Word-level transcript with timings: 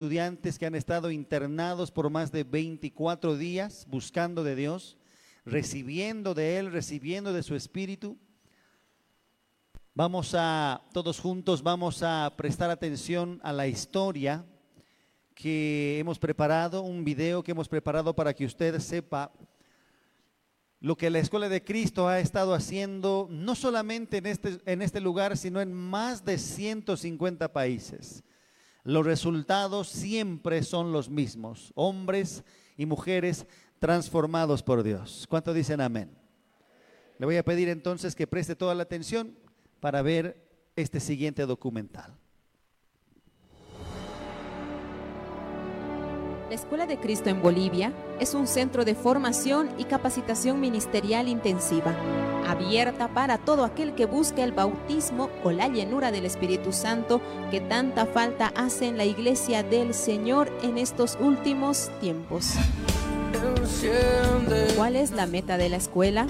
estudiantes 0.00 0.58
que 0.58 0.64
han 0.64 0.74
estado 0.74 1.10
internados 1.10 1.90
por 1.90 2.08
más 2.08 2.32
de 2.32 2.42
24 2.42 3.36
días 3.36 3.86
buscando 3.86 4.42
de 4.42 4.56
Dios, 4.56 4.96
recibiendo 5.44 6.32
de 6.32 6.56
Él, 6.56 6.72
recibiendo 6.72 7.34
de 7.34 7.42
su 7.42 7.54
Espíritu. 7.54 8.16
Vamos 9.92 10.34
a, 10.34 10.80
todos 10.94 11.20
juntos, 11.20 11.62
vamos 11.62 12.02
a 12.02 12.32
prestar 12.34 12.70
atención 12.70 13.40
a 13.42 13.52
la 13.52 13.68
historia 13.68 14.46
que 15.34 15.98
hemos 15.98 16.18
preparado, 16.18 16.80
un 16.80 17.04
video 17.04 17.42
que 17.42 17.50
hemos 17.50 17.68
preparado 17.68 18.16
para 18.16 18.32
que 18.32 18.46
usted 18.46 18.78
sepa 18.78 19.30
lo 20.80 20.96
que 20.96 21.10
la 21.10 21.18
Escuela 21.18 21.50
de 21.50 21.62
Cristo 21.62 22.08
ha 22.08 22.20
estado 22.20 22.54
haciendo, 22.54 23.28
no 23.30 23.54
solamente 23.54 24.16
en 24.16 24.24
este, 24.24 24.60
en 24.64 24.80
este 24.80 25.02
lugar, 25.02 25.36
sino 25.36 25.60
en 25.60 25.74
más 25.74 26.24
de 26.24 26.38
150 26.38 27.52
países 27.52 28.24
los 28.84 29.04
resultados 29.04 29.88
siempre 29.88 30.62
son 30.62 30.92
los 30.92 31.10
mismos, 31.10 31.72
hombres 31.74 32.44
y 32.76 32.86
mujeres 32.86 33.46
transformados 33.78 34.62
por 34.62 34.82
Dios. 34.82 35.26
¿Cuánto 35.28 35.52
dicen 35.52 35.80
amén? 35.80 36.10
Le 37.18 37.26
voy 37.26 37.36
a 37.36 37.44
pedir 37.44 37.68
entonces 37.68 38.14
que 38.14 38.26
preste 38.26 38.56
toda 38.56 38.74
la 38.74 38.82
atención 38.82 39.36
para 39.80 40.02
ver 40.02 40.48
este 40.76 41.00
siguiente 41.00 41.44
documental. 41.46 42.16
La 46.50 46.56
Escuela 46.56 46.84
de 46.84 46.98
Cristo 46.98 47.30
en 47.30 47.40
Bolivia 47.40 47.92
es 48.18 48.34
un 48.34 48.48
centro 48.48 48.84
de 48.84 48.96
formación 48.96 49.70
y 49.78 49.84
capacitación 49.84 50.58
ministerial 50.58 51.28
intensiva, 51.28 51.94
abierta 52.44 53.06
para 53.06 53.38
todo 53.38 53.64
aquel 53.64 53.94
que 53.94 54.04
busque 54.04 54.42
el 54.42 54.50
bautismo 54.50 55.30
o 55.44 55.52
la 55.52 55.68
llenura 55.68 56.10
del 56.10 56.26
Espíritu 56.26 56.72
Santo 56.72 57.20
que 57.52 57.60
tanta 57.60 58.04
falta 58.04 58.52
hace 58.56 58.88
en 58.88 58.96
la 58.96 59.04
iglesia 59.04 59.62
del 59.62 59.94
Señor 59.94 60.50
en 60.64 60.76
estos 60.76 61.16
últimos 61.20 61.88
tiempos. 62.00 62.54
¿Cuál 64.74 64.96
es 64.96 65.12
la 65.12 65.28
meta 65.28 65.56
de 65.56 65.68
la 65.68 65.76
escuela? 65.76 66.26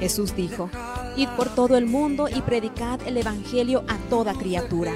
Jesús 0.00 0.34
dijo, 0.34 0.70
id 1.18 1.28
por 1.36 1.54
todo 1.54 1.76
el 1.76 1.84
mundo 1.84 2.28
y 2.34 2.40
predicad 2.40 2.98
el 3.06 3.18
Evangelio 3.18 3.84
a 3.88 3.98
toda 4.08 4.32
criatura. 4.32 4.94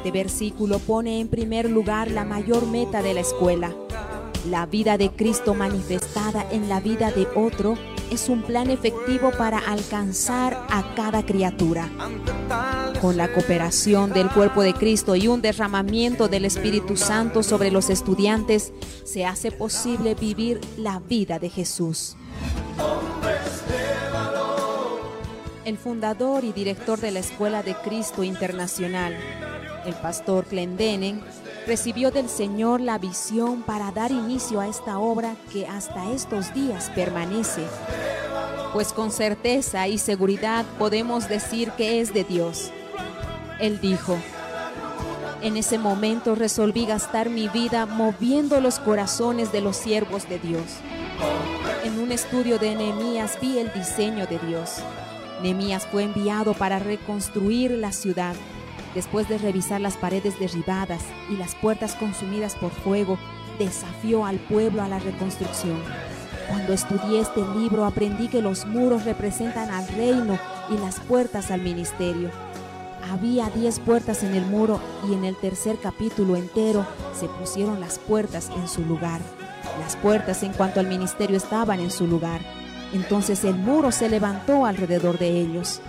Este 0.00 0.12
versículo 0.12 0.78
pone 0.78 1.20
en 1.20 1.28
primer 1.28 1.68
lugar 1.68 2.10
la 2.10 2.24
mayor 2.24 2.66
meta 2.66 3.02
de 3.02 3.12
la 3.12 3.20
escuela. 3.20 3.70
La 4.48 4.64
vida 4.64 4.96
de 4.96 5.10
Cristo 5.10 5.52
manifestada 5.52 6.46
en 6.50 6.70
la 6.70 6.80
vida 6.80 7.10
de 7.10 7.28
otro 7.34 7.76
es 8.10 8.30
un 8.30 8.40
plan 8.40 8.70
efectivo 8.70 9.30
para 9.36 9.58
alcanzar 9.58 10.54
a 10.70 10.94
cada 10.94 11.26
criatura. 11.26 11.90
Con 13.02 13.18
la 13.18 13.30
cooperación 13.30 14.14
del 14.14 14.30
cuerpo 14.30 14.62
de 14.62 14.72
Cristo 14.72 15.16
y 15.16 15.28
un 15.28 15.42
derramamiento 15.42 16.28
del 16.28 16.46
Espíritu 16.46 16.96
Santo 16.96 17.42
sobre 17.42 17.70
los 17.70 17.90
estudiantes, 17.90 18.72
se 19.04 19.26
hace 19.26 19.52
posible 19.52 20.14
vivir 20.14 20.62
la 20.78 21.00
vida 21.00 21.38
de 21.38 21.50
Jesús. 21.50 22.16
El 25.66 25.76
fundador 25.76 26.42
y 26.42 26.52
director 26.52 26.98
de 26.98 27.10
la 27.10 27.18
Escuela 27.18 27.62
de 27.62 27.74
Cristo 27.74 28.24
Internacional, 28.24 29.14
el 29.84 29.94
pastor 29.94 30.44
Clendenen 30.44 31.22
recibió 31.66 32.10
del 32.10 32.28
Señor 32.28 32.80
la 32.80 32.98
visión 32.98 33.62
para 33.62 33.90
dar 33.92 34.10
inicio 34.10 34.60
a 34.60 34.68
esta 34.68 34.98
obra 34.98 35.36
que 35.52 35.66
hasta 35.66 36.10
estos 36.12 36.52
días 36.54 36.90
permanece, 36.94 37.62
pues 38.72 38.92
con 38.92 39.10
certeza 39.10 39.88
y 39.88 39.98
seguridad 39.98 40.64
podemos 40.78 41.28
decir 41.28 41.70
que 41.72 42.00
es 42.00 42.12
de 42.12 42.24
Dios. 42.24 42.70
Él 43.58 43.80
dijo, 43.80 44.16
en 45.42 45.56
ese 45.56 45.78
momento 45.78 46.34
resolví 46.34 46.86
gastar 46.86 47.30
mi 47.30 47.48
vida 47.48 47.86
moviendo 47.86 48.60
los 48.60 48.78
corazones 48.78 49.52
de 49.52 49.60
los 49.60 49.76
siervos 49.76 50.28
de 50.28 50.38
Dios. 50.38 50.64
En 51.84 51.98
un 51.98 52.12
estudio 52.12 52.58
de 52.58 52.74
Nehemías 52.74 53.38
vi 53.40 53.58
el 53.58 53.72
diseño 53.72 54.26
de 54.26 54.38
Dios. 54.38 54.76
Nehemías 55.42 55.86
fue 55.86 56.04
enviado 56.04 56.52
para 56.52 56.78
reconstruir 56.78 57.70
la 57.70 57.92
ciudad 57.92 58.34
Después 58.94 59.28
de 59.28 59.38
revisar 59.38 59.80
las 59.80 59.96
paredes 59.96 60.38
derribadas 60.40 61.02
y 61.30 61.36
las 61.36 61.54
puertas 61.54 61.94
consumidas 61.94 62.56
por 62.56 62.72
fuego, 62.72 63.18
desafió 63.58 64.26
al 64.26 64.38
pueblo 64.38 64.82
a 64.82 64.88
la 64.88 64.98
reconstrucción. 64.98 65.80
Cuando 66.48 66.72
estudié 66.72 67.20
este 67.20 67.42
libro 67.56 67.84
aprendí 67.84 68.26
que 68.26 68.42
los 68.42 68.66
muros 68.66 69.04
representan 69.04 69.70
al 69.70 69.86
reino 69.86 70.36
y 70.68 70.78
las 70.78 70.98
puertas 70.98 71.52
al 71.52 71.60
ministerio. 71.60 72.30
Había 73.08 73.48
diez 73.50 73.78
puertas 73.78 74.24
en 74.24 74.34
el 74.34 74.44
muro 74.46 74.80
y 75.08 75.14
en 75.14 75.24
el 75.24 75.36
tercer 75.36 75.78
capítulo 75.80 76.34
entero 76.36 76.84
se 77.12 77.28
pusieron 77.28 77.78
las 77.78 77.98
puertas 78.00 78.50
en 78.56 78.66
su 78.66 78.84
lugar. 78.84 79.20
Las 79.78 79.94
puertas 79.96 80.42
en 80.42 80.52
cuanto 80.52 80.80
al 80.80 80.88
ministerio 80.88 81.36
estaban 81.36 81.78
en 81.78 81.90
su 81.90 82.06
lugar. 82.06 82.40
Entonces 82.92 83.44
el 83.44 83.54
muro 83.54 83.92
se 83.92 84.08
levantó 84.08 84.66
alrededor 84.66 85.18
de 85.18 85.28
ellos. 85.28 85.80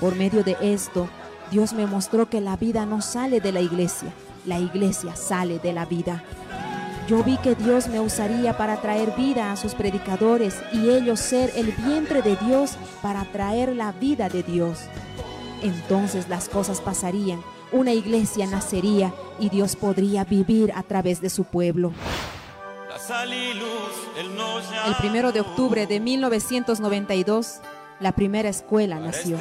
Por 0.00 0.14
medio 0.14 0.44
de 0.44 0.56
esto, 0.60 1.08
Dios 1.52 1.74
me 1.74 1.86
mostró 1.86 2.30
que 2.30 2.40
la 2.40 2.56
vida 2.56 2.86
no 2.86 3.02
sale 3.02 3.38
de 3.42 3.52
la 3.52 3.60
iglesia, 3.60 4.10
la 4.46 4.58
iglesia 4.58 5.14
sale 5.14 5.58
de 5.58 5.74
la 5.74 5.84
vida. 5.84 6.24
Yo 7.06 7.22
vi 7.22 7.36
que 7.36 7.54
Dios 7.54 7.88
me 7.88 8.00
usaría 8.00 8.56
para 8.56 8.80
traer 8.80 9.14
vida 9.16 9.52
a 9.52 9.56
sus 9.56 9.74
predicadores 9.74 10.56
y 10.72 10.88
ellos 10.88 11.20
ser 11.20 11.52
el 11.54 11.72
vientre 11.72 12.22
de 12.22 12.36
Dios 12.36 12.78
para 13.02 13.26
traer 13.26 13.76
la 13.76 13.92
vida 13.92 14.30
de 14.30 14.42
Dios. 14.42 14.78
Entonces 15.60 16.26
las 16.30 16.48
cosas 16.48 16.80
pasarían, 16.80 17.42
una 17.70 17.92
iglesia 17.92 18.46
nacería 18.46 19.12
y 19.38 19.50
Dios 19.50 19.76
podría 19.76 20.24
vivir 20.24 20.72
a 20.74 20.82
través 20.82 21.20
de 21.20 21.28
su 21.28 21.44
pueblo. 21.44 21.92
El 24.86 24.94
primero 24.98 25.32
de 25.32 25.40
octubre 25.40 25.86
de 25.86 26.00
1992, 26.00 27.60
la 28.00 28.12
primera 28.12 28.48
escuela 28.48 28.98
nació. 28.98 29.36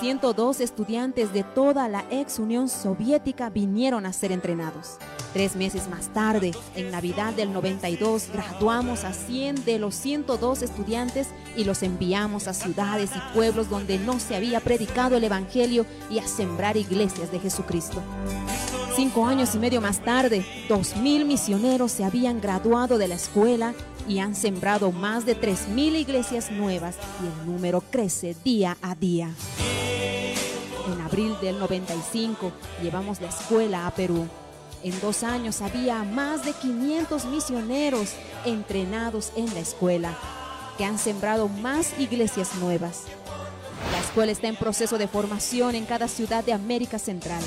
102 0.00 0.60
estudiantes 0.60 1.32
de 1.32 1.42
toda 1.42 1.88
la 1.88 2.04
ex 2.10 2.38
Unión 2.38 2.68
Soviética 2.68 3.48
vinieron 3.48 4.04
a 4.04 4.12
ser 4.12 4.30
entrenados. 4.30 4.98
Tres 5.32 5.56
meses 5.56 5.88
más 5.88 6.08
tarde, 6.12 6.52
en 6.74 6.90
Navidad 6.90 7.32
del 7.32 7.52
92, 7.52 8.28
graduamos 8.32 9.04
a 9.04 9.12
100 9.12 9.64
de 9.64 9.78
los 9.78 9.94
102 9.94 10.62
estudiantes 10.62 11.28
y 11.56 11.64
los 11.64 11.82
enviamos 11.82 12.46
a 12.46 12.52
ciudades 12.52 13.10
y 13.14 13.34
pueblos 13.34 13.70
donde 13.70 13.98
no 13.98 14.20
se 14.20 14.36
había 14.36 14.60
predicado 14.60 15.16
el 15.16 15.24
Evangelio 15.24 15.86
y 16.10 16.18
a 16.18 16.26
sembrar 16.26 16.76
iglesias 16.76 17.32
de 17.32 17.40
Jesucristo. 17.40 18.02
Cinco 18.96 19.26
años 19.26 19.54
y 19.54 19.58
medio 19.58 19.80
más 19.80 20.00
tarde, 20.04 20.44
2.000 20.68 21.24
misioneros 21.24 21.92
se 21.92 22.04
habían 22.04 22.40
graduado 22.40 22.98
de 22.98 23.08
la 23.08 23.14
escuela 23.14 23.74
y 24.08 24.20
han 24.20 24.34
sembrado 24.34 24.90
más 24.90 25.26
de 25.26 25.38
3.000 25.38 25.96
iglesias 25.96 26.50
nuevas 26.50 26.96
y 27.22 27.26
el 27.26 27.52
número 27.52 27.82
crece 27.82 28.34
día 28.42 28.76
a 28.80 28.94
día. 28.94 29.30
En 30.92 31.00
abril 31.02 31.36
del 31.42 31.58
95 31.58 32.50
llevamos 32.82 33.20
la 33.20 33.28
escuela 33.28 33.86
a 33.86 33.90
Perú. 33.90 34.26
En 34.82 34.98
dos 35.00 35.22
años 35.22 35.60
había 35.60 36.02
más 36.04 36.44
de 36.44 36.52
500 36.52 37.26
misioneros 37.26 38.14
entrenados 38.46 39.32
en 39.36 39.52
la 39.52 39.60
escuela, 39.60 40.16
que 40.78 40.84
han 40.84 40.98
sembrado 40.98 41.48
más 41.48 41.98
iglesias 41.98 42.54
nuevas. 42.54 43.02
La 43.92 44.00
escuela 44.00 44.32
está 44.32 44.48
en 44.48 44.56
proceso 44.56 44.96
de 44.96 45.08
formación 45.08 45.74
en 45.74 45.84
cada 45.84 46.08
ciudad 46.08 46.44
de 46.44 46.52
América 46.52 46.98
Central. 46.98 47.42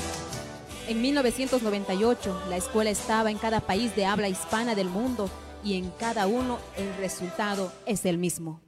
En 0.86 1.00
1998, 1.00 2.42
la 2.48 2.56
escuela 2.56 2.90
estaba 2.90 3.30
en 3.30 3.38
cada 3.38 3.60
país 3.60 3.96
de 3.96 4.04
habla 4.04 4.28
hispana 4.28 4.74
del 4.74 4.88
mundo 4.88 5.30
y 5.64 5.74
en 5.74 5.90
cada 5.98 6.26
uno 6.26 6.58
el 6.76 6.94
resultado 6.96 7.72
es 7.86 8.04
el 8.04 8.18
mismo. 8.18 8.60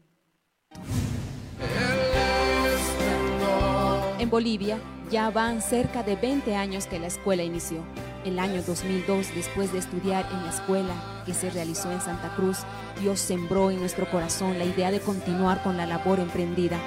En 4.18 4.30
Bolivia 4.30 4.78
ya 5.10 5.30
van 5.30 5.60
cerca 5.60 6.02
de 6.02 6.16
20 6.16 6.54
años 6.56 6.86
que 6.86 6.98
la 6.98 7.08
escuela 7.08 7.42
inició. 7.42 7.84
El 8.24 8.38
año 8.38 8.62
2002, 8.62 9.34
después 9.34 9.72
de 9.72 9.78
estudiar 9.78 10.26
en 10.32 10.42
la 10.44 10.50
escuela 10.50 11.13
que 11.24 11.34
se 11.34 11.50
realizó 11.50 11.90
en 11.90 12.00
Santa 12.00 12.34
Cruz, 12.36 12.58
Dios 13.00 13.20
sembró 13.20 13.70
en 13.70 13.80
nuestro 13.80 14.08
corazón 14.10 14.58
la 14.58 14.64
idea 14.64 14.90
de 14.90 15.00
continuar 15.00 15.62
con 15.62 15.76
la 15.76 15.86
labor 15.86 16.20
emprendida 16.20 16.78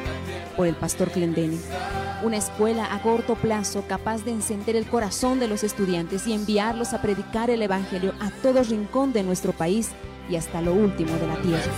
por 0.55 0.67
el 0.67 0.75
pastor 0.75 1.11
Clendeni. 1.11 1.59
Una 2.23 2.37
escuela 2.37 2.93
a 2.93 3.01
corto 3.01 3.35
plazo 3.35 3.83
capaz 3.87 4.23
de 4.23 4.31
encender 4.31 4.75
el 4.75 4.87
corazón 4.87 5.39
de 5.39 5.47
los 5.47 5.63
estudiantes 5.63 6.25
y 6.27 6.33
enviarlos 6.33 6.93
a 6.93 7.01
predicar 7.01 7.49
el 7.49 7.61
Evangelio 7.61 8.13
a 8.19 8.31
todo 8.41 8.63
rincón 8.63 9.13
de 9.13 9.23
nuestro 9.23 9.53
país 9.53 9.91
y 10.29 10.35
hasta 10.35 10.61
lo 10.61 10.73
último 10.73 11.13
de 11.17 11.27
la 11.27 11.35
tierra. 11.41 11.71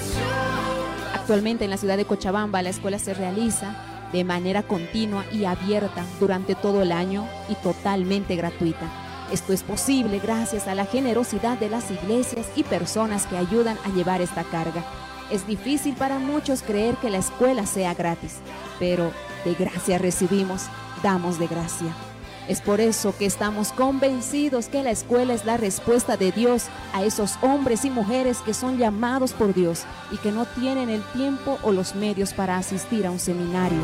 Actualmente 1.14 1.66
en 1.66 1.72
la 1.72 1.78
ciudad 1.78 1.98
de 1.98 2.06
Cochabamba 2.06 2.62
la 2.62 2.70
escuela 2.70 3.00
se 3.00 3.14
realiza 3.14 3.76
de 4.14 4.24
manera 4.24 4.64
continua 4.64 5.26
y 5.32 5.46
abierta 5.46 6.06
durante 6.20 6.56
todo 6.56 6.82
el 6.82 6.92
año 6.92 7.28
y 7.50 7.56
totalmente 7.56 8.36
gratuita. 8.36 9.09
Esto 9.31 9.54
es 9.54 9.62
posible 9.62 10.20
gracias 10.20 10.68
a 10.68 10.74
la 10.74 10.86
generosidad 10.86 11.60
de 11.60 11.70
las 11.70 11.92
iglesias 11.92 12.48
y 12.56 12.64
personas 12.64 13.28
que 13.28 13.38
ayudan 13.38 13.78
a 13.86 13.90
llevar 13.90 14.22
esta 14.22 14.44
carga. 14.44 14.84
Es 15.30 15.46
difícil 15.46 15.94
para 15.94 16.18
muchos 16.18 16.64
creer 16.64 16.96
que 16.96 17.12
la 17.12 17.20
escuela 17.20 17.68
sea 17.68 17.94
gratis, 17.94 18.38
pero 18.80 19.12
de 19.46 19.54
gracia 19.54 20.00
recibimos, 20.00 20.64
damos 21.04 21.38
de 21.38 21.46
gracia. 21.46 21.94
Es 22.48 22.62
por 22.62 22.81
eso 22.81 23.16
que 23.16 23.28
estamos 23.28 23.72
convencidos 23.72 24.70
que 24.70 24.81
la 24.81 24.90
escuela 24.90 25.36
es 25.36 25.46
la 25.46 25.58
respuesta 25.58 26.18
de 26.18 26.31
Dios 26.31 26.66
a 26.94 27.04
esos 27.04 27.38
hombres 27.44 27.86
y 27.86 27.92
mujeres 27.92 28.40
que 28.40 28.56
son 28.56 28.80
llamados 28.80 29.34
por 29.34 29.54
Dios 29.54 29.84
y 30.10 30.18
que 30.18 30.31
no 30.31 30.48
tienen 30.48 30.90
el 30.90 31.04
tiempo 31.14 31.60
o 31.62 31.72
los 31.72 31.94
medios 31.94 32.34
para 32.34 32.58
asistir 32.58 33.06
a 33.06 33.12
un 33.12 33.20
seminario. 33.20 33.81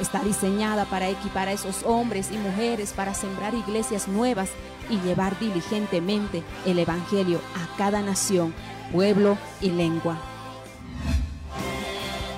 Está 0.00 0.20
diseñada 0.20 0.84
para 0.86 1.08
equipar 1.08 1.48
a 1.48 1.52
esos 1.52 1.84
hombres 1.84 2.30
y 2.32 2.36
mujeres 2.36 2.92
para 2.92 3.14
sembrar 3.14 3.54
iglesias 3.54 4.08
nuevas 4.08 4.50
y 4.90 4.98
llevar 5.00 5.38
diligentemente 5.38 6.42
el 6.66 6.78
Evangelio 6.78 7.40
a 7.54 7.76
cada 7.76 8.02
nación, 8.02 8.52
pueblo 8.92 9.38
y 9.60 9.70
lengua. 9.70 10.18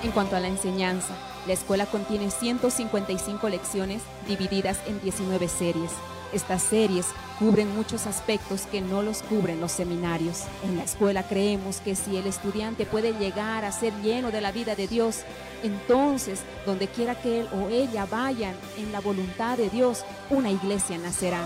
En 0.03 0.11
cuanto 0.11 0.35
a 0.35 0.39
la 0.39 0.47
enseñanza, 0.47 1.15
la 1.47 1.53
escuela 1.53 1.85
contiene 1.87 2.29
155 2.29 3.49
lecciones 3.49 4.01
divididas 4.27 4.79
en 4.85 5.01
19 5.01 5.47
series. 5.47 5.91
Estas 6.33 6.61
series 6.61 7.07
cubren 7.39 7.73
muchos 7.75 8.07
aspectos 8.07 8.61
que 8.63 8.81
no 8.81 9.01
los 9.01 9.21
cubren 9.21 9.59
los 9.61 9.71
seminarios. 9.71 10.43
En 10.63 10.77
la 10.77 10.83
escuela 10.83 11.23
creemos 11.23 11.77
que 11.77 11.95
si 11.95 12.17
el 12.17 12.27
estudiante 12.27 12.85
puede 12.85 13.13
llegar 13.13 13.65
a 13.65 13.71
ser 13.71 13.93
lleno 14.01 14.31
de 14.31 14.41
la 14.41 14.51
vida 14.51 14.75
de 14.75 14.87
Dios, 14.87 15.21
entonces 15.63 16.41
donde 16.65 16.87
quiera 16.87 17.15
que 17.15 17.41
él 17.41 17.47
o 17.53 17.69
ella 17.69 18.05
vayan 18.05 18.55
en 18.77 18.91
la 18.91 18.99
voluntad 18.99 19.57
de 19.57 19.69
Dios, 19.69 20.03
una 20.29 20.51
iglesia 20.51 20.97
nacerá 20.97 21.41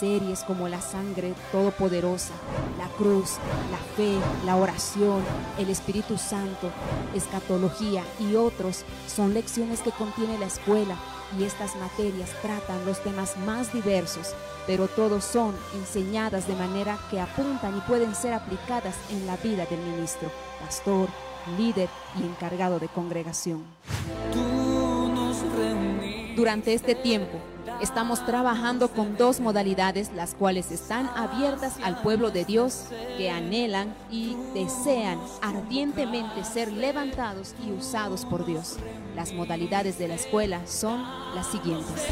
series 0.00 0.44
como 0.44 0.66
la 0.66 0.80
sangre 0.80 1.34
todopoderosa, 1.52 2.32
la 2.78 2.88
cruz, 2.96 3.32
la 3.70 3.76
fe, 3.96 4.16
la 4.46 4.56
oración, 4.56 5.22
el 5.58 5.68
Espíritu 5.68 6.16
Santo, 6.16 6.70
escatología 7.14 8.02
y 8.18 8.34
otros 8.34 8.84
son 9.06 9.34
lecciones 9.34 9.80
que 9.80 9.90
contiene 9.90 10.38
la 10.38 10.46
escuela 10.46 10.96
y 11.38 11.44
estas 11.44 11.76
materias 11.76 12.30
tratan 12.42 12.84
los 12.86 13.02
temas 13.02 13.36
más 13.38 13.72
diversos, 13.72 14.34
pero 14.66 14.88
todos 14.88 15.24
son 15.24 15.54
enseñadas 15.74 16.46
de 16.46 16.54
manera 16.54 16.98
que 17.10 17.20
apuntan 17.20 17.76
y 17.76 17.80
pueden 17.82 18.14
ser 18.14 18.32
aplicadas 18.32 18.96
en 19.10 19.26
la 19.26 19.36
vida 19.36 19.66
del 19.66 19.80
ministro, 19.80 20.30
pastor, 20.60 21.08
líder 21.58 21.88
y 22.18 22.24
encargado 22.24 22.78
de 22.78 22.88
congregación. 22.88 23.64
Durante 26.36 26.74
este 26.74 26.94
tiempo, 26.94 27.38
Estamos 27.80 28.26
trabajando 28.26 28.88
con 28.88 29.16
dos 29.16 29.40
modalidades, 29.40 30.12
las 30.14 30.34
cuales 30.34 30.70
están 30.70 31.08
abiertas 31.16 31.78
al 31.82 32.02
pueblo 32.02 32.30
de 32.30 32.44
Dios 32.44 32.84
que 33.16 33.30
anhelan 33.30 33.94
y 34.10 34.36
desean 34.52 35.18
ardientemente 35.40 36.44
ser 36.44 36.70
levantados 36.70 37.54
y 37.66 37.72
usados 37.72 38.26
por 38.26 38.44
Dios. 38.44 38.76
Las 39.16 39.32
modalidades 39.32 39.98
de 39.98 40.08
la 40.08 40.16
escuela 40.16 40.60
son 40.66 41.02
las 41.34 41.46
siguientes. 41.46 42.04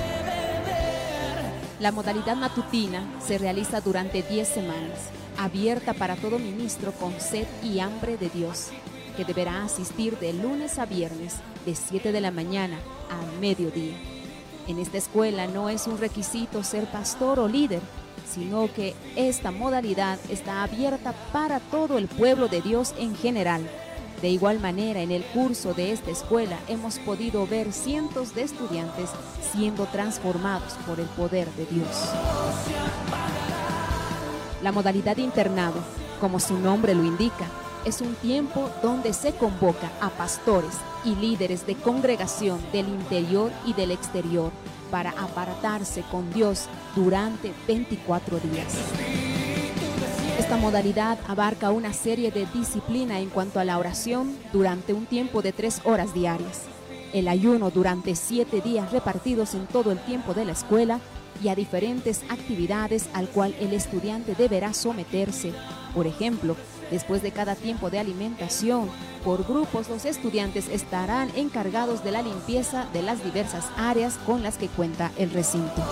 La 1.80 1.92
modalidad 1.92 2.36
matutina 2.36 3.06
se 3.20 3.36
realiza 3.36 3.82
durante 3.82 4.22
10 4.22 4.48
semanas, 4.48 5.10
abierta 5.36 5.92
para 5.92 6.16
todo 6.16 6.38
ministro 6.38 6.92
con 6.92 7.12
sed 7.20 7.46
y 7.62 7.80
hambre 7.80 8.16
de 8.16 8.30
Dios, 8.30 8.68
que 9.18 9.26
deberá 9.26 9.64
asistir 9.64 10.18
de 10.18 10.32
lunes 10.32 10.78
a 10.78 10.86
viernes 10.86 11.36
de 11.66 11.74
7 11.74 12.10
de 12.10 12.20
la 12.22 12.30
mañana 12.30 12.78
al 13.10 13.38
mediodía. 13.38 14.17
En 14.68 14.78
esta 14.78 14.98
escuela 14.98 15.46
no 15.46 15.70
es 15.70 15.86
un 15.86 15.96
requisito 15.96 16.62
ser 16.62 16.84
pastor 16.92 17.40
o 17.40 17.48
líder, 17.48 17.80
sino 18.30 18.70
que 18.70 18.94
esta 19.16 19.50
modalidad 19.50 20.18
está 20.28 20.62
abierta 20.62 21.14
para 21.32 21.58
todo 21.58 21.96
el 21.96 22.06
pueblo 22.06 22.48
de 22.48 22.60
Dios 22.60 22.94
en 22.98 23.16
general. 23.16 23.66
De 24.20 24.28
igual 24.28 24.60
manera, 24.60 25.00
en 25.00 25.10
el 25.10 25.24
curso 25.24 25.72
de 25.72 25.92
esta 25.92 26.10
escuela 26.10 26.58
hemos 26.68 26.98
podido 26.98 27.46
ver 27.46 27.72
cientos 27.72 28.34
de 28.34 28.42
estudiantes 28.42 29.08
siendo 29.52 29.86
transformados 29.86 30.74
por 30.86 31.00
el 31.00 31.06
poder 31.06 31.48
de 31.52 31.64
Dios. 31.64 31.88
La 34.62 34.70
modalidad 34.70 35.16
internado, 35.16 35.80
como 36.20 36.40
su 36.40 36.58
nombre 36.58 36.94
lo 36.94 37.04
indica, 37.04 37.46
es 37.88 38.02
un 38.02 38.14
tiempo 38.16 38.70
donde 38.82 39.14
se 39.14 39.32
convoca 39.32 39.90
a 40.02 40.10
pastores 40.10 40.74
y 41.04 41.14
líderes 41.14 41.66
de 41.66 41.74
congregación 41.74 42.60
del 42.70 42.86
interior 42.86 43.50
y 43.64 43.72
del 43.72 43.90
exterior 43.90 44.52
para 44.90 45.10
apartarse 45.10 46.02
con 46.10 46.30
Dios 46.30 46.66
durante 46.94 47.52
24 47.66 48.40
días. 48.40 48.74
Esta 50.38 50.58
modalidad 50.58 51.18
abarca 51.26 51.70
una 51.70 51.94
serie 51.94 52.30
de 52.30 52.46
disciplina 52.52 53.20
en 53.20 53.30
cuanto 53.30 53.58
a 53.58 53.64
la 53.64 53.78
oración 53.78 54.36
durante 54.52 54.92
un 54.92 55.06
tiempo 55.06 55.40
de 55.40 55.52
tres 55.52 55.80
horas 55.84 56.12
diarias, 56.12 56.64
el 57.14 57.26
ayuno 57.26 57.70
durante 57.70 58.14
siete 58.16 58.60
días 58.60 58.92
repartidos 58.92 59.54
en 59.54 59.66
todo 59.66 59.92
el 59.92 59.98
tiempo 60.00 60.34
de 60.34 60.44
la 60.44 60.52
escuela 60.52 61.00
y 61.42 61.48
a 61.48 61.54
diferentes 61.54 62.22
actividades 62.28 63.08
al 63.14 63.28
cual 63.28 63.54
el 63.60 63.72
estudiante 63.72 64.34
deberá 64.34 64.74
someterse. 64.74 65.52
Por 65.94 66.06
ejemplo, 66.06 66.54
Después 66.90 67.22
de 67.22 67.32
cada 67.32 67.54
tiempo 67.54 67.90
de 67.90 67.98
alimentación, 67.98 68.88
por 69.24 69.44
grupos 69.44 69.88
los 69.88 70.04
estudiantes 70.04 70.68
estarán 70.68 71.30
encargados 71.36 72.02
de 72.02 72.12
la 72.12 72.22
limpieza 72.22 72.86
de 72.92 73.02
las 73.02 73.22
diversas 73.22 73.66
áreas 73.76 74.18
con 74.24 74.42
las 74.42 74.56
que 74.56 74.68
cuenta 74.68 75.12
el 75.18 75.30
recinto. 75.30 75.82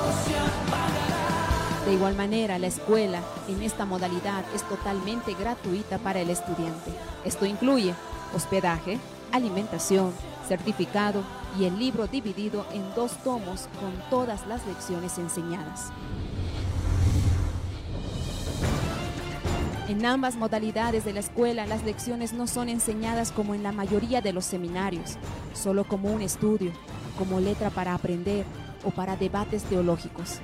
De 1.84 1.92
igual 1.92 2.16
manera, 2.16 2.58
la 2.58 2.66
escuela 2.66 3.20
en 3.46 3.62
esta 3.62 3.84
modalidad 3.84 4.44
es 4.54 4.62
totalmente 4.62 5.34
gratuita 5.34 5.98
para 5.98 6.20
el 6.20 6.30
estudiante. 6.30 6.90
Esto 7.24 7.46
incluye 7.46 7.94
hospedaje, 8.34 8.98
alimentación, 9.32 10.12
certificado 10.48 11.22
y 11.58 11.64
el 11.64 11.78
libro 11.78 12.06
dividido 12.06 12.66
en 12.72 12.82
dos 12.94 13.12
tomos 13.22 13.68
con 13.80 13.92
todas 14.10 14.46
las 14.46 14.66
lecciones 14.66 15.18
enseñadas. 15.18 15.92
En 19.88 20.04
ambas 20.04 20.34
modalidades 20.34 21.04
de 21.04 21.12
la 21.12 21.20
escuela 21.20 21.64
las 21.64 21.84
lecciones 21.84 22.32
no 22.32 22.48
son 22.48 22.68
enseñadas 22.68 23.30
como 23.30 23.54
en 23.54 23.62
la 23.62 23.70
mayoría 23.70 24.20
de 24.20 24.32
los 24.32 24.44
seminarios, 24.44 25.16
solo 25.54 25.84
como 25.84 26.12
un 26.12 26.22
estudio, 26.22 26.72
como 27.16 27.38
letra 27.38 27.70
para 27.70 27.94
aprender 27.94 28.44
o 28.84 28.90
para 28.90 29.16
debates 29.16 29.62
teológicos. 29.62 30.40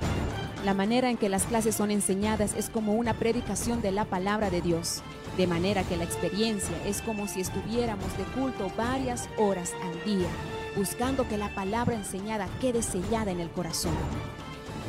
La 0.64 0.74
manera 0.74 1.10
en 1.10 1.16
que 1.16 1.28
las 1.28 1.42
clases 1.42 1.74
son 1.74 1.90
enseñadas 1.90 2.54
es 2.54 2.70
como 2.70 2.92
una 2.94 3.14
predicación 3.14 3.82
de 3.82 3.90
la 3.90 4.04
palabra 4.04 4.48
de 4.48 4.60
Dios, 4.60 5.02
de 5.36 5.48
manera 5.48 5.82
que 5.82 5.96
la 5.96 6.04
experiencia 6.04 6.76
es 6.86 7.02
como 7.02 7.26
si 7.26 7.40
estuviéramos 7.40 8.16
de 8.16 8.24
culto 8.40 8.70
varias 8.76 9.28
horas 9.38 9.72
al 9.82 10.04
día, 10.04 10.28
buscando 10.76 11.26
que 11.28 11.36
la 11.36 11.52
palabra 11.52 11.96
enseñada 11.96 12.46
quede 12.60 12.82
sellada 12.82 13.32
en 13.32 13.40
el 13.40 13.50
corazón. 13.50 13.94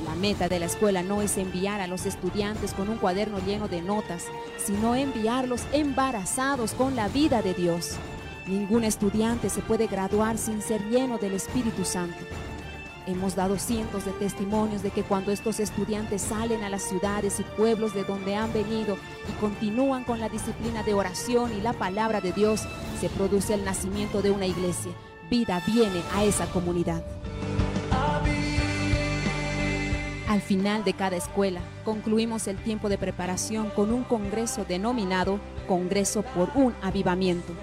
La 0.05 0.15
meta 0.15 0.49
de 0.49 0.59
la 0.59 0.65
escuela 0.65 1.01
no 1.01 1.21
es 1.21 1.37
enviar 1.37 1.79
a 1.79 1.87
los 1.87 2.05
estudiantes 2.05 2.73
con 2.73 2.89
un 2.89 2.97
cuaderno 2.97 3.39
lleno 3.39 3.67
de 3.67 3.81
notas, 3.81 4.25
sino 4.57 4.95
enviarlos 4.95 5.61
embarazados 5.71 6.73
con 6.73 6.95
la 6.95 7.07
vida 7.07 7.41
de 7.41 7.53
Dios. 7.53 7.95
Ningún 8.45 8.83
estudiante 8.83 9.49
se 9.49 9.61
puede 9.61 9.87
graduar 9.87 10.37
sin 10.37 10.61
ser 10.61 10.81
lleno 10.89 11.17
del 11.17 11.33
Espíritu 11.33 11.85
Santo. 11.85 12.17
Hemos 13.05 13.35
dado 13.35 13.57
cientos 13.57 14.05
de 14.05 14.11
testimonios 14.11 14.81
de 14.81 14.89
que 14.89 15.03
cuando 15.03 15.31
estos 15.31 15.59
estudiantes 15.59 16.21
salen 16.21 16.63
a 16.63 16.69
las 16.69 16.83
ciudades 16.83 17.39
y 17.39 17.43
pueblos 17.43 17.93
de 17.93 18.03
donde 18.03 18.35
han 18.35 18.51
venido 18.53 18.97
y 19.29 19.39
continúan 19.39 20.03
con 20.03 20.19
la 20.19 20.29
disciplina 20.29 20.83
de 20.83 20.93
oración 20.93 21.51
y 21.57 21.61
la 21.61 21.73
palabra 21.73 22.21
de 22.21 22.31
Dios, 22.31 22.61
se 22.99 23.09
produce 23.09 23.53
el 23.53 23.65
nacimiento 23.65 24.21
de 24.21 24.31
una 24.31 24.45
iglesia. 24.45 24.91
Vida 25.29 25.61
viene 25.65 26.01
a 26.13 26.23
esa 26.23 26.45
comunidad. 26.47 27.03
Al 30.27 30.41
final 30.41 30.83
de 30.83 30.93
cada 30.93 31.17
escuela, 31.17 31.59
concluimos 31.83 32.47
el 32.47 32.57
tiempo 32.57 32.87
de 32.87 32.97
preparación 32.97 33.69
con 33.69 33.91
un 33.91 34.03
congreso 34.03 34.65
denominado 34.65 35.39
Congreso 35.67 36.23
por 36.23 36.49
un 36.55 36.73
Avivamiento, 36.81 37.53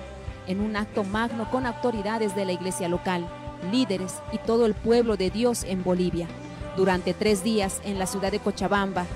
en 0.46 0.60
un 0.60 0.76
acto 0.76 1.04
magno 1.04 1.50
con 1.50 1.66
autoridades 1.66 2.34
de 2.34 2.44
la 2.44 2.52
iglesia 2.52 2.88
local, 2.88 3.26
líderes 3.72 4.16
y 4.32 4.38
todo 4.38 4.66
el 4.66 4.74
pueblo 4.74 5.16
de 5.16 5.30
Dios 5.30 5.64
en 5.64 5.82
Bolivia, 5.82 6.28
durante 6.76 7.14
tres 7.14 7.42
días 7.42 7.80
en 7.84 7.98
la 7.98 8.06
ciudad 8.06 8.30
de 8.30 8.40
Cochabamba, 8.40 9.06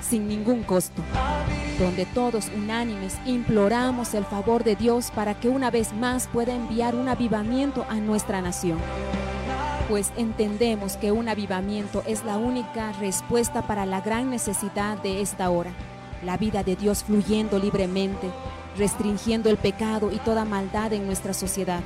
sin 0.00 0.28
ningún 0.28 0.62
costo, 0.62 1.02
donde 1.78 2.06
todos 2.06 2.48
unánimes 2.56 3.18
imploramos 3.26 4.14
el 4.14 4.24
favor 4.24 4.62
de 4.62 4.76
Dios 4.76 5.10
para 5.10 5.34
que 5.38 5.48
una 5.48 5.70
vez 5.70 5.92
más 5.92 6.28
pueda 6.28 6.54
enviar 6.54 6.94
un 6.94 7.08
avivamiento 7.08 7.86
a 7.88 7.96
nuestra 7.96 8.40
nación 8.40 8.78
pues 9.88 10.12
entendemos 10.16 10.96
que 10.96 11.12
un 11.12 11.28
avivamiento 11.28 12.02
es 12.06 12.24
la 12.24 12.38
única 12.38 12.92
respuesta 12.92 13.66
para 13.66 13.86
la 13.86 14.00
gran 14.00 14.30
necesidad 14.30 14.96
de 15.02 15.20
esta 15.20 15.50
hora. 15.50 15.72
La 16.24 16.36
vida 16.36 16.62
de 16.62 16.76
Dios 16.76 17.04
fluyendo 17.04 17.58
libremente, 17.58 18.30
restringiendo 18.78 19.50
el 19.50 19.56
pecado 19.56 20.10
y 20.10 20.16
toda 20.18 20.44
maldad 20.44 20.92
en 20.92 21.06
nuestra 21.06 21.34
sociedad. 21.34 21.80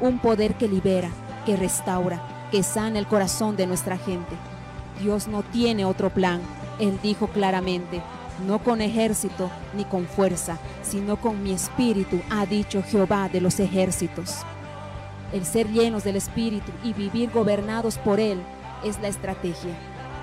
Un 0.00 0.18
poder 0.18 0.54
que 0.54 0.68
libera, 0.68 1.10
que 1.46 1.56
restaura, 1.56 2.20
que 2.50 2.62
sana 2.62 2.98
el 2.98 3.06
corazón 3.06 3.56
de 3.56 3.66
nuestra 3.66 3.96
gente. 3.96 4.36
Dios 5.00 5.26
no 5.26 5.42
tiene 5.42 5.84
otro 5.84 6.10
plan. 6.10 6.40
Él 6.78 6.98
dijo 7.02 7.28
claramente, 7.28 8.02
no 8.46 8.58
con 8.58 8.82
ejército 8.82 9.50
ni 9.74 9.84
con 9.84 10.06
fuerza, 10.06 10.58
sino 10.82 11.16
con 11.16 11.42
mi 11.42 11.52
espíritu, 11.52 12.20
ha 12.30 12.46
dicho 12.46 12.82
Jehová 12.82 13.28
de 13.28 13.40
los 13.40 13.58
ejércitos 13.58 14.44
el 15.32 15.44
ser 15.44 15.68
llenos 15.68 16.04
del 16.04 16.16
Espíritu 16.16 16.72
y 16.82 16.92
vivir 16.92 17.30
gobernados 17.30 17.98
por 17.98 18.20
Él, 18.20 18.40
es 18.84 19.00
la 19.00 19.08
estrategia, 19.08 19.74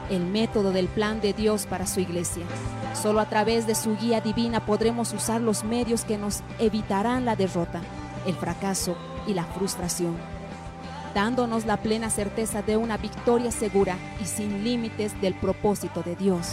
el 0.10 0.26
método 0.26 0.72
del 0.72 0.88
plan 0.88 1.22
de 1.22 1.34
Dios 1.34 1.66
para 1.66 1.86
su 1.86 2.00
iglesia. 2.00 2.46
Solo 2.94 3.20
a 3.20 3.26
través 3.28 3.68
de 3.68 3.76
su 3.76 3.98
guía 3.98 4.22
divina 4.22 4.66
podremos 4.66 5.14
usar 5.14 5.42
los 5.42 5.64
medios 5.64 6.06
que 6.06 6.18
nos 6.18 6.42
evitarán 6.60 7.26
la 7.26 7.36
derrota, 7.36 7.82
el 8.26 8.36
fracaso 8.36 8.96
y 9.28 9.34
la 9.34 9.44
frustración, 9.44 10.16
dándonos 11.14 11.66
la 11.66 11.78
plena 11.78 12.10
certeza 12.10 12.62
de 12.62 12.78
una 12.78 12.98
victoria 12.98 13.52
segura 13.52 13.98
y 14.22 14.26
sin 14.26 14.64
límites 14.64 15.20
del 15.22 15.36
propósito 15.36 16.02
de 16.02 16.16
Dios. 16.16 16.52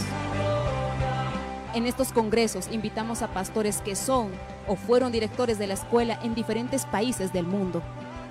En 1.73 1.87
estos 1.87 2.11
congresos 2.11 2.67
invitamos 2.71 3.23
a 3.23 3.29
pastores 3.33 3.81
que 3.81 3.95
son 3.95 4.29
o 4.67 4.75
fueron 4.75 5.11
directores 5.11 5.57
de 5.57 5.65
la 5.65 5.73
escuela 5.73 6.19
en 6.21 6.35
diferentes 6.35 6.85
países 6.85 7.33
del 7.33 7.47
mundo 7.47 7.81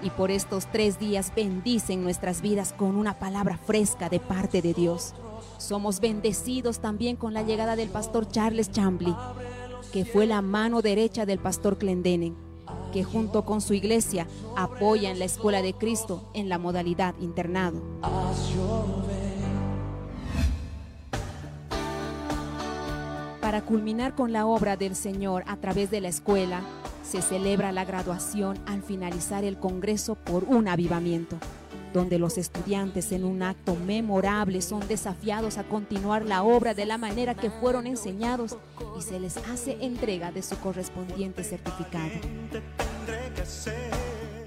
y 0.02 0.11
por 0.11 0.30
estos 0.30 0.66
tres 0.71 0.99
días 0.99 1.32
bendicen 1.35 2.02
nuestras 2.02 2.42
vidas 2.42 2.73
con 2.73 2.97
una 2.97 3.18
palabra 3.18 3.56
fresca 3.56 4.09
de 4.09 4.21
parte 4.21 4.62
de 4.62 4.75
Dios. 4.75 5.14
Somos 5.59 6.00
bendecidos 6.00 6.80
también 6.80 7.16
con 7.16 7.35
la 7.35 7.42
llegada 7.42 7.76
del 7.76 7.88
pastor 7.88 8.28
Charles 8.28 8.71
Chambly, 8.71 9.14
que 9.92 10.04
fue 10.04 10.26
la 10.26 10.42
mano 10.42 10.82
derecha 10.82 11.26
del 11.26 11.38
pastor 11.38 11.78
Clendenen, 11.78 12.37
que 12.92 13.04
junto 13.04 13.44
con 13.44 13.61
su 13.61 13.75
iglesia 13.75 14.26
apoya 14.56 15.11
en 15.11 15.18
la 15.18 15.25
Escuela 15.25 15.62
de 15.62 15.75
Cristo 15.75 16.28
en 16.35 16.49
la 16.49 16.59
modalidad 16.59 17.14
internado. 17.21 17.80
Para 23.52 23.66
culminar 23.66 24.14
con 24.14 24.32
la 24.32 24.47
obra 24.47 24.78
del 24.78 24.97
Señor 24.97 25.44
a 25.47 25.59
través 25.59 25.90
de 25.90 26.00
la 26.00 26.09
escuela, 26.09 26.62
se 27.04 27.21
celebra 27.21 27.71
la 27.71 27.85
graduación 27.85 28.59
al 28.64 28.82
finalizar 28.82 29.44
el 29.44 29.59
Congreso 29.59 30.14
por 30.14 30.44
un 30.44 30.68
avivamiento, 30.68 31.37
donde 31.92 32.18
los 32.18 32.38
estudiantes 32.38 33.12
en 33.12 33.25
un 33.25 33.42
acto 33.42 33.76
memorable 33.76 34.62
son 34.62 34.88
desafiados 34.88 35.59
a 35.59 35.64
continuar 35.64 36.25
la 36.25 36.42
obra 36.42 36.73
de 36.73 36.87
la 36.87 36.97
manera 36.97 37.35
que 37.35 37.50
fueron 37.50 37.87
enseñados 37.87 38.56
y 38.99 39.02
se 39.02 39.21
les 39.21 39.37
hace 39.37 39.76
entrega 39.82 40.32
de 40.32 40.42
su 40.42 40.56
correspondiente 40.59 41.44
certificado. 41.44 42.09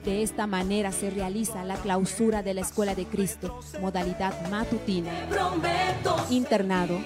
De 0.05 0.21
esta 0.21 0.45
manera 0.45 0.91
se 0.91 1.09
realiza 1.09 1.63
la 1.63 1.77
clausura 1.77 2.43
de 2.43 2.53
la 2.53 2.61
Escuela 2.61 2.93
de 2.93 3.05
Cristo, 3.05 3.59
modalidad 3.81 4.49
matutina, 4.49 5.11
internado 6.29 6.99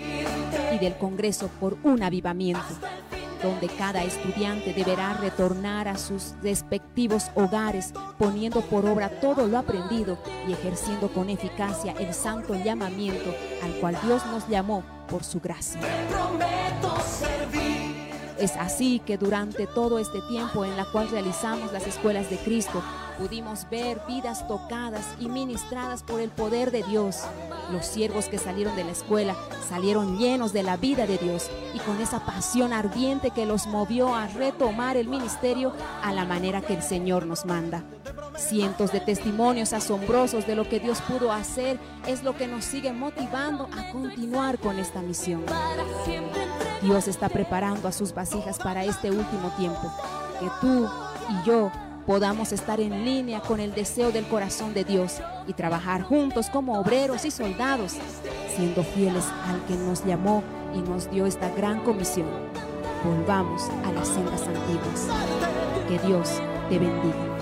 y 0.73 0.79
del 0.79 0.97
Congreso 0.97 1.49
por 1.61 1.77
un 1.83 2.03
avivamiento 2.03 2.61
donde 3.41 3.69
cada 3.69 4.03
estudiante 4.03 4.73
deberá 4.73 5.13
retornar 5.13 5.87
a 5.87 5.97
sus 5.97 6.33
respectivos 6.43 7.31
hogares 7.35 7.93
poniendo 8.17 8.59
por 8.61 8.85
obra 8.85 9.09
todo 9.21 9.47
lo 9.47 9.57
aprendido 9.57 10.17
y 10.45 10.51
ejerciendo 10.51 11.07
con 11.07 11.29
eficacia 11.29 11.93
el 11.99 12.13
santo 12.13 12.53
llamamiento 12.53 13.33
al 13.63 13.71
cual 13.79 13.97
Dios 14.03 14.25
nos 14.25 14.47
llamó 14.49 14.83
por 15.07 15.23
su 15.23 15.39
gracia. 15.39 15.79
Es 18.39 18.55
así 18.55 19.01
que 19.05 19.17
durante 19.17 19.67
todo 19.67 20.00
este 20.00 20.22
tiempo 20.22 20.63
en 20.63 20.77
la 20.77 20.86
cual 20.86 21.10
realizamos 21.10 21.74
las 21.74 21.86
escuelas 21.86 22.29
de 22.29 22.38
Cristo, 22.38 22.81
pudimos 23.17 23.69
ver 23.69 24.01
vidas 24.08 24.48
tocadas 24.48 25.05
y 25.19 25.27
ministradas 25.27 26.03
por 26.03 26.22
el 26.22 26.29
poder 26.29 26.72
de 26.72 26.84
Dios. 26.84 27.17
Los 27.69 27.86
siervos 27.86 28.29
que 28.29 28.38
salieron 28.38 28.77
de 28.77 28.86
la 28.86 28.91
escuela 28.91 29.36
salieron 29.67 30.17
llenos 30.17 30.53
de 30.53 30.63
la 30.63 30.77
vida 30.77 31.05
de 31.05 31.17
Dios 31.17 31.51
y 31.74 31.79
con 31.79 32.00
esa 32.00 32.25
pasión 32.25 32.72
ardiente 32.72 33.31
que 33.31 33.46
los 33.46 33.67
movió 33.67 34.15
a 34.15 34.27
retomar 34.27 34.96
el 34.96 35.10
ministerio 35.10 35.74
a 36.01 36.13
la 36.13 36.24
manera 36.24 36.62
que 36.62 36.75
el 36.75 36.81
Señor 36.81 37.25
nos 37.25 37.46
manda. 37.46 37.84
Cientos 38.38 38.93
de 38.93 39.01
testimonios 39.01 39.74
asombrosos 39.74 40.48
de 40.48 40.55
lo 40.55 40.67
que 40.67 40.79
Dios 40.79 41.01
pudo 41.01 41.34
hacer 41.34 41.77
es 42.08 42.24
lo 42.24 42.38
que 42.38 42.48
nos 42.48 42.63
sigue 42.63 42.93
motivando 42.93 43.67
a 43.77 43.91
continuar 43.91 44.60
con 44.60 44.79
esta 44.79 45.01
misión. 45.01 45.43
Dios 46.81 47.10
está 47.10 47.27
preparando 47.27 47.89
a 47.89 47.91
sus 47.91 48.13
vasijas 48.29 48.59
para 48.59 48.83
este 48.86 49.09
último 49.09 49.50
tiempo. 49.57 49.91
Que 50.39 50.48
tú 50.62 50.88
y 51.29 51.48
yo 51.48 51.71
podamos 52.05 52.51
estar 52.51 52.79
en 52.79 53.05
línea 53.05 53.39
con 53.39 53.59
el 53.59 53.74
deseo 53.74 54.12
del 54.12 54.25
corazón 54.27 54.74
de 54.74 54.83
Dios 54.83 55.21
y 55.48 55.53
trabajar 55.53 56.03
juntos 56.03 56.50
como 56.50 56.79
obreros 56.79 57.25
y 57.25 57.31
soldados, 57.31 57.95
siendo 58.55 58.83
fieles 58.83 59.25
al 59.48 59.63
que 59.65 59.75
nos 59.75 60.05
llamó 60.05 60.43
y 60.75 60.79
nos 60.79 61.09
dio 61.09 61.25
esta 61.25 61.50
gran 61.50 61.83
comisión. 61.83 62.27
Volvamos 63.03 63.63
a 63.86 63.91
las 63.91 64.07
sendas 64.07 64.41
antiguas. 64.41 65.07
Que 65.88 66.00
Dios 66.07 66.29
te 66.69 66.77
bendiga. 66.77 67.38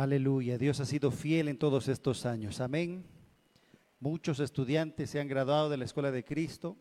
Aleluya, 0.00 0.56
Dios 0.56 0.80
ha 0.80 0.86
sido 0.86 1.10
fiel 1.10 1.48
en 1.48 1.58
todos 1.58 1.86
estos 1.86 2.24
años. 2.24 2.62
Amén. 2.62 3.04
Muchos 3.98 4.40
estudiantes 4.40 5.10
se 5.10 5.20
han 5.20 5.28
graduado 5.28 5.68
de 5.68 5.76
la 5.76 5.84
Escuela 5.84 6.10
de 6.10 6.24
Cristo 6.24 6.78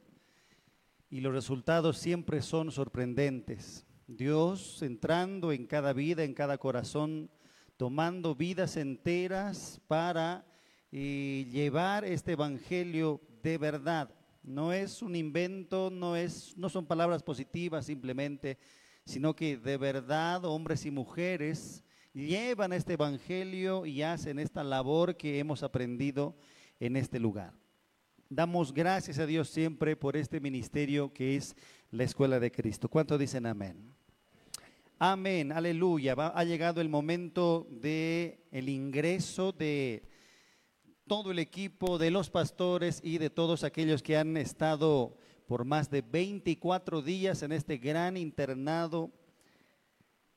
y 1.09 1.19
los 1.19 1.33
resultados 1.33 1.97
siempre 1.97 2.41
son 2.41 2.71
sorprendentes. 2.71 3.85
Dios 4.07 4.81
entrando 4.83 5.51
en 5.51 5.67
cada 5.67 5.91
vida, 5.91 6.23
en 6.23 6.33
cada 6.33 6.57
corazón, 6.59 7.29
tomando 7.75 8.35
vidas 8.35 8.77
enteras 8.77 9.81
para 9.89 10.45
eh, 10.93 11.45
llevar 11.51 12.05
este 12.05 12.31
evangelio 12.31 13.19
de 13.43 13.57
verdad. 13.57 14.15
No 14.43 14.71
es 14.71 15.01
un 15.01 15.17
invento, 15.17 15.89
no 15.91 16.15
es 16.15 16.55
no 16.55 16.69
son 16.69 16.85
palabras 16.85 17.21
positivas 17.21 17.85
simplemente, 17.85 18.57
sino 19.03 19.35
que 19.35 19.57
de 19.57 19.75
verdad 19.75 20.45
hombres 20.45 20.85
y 20.85 20.91
mujeres 20.91 21.83
llevan 22.19 22.73
este 22.73 22.93
evangelio 22.93 23.85
y 23.85 24.01
hacen 24.01 24.39
esta 24.39 24.63
labor 24.63 25.15
que 25.15 25.39
hemos 25.39 25.63
aprendido 25.63 26.35
en 26.79 26.95
este 26.95 27.19
lugar. 27.19 27.53
Damos 28.29 28.73
gracias 28.73 29.17
a 29.17 29.25
Dios 29.25 29.49
siempre 29.49 29.95
por 29.95 30.15
este 30.15 30.39
ministerio 30.39 31.11
que 31.13 31.35
es 31.35 31.55
la 31.89 32.03
escuela 32.03 32.39
de 32.39 32.51
Cristo. 32.51 32.87
¿Cuánto 32.87 33.17
dicen 33.17 33.45
amén? 33.45 33.95
Amén, 34.99 35.51
aleluya. 35.51 36.13
ha 36.13 36.43
llegado 36.43 36.81
el 36.81 36.89
momento 36.89 37.67
de 37.71 38.45
el 38.51 38.69
ingreso 38.69 39.51
de 39.51 40.03
todo 41.07 41.31
el 41.31 41.39
equipo 41.39 41.97
de 41.97 42.11
los 42.11 42.29
pastores 42.29 43.01
y 43.03 43.17
de 43.17 43.29
todos 43.29 43.63
aquellos 43.63 44.03
que 44.03 44.17
han 44.17 44.37
estado 44.37 45.17
por 45.47 45.65
más 45.65 45.89
de 45.89 46.03
24 46.03 47.01
días 47.01 47.41
en 47.41 47.51
este 47.51 47.77
gran 47.77 48.15
internado 48.15 49.11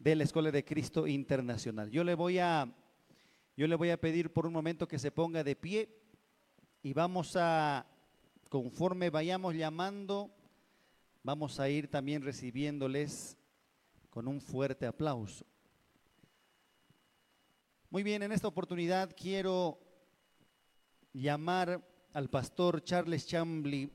de 0.03 0.17
la 0.17 0.25
Escuela 0.25 0.51
de 0.51 0.65
Cristo 0.65 1.07
Internacional. 1.07 1.89
Yo 1.89 2.03
le 2.03 2.17
voy 2.17 2.39
a, 2.41 2.69
yo 3.57 3.69
le 3.69 3.77
voy 3.77 3.91
a 3.91 4.01
pedir 4.01 4.33
por 4.33 4.47
un 4.47 4.53
momento 4.53 4.89
que 4.89 4.99
se 4.99 5.13
ponga 5.13 5.45
de 5.45 5.55
pie 5.55 5.97
y 6.83 6.93
vamos 6.93 7.37
a, 7.37 7.87
conforme 8.49 9.11
vayamos 9.11 9.55
llamando, 9.55 10.35
vamos 11.23 11.61
a 11.61 11.69
ir 11.69 11.89
también 11.89 12.23
recibiéndoles 12.23 13.39
con 14.11 14.27
un 14.27 14.41
fuerte 14.41 14.87
aplauso. 14.87 15.47
Muy 17.89 18.03
bien, 18.03 18.25
en 18.25 18.33
esta 18.33 18.49
oportunidad 18.49 19.15
quiero 19.17 19.79
llamar 21.13 21.81
al 22.13 22.29
pastor 22.29 22.83
Charles 22.83 23.25
Chambly 23.29 23.89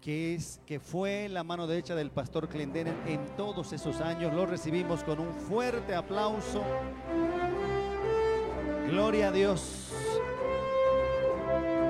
que, 0.00 0.34
es, 0.34 0.60
que 0.66 0.80
fue 0.80 1.28
la 1.28 1.44
mano 1.44 1.66
derecha 1.66 1.94
del 1.94 2.10
pastor 2.10 2.48
Clendenen 2.48 2.96
en 3.06 3.24
todos 3.36 3.72
esos 3.72 4.00
años. 4.00 4.32
Lo 4.34 4.46
recibimos 4.46 5.04
con 5.04 5.20
un 5.20 5.32
fuerte 5.34 5.94
aplauso. 5.94 6.62
Gloria 8.88 9.28
a 9.28 9.32
Dios. 9.32 9.92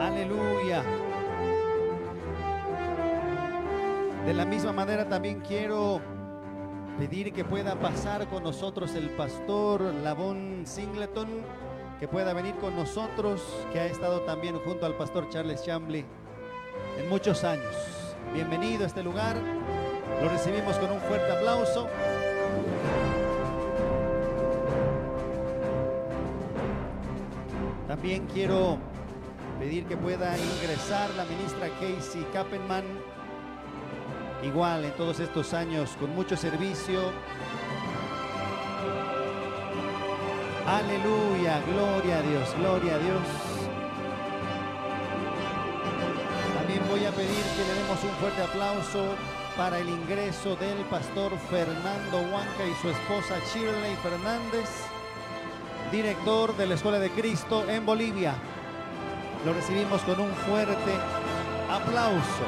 Aleluya. 0.01 0.83
De 4.27 4.35
la 4.35 4.45
misma 4.45 4.73
manera 4.73 5.09
también 5.09 5.41
quiero 5.41 6.01
pedir 6.99 7.33
que 7.33 7.45
pueda 7.45 7.79
pasar 7.79 8.29
con 8.29 8.43
nosotros 8.43 8.95
el 8.95 9.11
pastor 9.11 9.81
Lavón 10.03 10.65
Singleton, 10.67 11.29
que 11.99 12.09
pueda 12.09 12.35
venir 12.35 12.55
con 12.57 12.77
nosotros, 12.77 13.41
que 13.73 13.81
ha 13.81 13.87
estado 13.87 14.21
también 14.23 14.59
junto 14.59 14.85
al 14.85 14.95
pastor 14.97 15.29
Charles 15.31 15.65
Chambly 15.65 16.05
en 16.99 17.09
muchos 17.09 17.45
años. 17.45 18.00
Bienvenido 18.33 18.85
a 18.85 18.87
este 18.87 19.03
lugar. 19.03 19.37
Lo 20.23 20.29
recibimos 20.29 20.77
con 20.77 20.93
un 20.93 21.01
fuerte 21.01 21.33
aplauso. 21.33 21.89
También 27.89 28.27
quiero 28.33 28.79
pedir 29.59 29.85
que 29.87 29.97
pueda 29.97 30.37
ingresar 30.39 31.11
la 31.17 31.25
ministra 31.25 31.69
Casey 31.81 32.25
Kappenman, 32.33 32.85
igual 34.45 34.85
en 34.85 34.93
todos 34.93 35.19
estos 35.21 35.53
años 35.53 35.97
con 35.99 36.15
mucho 36.15 36.37
servicio. 36.37 37.01
Aleluya, 40.67 41.61
gloria 41.67 42.19
a 42.19 42.23
Dios, 42.23 42.55
gloria 42.59 42.95
a 42.95 42.99
Dios. 42.99 43.50
A 47.07 47.13
pedir 47.13 47.45
que 47.57 47.65
le 47.67 47.75
demos 47.81 48.03
un 48.05 48.11
fuerte 48.21 48.43
aplauso 48.43 49.15
para 49.57 49.79
el 49.79 49.89
ingreso 49.89 50.55
del 50.57 50.79
pastor 50.91 51.33
Fernando 51.49 52.19
Huanca 52.19 52.67
y 52.67 52.75
su 52.83 52.91
esposa 52.91 53.39
Shirley 53.53 53.97
Fernández, 54.03 54.69
director 55.91 56.55
de 56.57 56.67
la 56.67 56.75
Escuela 56.75 56.99
de 56.99 57.11
Cristo 57.11 57.69
en 57.71 57.87
Bolivia. 57.87 58.35
Lo 59.47 59.55
recibimos 59.55 60.03
con 60.03 60.21
un 60.21 60.31
fuerte 60.31 60.93
aplauso. 61.71 62.45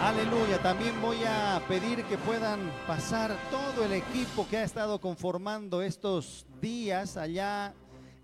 Aleluya. 0.00 0.58
También 0.62 1.00
voy 1.02 1.24
a 1.24 1.60
pedir 1.66 2.04
que 2.04 2.16
puedan 2.18 2.60
pasar 2.86 3.36
todo 3.50 3.84
el 3.84 3.92
equipo 3.92 4.46
que 4.48 4.58
ha 4.58 4.64
estado 4.64 5.00
conformando 5.00 5.82
estos 5.82 6.46
días 6.60 7.16
allá 7.16 7.74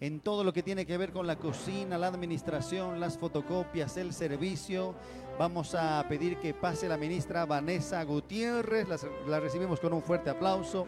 en 0.00 0.21
todo 0.21 0.45
lo 0.45 0.53
que 0.53 0.62
tiene 0.62 0.85
que 0.85 0.99
ver 0.99 1.12
con 1.12 1.26
la 1.26 1.37
cocina, 1.37 1.97
la 1.97 2.09
administración, 2.09 3.00
las 3.00 3.19
fotocopias, 3.19 3.97
el 3.97 4.12
servicio. 4.12 4.95
Vamos 5.38 5.75
a 5.75 6.05
pedir 6.09 6.37
que 6.38 6.55
pase 6.55 6.88
la 6.88 6.97
ministra 6.97 7.47
Vanessa 7.47 8.03
Gutiérrez, 8.05 8.87
la, 9.26 9.41
recibimos 9.41 9.81
con 9.81 9.93
un 9.93 10.03
fuerte 10.03 10.31
aplauso. 10.31 10.87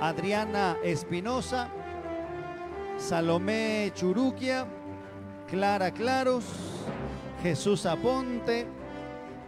Adriana 0.00 0.78
Espinosa, 0.82 1.68
Salomé 2.96 3.92
Churuquia, 3.94 4.66
Clara 5.48 5.90
Claros, 5.92 6.44
Jesús 7.42 7.86
Aponte, 7.86 8.66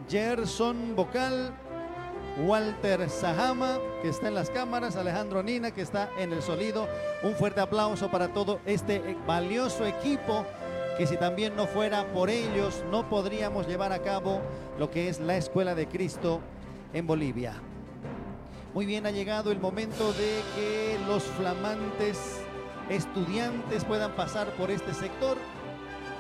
Gerson 0.09 0.95
Bocal, 0.95 1.53
Walter 2.45 3.09
Sahama, 3.09 3.79
que 4.03 4.09
está 4.09 4.27
en 4.27 4.35
las 4.35 4.51
cámaras, 4.51 4.97
Alejandro 4.97 5.45
Nina, 5.45 5.71
que 5.71 5.81
está 5.81 6.11
en 6.19 6.33
el 6.33 6.43
sonido. 6.43 6.89
Un 7.23 7.35
fuerte 7.35 7.61
aplauso 7.61 8.11
para 8.11 8.29
todo 8.29 8.59
este 8.67 9.17
valioso 9.27 9.87
equipo, 9.87 10.45
que 10.99 11.07
si 11.07 11.17
también 11.17 11.55
no 11.55 11.69
fuera 11.69 12.05
por 12.13 12.29
ellos, 12.29 12.83
no 12.91 13.09
podríamos 13.09 13.69
llevar 13.69 13.93
a 13.93 14.03
cabo 14.03 14.41
lo 14.77 14.91
que 14.91 15.09
es 15.09 15.21
la 15.21 15.37
Escuela 15.37 15.77
de 15.77 15.87
Cristo 15.87 16.41
en 16.93 17.07
Bolivia. 17.07 17.55
Muy 18.75 18.87
bien, 18.87 19.07
ha 19.07 19.13
llegado 19.13 19.53
el 19.53 19.61
momento 19.61 20.13
de 20.15 20.41
que 20.57 20.99
los 21.07 21.23
flamantes 21.23 22.41
estudiantes 22.91 23.85
puedan 23.85 24.13
pasar 24.17 24.49
por 24.55 24.73
este 24.73 24.95
sector. 24.95 25.39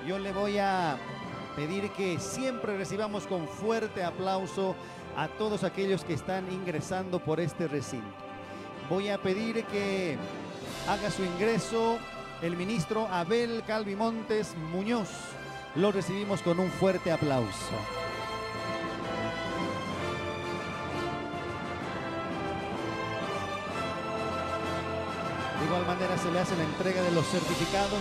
Yo 0.06 0.20
le 0.20 0.32
voy 0.32 0.58
a 0.58 0.98
pedir 1.56 1.90
que 1.90 2.20
siempre 2.20 2.78
recibamos 2.78 3.26
con 3.26 3.48
fuerte 3.48 4.04
aplauso 4.04 4.76
a 5.16 5.28
todos 5.28 5.64
aquellos 5.64 6.04
que 6.04 6.14
están 6.14 6.50
ingresando 6.52 7.18
por 7.18 7.40
este 7.40 7.68
recinto. 7.68 8.06
Voy 8.88 9.08
a 9.08 9.18
pedir 9.18 9.64
que 9.64 10.16
haga 10.88 11.10
su 11.10 11.24
ingreso 11.24 11.98
el 12.42 12.56
ministro 12.56 13.06
Abel 13.08 13.62
Calvimontes 13.66 14.54
Muñoz. 14.72 15.08
Lo 15.76 15.92
recibimos 15.92 16.42
con 16.42 16.58
un 16.58 16.70
fuerte 16.70 17.12
aplauso. 17.12 17.76
De 25.60 25.66
igual 25.66 25.86
manera 25.86 26.18
se 26.18 26.30
le 26.30 26.40
hace 26.40 26.56
la 26.56 26.64
entrega 26.64 27.02
de 27.02 27.12
los 27.12 27.24
certificados 27.26 28.00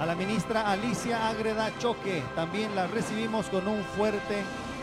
a 0.00 0.06
la 0.06 0.14
ministra 0.16 0.70
Alicia 0.70 1.28
Agreda 1.28 1.70
Choque. 1.78 2.22
También 2.34 2.74
la 2.74 2.88
recibimos 2.88 3.46
con 3.46 3.68
un 3.68 3.82
fuerte 3.96 4.34
aplauso. 4.36 4.73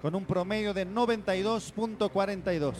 Con 0.00 0.14
un 0.14 0.24
promedio 0.24 0.72
de 0.72 0.88
92.42. 0.88 2.72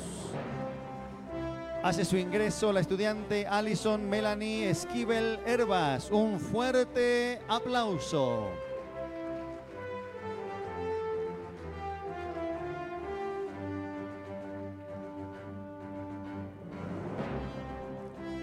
Hace 1.82 2.06
su 2.06 2.16
ingreso 2.16 2.72
la 2.72 2.80
estudiante 2.80 3.46
Alison 3.46 4.08
Melanie 4.08 4.70
Esquivel 4.70 5.38
Herbas. 5.44 6.10
Un 6.10 6.40
fuerte 6.40 7.42
aplauso. 7.46 8.48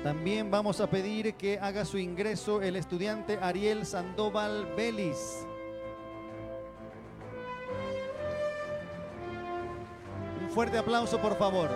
También 0.04 0.52
vamos 0.52 0.82
a 0.82 0.88
pedir 0.88 1.34
que 1.34 1.58
haga 1.58 1.84
su 1.84 1.98
ingreso 1.98 2.62
el 2.62 2.76
estudiante 2.76 3.40
Ariel 3.42 3.88
Sandoval 3.88 4.68
Vélez. 4.78 5.48
Fuerte 10.52 10.78
aplauso, 10.78 11.20
por 11.20 11.38
favor. 11.38 11.70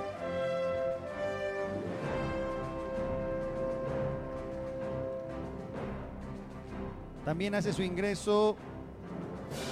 También 7.24 7.56
hace 7.56 7.74
su 7.74 7.82
ingreso 7.82 8.56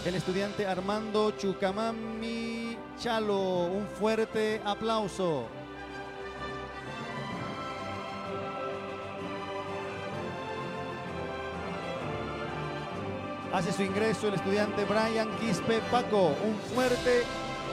el 0.06 0.16
estudiante 0.16 0.66
Armando 0.66 1.32
Chucamami 1.32 2.78
Chalo. 2.98 3.66
Un 3.66 3.88
fuerte 3.88 4.60
aplauso. 4.66 5.46
Hace 13.54 13.72
su 13.72 13.84
ingreso 13.84 14.30
el 14.30 14.34
estudiante 14.34 14.84
Brian 14.86 15.30
Quispe 15.38 15.80
Paco. 15.92 16.30
Un 16.44 16.56
fuerte 16.74 17.22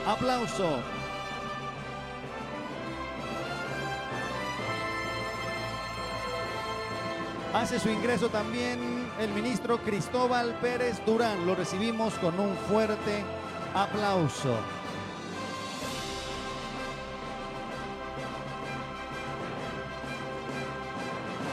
aplauso. 0.05 1.00
Hace 7.53 7.79
su 7.79 7.89
ingreso 7.89 8.29
también 8.29 8.79
el 9.19 9.29
ministro 9.31 9.77
Cristóbal 9.79 10.57
Pérez 10.61 11.01
Durán. 11.05 11.45
Lo 11.45 11.53
recibimos 11.53 12.13
con 12.13 12.39
un 12.39 12.55
fuerte 12.55 13.25
aplauso. 13.73 14.55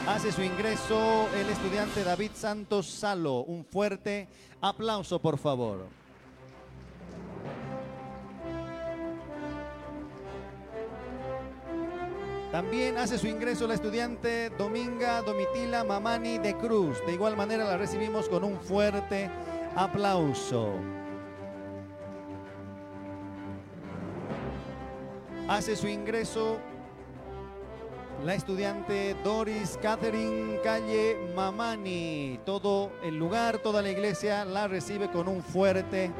Hace 0.06 0.30
su 0.30 0.42
ingreso 0.42 1.28
el 1.34 1.48
estudiante 1.50 2.04
David 2.04 2.30
Santos 2.32 2.86
Salo. 2.86 3.40
Un 3.40 3.64
fuerte 3.64 4.28
aplauso, 4.60 5.18
por 5.18 5.36
favor. 5.36 5.97
También 12.52 12.96
hace 12.96 13.18
su 13.18 13.26
ingreso 13.26 13.66
la 13.66 13.74
estudiante 13.74 14.48
Dominga 14.56 15.20
Domitila 15.20 15.84
Mamani 15.84 16.38
de 16.38 16.56
Cruz. 16.56 16.96
De 17.04 17.12
igual 17.12 17.36
manera 17.36 17.64
la 17.64 17.76
recibimos 17.76 18.26
con 18.26 18.42
un 18.42 18.58
fuerte 18.58 19.30
aplauso. 19.76 20.72
Hace 25.46 25.76
su 25.76 25.88
ingreso 25.88 26.58
la 28.24 28.34
estudiante 28.34 29.14
Doris 29.22 29.78
Catherine 29.82 30.58
Calle 30.64 31.18
Mamani. 31.36 32.40
Todo 32.46 32.92
el 33.02 33.16
lugar, 33.16 33.58
toda 33.58 33.82
la 33.82 33.90
iglesia 33.90 34.46
la 34.46 34.68
recibe 34.68 35.10
con 35.10 35.28
un 35.28 35.42
fuerte 35.42 36.10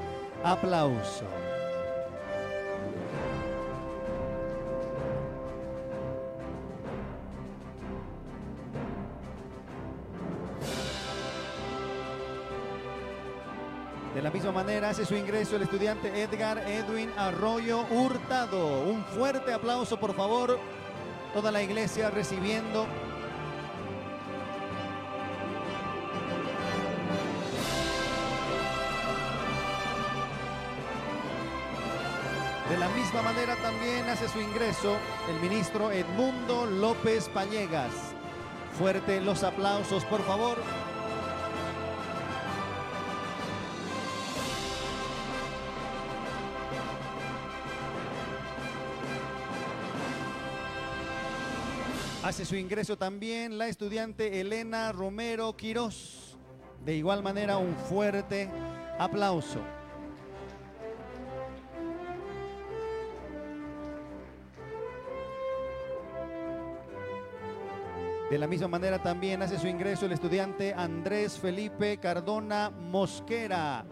aplauso. 0.45 1.25
De 14.19 14.25
la 14.25 14.33
misma 14.33 14.51
manera 14.51 14.89
hace 14.89 15.07
su 15.07 15.15
ingreso 15.15 15.55
el 15.55 15.63
estudiante 15.63 16.25
Edgar 16.25 16.59
Edwin 16.67 17.09
Arroyo 17.17 17.87
Hurtado. 17.89 18.81
Un 18.81 19.05
fuerte 19.05 19.53
aplauso, 19.53 20.01
por 20.01 20.13
favor, 20.13 20.59
toda 21.33 21.53
la 21.53 21.63
iglesia 21.63 22.11
recibiendo 22.11 22.89
De 32.69 32.77
la 32.77 32.89
misma 32.89 33.23
manera 33.23 33.55
también 33.63 34.09
hace 34.09 34.29
su 34.29 34.41
ingreso 34.41 34.97
el 35.31 35.41
ministro 35.49 35.93
Edmundo 35.93 36.67
López 36.67 37.29
Pallegas. 37.29 37.93
Fuerte 38.77 39.21
los 39.21 39.45
aplausos, 39.45 40.05
por 40.07 40.25
favor. 40.25 40.59
Hace 52.25 52.45
su 52.45 52.57
ingreso 52.57 52.99
también 52.99 53.59
la 53.59 53.69
estudiante 53.69 54.41
Elena 54.41 54.91
Romero 54.91 55.57
Quirós. 55.57 56.37
De 56.85 56.97
igual 56.97 57.23
manera, 57.23 57.59
un 57.59 57.77
fuerte 57.77 58.51
aplauso. 58.99 59.61
De 68.29 68.37
la 68.37 68.49
misma 68.49 68.69
manera 68.69 69.01
también 69.01 69.41
hace 69.41 69.59
su 69.59 69.69
ingreso 69.69 70.05
el 70.05 70.13
estudiante 70.13 70.75
Andrés 70.75 71.39
Felipe 71.39 71.99
Cardona 71.99 72.69
Mosquera. 72.69 73.87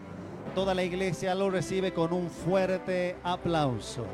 Toda 0.53 0.75
la 0.75 0.83
iglesia 0.83 1.33
lo 1.33 1.49
recibe 1.49 1.93
con 1.93 2.11
un 2.11 2.29
fuerte 2.29 3.15
aplauso. 3.23 4.05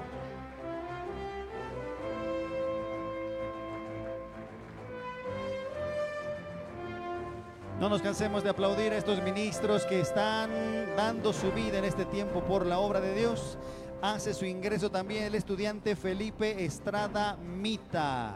No 7.79 7.89
nos 7.89 8.01
cansemos 8.01 8.43
de 8.43 8.49
aplaudir 8.49 8.93
a 8.93 8.97
estos 8.97 9.21
ministros 9.21 9.86
que 9.86 9.99
están 9.99 10.49
dando 10.95 11.33
su 11.33 11.51
vida 11.51 11.79
en 11.79 11.86
este 11.86 12.05
tiempo 12.05 12.41
por 12.43 12.65
la 12.65 12.79
obra 12.79 13.01
de 13.01 13.15
Dios. 13.15 13.57
Hace 14.01 14.33
su 14.33 14.45
ingreso 14.45 14.91
también 14.91 15.23
el 15.23 15.36
estudiante 15.36 15.95
Felipe 15.95 16.63
Estrada 16.63 17.36
Mita. 17.36 18.36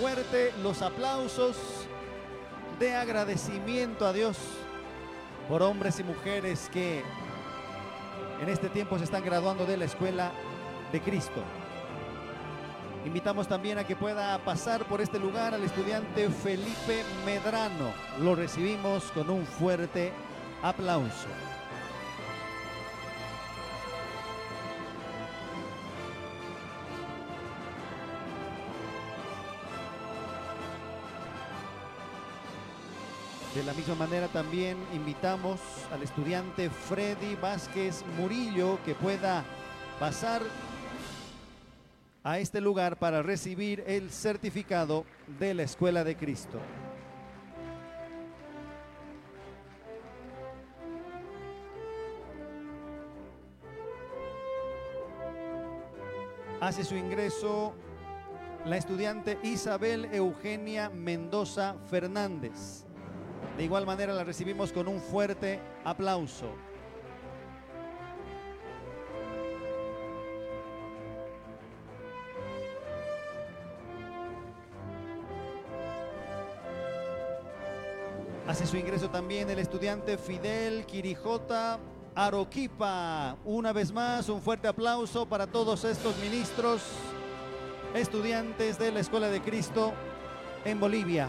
Fuerte 0.00 0.52
los 0.62 0.80
aplausos 0.80 1.56
de 2.80 2.94
agradecimiento 2.94 4.06
a 4.06 4.12
Dios 4.12 4.38
por 5.48 5.62
hombres 5.62 6.00
y 6.00 6.04
mujeres 6.04 6.70
que 6.72 7.02
en 8.40 8.48
este 8.48 8.68
tiempo 8.68 8.98
se 8.98 9.04
están 9.04 9.24
graduando 9.24 9.66
de 9.66 9.76
la 9.76 9.84
escuela 9.84 10.32
de 10.92 11.00
Cristo. 11.00 11.42
Invitamos 13.06 13.46
también 13.46 13.78
a 13.78 13.84
que 13.84 13.94
pueda 13.94 14.36
pasar 14.38 14.84
por 14.84 15.00
este 15.00 15.20
lugar 15.20 15.54
al 15.54 15.62
estudiante 15.62 16.28
Felipe 16.28 17.04
Medrano. 17.24 17.92
Lo 18.20 18.34
recibimos 18.34 19.04
con 19.12 19.30
un 19.30 19.46
fuerte 19.46 20.12
aplauso. 20.60 21.28
De 33.54 33.62
la 33.62 33.72
misma 33.72 33.94
manera 33.94 34.26
también 34.26 34.76
invitamos 34.92 35.60
al 35.92 36.02
estudiante 36.02 36.70
Freddy 36.70 37.36
Vázquez 37.36 38.04
Murillo 38.18 38.80
que 38.84 38.96
pueda 38.96 39.44
pasar 40.00 40.42
a 42.26 42.40
este 42.40 42.60
lugar 42.60 42.98
para 42.98 43.22
recibir 43.22 43.84
el 43.86 44.10
certificado 44.10 45.06
de 45.38 45.54
la 45.54 45.62
Escuela 45.62 46.02
de 46.02 46.16
Cristo. 46.16 46.58
Hace 56.60 56.82
su 56.82 56.96
ingreso 56.96 57.76
la 58.64 58.76
estudiante 58.76 59.38
Isabel 59.44 60.06
Eugenia 60.06 60.90
Mendoza 60.90 61.76
Fernández. 61.88 62.86
De 63.56 63.62
igual 63.62 63.86
manera 63.86 64.12
la 64.12 64.24
recibimos 64.24 64.72
con 64.72 64.88
un 64.88 64.98
fuerte 65.00 65.60
aplauso. 65.84 66.56
Hace 78.48 78.64
su 78.64 78.76
ingreso 78.76 79.10
también 79.10 79.50
el 79.50 79.58
estudiante 79.58 80.16
Fidel 80.16 80.86
Quirijota 80.86 81.80
Aroquipa. 82.14 83.36
Una 83.44 83.72
vez 83.72 83.92
más, 83.92 84.28
un 84.28 84.40
fuerte 84.40 84.68
aplauso 84.68 85.26
para 85.26 85.48
todos 85.48 85.84
estos 85.84 86.16
ministros, 86.18 86.80
estudiantes 87.92 88.78
de 88.78 88.92
la 88.92 89.00
Escuela 89.00 89.30
de 89.30 89.40
Cristo 89.40 89.92
en 90.64 90.78
Bolivia. 90.78 91.28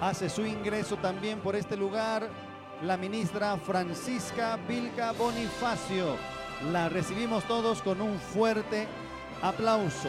Hace 0.00 0.30
su 0.30 0.46
ingreso 0.46 0.96
también 0.96 1.40
por 1.40 1.54
este 1.54 1.76
lugar 1.76 2.30
la 2.82 2.96
ministra 2.96 3.58
Francisca 3.58 4.58
Vilca 4.66 5.12
Bonifacio. 5.12 6.16
La 6.72 6.88
recibimos 6.88 7.44
todos 7.44 7.82
con 7.82 8.00
un 8.00 8.18
fuerte 8.18 8.88
aplauso. 9.42 10.08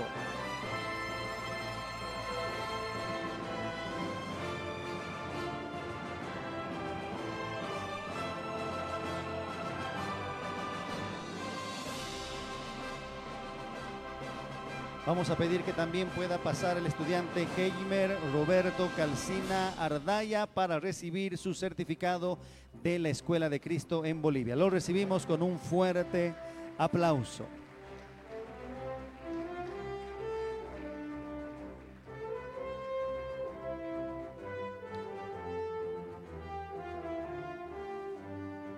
Vamos 15.14 15.30
a 15.30 15.38
pedir 15.38 15.62
que 15.62 15.74
también 15.74 16.08
pueda 16.08 16.40
pasar 16.40 16.76
el 16.76 16.88
estudiante 16.88 17.48
Heimer 17.56 18.18
Roberto 18.34 18.90
Calcina 18.98 19.70
Ardaya 19.78 20.48
para 20.48 20.80
recibir 20.80 21.38
su 21.38 21.54
certificado 21.54 22.40
de 22.82 22.98
la 22.98 23.10
Escuela 23.10 23.48
de 23.48 23.62
Cristo 23.62 24.06
en 24.06 24.24
Bolivia. 24.24 24.56
Lo 24.56 24.72
recibimos 24.72 25.28
con 25.28 25.44
un 25.44 25.60
fuerte 25.60 26.34
aplauso. 26.80 27.46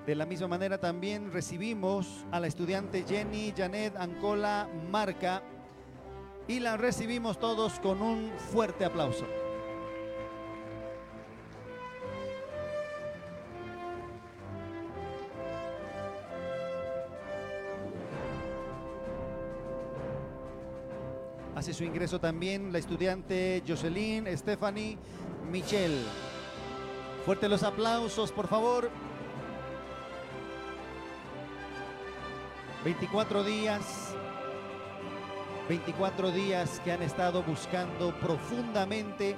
De 0.06 0.16
la 0.16 0.26
misma 0.26 0.50
manera 0.50 0.78
también 0.78 1.32
recibimos 1.32 2.26
a 2.30 2.42
la 2.42 2.48
estudiante 2.48 3.06
Jenny 3.08 3.54
Janet 3.56 3.96
Ancola 3.96 4.68
Marca 4.92 5.42
y 6.48 6.60
la 6.60 6.78
recibimos 6.78 7.40
todos 7.40 7.80
con 7.80 8.02
un 8.02 8.32
fuerte 8.52 8.86
aplauso. 8.86 9.26
Hace 21.56 21.74
su 21.74 21.84
ingreso 21.84 22.20
también 22.20 22.72
la 22.72 22.80
estudiante 22.80 23.64
Jocelyn 23.68 24.28
Stephanie 24.38 24.98
Michel. 25.50 26.04
Fuerte 27.26 27.50
los 27.50 27.64
aplausos, 27.64 28.32
por 28.32 28.48
favor. 28.48 28.92
24 32.84 33.44
días 33.44 34.05
24 35.68 36.32
días 36.32 36.80
que 36.84 36.92
han 36.92 37.02
estado 37.02 37.42
buscando 37.42 38.14
profundamente 38.20 39.36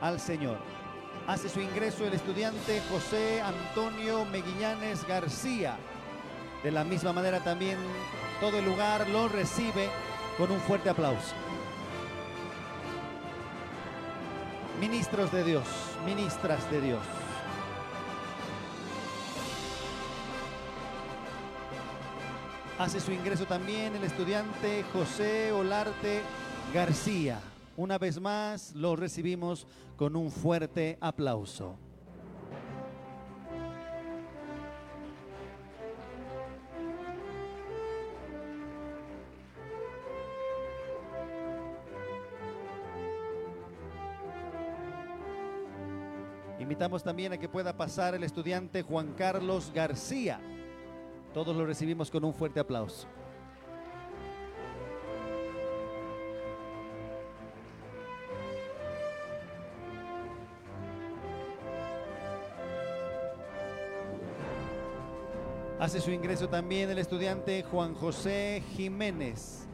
al 0.00 0.20
Señor. 0.20 0.58
Hace 1.26 1.48
su 1.48 1.60
ingreso 1.60 2.06
el 2.06 2.14
estudiante 2.14 2.80
José 2.88 3.40
Antonio 3.40 4.24
Meguillanes 4.26 5.06
García. 5.06 5.76
De 6.62 6.70
la 6.70 6.84
misma 6.84 7.12
manera 7.12 7.40
también 7.40 7.78
todo 8.40 8.58
el 8.58 8.64
lugar 8.64 9.08
lo 9.08 9.28
recibe 9.28 9.88
con 10.38 10.52
un 10.52 10.60
fuerte 10.60 10.90
aplauso. 10.90 11.34
Ministros 14.80 15.32
de 15.32 15.42
Dios, 15.42 15.66
ministras 16.04 16.70
de 16.70 16.80
Dios. 16.80 17.25
Hace 22.78 23.00
su 23.00 23.10
ingreso 23.10 23.46
también 23.46 23.96
el 23.96 24.04
estudiante 24.04 24.84
José 24.92 25.50
Olarte 25.50 26.20
García. 26.74 27.40
Una 27.74 27.96
vez 27.96 28.20
más 28.20 28.74
lo 28.74 28.96
recibimos 28.96 29.66
con 29.96 30.14
un 30.14 30.30
fuerte 30.30 30.98
aplauso. 31.00 31.78
Invitamos 46.58 47.02
también 47.02 47.32
a 47.32 47.38
que 47.38 47.48
pueda 47.48 47.74
pasar 47.74 48.14
el 48.14 48.22
estudiante 48.22 48.82
Juan 48.82 49.14
Carlos 49.14 49.72
García. 49.74 50.40
Todos 51.36 51.54
lo 51.54 51.66
recibimos 51.66 52.10
con 52.10 52.24
un 52.24 52.32
fuerte 52.32 52.60
aplauso. 52.60 53.06
Hace 65.78 66.00
su 66.00 66.10
ingreso 66.10 66.48
también 66.48 66.88
el 66.88 66.96
estudiante 66.96 67.62
Juan 67.64 67.94
José 67.94 68.62
Jiménez. 68.74 69.68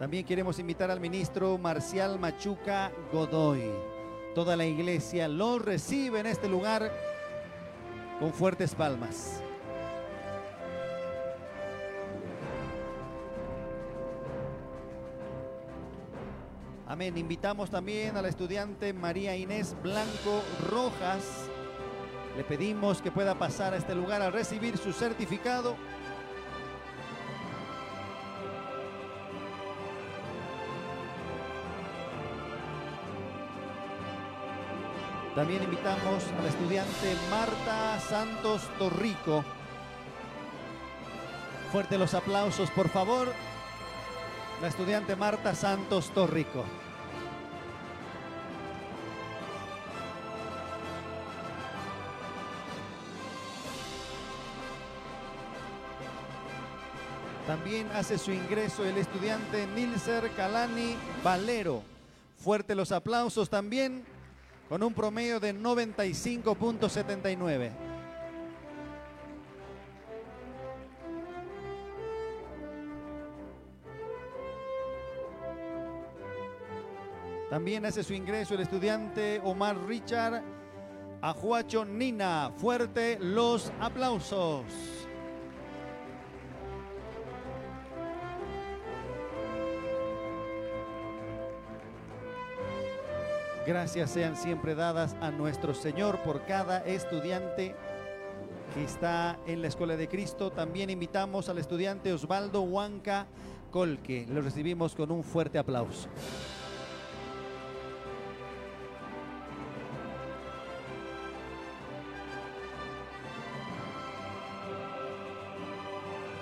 También 0.00 0.24
queremos 0.24 0.58
invitar 0.58 0.90
al 0.90 0.98
ministro 0.98 1.58
Marcial 1.58 2.18
Machuca 2.18 2.90
Godoy. 3.12 3.70
Toda 4.34 4.56
la 4.56 4.64
iglesia 4.64 5.28
lo 5.28 5.58
recibe 5.58 6.20
en 6.20 6.24
este 6.24 6.48
lugar 6.48 6.90
con 8.18 8.32
fuertes 8.32 8.74
palmas. 8.74 9.42
Amén. 16.86 17.18
Invitamos 17.18 17.68
también 17.68 18.16
a 18.16 18.22
la 18.22 18.28
estudiante 18.28 18.94
María 18.94 19.36
Inés 19.36 19.76
Blanco 19.82 20.42
Rojas. 20.70 21.50
Le 22.38 22.44
pedimos 22.44 23.02
que 23.02 23.12
pueda 23.12 23.34
pasar 23.34 23.74
a 23.74 23.76
este 23.76 23.94
lugar 23.94 24.22
a 24.22 24.30
recibir 24.30 24.78
su 24.78 24.94
certificado 24.94 25.76
También 35.40 35.62
invitamos 35.62 36.22
a 36.38 36.42
la 36.42 36.48
estudiante 36.50 37.16
Marta 37.30 37.98
Santos 37.98 38.60
Torrico. 38.78 39.42
Fuerte 41.72 41.96
los 41.96 42.12
aplausos, 42.12 42.70
por 42.72 42.90
favor. 42.90 43.32
La 44.60 44.68
estudiante 44.68 45.16
Marta 45.16 45.54
Santos 45.54 46.10
Torrico. 46.10 46.62
También 57.46 57.88
hace 57.94 58.18
su 58.18 58.30
ingreso 58.30 58.84
el 58.84 58.98
estudiante 58.98 59.66
Nilser 59.68 60.30
Calani 60.32 60.96
Valero. 61.24 61.82
Fuerte 62.36 62.74
los 62.74 62.92
aplausos 62.92 63.48
también 63.48 64.04
con 64.70 64.82
un 64.84 64.94
promedio 64.94 65.40
de 65.40 65.52
95.79. 65.52 67.72
También 77.50 77.84
hace 77.84 78.04
su 78.04 78.14
ingreso 78.14 78.54
el 78.54 78.60
estudiante 78.60 79.40
Omar 79.42 79.76
Richard 79.88 80.40
Ajuacho 81.20 81.84
Nina. 81.84 82.52
Fuerte 82.56 83.18
los 83.20 83.72
aplausos. 83.80 84.99
Gracias 93.70 94.10
sean 94.10 94.34
siempre 94.36 94.74
dadas 94.74 95.14
a 95.20 95.30
nuestro 95.30 95.74
Señor 95.74 96.18
por 96.24 96.44
cada 96.44 96.78
estudiante 96.78 97.76
que 98.74 98.82
está 98.82 99.38
en 99.46 99.62
la 99.62 99.68
Escuela 99.68 99.96
de 99.96 100.08
Cristo. 100.08 100.50
También 100.50 100.90
invitamos 100.90 101.48
al 101.48 101.58
estudiante 101.58 102.12
Osvaldo 102.12 102.62
Huanca 102.62 103.28
Colque. 103.70 104.26
Lo 104.28 104.40
recibimos 104.42 104.96
con 104.96 105.12
un 105.12 105.22
fuerte 105.22 105.56
aplauso. 105.56 106.08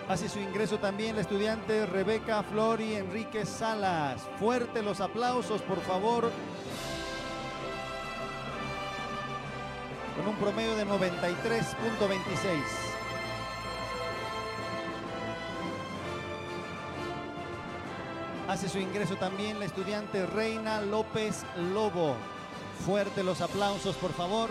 Hace 0.09 0.31
su 0.31 0.39
ingreso 0.39 0.79
también 0.79 1.17
la 1.17 1.21
estudiante 1.21 1.85
Rebeca 1.85 2.43
Flori 2.43 2.95
Enrique 2.95 3.45
Salas. 3.45 4.27
Fuerte 4.39 4.83
los 4.83 5.03
aplausos, 5.03 5.61
por 5.61 5.81
favor. 5.81 6.31
Un 10.29 10.37
promedio 10.37 10.77
de 10.77 10.87
93.26. 10.87 12.63
Hace 18.49 18.69
su 18.69 18.79
ingreso 18.79 19.17
también 19.17 19.59
la 19.59 19.65
estudiante 19.65 20.27
Reina 20.27 20.81
López 20.81 21.45
Lobo. 21.73 22.15
Fuerte 22.85 23.23
los 23.23 23.41
aplausos, 23.41 23.97
por 23.97 24.13
favor. 24.13 24.51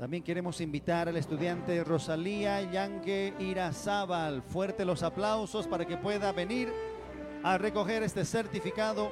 También 0.00 0.22
queremos 0.22 0.62
invitar 0.62 1.10
al 1.10 1.18
estudiante 1.18 1.84
Rosalía 1.84 2.62
Yangue 2.62 3.34
Irazábal. 3.38 4.40
Fuerte 4.40 4.86
los 4.86 5.02
aplausos 5.02 5.66
para 5.66 5.84
que 5.84 5.98
pueda 5.98 6.32
venir 6.32 6.72
a 7.42 7.58
recoger 7.58 8.02
este 8.02 8.24
certificado. 8.24 9.10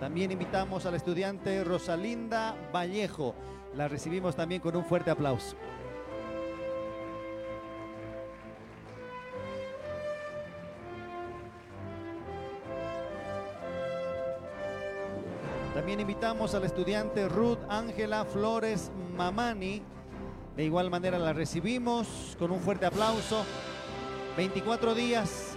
También 0.00 0.32
invitamos 0.32 0.86
al 0.86 0.96
estudiante 0.96 1.62
Rosalinda 1.62 2.56
Vallejo. 2.74 3.36
La 3.76 3.86
recibimos 3.86 4.34
también 4.34 4.60
con 4.60 4.74
un 4.74 4.84
fuerte 4.84 5.12
aplauso. 5.12 5.54
También 15.88 16.00
invitamos 16.00 16.54
al 16.54 16.64
estudiante 16.64 17.30
Ruth 17.30 17.60
Ángela 17.70 18.26
Flores 18.26 18.90
Mamani. 19.16 19.80
De 20.54 20.62
igual 20.62 20.90
manera 20.90 21.18
la 21.18 21.32
recibimos 21.32 22.36
con 22.38 22.50
un 22.50 22.60
fuerte 22.60 22.84
aplauso. 22.84 23.42
24 24.36 24.94
días 24.94 25.56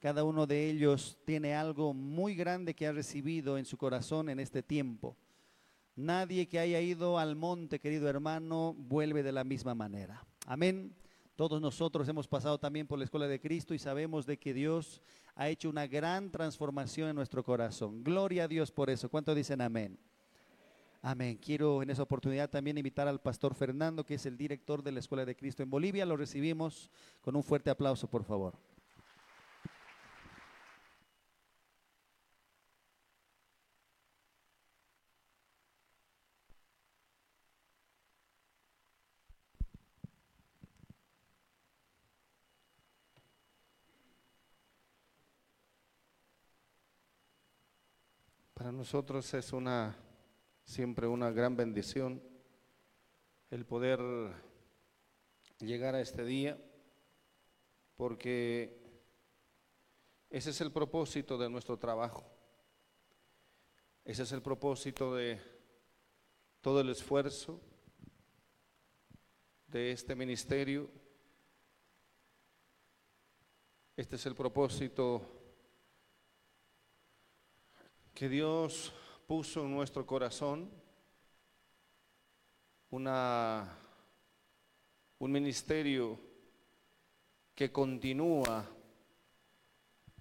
Cada 0.00 0.24
uno 0.24 0.46
de 0.46 0.70
ellos 0.70 1.18
tiene 1.26 1.54
algo 1.54 1.92
muy 1.92 2.34
grande 2.34 2.74
que 2.74 2.86
ha 2.86 2.92
recibido 2.92 3.58
en 3.58 3.66
su 3.66 3.76
corazón 3.76 4.30
en 4.30 4.40
este 4.40 4.62
tiempo. 4.62 5.14
Nadie 5.94 6.48
que 6.48 6.58
haya 6.58 6.80
ido 6.80 7.18
al 7.18 7.36
monte, 7.36 7.78
querido 7.78 8.08
hermano, 8.08 8.74
vuelve 8.78 9.22
de 9.22 9.32
la 9.32 9.44
misma 9.44 9.74
manera. 9.74 10.24
Amén. 10.46 10.94
Todos 11.36 11.60
nosotros 11.60 12.08
hemos 12.08 12.26
pasado 12.26 12.58
también 12.58 12.86
por 12.86 12.98
la 12.98 13.04
escuela 13.04 13.28
de 13.28 13.40
Cristo 13.40 13.74
y 13.74 13.78
sabemos 13.78 14.24
de 14.24 14.38
que 14.38 14.54
Dios 14.54 15.02
ha 15.34 15.50
hecho 15.50 15.68
una 15.68 15.86
gran 15.86 16.30
transformación 16.30 17.10
en 17.10 17.16
nuestro 17.16 17.44
corazón. 17.44 18.02
Gloria 18.02 18.44
a 18.44 18.48
Dios 18.48 18.72
por 18.72 18.88
eso. 18.88 19.10
¿Cuánto 19.10 19.34
dicen 19.34 19.60
amén? 19.60 19.98
Amén. 21.02 21.36
Quiero 21.36 21.82
en 21.82 21.90
esa 21.90 22.02
oportunidad 22.02 22.48
también 22.48 22.78
invitar 22.78 23.06
al 23.06 23.20
pastor 23.20 23.54
Fernando, 23.54 24.04
que 24.04 24.14
es 24.14 24.24
el 24.24 24.38
director 24.38 24.82
de 24.82 24.92
la 24.92 25.00
Escuela 25.00 25.26
de 25.26 25.36
Cristo 25.36 25.62
en 25.62 25.68
Bolivia. 25.68 26.06
Lo 26.06 26.16
recibimos 26.16 26.90
con 27.20 27.36
un 27.36 27.42
fuerte 27.42 27.68
aplauso, 27.68 28.08
por 28.08 28.24
favor. 28.24 28.54
Para 48.60 48.69
nosotros 48.80 49.34
es 49.34 49.52
una 49.52 49.94
siempre 50.64 51.06
una 51.06 51.30
gran 51.30 51.54
bendición 51.54 52.22
el 53.50 53.66
poder 53.66 54.00
llegar 55.58 55.94
a 55.94 56.00
este 56.00 56.24
día, 56.24 56.58
porque 57.94 58.80
ese 60.30 60.48
es 60.48 60.62
el 60.62 60.72
propósito 60.72 61.36
de 61.36 61.50
nuestro 61.50 61.78
trabajo. 61.78 62.24
Ese 64.02 64.22
es 64.22 64.32
el 64.32 64.40
propósito 64.40 65.14
de 65.14 65.38
todo 66.62 66.80
el 66.80 66.88
esfuerzo 66.88 67.60
de 69.66 69.92
este 69.92 70.14
ministerio. 70.14 70.88
Este 73.94 74.16
es 74.16 74.24
el 74.24 74.34
propósito 74.34 75.39
que 78.20 78.28
Dios 78.28 78.92
puso 79.26 79.64
en 79.64 79.70
nuestro 79.70 80.04
corazón 80.04 80.70
una, 82.90 83.78
un 85.18 85.32
ministerio 85.32 86.20
que 87.54 87.72
continúa, 87.72 88.68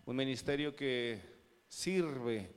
un 0.05 0.15
ministerio 0.15 0.73
que 0.73 1.19
sirve 1.67 2.49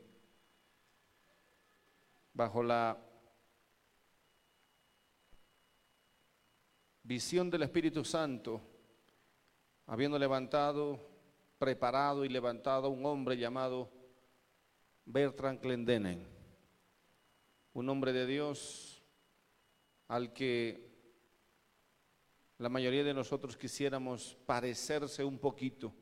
bajo 2.32 2.62
la 2.62 2.96
visión 7.02 7.50
del 7.50 7.64
Espíritu 7.64 8.04
Santo, 8.04 8.60
habiendo 9.88 10.20
levantado, 10.20 11.00
preparado 11.58 12.24
y 12.24 12.28
levantado 12.28 12.90
un 12.90 13.04
hombre 13.04 13.36
llamado 13.36 14.01
Bertrand 15.12 15.60
Clendenen, 15.60 16.26
un 17.74 17.88
hombre 17.90 18.14
de 18.14 18.24
Dios 18.24 19.02
al 20.08 20.32
que 20.32 20.90
la 22.56 22.70
mayoría 22.70 23.04
de 23.04 23.12
nosotros 23.12 23.58
quisiéramos 23.58 24.38
parecerse 24.46 25.22
un 25.22 25.38
poquito, 25.38 25.92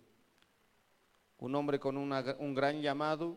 un 1.38 1.52
hombre 1.56 1.80
con 1.80 1.96
un 1.96 2.54
gran 2.54 2.80
llamado, 2.80 3.36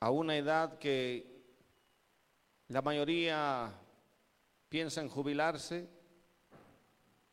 a 0.00 0.10
una 0.10 0.38
edad 0.38 0.78
que 0.78 1.44
la 2.68 2.80
mayoría 2.80 3.78
piensa 4.70 5.02
en 5.02 5.10
jubilarse, 5.10 5.86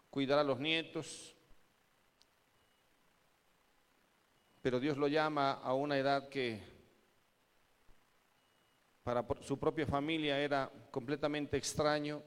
cuidar 0.09 0.39
a 0.39 0.43
los 0.43 0.59
nietos, 0.59 1.34
pero 4.65 4.79
Dios 4.79 4.97
lo 4.97 5.07
llama 5.07 5.51
a 5.51 5.75
una 5.75 5.95
edad 5.95 6.27
que 6.27 6.59
para 9.03 9.23
su 9.41 9.59
propia 9.59 9.85
familia 9.85 10.39
era 10.39 10.71
completamente 10.89 11.55
extraño, 11.55 12.23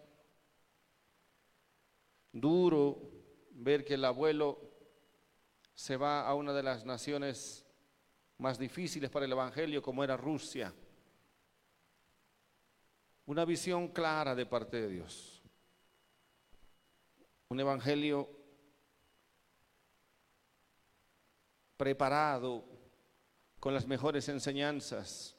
duro 2.30 3.10
ver 3.54 3.84
que 3.84 3.94
el 3.94 4.04
abuelo 4.04 4.60
se 5.74 5.96
va 5.96 6.28
a 6.28 6.34
una 6.36 6.52
de 6.52 6.62
las 6.62 6.84
naciones 6.84 7.66
más 8.36 8.56
difíciles 8.56 9.10
para 9.10 9.26
el 9.26 9.32
Evangelio 9.32 9.82
como 9.82 10.04
era 10.04 10.16
Rusia. 10.16 10.72
Una 13.26 13.44
visión 13.44 13.88
clara 13.88 14.36
de 14.36 14.46
parte 14.46 14.80
de 14.80 14.88
Dios. 14.88 15.42
Un 17.48 17.58
Evangelio 17.58 18.37
preparado 21.78 22.64
con 23.58 23.72
las 23.72 23.86
mejores 23.86 24.28
enseñanzas. 24.28 25.34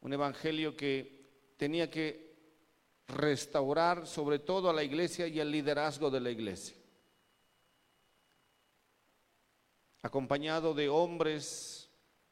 Un 0.00 0.12
evangelio 0.12 0.76
que 0.76 1.54
tenía 1.56 1.88
que 1.88 2.32
restaurar 3.06 4.06
sobre 4.06 4.40
todo 4.40 4.68
a 4.68 4.72
la 4.72 4.82
iglesia 4.82 5.28
y 5.28 5.38
al 5.38 5.52
liderazgo 5.52 6.10
de 6.10 6.20
la 6.20 6.30
iglesia. 6.30 6.76
Acompañado 10.02 10.74
de 10.74 10.88
hombres 10.88 11.88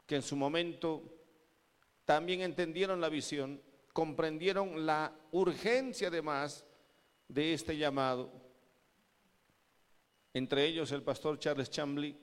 que 0.07 0.17
en 0.17 0.23
su 0.23 0.35
momento 0.35 1.05
también 2.05 2.41
entendieron 2.41 3.01
la 3.01 3.09
visión, 3.09 3.63
comprendieron 3.93 4.85
la 4.85 5.13
urgencia 5.31 6.09
además 6.09 6.65
de 7.29 7.53
este 7.53 7.77
llamado 7.77 8.50
entre 10.33 10.65
ellos 10.65 10.93
el 10.93 11.03
pastor 11.03 11.39
Charles 11.39 11.71
Chambly, 11.71 12.17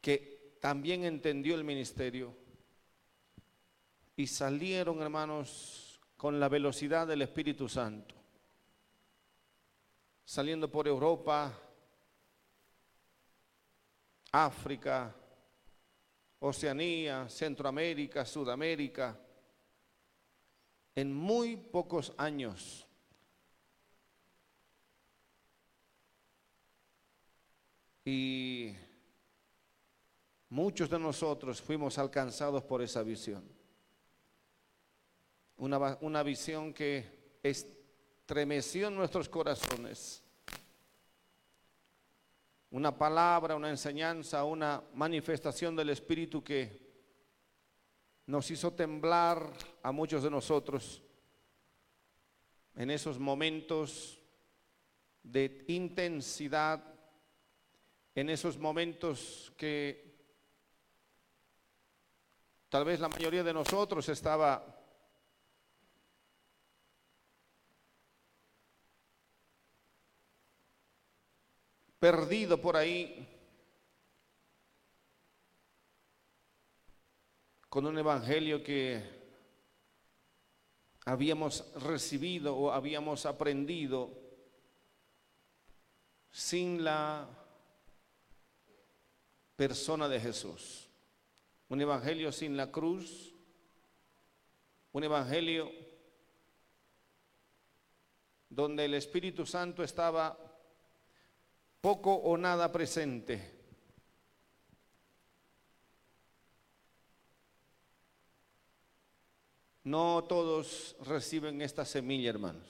que 0.00 0.56
también 0.60 1.04
entendió 1.04 1.54
el 1.54 1.64
ministerio 1.64 2.34
y 4.16 4.26
salieron, 4.26 5.00
hermanos, 5.00 6.00
con 6.16 6.40
la 6.40 6.48
velocidad 6.48 7.06
del 7.06 7.22
Espíritu 7.22 7.68
Santo, 7.68 8.16
saliendo 10.24 10.70
por 10.70 10.88
Europa, 10.88 11.56
África, 14.32 15.14
Oceanía, 16.40 17.28
Centroamérica, 17.28 18.24
Sudamérica, 18.24 19.16
en 20.96 21.14
muy 21.14 21.56
pocos 21.56 22.12
años 22.16 22.87
Y 28.10 28.74
muchos 30.48 30.88
de 30.88 30.98
nosotros 30.98 31.60
fuimos 31.60 31.98
alcanzados 31.98 32.62
por 32.62 32.80
esa 32.80 33.02
visión. 33.02 33.44
una, 35.58 35.98
una 36.00 36.22
visión 36.22 36.72
que 36.72 37.36
estremeció 37.42 38.88
nuestros 38.88 39.28
corazones. 39.28 40.24
Una 42.70 42.96
palabra, 42.96 43.56
una 43.56 43.68
enseñanza, 43.68 44.42
una 44.42 44.82
manifestación 44.94 45.76
del 45.76 45.90
Espíritu 45.90 46.42
que 46.42 46.80
nos 48.24 48.50
hizo 48.50 48.72
temblar 48.72 49.52
a 49.82 49.92
muchos 49.92 50.22
de 50.22 50.30
nosotros 50.30 51.02
en 52.74 52.90
esos 52.90 53.18
momentos 53.18 54.18
de 55.22 55.66
intensidad, 55.68 56.87
en 58.20 58.30
esos 58.30 58.58
momentos 58.58 59.52
que 59.56 60.18
tal 62.68 62.84
vez 62.84 62.98
la 62.98 63.08
mayoría 63.08 63.44
de 63.44 63.54
nosotros 63.54 64.08
estaba 64.08 64.76
perdido 72.00 72.60
por 72.60 72.76
ahí 72.76 73.24
con 77.68 77.86
un 77.86 77.98
evangelio 77.98 78.64
que 78.64 79.00
habíamos 81.04 81.72
recibido 81.84 82.56
o 82.56 82.72
habíamos 82.72 83.26
aprendido 83.26 84.10
sin 86.32 86.82
la 86.82 87.37
persona 89.58 90.08
de 90.08 90.20
Jesús. 90.20 90.88
Un 91.68 91.80
evangelio 91.80 92.30
sin 92.30 92.56
la 92.56 92.70
cruz, 92.70 93.34
un 94.92 95.02
evangelio 95.02 95.68
donde 98.48 98.84
el 98.84 98.94
Espíritu 98.94 99.44
Santo 99.44 99.82
estaba 99.82 100.38
poco 101.80 102.14
o 102.14 102.36
nada 102.36 102.70
presente. 102.70 103.58
No 109.82 110.22
todos 110.28 110.94
reciben 111.04 111.60
esta 111.62 111.84
semilla, 111.84 112.30
hermanos. 112.30 112.68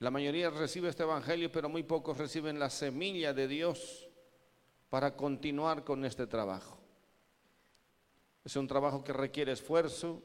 La 0.00 0.10
mayoría 0.10 0.50
recibe 0.50 0.90
este 0.90 1.04
evangelio, 1.04 1.50
pero 1.50 1.70
muy 1.70 1.82
pocos 1.82 2.18
reciben 2.18 2.58
la 2.58 2.68
semilla 2.68 3.32
de 3.32 3.48
Dios 3.48 4.07
para 4.88 5.16
continuar 5.16 5.84
con 5.84 6.04
este 6.04 6.26
trabajo. 6.26 6.78
Es 8.44 8.56
un 8.56 8.66
trabajo 8.66 9.04
que 9.04 9.12
requiere 9.12 9.52
esfuerzo, 9.52 10.22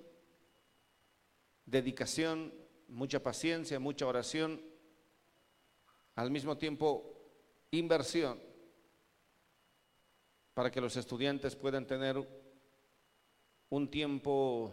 dedicación, 1.66 2.53
mucha 2.88 3.22
paciencia, 3.22 3.80
mucha 3.80 4.07
oración, 4.07 4.61
al 6.16 6.32
mismo 6.32 6.57
tiempo 6.57 7.14
inversión 7.72 8.39
para 10.53 10.70
que 10.70 10.82
los 10.82 10.95
estudiantes 10.95 11.55
puedan 11.55 11.88
tener 11.88 12.16
un 13.70 13.89
tiempo 13.89 14.72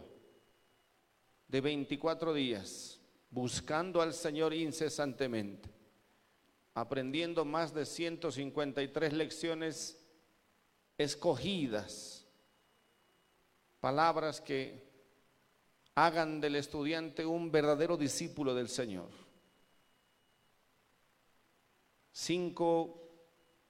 de 1.47 1.61
24 1.61 2.33
días 2.33 2.99
buscando 3.31 4.01
al 4.01 4.13
Señor 4.13 4.53
incesantemente, 4.53 5.69
aprendiendo 6.73 7.45
más 7.45 7.73
de 7.73 7.85
153 7.85 9.13
lecciones 9.13 9.97
escogidas, 10.97 12.25
palabras 13.79 14.39
que 14.41 14.89
hagan 15.95 16.39
del 16.39 16.55
estudiante 16.55 17.25
un 17.25 17.51
verdadero 17.51 17.97
discípulo 17.97 18.55
del 18.55 18.69
Señor. 18.69 19.09
Cinco 22.13 23.01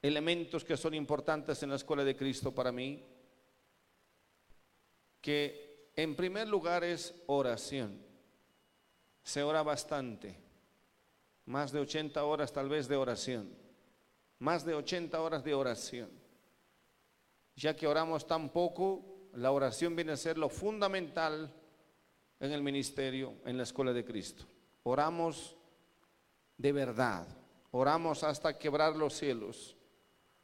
elementos 0.02 0.64
que 0.64 0.78
son 0.78 0.94
importantes 0.94 1.62
en 1.64 1.70
la 1.70 1.76
escuela 1.76 2.04
de 2.04 2.16
Cristo 2.16 2.54
para 2.54 2.72
mí, 2.72 3.06
que 5.22 5.92
en 5.96 6.16
primer 6.16 6.48
lugar 6.48 6.84
es 6.84 7.14
oración. 7.28 8.02
Se 9.24 9.44
ora 9.44 9.62
bastante, 9.62 10.36
más 11.46 11.72
de 11.72 11.80
80 11.80 12.24
horas 12.24 12.54
tal 12.54 12.70
vez 12.70 12.88
de 12.88 12.96
oración, 12.96 13.50
más 14.40 14.66
de 14.66 14.74
80 14.74 15.22
horas 15.22 15.44
de 15.44 15.54
oración. 15.54 16.10
Ya 17.56 17.76
que 17.76 17.88
oramos 17.88 18.26
tan 18.26 18.50
poco, 18.50 19.30
la 19.34 19.52
oración 19.52 19.96
viene 19.96 20.14
a 20.14 20.18
ser 20.18 20.38
lo 20.38 20.50
fundamental 20.50 21.54
en 22.40 22.52
el 22.52 22.62
ministerio, 22.62 23.36
en 23.46 23.58
la 23.58 23.64
escuela 23.64 23.94
de 23.94 24.04
Cristo. 24.04 24.46
Oramos 24.84 25.56
de 26.58 26.72
verdad, 26.72 27.28
oramos 27.72 28.24
hasta 28.24 28.58
quebrar 28.58 28.96
los 28.96 29.14
cielos, 29.14 29.76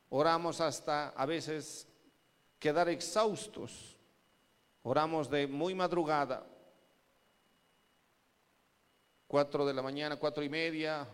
oramos 0.09 0.61
hasta 0.61 1.09
a 1.09 1.25
veces 1.25 1.87
quedar 2.59 2.89
exhaustos, 2.89 3.97
oramos 4.83 5.29
de 5.29 5.47
muy 5.47 5.75
madrugada, 5.75 6.45
cuatro 9.27 9.65
de 9.65 9.73
la 9.73 9.81
mañana, 9.81 10.15
cuatro 10.15 10.43
y 10.43 10.49
media, 10.49 11.07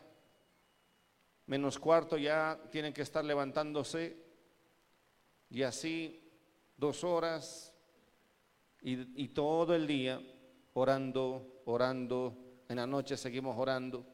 menos 1.47 1.79
cuarto 1.79 2.17
ya 2.17 2.59
tienen 2.71 2.93
que 2.93 3.01
estar 3.01 3.25
levantándose 3.25 4.17
y 5.49 5.63
así 5.63 6.23
dos 6.77 7.03
horas 7.03 7.73
y, 8.81 9.29
todo 9.29 9.75
el 9.75 9.87
día 9.87 10.21
orando, 10.73 11.61
orando, 11.65 12.63
en 12.67 12.75
la 12.75 12.85
noche 12.85 13.15
seguimos 13.15 13.57
orando, 13.57 14.05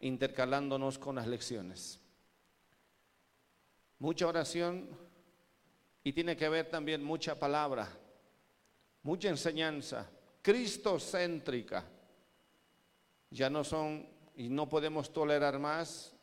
intercalándonos 0.00 0.98
con 0.98 1.14
las 1.14 1.28
lecciones. 1.28 2.00
Mucha 4.00 4.26
oración 4.26 4.88
y 6.02 6.12
tiene 6.12 6.36
que 6.36 6.48
ver 6.48 6.68
también 6.70 7.04
mucha 7.04 7.38
palabra, 7.38 7.88
mucha 9.04 9.28
enseñanza, 9.28 10.10
cristocéntrica. 10.42 11.84
Ya 13.32 13.48
no 13.48 13.64
son 13.64 14.06
y 14.36 14.50
no 14.50 14.68
podemos 14.68 15.10
tolerar 15.10 15.58
más 15.58 16.14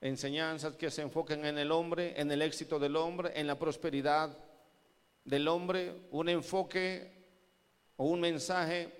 enseñanzas 0.00 0.76
que 0.76 0.90
se 0.90 1.02
enfoquen 1.02 1.44
en 1.44 1.58
el 1.58 1.70
hombre, 1.70 2.18
en 2.18 2.30
el 2.32 2.40
éxito 2.40 2.78
del 2.78 2.96
hombre, 2.96 3.32
en 3.34 3.46
la 3.46 3.58
prosperidad 3.58 4.36
del 5.24 5.48
hombre, 5.48 6.08
un 6.12 6.30
enfoque 6.30 7.12
o 7.96 8.06
un 8.06 8.20
mensaje 8.20 8.90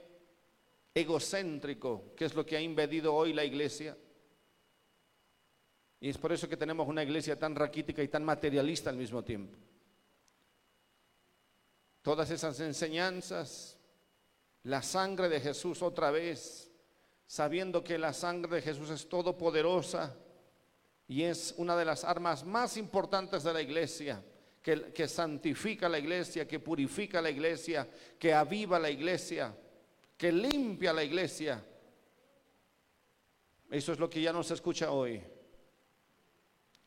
egocéntrico, 0.95 2.15
que 2.15 2.27
es 2.27 2.35
lo 2.35 2.45
que 2.45 2.57
ha 2.57 2.61
invadido 2.61 3.15
hoy 3.15 3.33
la 3.33 3.45
iglesia. 3.45 3.97
Y 6.01 6.11
es 6.11 6.19
por 6.19 6.33
eso 6.33 6.49
que 6.49 6.59
tenemos 6.59 6.87
una 6.87 7.03
iglesia 7.03 7.39
tan 7.39 7.55
raquítica 7.55 8.03
y 8.03 8.09
tan 8.09 8.25
materialista 8.25 8.91
al 8.91 8.97
mismo 8.97 9.25
tiempo. 9.25 9.57
Todas 12.03 12.31
esas 12.31 12.61
enseñanzas, 12.61 13.79
la 14.65 14.83
sangre 14.83 15.29
de 15.31 15.41
Jesús 15.41 15.83
otra 15.83 16.11
vez, 16.11 16.71
sabiendo 17.27 17.83
que 17.83 17.99
la 17.99 18.13
sangre 18.13 18.57
de 18.57 18.63
Jesús 18.63 18.91
es 18.91 19.09
todopoderosa 19.09 20.15
y 21.09 21.23
es 21.23 21.55
una 21.57 21.77
de 21.77 21.85
las 21.85 22.05
armas 22.05 22.45
más 22.45 22.77
importantes 22.77 23.43
de 23.43 23.53
la 23.53 23.63
iglesia, 23.63 24.23
que, 24.63 24.93
que 24.93 25.09
santifica 25.09 25.89
la 25.89 25.99
iglesia, 25.99 26.47
que 26.47 26.61
purifica 26.61 27.21
la 27.21 27.31
iglesia, 27.31 27.89
que 28.19 28.33
aviva 28.33 28.79
la 28.79 28.91
iglesia, 28.91 29.55
que 30.17 30.33
limpia 30.33 30.93
la 30.93 31.05
iglesia. 31.05 31.65
Eso 33.71 33.93
es 33.93 33.99
lo 33.99 34.09
que 34.09 34.21
ya 34.21 34.33
no 34.33 34.43
se 34.43 34.55
escucha 34.55 34.91
hoy. 34.91 35.23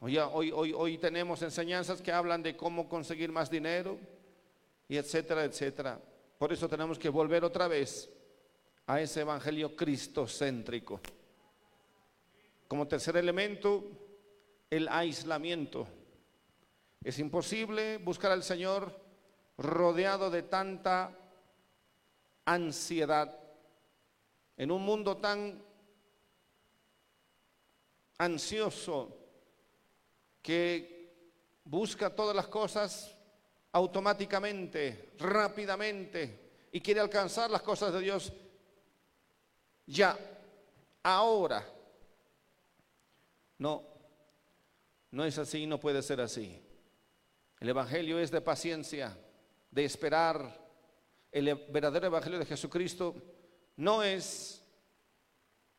Hoy, 0.02 0.18
hoy, 0.18 0.52
hoy, 0.52 0.74
hoy 0.74 0.98
tenemos 0.98 1.42
enseñanzas 1.42 2.02
que 2.02 2.12
hablan 2.12 2.42
de 2.42 2.56
cómo 2.56 2.88
conseguir 2.88 3.32
más 3.32 3.50
dinero 3.50 4.00
y 4.88 4.96
etcétera, 4.96 5.44
etcétera. 5.44 6.00
Por 6.38 6.54
eso 6.54 6.70
tenemos 6.70 6.98
que 6.98 7.10
volver 7.10 7.44
otra 7.44 7.68
vez 7.68 8.10
a 8.90 9.00
ese 9.00 9.22
evangelio 9.22 9.76
cristocéntrico. 9.76 11.00
Como 12.68 12.88
tercer 12.88 13.18
elemento, 13.18 13.84
el 14.68 14.88
aislamiento. 14.88 15.88
Es 17.04 17.20
imposible 17.20 18.00
buscar 18.00 18.32
al 18.32 18.42
Señor 18.42 19.00
rodeado 19.60 20.32
de 20.32 20.42
tanta 20.42 21.16
ansiedad 22.46 23.40
en 24.58 24.72
un 24.72 24.82
mundo 24.82 25.18
tan 25.18 25.64
ansioso 28.18 29.16
que 30.42 31.14
busca 31.64 32.16
todas 32.16 32.36
las 32.36 32.48
cosas 32.48 33.16
automáticamente, 33.72 35.12
rápidamente 35.20 36.50
y 36.72 36.82
quiere 36.82 37.02
alcanzar 37.02 37.52
las 37.52 37.62
cosas 37.62 37.94
de 37.94 38.00
Dios 38.00 38.34
ya, 39.90 40.18
ahora. 41.04 41.66
No, 43.58 43.84
no 45.12 45.26
es 45.26 45.38
así, 45.38 45.66
no 45.66 45.80
puede 45.80 46.02
ser 46.02 46.22
así. 46.22 46.62
El 47.60 47.70
Evangelio 47.70 48.20
es 48.20 48.32
de 48.32 48.40
paciencia, 48.40 49.18
de 49.72 49.84
esperar, 49.84 50.70
el 51.32 51.54
verdadero 51.70 52.08
evangelio 52.08 52.40
de 52.40 52.46
Jesucristo 52.46 53.16
no 53.78 54.02
es 54.02 54.64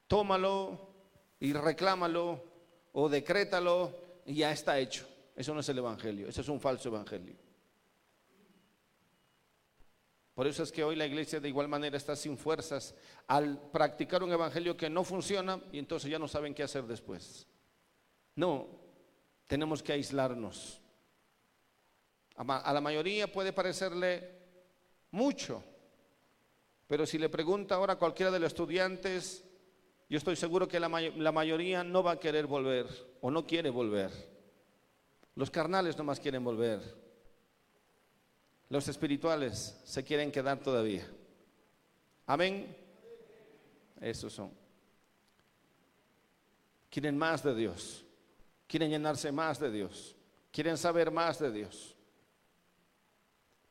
tómalo 0.06 0.94
y 1.40 1.52
reclámalo 1.52 2.44
o 2.92 3.08
decrétalo 3.08 3.92
y 4.26 4.34
ya 4.34 4.52
está 4.52 4.78
hecho. 4.78 5.06
Eso 5.34 5.54
no 5.54 5.60
es 5.60 5.68
el 5.68 5.78
evangelio, 5.78 6.28
eso 6.28 6.40
es 6.40 6.48
un 6.48 6.60
falso 6.60 6.88
evangelio. 6.88 7.34
Por 10.40 10.46
eso 10.46 10.62
es 10.62 10.72
que 10.72 10.82
hoy 10.82 10.96
la 10.96 11.04
iglesia 11.04 11.38
de 11.38 11.50
igual 11.50 11.68
manera 11.68 11.98
está 11.98 12.16
sin 12.16 12.38
fuerzas 12.38 12.94
al 13.26 13.60
practicar 13.70 14.22
un 14.22 14.32
evangelio 14.32 14.74
que 14.74 14.88
no 14.88 15.04
funciona 15.04 15.60
y 15.70 15.78
entonces 15.78 16.10
ya 16.10 16.18
no 16.18 16.26
saben 16.28 16.54
qué 16.54 16.62
hacer 16.62 16.84
después. 16.84 17.46
No, 18.36 18.66
tenemos 19.46 19.82
que 19.82 19.92
aislarnos. 19.92 20.80
A 22.36 22.72
la 22.72 22.80
mayoría 22.80 23.30
puede 23.30 23.52
parecerle 23.52 24.30
mucho, 25.10 25.62
pero 26.86 27.04
si 27.04 27.18
le 27.18 27.28
pregunta 27.28 27.74
ahora 27.74 27.92
a 27.92 27.98
cualquiera 27.98 28.32
de 28.32 28.40
los 28.40 28.46
estudiantes, 28.46 29.44
yo 30.08 30.16
estoy 30.16 30.36
seguro 30.36 30.66
que 30.66 30.80
la, 30.80 30.88
la 30.88 31.32
mayoría 31.32 31.84
no 31.84 32.02
va 32.02 32.12
a 32.12 32.18
querer 32.18 32.46
volver 32.46 32.86
o 33.20 33.30
no 33.30 33.46
quiere 33.46 33.68
volver. 33.68 34.10
Los 35.34 35.50
carnales 35.50 35.98
no 35.98 36.04
más 36.04 36.18
quieren 36.18 36.42
volver. 36.42 36.99
Los 38.70 38.86
espirituales 38.86 39.80
se 39.84 40.04
quieren 40.04 40.30
quedar 40.30 40.60
todavía. 40.60 41.04
Amén. 42.24 42.76
Esos 44.00 44.32
son. 44.32 44.52
Quieren 46.88 47.18
más 47.18 47.42
de 47.42 47.52
Dios. 47.54 48.04
Quieren 48.68 48.90
llenarse 48.90 49.32
más 49.32 49.58
de 49.58 49.72
Dios. 49.72 50.14
Quieren 50.52 50.78
saber 50.78 51.10
más 51.10 51.40
de 51.40 51.50
Dios. 51.50 51.96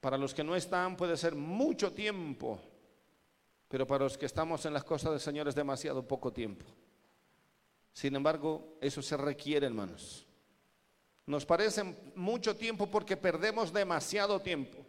Para 0.02 0.18
los 0.18 0.34
que 0.34 0.44
no 0.44 0.54
están 0.54 0.98
puede 0.98 1.16
ser 1.16 1.34
mucho 1.34 1.94
tiempo, 1.94 2.60
pero 3.70 3.88
para 3.88 4.04
los 4.04 4.18
que 4.18 4.26
estamos 4.26 4.66
en 4.66 4.74
las 4.74 4.84
cosas 4.84 5.12
del 5.12 5.20
Señor 5.22 5.48
es 5.48 5.56
demasiado 5.56 6.06
poco 6.06 6.34
tiempo. 6.34 6.66
Sin 7.94 8.18
embargo, 8.18 8.78
eso 8.82 9.02
se 9.02 9.16
requiere, 9.16 9.66
hermanos. 9.66 10.26
Nos 11.26 11.46
parece 11.46 11.84
mucho 12.16 12.58
tiempo 12.58 12.88
porque 12.92 13.16
perdemos 13.16 13.72
demasiado 13.72 14.42
tiempo 14.42 14.89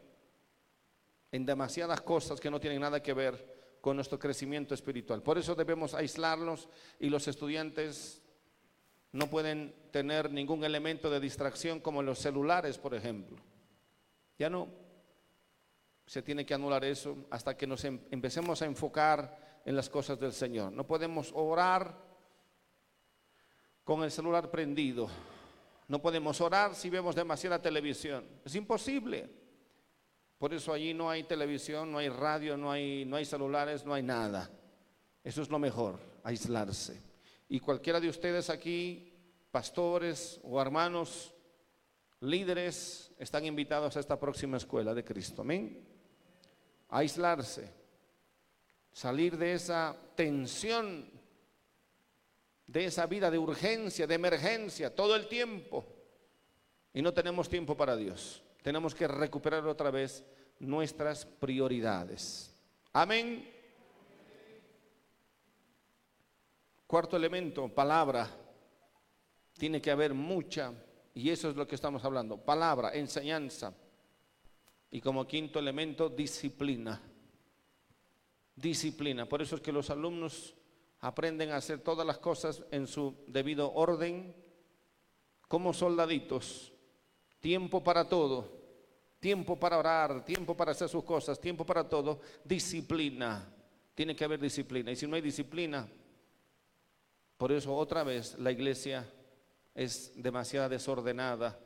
en 1.32 1.46
demasiadas 1.46 2.00
cosas 2.02 2.40
que 2.40 2.50
no 2.50 2.60
tienen 2.60 2.80
nada 2.80 3.02
que 3.02 3.14
ver 3.14 3.78
con 3.80 3.96
nuestro 3.96 4.18
crecimiento 4.18 4.74
espiritual. 4.74 5.22
Por 5.22 5.38
eso 5.38 5.54
debemos 5.54 5.94
aislarnos 5.94 6.68
y 6.98 7.08
los 7.08 7.26
estudiantes 7.28 8.22
no 9.12 9.28
pueden 9.28 9.74
tener 9.90 10.30
ningún 10.30 10.64
elemento 10.64 11.10
de 11.10 11.20
distracción 11.20 11.80
como 11.80 12.02
los 12.02 12.18
celulares, 12.18 12.78
por 12.78 12.94
ejemplo. 12.94 13.38
Ya 14.38 14.50
no. 14.50 14.68
Se 16.06 16.22
tiene 16.22 16.44
que 16.44 16.54
anular 16.54 16.84
eso 16.84 17.16
hasta 17.30 17.56
que 17.56 17.66
nos 17.66 17.84
em-, 17.84 18.00
empecemos 18.10 18.62
a 18.62 18.66
enfocar 18.66 19.60
en 19.64 19.76
las 19.76 19.88
cosas 19.88 20.18
del 20.18 20.32
Señor. 20.32 20.72
No 20.72 20.86
podemos 20.86 21.30
orar 21.34 21.96
con 23.84 24.02
el 24.02 24.10
celular 24.10 24.50
prendido. 24.50 25.08
No 25.88 26.00
podemos 26.00 26.40
orar 26.40 26.74
si 26.74 26.90
vemos 26.90 27.14
demasiada 27.14 27.60
televisión. 27.60 28.24
Es 28.44 28.54
imposible. 28.54 29.39
Por 30.40 30.54
eso 30.54 30.72
allí 30.72 30.94
no 30.94 31.10
hay 31.10 31.24
televisión, 31.24 31.92
no 31.92 31.98
hay 31.98 32.08
radio, 32.08 32.56
no 32.56 32.72
hay, 32.72 33.04
no 33.04 33.16
hay 33.16 33.26
celulares, 33.26 33.84
no 33.84 33.92
hay 33.92 34.02
nada. 34.02 34.50
Eso 35.22 35.42
es 35.42 35.50
lo 35.50 35.58
mejor, 35.58 36.00
aislarse. 36.24 36.98
Y 37.50 37.60
cualquiera 37.60 38.00
de 38.00 38.08
ustedes 38.08 38.48
aquí, 38.48 39.12
pastores 39.50 40.40
o 40.42 40.58
hermanos, 40.58 41.34
líderes, 42.20 43.12
están 43.18 43.44
invitados 43.44 43.94
a 43.98 44.00
esta 44.00 44.18
próxima 44.18 44.56
escuela 44.56 44.94
de 44.94 45.04
Cristo. 45.04 45.42
Amén. 45.42 45.86
Aislarse, 46.88 47.70
salir 48.90 49.36
de 49.36 49.52
esa 49.52 49.94
tensión, 50.14 51.06
de 52.66 52.86
esa 52.86 53.04
vida 53.04 53.30
de 53.30 53.36
urgencia, 53.36 54.06
de 54.06 54.14
emergencia, 54.14 54.94
todo 54.94 55.16
el 55.16 55.28
tiempo. 55.28 55.84
Y 56.94 57.02
no 57.02 57.12
tenemos 57.12 57.46
tiempo 57.46 57.76
para 57.76 57.94
Dios 57.94 58.42
tenemos 58.62 58.94
que 58.94 59.08
recuperar 59.08 59.66
otra 59.66 59.90
vez 59.90 60.24
nuestras 60.58 61.24
prioridades. 61.24 62.54
Amén. 62.92 63.50
Cuarto 66.86 67.16
elemento, 67.16 67.68
palabra. 67.68 68.28
Tiene 69.56 69.80
que 69.80 69.90
haber 69.90 70.14
mucha, 70.14 70.72
y 71.14 71.30
eso 71.30 71.50
es 71.50 71.56
lo 71.56 71.66
que 71.66 71.74
estamos 71.74 72.04
hablando, 72.04 72.38
palabra, 72.38 72.94
enseñanza. 72.94 73.74
Y 74.90 75.00
como 75.00 75.26
quinto 75.26 75.58
elemento, 75.58 76.08
disciplina. 76.08 77.00
Disciplina. 78.56 79.26
Por 79.26 79.40
eso 79.40 79.56
es 79.56 79.62
que 79.62 79.72
los 79.72 79.88
alumnos 79.90 80.54
aprenden 81.00 81.52
a 81.52 81.56
hacer 81.56 81.80
todas 81.80 82.06
las 82.06 82.18
cosas 82.18 82.62
en 82.70 82.86
su 82.86 83.24
debido 83.26 83.72
orden, 83.72 84.34
como 85.48 85.72
soldaditos 85.72 86.69
tiempo 87.40 87.82
para 87.82 88.08
todo, 88.08 88.60
tiempo 89.18 89.58
para 89.58 89.78
orar, 89.78 90.24
tiempo 90.24 90.56
para 90.56 90.72
hacer 90.72 90.88
sus 90.88 91.02
cosas, 91.02 91.40
tiempo 91.40 91.64
para 91.64 91.88
todo, 91.88 92.20
disciplina. 92.44 93.52
Tiene 93.94 94.14
que 94.14 94.24
haber 94.24 94.40
disciplina. 94.40 94.92
Y 94.92 94.96
si 94.96 95.06
no 95.06 95.16
hay 95.16 95.22
disciplina, 95.22 95.88
por 97.36 97.50
eso 97.52 97.74
otra 97.74 98.04
vez 98.04 98.38
la 98.38 98.52
iglesia 98.52 99.10
es 99.74 100.12
demasiado 100.14 100.68
desordenada. 100.68 101.58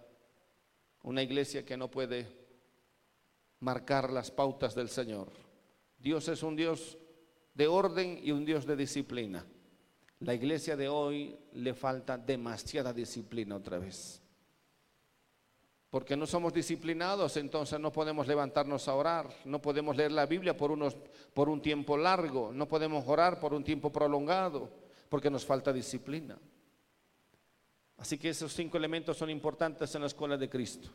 Una 1.03 1.23
iglesia 1.23 1.65
que 1.65 1.77
no 1.77 1.91
puede 1.91 2.27
marcar 3.61 4.11
las 4.11 4.31
pautas 4.31 4.75
del 4.75 4.89
Señor. 4.89 5.33
Dios 5.99 6.29
es 6.29 6.43
un 6.43 6.57
Dios 6.57 6.99
de 7.53 7.67
orden 7.67 8.19
y 8.23 8.31
un 8.31 8.45
Dios 8.45 8.67
de 8.67 8.77
disciplina. 8.77 9.45
La 10.21 10.35
iglesia 10.35 10.77
de 10.77 10.89
hoy 10.89 11.37
le 11.53 11.75
falta 11.75 12.17
demasiada 12.17 12.93
disciplina 12.93 13.57
otra 13.57 13.79
vez 13.79 14.24
porque 15.95 16.17
no 16.17 16.27
somos 16.27 16.53
disciplinados, 16.53 17.37
entonces 17.37 17.79
no 17.79 17.93
podemos 17.93 18.27
levantarnos 18.27 18.89
a 18.89 18.97
orar, 18.97 19.33
no 19.45 19.63
podemos 19.63 19.97
leer 19.97 20.11
la 20.11 20.27
Biblia 20.27 20.57
por, 20.57 20.73
unos, 20.73 20.97
por 21.33 21.49
un 21.49 21.63
tiempo 21.63 21.97
largo, 21.97 22.51
no 22.53 22.67
podemos 22.67 23.05
orar 23.07 23.39
por 23.39 23.55
un 23.55 23.63
tiempo 23.63 23.93
prolongado, 23.93 24.69
porque 25.09 25.31
nos 25.31 25.47
falta 25.47 25.73
disciplina. 25.73 26.37
Así 27.99 28.19
que 28.19 28.31
esos 28.31 28.53
cinco 28.53 28.77
elementos 28.77 29.17
son 29.17 29.31
importantes 29.31 29.95
en 29.95 30.01
la 30.01 30.09
escuela 30.09 30.37
de 30.37 30.51
Cristo. 30.51 30.89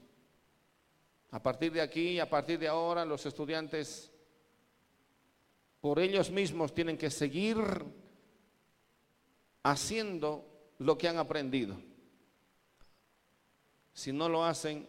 A 1.32 1.42
partir 1.42 1.72
de 1.72 1.80
aquí, 1.80 2.20
a 2.20 2.30
partir 2.30 2.60
de 2.60 2.68
ahora, 2.68 3.06
los 3.06 3.26
estudiantes 3.26 4.12
por 5.80 6.00
ellos 6.00 6.30
mismos 6.30 6.74
tienen 6.74 6.98
que 6.98 7.10
seguir 7.10 7.56
haciendo 9.64 10.46
lo 10.78 10.98
que 10.98 11.08
han 11.08 11.20
aprendido. 11.20 11.88
Si 14.00 14.14
no 14.14 14.30
lo 14.30 14.46
hacen, 14.46 14.88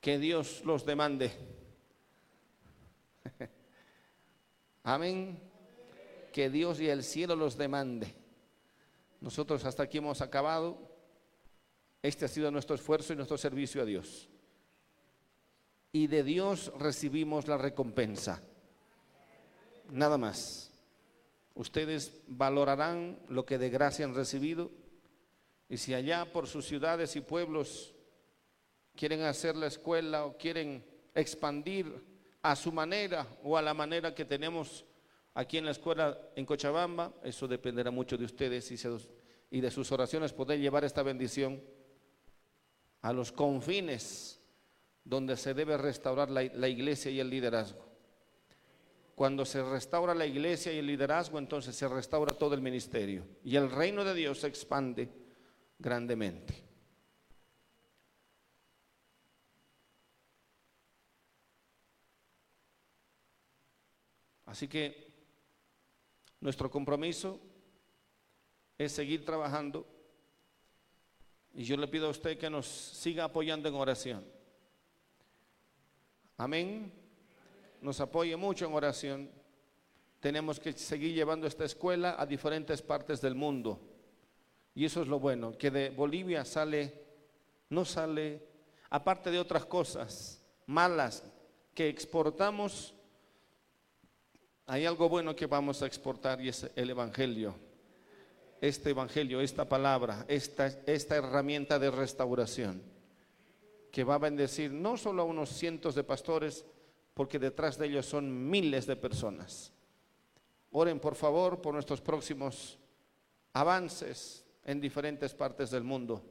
que 0.00 0.18
Dios 0.18 0.62
los 0.64 0.84
demande. 0.84 1.30
Amén. 4.82 5.40
Que 6.32 6.50
Dios 6.50 6.80
y 6.80 6.88
el 6.88 7.04
cielo 7.04 7.36
los 7.36 7.56
demande. 7.56 8.16
Nosotros 9.20 9.64
hasta 9.64 9.84
aquí 9.84 9.98
hemos 9.98 10.20
acabado. 10.22 10.76
Este 12.02 12.24
ha 12.24 12.28
sido 12.28 12.50
nuestro 12.50 12.74
esfuerzo 12.74 13.12
y 13.12 13.16
nuestro 13.16 13.38
servicio 13.38 13.80
a 13.80 13.84
Dios. 13.84 14.28
Y 15.92 16.08
de 16.08 16.24
Dios 16.24 16.72
recibimos 16.80 17.46
la 17.46 17.58
recompensa. 17.58 18.42
Nada 19.92 20.18
más. 20.18 20.72
Ustedes 21.54 22.22
valorarán 22.26 23.20
lo 23.28 23.46
que 23.46 23.56
de 23.56 23.70
gracia 23.70 24.04
han 24.04 24.16
recibido 24.16 24.72
y 25.68 25.76
si 25.76 25.92
allá 25.92 26.24
por 26.32 26.46
sus 26.46 26.64
ciudades 26.64 27.14
y 27.16 27.20
pueblos 27.20 27.94
quieren 28.96 29.22
hacer 29.22 29.54
la 29.54 29.66
escuela 29.66 30.24
o 30.24 30.36
quieren 30.36 30.84
expandir 31.14 32.02
a 32.42 32.56
su 32.56 32.72
manera 32.72 33.26
o 33.42 33.56
a 33.56 33.62
la 33.62 33.74
manera 33.74 34.14
que 34.14 34.24
tenemos 34.24 34.84
aquí 35.34 35.58
en 35.58 35.66
la 35.66 35.72
escuela 35.72 36.18
en 36.34 36.46
Cochabamba, 36.46 37.12
eso 37.22 37.46
dependerá 37.46 37.90
mucho 37.90 38.16
de 38.16 38.24
ustedes 38.24 38.70
y, 39.50 39.60
de 39.60 39.70
sus 39.70 39.92
oraciones 39.92 40.32
poder 40.32 40.58
llevar 40.58 40.84
esta 40.84 41.02
bendición 41.02 41.62
a 43.02 43.12
los 43.12 43.30
confines 43.30 44.40
donde 45.04 45.36
se 45.36 45.54
debe 45.54 45.76
restaurar 45.76 46.30
la, 46.30 46.44
la 46.44 46.68
iglesia 46.68 47.10
y 47.10 47.20
el 47.20 47.30
liderazgo. 47.30 47.86
Cuando 49.14 49.44
se 49.44 49.62
restaura 49.62 50.14
la 50.14 50.26
iglesia 50.26 50.72
y 50.72 50.78
el 50.78 50.86
liderazgo, 50.86 51.38
entonces 51.38 51.74
se 51.74 51.88
restaura 51.88 52.36
todo 52.36 52.54
el 52.54 52.62
ministerio 52.62 53.26
y 53.44 53.56
el 53.56 53.70
reino 53.70 54.04
de 54.04 54.14
Dios 54.14 54.40
se 54.40 54.46
expande 54.46 55.27
grandemente. 55.78 56.64
Así 64.46 64.66
que 64.66 65.12
nuestro 66.40 66.70
compromiso 66.70 67.38
es 68.78 68.92
seguir 68.92 69.24
trabajando 69.24 69.86
y 71.52 71.64
yo 71.64 71.76
le 71.76 71.88
pido 71.88 72.06
a 72.06 72.10
usted 72.10 72.38
que 72.38 72.48
nos 72.48 72.66
siga 72.66 73.24
apoyando 73.24 73.68
en 73.68 73.74
oración. 73.74 74.24
Amén. 76.36 76.92
nos 77.80 78.00
apoye 78.00 78.36
mucho 78.36 78.64
en 78.66 78.72
oración. 78.72 79.30
Tenemos 80.20 80.58
que 80.58 80.72
seguir 80.72 81.14
llevando 81.14 81.46
esta 81.46 81.64
escuela 81.64 82.16
a 82.18 82.26
diferentes 82.26 82.80
partes 82.80 83.20
del 83.20 83.34
mundo. 83.34 83.87
Y 84.78 84.84
eso 84.84 85.02
es 85.02 85.08
lo 85.08 85.18
bueno, 85.18 85.58
que 85.58 85.72
de 85.72 85.90
Bolivia 85.90 86.44
sale, 86.44 86.94
no 87.70 87.84
sale, 87.84 88.40
aparte 88.90 89.28
de 89.28 89.40
otras 89.40 89.66
cosas 89.66 90.40
malas 90.66 91.24
que 91.74 91.88
exportamos, 91.88 92.94
hay 94.66 94.86
algo 94.86 95.08
bueno 95.08 95.34
que 95.34 95.46
vamos 95.46 95.82
a 95.82 95.86
exportar 95.86 96.40
y 96.40 96.50
es 96.50 96.70
el 96.76 96.90
Evangelio. 96.90 97.56
Este 98.60 98.90
Evangelio, 98.90 99.40
esta 99.40 99.68
palabra, 99.68 100.24
esta, 100.28 100.68
esta 100.86 101.16
herramienta 101.16 101.80
de 101.80 101.90
restauración, 101.90 102.80
que 103.90 104.04
va 104.04 104.14
a 104.14 104.18
bendecir 104.18 104.70
no 104.70 104.96
solo 104.96 105.22
a 105.22 105.24
unos 105.24 105.48
cientos 105.48 105.96
de 105.96 106.04
pastores, 106.04 106.64
porque 107.14 107.40
detrás 107.40 107.78
de 107.78 107.86
ellos 107.86 108.06
son 108.06 108.48
miles 108.48 108.86
de 108.86 108.94
personas. 108.94 109.72
Oren 110.70 111.00
por 111.00 111.16
favor 111.16 111.60
por 111.60 111.74
nuestros 111.74 112.00
próximos 112.00 112.78
avances 113.52 114.44
en 114.68 114.82
diferentes 114.82 115.32
partes 115.32 115.70
del 115.70 115.82
mundo, 115.82 116.22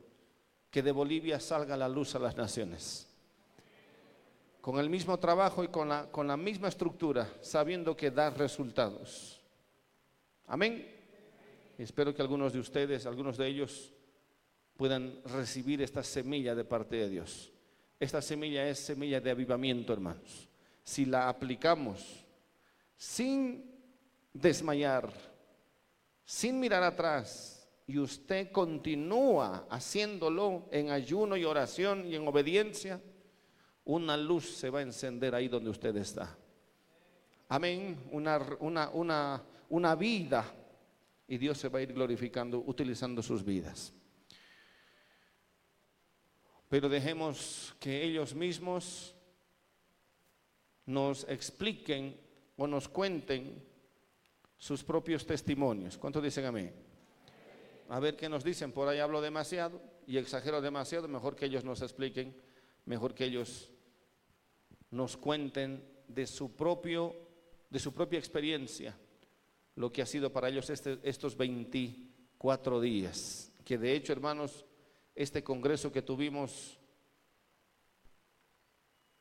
que 0.69 0.83
de 0.83 0.91
Bolivia 0.91 1.39
salga 1.39 1.75
la 1.75 1.89
luz 1.89 2.13
a 2.13 2.19
las 2.19 2.38
naciones. 2.38 3.07
Con 4.61 4.77
el 4.77 4.91
mismo 4.91 5.17
trabajo 5.17 5.63
y 5.63 5.69
con 5.69 5.89
la, 5.89 6.11
con 6.11 6.27
la 6.27 6.38
misma 6.38 6.67
estructura, 6.67 7.27
sabiendo 7.41 7.97
que 7.97 8.11
da 8.11 8.29
resultados. 8.29 9.41
Amén. 10.45 10.88
Espero 11.79 12.13
que 12.13 12.21
algunos 12.21 12.53
de 12.53 12.59
ustedes, 12.59 13.07
algunos 13.07 13.38
de 13.38 13.47
ellos, 13.47 13.91
puedan 14.75 15.19
recibir 15.25 15.81
esta 15.81 16.03
semilla 16.03 16.53
de 16.53 16.63
parte 16.63 16.95
de 16.95 17.09
Dios. 17.09 17.51
Esta 17.99 18.21
semilla 18.21 18.69
es 18.69 18.77
semilla 18.77 19.19
de 19.19 19.31
avivamiento, 19.31 19.93
hermanos. 19.93 20.47
Si 20.83 21.05
la 21.05 21.27
aplicamos 21.27 22.23
sin 22.95 23.65
desmayar, 24.31 25.11
sin 26.23 26.59
mirar 26.59 26.83
atrás, 26.83 27.57
y 27.88 27.97
usted 27.99 28.51
continúa 28.51 29.65
haciéndolo 29.69 30.67
en 30.71 30.91
ayuno 30.91 31.38
y 31.38 31.45
oración 31.45 32.05
y 32.05 32.15
en 32.15 32.27
obediencia, 32.27 33.01
una 33.85 34.17
luz 34.17 34.57
se 34.57 34.69
va 34.69 34.79
a 34.79 34.81
encender 34.81 35.33
ahí 35.33 35.47
donde 35.47 35.69
usted 35.69 35.95
está. 35.95 36.38
Amén. 37.47 37.97
Una, 38.11 38.45
una, 38.59 38.89
una, 38.89 39.43
una 39.69 39.95
vida 39.95 40.53
y 41.29 41.38
Dios 41.38 41.57
se 41.57 41.69
va 41.69 41.79
a 41.79 41.81
ir 41.81 41.93
glorificando 41.93 42.59
utilizando 42.59 43.23
sus 43.23 43.43
vidas. 43.43 43.93
Pero 46.67 46.89
dejemos 46.89 47.73
que 47.79 48.03
ellos 48.03 48.35
mismos 48.35 49.15
nos 50.85 51.23
expliquen 51.29 52.19
o 52.57 52.67
nos 52.67 52.89
cuenten 52.89 53.63
sus 54.57 54.83
propios 54.83 55.25
testimonios. 55.25 55.97
¿Cuántos 55.97 56.21
dicen 56.21 56.43
a 56.43 56.51
mí? 56.51 56.69
A 57.89 57.99
ver 57.99 58.15
qué 58.15 58.27
nos 58.27 58.43
dicen. 58.43 58.71
Por 58.71 58.88
ahí 58.88 58.99
hablo 58.99 59.21
demasiado 59.21 59.81
y 60.05 60.17
exagero 60.17 60.61
demasiado. 60.61 61.07
Mejor 61.07 61.35
que 61.35 61.45
ellos 61.45 61.63
nos 61.63 61.81
expliquen, 61.81 62.35
mejor 62.85 63.13
que 63.13 63.25
ellos 63.25 63.71
nos 64.91 65.17
cuenten 65.17 65.83
de 66.07 66.27
su 66.27 66.55
propio, 66.55 67.15
de 67.69 67.79
su 67.79 67.93
propia 67.93 68.19
experiencia, 68.19 68.97
lo 69.75 69.91
que 69.91 70.01
ha 70.01 70.05
sido 70.05 70.31
para 70.31 70.49
ellos 70.49 70.69
este, 70.69 70.99
estos 71.03 71.38
24 71.38 72.81
días. 72.81 73.51
Que 73.63 73.77
de 73.77 73.93
hecho, 73.93 74.13
hermanos, 74.13 74.65
este 75.15 75.43
congreso 75.43 75.91
que 75.91 76.01
tuvimos 76.01 76.79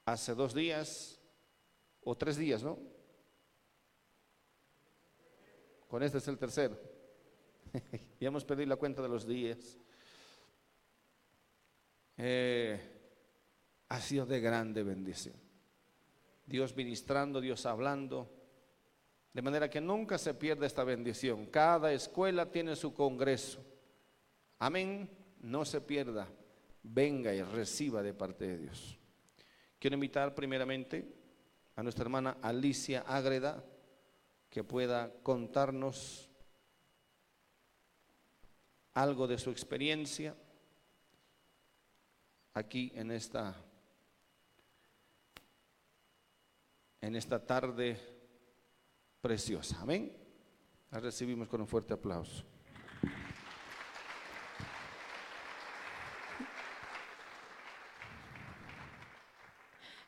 hace 0.04 0.34
dos 0.34 0.54
días 0.54 1.20
o 2.02 2.16
tres 2.16 2.36
días, 2.36 2.62
¿no? 2.62 2.78
Con 5.88 6.02
este 6.02 6.18
es 6.18 6.28
el 6.28 6.38
tercero. 6.38 6.95
ya 8.20 8.28
hemos 8.28 8.44
perdido 8.44 8.68
la 8.68 8.76
cuenta 8.76 9.02
de 9.02 9.08
los 9.08 9.26
días. 9.26 9.78
Eh, 12.18 12.80
ha 13.88 14.00
sido 14.00 14.26
de 14.26 14.40
grande 14.40 14.82
bendición. 14.82 15.36
Dios 16.46 16.74
ministrando, 16.76 17.40
Dios 17.40 17.66
hablando. 17.66 18.32
De 19.32 19.42
manera 19.42 19.68
que 19.68 19.80
nunca 19.80 20.16
se 20.18 20.34
pierda 20.34 20.66
esta 20.66 20.84
bendición. 20.84 21.46
Cada 21.46 21.92
escuela 21.92 22.50
tiene 22.50 22.74
su 22.74 22.94
congreso. 22.94 23.64
Amén 24.58 25.10
no 25.46 25.64
se 25.64 25.80
pierda, 25.80 26.28
venga 26.82 27.32
y 27.34 27.42
reciba 27.42 28.02
de 28.02 28.14
parte 28.14 28.46
de 28.46 28.58
Dios. 28.58 28.98
Quiero 29.78 29.94
invitar 29.94 30.34
primeramente 30.34 31.06
a 31.76 31.82
nuestra 31.82 32.02
hermana 32.02 32.38
Alicia 32.42 33.04
Ágreda, 33.06 33.64
que 34.48 34.64
pueda 34.64 35.12
contarnos 35.22 36.25
algo 38.97 39.26
de 39.26 39.36
su 39.36 39.51
experiencia 39.51 40.34
aquí 42.55 42.90
en 42.94 43.11
esta 43.11 43.55
en 47.03 47.14
esta 47.14 47.44
tarde 47.44 48.01
preciosa. 49.20 49.78
Amén. 49.82 50.16
La 50.90 50.99
recibimos 50.99 51.47
con 51.47 51.61
un 51.61 51.66
fuerte 51.66 51.92
aplauso. 51.92 52.42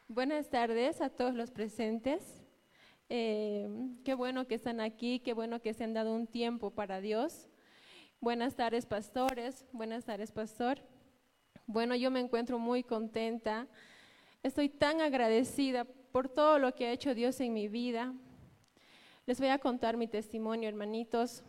Buenas 0.09 0.49
tardes 0.49 1.03
a 1.03 1.11
todos 1.11 1.35
los 1.35 1.51
presentes. 1.51 2.43
Eh, 3.11 3.69
qué 4.03 4.15
bueno 4.15 4.47
que 4.47 4.55
están 4.55 4.81
aquí, 4.81 5.21
qué 5.21 5.35
bueno 5.35 5.61
que 5.61 5.75
se 5.75 5.85
han 5.85 5.93
dado 5.93 6.15
un 6.15 6.27
tiempo 6.27 6.71
para 6.71 7.03
Dios. 7.03 7.48
Buenas 8.21 8.57
tardes, 8.57 8.85
pastores. 8.85 9.65
Buenas 9.71 10.05
tardes, 10.05 10.33
pastor. 10.33 10.81
Bueno, 11.69 11.95
yo 11.95 12.11
me 12.11 12.19
encuentro 12.19 12.59
muy 12.59 12.83
contenta. 12.83 13.69
Estoy 14.43 14.69
tan 14.69 15.01
agradecida 15.01 15.85
por 15.85 16.29
todo 16.29 16.59
lo 16.59 16.75
que 16.75 16.87
ha 16.87 16.93
hecho 16.93 17.15
Dios 17.15 17.39
en 17.39 17.55
mi 17.55 17.69
vida. 17.69 18.13
Les 19.25 19.39
voy 19.39 19.51
a 19.51 19.59
contar 19.61 19.97
mi 19.97 20.09
testimonio, 20.09 20.69
hermanitos. 20.69 21.45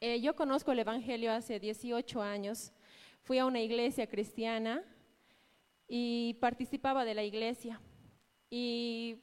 Eh, 0.00 0.20
yo 0.20 0.36
conozco 0.36 0.70
el 0.70 0.80
Evangelio 0.80 1.32
hace 1.32 1.58
18 1.58 2.20
años. 2.20 2.74
Fui 3.22 3.38
a 3.38 3.46
una 3.46 3.62
iglesia 3.62 4.06
cristiana 4.06 4.84
y 5.88 6.34
participaba 6.42 7.06
de 7.06 7.14
la 7.14 7.24
iglesia. 7.24 7.80
Y 8.50 9.16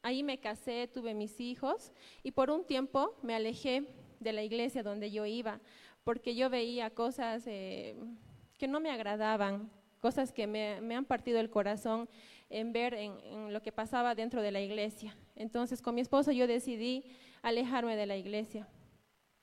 ahí 0.00 0.22
me 0.22 0.40
casé, 0.40 0.88
tuve 0.88 1.12
mis 1.12 1.38
hijos 1.40 1.92
y 2.22 2.30
por 2.30 2.50
un 2.50 2.64
tiempo 2.64 3.18
me 3.22 3.34
alejé 3.34 3.86
de 4.20 4.32
la 4.32 4.42
iglesia 4.42 4.82
donde 4.82 5.10
yo 5.10 5.26
iba, 5.26 5.60
porque 6.04 6.34
yo 6.34 6.50
veía 6.50 6.90
cosas 6.90 7.44
eh, 7.46 7.96
que 8.58 8.68
no 8.68 8.80
me 8.80 8.90
agradaban, 8.90 9.70
cosas 10.00 10.32
que 10.32 10.46
me, 10.46 10.94
han 10.94 11.04
partido 11.04 11.40
el 11.40 11.50
corazón 11.50 12.08
en 12.50 12.72
ver 12.72 12.94
en, 12.94 13.52
lo 13.52 13.62
que 13.62 13.72
pasaba 13.72 14.14
dentro 14.14 14.42
de 14.42 14.50
la 14.50 14.60
iglesia. 14.60 15.16
Entonces 15.36 15.82
con 15.82 15.94
mi 15.94 16.00
esposo 16.00 16.32
yo 16.32 16.46
decidí 16.46 17.04
alejarme 17.42 17.96
de 17.96 18.06
la 18.06 18.16
iglesia. 18.16 18.68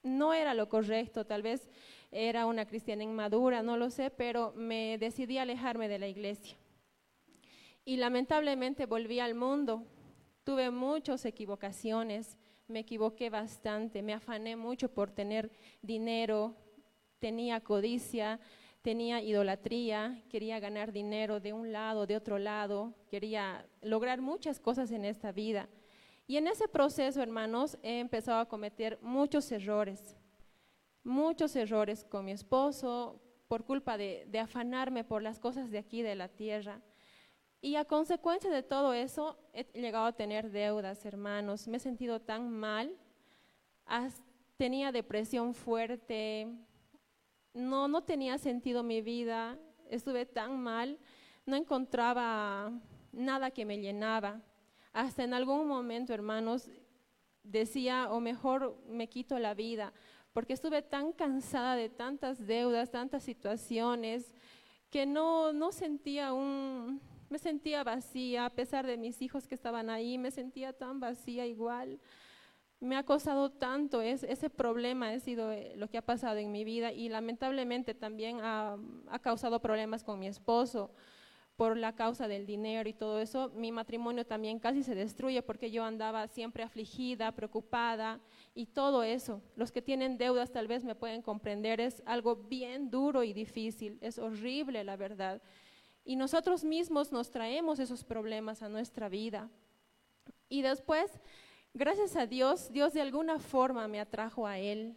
No 0.04 0.34
era 0.34 0.54
lo 0.54 0.70
correcto, 0.70 1.26
tal 1.26 1.42
vez 1.42 1.70
era 2.12 2.46
una 2.46 2.66
cristiana 2.66 3.04
inmadura, 3.04 3.64
no 3.64 3.78
lo 3.78 3.90
sé, 3.90 4.10
pero 4.10 4.54
me 4.56 4.98
decidí 4.98 5.38
alejarme 5.38 5.88
de 5.88 6.00
la 6.00 6.08
iglesia. 6.08 6.58
Y 7.84 7.98
lamentablemente 7.98 8.86
volví 8.86 9.20
al 9.20 9.36
mundo. 9.36 9.84
Tuve 10.44 10.70
muchas 10.72 11.26
equivocaciones, 11.26 12.38
me 12.68 12.80
equivoqué 12.80 13.30
bastante, 13.30 14.02
me 14.02 14.14
afané 14.14 14.56
mucho 14.56 14.90
por 14.90 15.12
tener 15.12 15.52
dinero, 15.82 16.56
tenía 17.20 17.62
codicia, 17.62 18.40
tenía 18.82 19.22
idolatría, 19.22 20.24
quería 20.30 20.60
ganar 20.60 20.92
dinero 20.92 21.40
de 21.40 21.54
un 21.54 21.72
lado, 21.72 22.06
de 22.06 22.16
otro 22.16 22.38
lado, 22.38 22.94
quería 23.10 23.66
lograr 23.82 24.22
muchas 24.22 24.60
cosas 24.60 24.92
en 24.92 25.06
esta 25.06 25.32
vida. 25.32 25.70
Y 26.28 26.38
en 26.38 26.48
ese 26.48 26.68
proceso, 26.68 27.22
hermanos, 27.22 27.78
he 27.84 28.00
empezado 28.00 28.40
a 28.40 28.48
cometer 28.48 28.98
muchos 29.02 29.52
errores 29.52 30.18
muchos 31.06 31.56
errores 31.56 32.04
con 32.04 32.26
mi 32.26 32.32
esposo 32.32 33.22
por 33.48 33.64
culpa 33.64 33.98
de, 33.98 34.28
afanarme 34.42 35.04
por 35.04 35.22
las 35.22 35.40
cosas 35.40 35.70
de 35.70 35.78
aquí, 35.78 36.02
de 36.02 36.16
la 36.16 36.28
tierra. 36.28 36.82
Y 37.66 37.78
a 37.78 37.86
consecuencia 37.86 38.52
de 38.52 38.62
todo 38.62 38.94
eso, 38.94 39.40
he 39.52 39.64
llegado 39.74 40.06
a 40.06 40.12
tener 40.12 40.52
deudas, 40.52 41.04
hermanos. 41.04 41.68
Me 41.68 41.78
he 41.78 41.80
sentido 41.80 42.22
tan 42.22 42.52
mal. 42.52 42.96
tenía 44.56 44.92
depresión 44.92 45.56
fuerte. 45.56 46.48
No, 47.56 47.88
no 47.88 48.04
tenía 48.04 48.38
sentido 48.38 48.84
mi 48.84 49.02
vida. 49.02 49.58
Estuve 49.90 50.28
tan 50.28 50.62
mal. 50.62 51.00
No 51.48 51.56
encontraba 51.56 52.72
nada 53.12 53.50
que 53.50 53.66
me 53.66 53.80
llenaba. 53.80 54.44
Hasta 54.94 55.24
en 55.24 55.34
algún 55.34 55.68
momento, 55.68 56.14
hermanos, 56.14 56.70
decía, 57.42 58.12
o 58.12 58.20
mejor 58.20 58.80
me 58.88 59.10
quito 59.10 59.40
la 59.40 59.56
vida, 59.56 59.92
porque 60.34 60.54
estuve 60.54 60.84
tan 60.84 61.14
cansada 61.14 61.76
de 61.76 61.90
tantas 61.90 62.46
deudas, 62.46 62.92
tantas 62.92 63.24
situaciones, 63.24 64.32
que 64.92 65.08
no, 65.08 65.52
no 65.52 65.72
sentía 65.72 66.32
un, 66.32 67.02
me 67.30 67.40
sentía 67.40 67.84
vacía, 67.84 68.46
a 68.46 68.50
pesar 68.50 68.86
de 68.86 68.98
mis 68.98 69.22
hijos 69.22 69.48
que 69.48 69.56
estaban 69.56 69.90
ahí, 69.90 70.18
me 70.18 70.32
sentía 70.32 70.74
tan 70.74 71.00
vacía 71.00 71.46
igual. 71.46 72.00
Me 72.80 72.98
ha 72.98 73.04
costado 73.04 73.52
tanto, 73.52 74.02
es, 74.02 74.24
ese 74.24 74.50
problema 74.50 75.10
ha 75.10 75.20
sido 75.20 75.52
eh, 75.52 75.74
lo 75.78 75.90
que 75.90 75.98
ha 75.98 76.06
pasado 76.06 76.38
en 76.38 76.52
mi 76.52 76.64
vida 76.64 76.92
y 76.92 77.10
lamentablemente 77.10 77.94
también 77.94 78.40
ha, 78.42 78.78
ha 79.10 79.20
causado 79.20 79.62
problemas 79.62 80.04
con 80.04 80.20
mi 80.20 80.28
esposo 80.28 80.92
por 81.56 81.78
la 81.78 81.96
causa 81.96 82.28
del 82.28 82.46
dinero 82.46 82.90
y 82.90 82.94
todo 82.94 83.20
eso, 83.22 83.50
mi 83.56 83.72
matrimonio 83.72 84.26
también 84.26 84.60
casi 84.60 84.84
se 84.84 84.94
destruye 84.94 85.42
porque 85.42 85.72
yo 85.72 85.86
andaba 85.86 86.28
siempre 86.28 86.64
afligida, 86.64 87.32
preocupada 87.32 88.20
y 88.54 88.66
todo 88.66 89.04
eso. 89.04 89.42
Los 89.56 89.72
que 89.72 89.82
tienen 89.82 90.18
deudas 90.18 90.52
tal 90.52 90.68
vez 90.68 90.84
me 90.84 90.96
pueden 90.96 91.22
comprender, 91.22 91.80
es 91.80 92.04
algo 92.06 92.36
bien 92.36 92.90
duro 92.90 93.24
y 93.24 93.32
difícil, 93.32 93.98
es 94.02 94.20
horrible 94.20 94.84
la 94.84 94.98
verdad. 94.98 95.42
Y 96.06 96.16
nosotros 96.16 96.64
mismos 96.64 97.12
nos 97.12 97.32
traemos 97.32 97.80
esos 97.80 98.04
problemas 98.04 98.62
a 98.62 98.70
nuestra 98.70 99.10
vida. 99.10 99.50
Y 100.48 100.62
después, 100.62 101.12
gracias 101.74 102.16
a 102.16 102.28
Dios, 102.28 102.72
Dios 102.72 102.94
de 102.94 103.02
alguna 103.02 103.40
forma 103.40 103.88
me 103.88 104.00
atrajo 104.00 104.46
a 104.46 104.60
Él. 104.60 104.96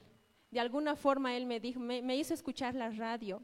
De 0.51 0.61
alguna 0.61 0.97
forma 0.97 1.35
Él 1.35 1.47
me, 1.47 1.61
dijo, 1.61 1.81
me, 1.81 2.17
hizo 2.17 2.35
escuchar 2.35 2.75
la 2.75 2.91
radio. 2.91 3.43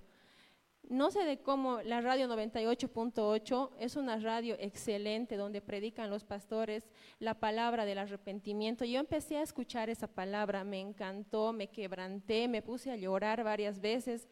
No 0.83 1.11
sé 1.11 1.25
de 1.25 1.39
cómo 1.39 1.81
la 1.81 2.03
radio 2.03 2.29
98.8 2.29 3.71
es 3.79 3.97
una 3.97 4.19
radio 4.19 4.57
excelente 4.59 5.39
donde 5.39 5.63
predican 5.63 6.11
los 6.11 6.25
pastores 6.25 6.91
la 7.19 7.41
palabra 7.41 7.87
del 7.87 7.97
arrepentimiento. 7.97 8.85
Yo 8.85 9.01
empecé 9.01 9.39
a 9.39 9.43
escuchar 9.43 9.89
esa 9.89 10.07
palabra, 10.07 10.63
me 10.63 10.81
encantó, 10.81 11.55
me 11.55 11.69
quebranté, 11.69 12.49
me 12.49 12.61
puse 12.61 12.91
a 12.91 12.97
llorar 12.97 13.43
varias 13.43 13.81
veces 13.81 14.29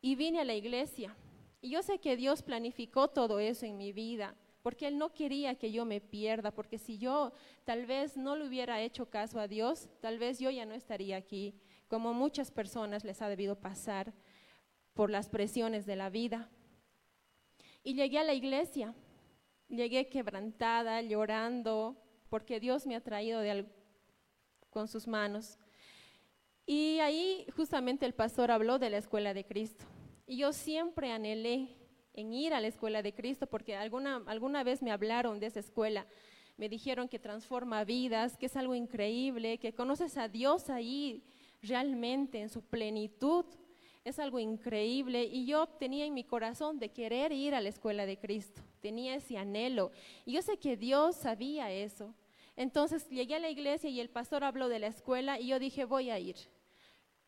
y 0.00 0.14
vine 0.14 0.40
a 0.40 0.44
la 0.44 0.54
iglesia. 0.54 1.14
Y 1.62 1.70
yo 1.70 1.82
sé 1.82 2.00
que 2.00 2.16
Dios 2.16 2.42
planificó 2.42 3.08
todo 3.08 3.38
eso 3.38 3.64
en 3.64 3.78
mi 3.78 3.92
vida, 3.92 4.34
porque 4.62 4.88
Él 4.88 4.98
no 4.98 5.14
quería 5.14 5.54
que 5.54 5.70
yo 5.70 5.84
me 5.84 6.00
pierda, 6.00 6.50
porque 6.50 6.76
si 6.76 6.98
yo 6.98 7.32
tal 7.64 7.86
vez 7.86 8.16
no 8.16 8.34
le 8.34 8.48
hubiera 8.48 8.80
hecho 8.80 9.08
caso 9.08 9.38
a 9.38 9.46
Dios, 9.46 9.88
tal 10.00 10.18
vez 10.18 10.40
yo 10.40 10.50
ya 10.50 10.66
no 10.66 10.74
estaría 10.74 11.16
aquí, 11.16 11.54
como 11.86 12.14
muchas 12.14 12.50
personas 12.50 13.04
les 13.04 13.22
ha 13.22 13.28
debido 13.28 13.54
pasar 13.54 14.12
por 14.92 15.08
las 15.08 15.28
presiones 15.28 15.86
de 15.86 15.94
la 15.94 16.10
vida. 16.10 16.50
Y 17.84 17.94
llegué 17.94 18.18
a 18.18 18.24
la 18.24 18.34
iglesia, 18.34 18.92
llegué 19.68 20.08
quebrantada, 20.08 21.00
llorando, 21.00 21.96
porque 22.28 22.58
Dios 22.58 22.88
me 22.88 22.96
ha 22.96 23.00
traído 23.00 23.40
de 23.40 23.66
con 24.68 24.88
sus 24.88 25.06
manos. 25.06 25.58
Y 26.66 26.98
ahí 26.98 27.46
justamente 27.54 28.04
el 28.04 28.14
pastor 28.14 28.50
habló 28.50 28.80
de 28.80 28.90
la 28.90 28.98
escuela 28.98 29.32
de 29.32 29.44
Cristo. 29.44 29.84
Y 30.26 30.38
yo 30.38 30.52
siempre 30.52 31.10
anhelé 31.10 31.68
en 32.14 32.32
ir 32.32 32.54
a 32.54 32.60
la 32.60 32.68
escuela 32.68 33.02
de 33.02 33.14
Cristo 33.14 33.46
porque 33.46 33.74
alguna, 33.76 34.22
alguna 34.26 34.62
vez 34.64 34.82
me 34.82 34.92
hablaron 34.92 35.40
de 35.40 35.46
esa 35.46 35.60
escuela. 35.60 36.06
Me 36.56 36.68
dijeron 36.68 37.08
que 37.08 37.18
transforma 37.18 37.84
vidas, 37.84 38.36
que 38.36 38.46
es 38.46 38.56
algo 38.56 38.74
increíble, 38.74 39.58
que 39.58 39.72
conoces 39.72 40.16
a 40.16 40.28
Dios 40.28 40.70
ahí 40.70 41.24
realmente 41.62 42.40
en 42.40 42.48
su 42.48 42.62
plenitud. 42.62 43.44
Es 44.04 44.18
algo 44.18 44.38
increíble 44.38 45.24
y 45.24 45.46
yo 45.46 45.66
tenía 45.66 46.04
en 46.04 46.14
mi 46.14 46.24
corazón 46.24 46.78
de 46.78 46.90
querer 46.90 47.32
ir 47.32 47.54
a 47.54 47.60
la 47.60 47.68
escuela 47.68 48.04
de 48.04 48.18
Cristo. 48.18 48.60
Tenía 48.80 49.14
ese 49.14 49.38
anhelo. 49.38 49.92
Y 50.26 50.32
yo 50.32 50.42
sé 50.42 50.58
que 50.58 50.76
Dios 50.76 51.16
sabía 51.16 51.70
eso. 51.70 52.14
Entonces 52.56 53.08
llegué 53.08 53.36
a 53.36 53.40
la 53.40 53.50
iglesia 53.50 53.88
y 53.88 54.00
el 54.00 54.10
pastor 54.10 54.44
habló 54.44 54.68
de 54.68 54.80
la 54.80 54.88
escuela 54.88 55.40
y 55.40 55.48
yo 55.48 55.58
dije, 55.58 55.84
voy 55.84 56.10
a 56.10 56.18
ir. 56.18 56.36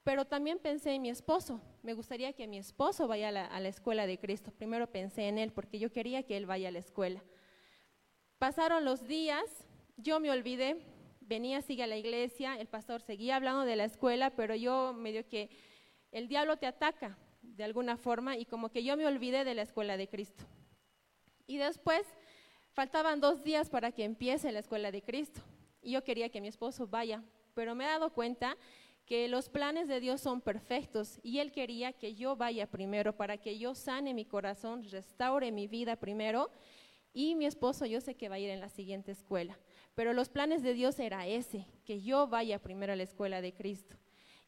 Pero 0.04 0.26
también 0.26 0.58
pensé 0.58 0.92
en 0.92 1.02
mi 1.02 1.08
esposo. 1.08 1.60
Me 1.82 1.94
gustaría 1.94 2.34
que 2.34 2.46
mi 2.46 2.58
esposo 2.58 3.08
vaya 3.08 3.28
a 3.30 3.60
la, 3.60 3.68
escuela 3.68 4.06
de 4.06 4.18
Cristo. 4.18 4.52
Primero 4.52 4.86
pensé 4.86 5.28
en 5.28 5.38
él 5.38 5.50
porque 5.50 5.78
yo 5.78 5.90
quería 5.90 6.22
que 6.22 6.36
él 6.36 6.44
vaya 6.44 6.68
a 6.68 6.72
la 6.72 6.78
escuela. 6.78 7.24
Pasaron 8.38 8.84
los 8.84 9.08
días, 9.08 9.44
yo 9.96 10.20
me 10.20 10.30
olvidé, 10.30 10.76
venía, 11.22 11.62
sigue 11.62 11.82
a 11.82 11.86
la 11.86 11.96
iglesia, 11.96 12.60
el 12.60 12.66
pastor 12.66 13.00
seguía 13.00 13.36
hablando 13.36 13.64
de 13.64 13.76
la 13.76 13.84
escuela, 13.84 14.28
pero 14.36 14.54
yo 14.54 14.92
medio 14.92 15.26
que 15.26 15.48
el 16.12 16.28
diablo 16.28 16.58
te 16.58 16.66
ataca 16.66 17.16
de 17.40 17.64
alguna 17.64 17.96
forma 17.96 18.36
y 18.36 18.44
como 18.44 18.70
que 18.70 18.84
yo 18.84 18.98
me 18.98 19.06
olvidé 19.06 19.44
de 19.44 19.54
la 19.54 19.62
escuela 19.62 19.96
de 19.96 20.08
Cristo. 20.08 20.44
Y 21.46 21.56
después 21.56 22.06
faltaban 22.74 23.20
dos 23.20 23.42
días 23.42 23.70
para 23.70 23.90
que 23.90 24.04
empiece 24.04 24.52
la 24.52 24.58
escuela 24.58 24.90
de 24.90 25.02
Cristo 25.02 25.40
y 25.80 25.92
yo 25.92 26.04
quería 26.04 26.28
que 26.28 26.42
mi 26.42 26.48
esposo 26.48 26.86
vaya, 26.86 27.22
pero 27.54 27.74
me 27.74 27.84
he 27.84 27.88
dado 27.88 28.12
cuenta 28.12 28.58
que 29.06 29.28
los 29.28 29.48
planes 29.48 29.88
de 29.88 30.00
Dios 30.00 30.20
son 30.20 30.40
perfectos 30.40 31.20
y 31.22 31.38
Él 31.38 31.52
quería 31.52 31.92
que 31.92 32.14
yo 32.14 32.36
vaya 32.36 32.66
primero 32.66 33.16
para 33.16 33.36
que 33.36 33.58
yo 33.58 33.74
sane 33.74 34.14
mi 34.14 34.24
corazón, 34.24 34.84
restaure 34.84 35.52
mi 35.52 35.68
vida 35.68 35.96
primero 35.96 36.50
y 37.12 37.34
mi 37.34 37.46
esposo 37.46 37.86
yo 37.86 38.00
sé 38.00 38.14
que 38.14 38.28
va 38.28 38.36
a 38.36 38.38
ir 38.38 38.50
en 38.50 38.60
la 38.60 38.68
siguiente 38.68 39.12
escuela. 39.12 39.58
Pero 39.94 40.12
los 40.12 40.28
planes 40.28 40.62
de 40.62 40.74
Dios 40.74 40.98
era 40.98 41.26
ese, 41.26 41.66
que 41.84 42.02
yo 42.02 42.26
vaya 42.26 42.58
primero 42.58 42.92
a 42.92 42.96
la 42.96 43.04
escuela 43.04 43.40
de 43.40 43.52
Cristo. 43.52 43.96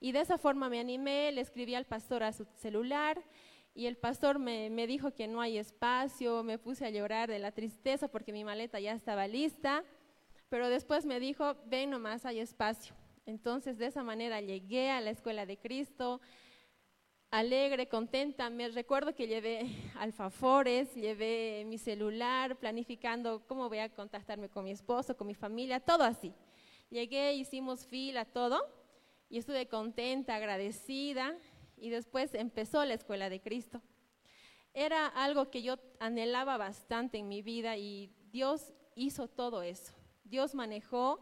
Y 0.01 0.13
de 0.13 0.21
esa 0.21 0.39
forma 0.39 0.69
me 0.69 0.81
animé, 0.81 1.31
le 1.33 1.43
escribí 1.43 1.75
al 1.75 1.87
pastor 1.87 2.23
a 2.23 2.33
su 2.33 2.47
celular 2.57 3.23
y 3.75 3.87
el 3.87 3.97
pastor 3.97 4.39
me, 4.39 4.71
me 4.71 4.87
dijo 4.87 5.13
que 5.13 5.29
no 5.29 5.41
hay 5.41 5.59
espacio, 5.59 6.43
me 6.43 6.59
puse 6.59 6.87
a 6.87 6.91
llorar 6.91 7.29
de 7.29 7.39
la 7.39 7.53
tristeza 7.53 8.09
porque 8.09 8.33
mi 8.33 8.43
maleta 8.43 8.81
ya 8.81 8.93
estaba 8.93 9.29
lista, 9.29 9.85
pero 10.49 10.69
después 10.69 11.07
me 11.07 11.21
dijo, 11.21 11.57
ven 11.67 11.91
nomás, 11.91 12.25
hay 12.25 12.41
espacio. 12.41 12.95
Entonces, 13.27 13.77
de 13.77 13.87
esa 13.87 14.05
manera 14.05 14.41
llegué 14.41 14.91
a 14.91 15.01
la 15.01 15.11
escuela 15.11 15.47
de 15.47 15.59
Cristo, 15.59 16.21
alegre, 17.31 17.89
contenta. 17.89 18.49
Me 18.51 18.69
recuerdo 18.69 19.15
que 19.15 19.27
llevé 19.27 19.67
alfafores, 19.99 20.95
llevé 20.95 21.65
mi 21.67 21.77
celular, 21.77 22.57
planificando 22.57 23.45
cómo 23.47 23.69
voy 23.69 23.79
a 23.79 23.93
contactarme 23.93 24.49
con 24.49 24.65
mi 24.65 24.71
esposo, 24.71 25.17
con 25.17 25.27
mi 25.27 25.35
familia, 25.35 25.81
todo 25.81 26.05
así. 26.05 26.33
Llegué, 26.89 27.35
hicimos 27.35 27.85
fila, 27.85 28.25
todo, 28.25 28.65
y 29.29 29.39
estuve 29.39 29.67
contenta, 29.67 30.37
agradecida, 30.37 31.37
y 31.77 31.91
después 31.91 32.33
empezó 32.33 32.85
la 32.85 32.95
escuela 32.95 33.29
de 33.29 33.41
Cristo. 33.41 33.83
Era 34.73 35.09
algo 35.09 35.51
que 35.51 35.63
yo 35.63 35.79
anhelaba 35.99 36.59
bastante 36.59 37.19
en 37.19 37.29
mi 37.29 37.43
vida 37.43 37.77
y 37.77 38.13
Dios 38.31 38.73
hizo 38.95 39.27
todo 39.27 39.63
eso. 39.63 39.93
Dios 40.23 40.55
manejó 40.55 41.21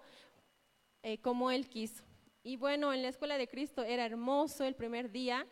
eh, 1.05 1.19
como 1.19 1.51
Él 1.51 1.69
quiso. 1.69 2.03
Y 2.43 2.57
bueno, 2.57 2.91
en 2.93 3.03
la 3.03 3.09
escuela 3.09 3.37
de 3.37 3.47
Cristo 3.47 3.85
era 3.85 4.07
hermoso 4.07 4.65
el 4.65 4.75
primer 4.75 5.11
día, 5.11 5.47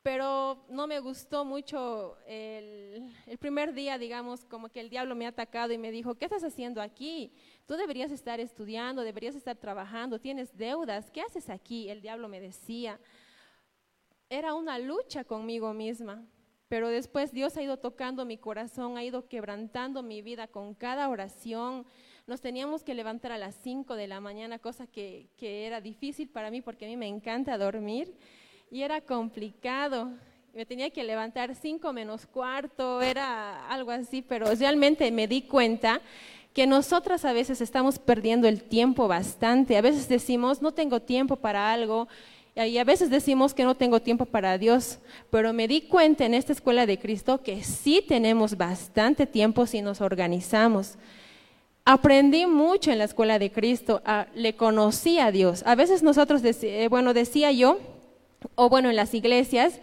pero 0.00 0.64
no 0.68 0.86
me 0.86 1.00
gustó 1.00 1.44
mucho 1.44 2.16
el, 2.24 3.12
el, 3.26 3.38
primer 3.38 3.74
día, 3.74 3.98
digamos, 3.98 4.44
como 4.44 4.68
que 4.68 4.78
el 4.78 4.88
diablo 4.88 5.16
me 5.16 5.26
ha 5.26 5.30
atacado 5.30 5.72
y 5.72 5.78
me 5.78 5.90
dijo, 5.90 6.14
¿qué 6.14 6.26
estás 6.26 6.44
haciendo 6.44 6.80
aquí? 6.80 7.32
Tú 7.66 7.74
deberías 7.74 8.12
estar 8.12 8.38
estudiando, 8.38 9.02
deberías 9.02 9.34
estar 9.34 9.56
trabajando, 9.56 10.20
tienes 10.20 10.56
deudas, 10.56 11.10
¿qué 11.10 11.20
haces 11.20 11.50
aquí? 11.50 11.90
El 11.90 12.00
diablo 12.00 12.28
me 12.28 12.40
decía. 12.40 13.00
Era 14.28 14.54
una 14.54 14.78
lucha 14.78 15.24
conmigo 15.24 15.74
misma, 15.74 16.24
pero 16.68 16.88
después 16.88 17.32
Dios 17.32 17.56
ha 17.56 17.62
ido 17.62 17.76
tocando 17.76 18.24
mi 18.24 18.38
corazón, 18.38 18.96
ha 18.96 19.02
ido 19.02 19.26
quebrantando 19.26 20.04
mi 20.04 20.22
vida 20.22 20.46
con 20.46 20.74
cada 20.74 21.08
oración, 21.08 21.84
nos 22.26 22.40
teníamos 22.40 22.82
que 22.82 22.94
levantar 22.94 23.32
a 23.32 23.38
las 23.38 23.56
5 23.62 23.94
de 23.96 24.06
la 24.06 24.20
mañana, 24.20 24.58
cosa 24.58 24.86
que, 24.86 25.28
era 25.40 25.80
difícil 25.80 26.28
para 26.28 26.50
mí 26.50 26.60
porque 26.60 26.86
a 26.86 26.88
mí 26.88 26.96
me 26.96 27.08
encanta 27.08 27.58
dormir 27.58 28.12
y 28.70 28.82
era 28.82 29.00
complicado. 29.00 30.12
Me 30.54 30.66
tenía 30.66 30.90
que 30.90 31.04
levantar 31.04 31.54
5 31.54 31.92
menos 31.92 32.26
cuarto, 32.26 33.02
era 33.02 33.68
algo 33.68 33.90
así, 33.90 34.22
pero 34.22 34.52
realmente 34.54 35.10
me 35.10 35.28
di 35.28 35.42
cuenta 35.42 36.00
que 36.52 36.66
nosotras 36.66 37.24
a 37.24 37.32
veces 37.32 37.60
estamos 37.60 37.98
perdiendo 37.98 38.48
el 38.48 38.62
tiempo 38.62 39.06
bastante. 39.06 39.76
A 39.76 39.82
veces 39.82 40.08
decimos, 40.08 40.60
no 40.60 40.72
tengo 40.72 41.00
tiempo 41.00 41.36
para 41.36 41.72
algo, 41.72 42.08
y 42.56 42.78
a 42.78 42.84
veces 42.84 43.10
decimos 43.10 43.54
que 43.54 43.64
no 43.64 43.76
tengo 43.76 44.00
tiempo 44.00 44.26
para 44.26 44.58
Dios, 44.58 44.98
pero 45.30 45.52
me 45.52 45.68
di 45.68 45.82
cuenta 45.82 46.26
en 46.26 46.34
esta 46.34 46.52
escuela 46.52 46.84
de 46.84 46.98
Cristo 46.98 47.42
que 47.42 47.62
sí 47.62 48.04
tenemos 48.06 48.56
bastante 48.56 49.26
tiempo 49.26 49.66
si 49.66 49.82
nos 49.82 50.00
organizamos. 50.00 50.96
Aprendí 51.84 52.46
mucho 52.46 52.92
en 52.92 52.98
la 52.98 53.04
escuela 53.04 53.38
de 53.38 53.50
Cristo, 53.50 54.02
le 54.34 54.54
conocí 54.54 55.18
a 55.18 55.30
Dios. 55.32 55.62
A 55.66 55.74
veces 55.74 56.02
nosotros, 56.02 56.42
eh, 56.44 56.88
bueno, 56.88 57.14
decía 57.14 57.52
yo, 57.52 57.78
o 58.54 58.68
bueno, 58.68 58.90
en 58.90 58.96
las 58.96 59.14
iglesias, 59.14 59.80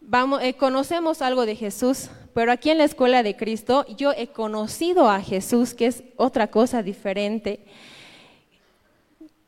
vamos, 0.00 0.42
eh, 0.42 0.54
conocemos 0.54 1.22
algo 1.22 1.46
de 1.46 1.56
Jesús, 1.56 2.10
pero 2.34 2.52
aquí 2.52 2.70
en 2.70 2.78
la 2.78 2.84
escuela 2.84 3.22
de 3.22 3.36
Cristo 3.36 3.86
yo 3.96 4.12
he 4.12 4.28
conocido 4.28 5.08
a 5.08 5.20
Jesús, 5.20 5.74
que 5.74 5.86
es 5.86 6.02
otra 6.16 6.48
cosa 6.48 6.82
diferente. 6.82 7.60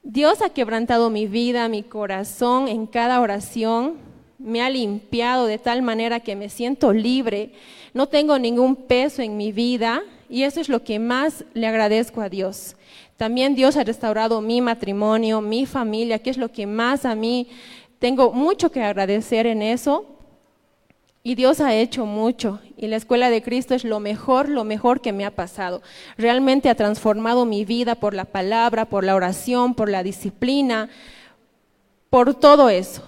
Dios 0.02 0.42
ha 0.42 0.50
quebrantado 0.50 1.10
mi 1.10 1.26
vida, 1.26 1.68
mi 1.68 1.82
corazón 1.82 2.68
en 2.68 2.86
cada 2.86 3.20
oración, 3.20 3.94
me 4.38 4.60
ha 4.62 4.68
limpiado 4.68 5.46
de 5.46 5.58
tal 5.58 5.82
manera 5.82 6.20
que 6.20 6.36
me 6.36 6.50
siento 6.50 6.92
libre, 6.92 7.52
no 7.94 8.06
tengo 8.06 8.38
ningún 8.38 8.76
peso 8.76 9.22
en 9.22 9.36
mi 9.36 9.50
vida, 9.50 10.02
y 10.34 10.42
eso 10.42 10.60
es 10.60 10.68
lo 10.68 10.82
que 10.82 10.98
más 10.98 11.44
le 11.54 11.68
agradezco 11.68 12.20
a 12.20 12.28
Dios. 12.28 12.74
También 13.16 13.54
Dios 13.54 13.76
ha 13.76 13.84
restaurado 13.84 14.40
mi 14.40 14.60
matrimonio, 14.60 15.40
mi 15.40 15.64
familia, 15.64 16.18
que 16.18 16.30
es 16.30 16.38
lo 16.38 16.50
que 16.50 16.66
más 16.66 17.04
a 17.04 17.14
mí 17.14 17.46
tengo 18.00 18.32
mucho 18.32 18.72
que 18.72 18.82
agradecer 18.82 19.46
en 19.46 19.62
eso. 19.62 20.06
Y 21.22 21.36
Dios 21.36 21.60
ha 21.60 21.72
hecho 21.76 22.04
mucho 22.04 22.58
y 22.76 22.88
la 22.88 22.96
escuela 22.96 23.30
de 23.30 23.44
Cristo 23.44 23.76
es 23.76 23.84
lo 23.84 24.00
mejor, 24.00 24.48
lo 24.48 24.64
mejor 24.64 25.00
que 25.00 25.12
me 25.12 25.24
ha 25.24 25.30
pasado. 25.30 25.82
Realmente 26.18 26.68
ha 26.68 26.74
transformado 26.74 27.44
mi 27.44 27.64
vida 27.64 27.94
por 27.94 28.12
la 28.12 28.24
palabra, 28.24 28.86
por 28.86 29.04
la 29.04 29.14
oración, 29.14 29.76
por 29.76 29.88
la 29.88 30.02
disciplina, 30.02 30.88
por 32.10 32.34
todo 32.34 32.70
eso. 32.70 33.04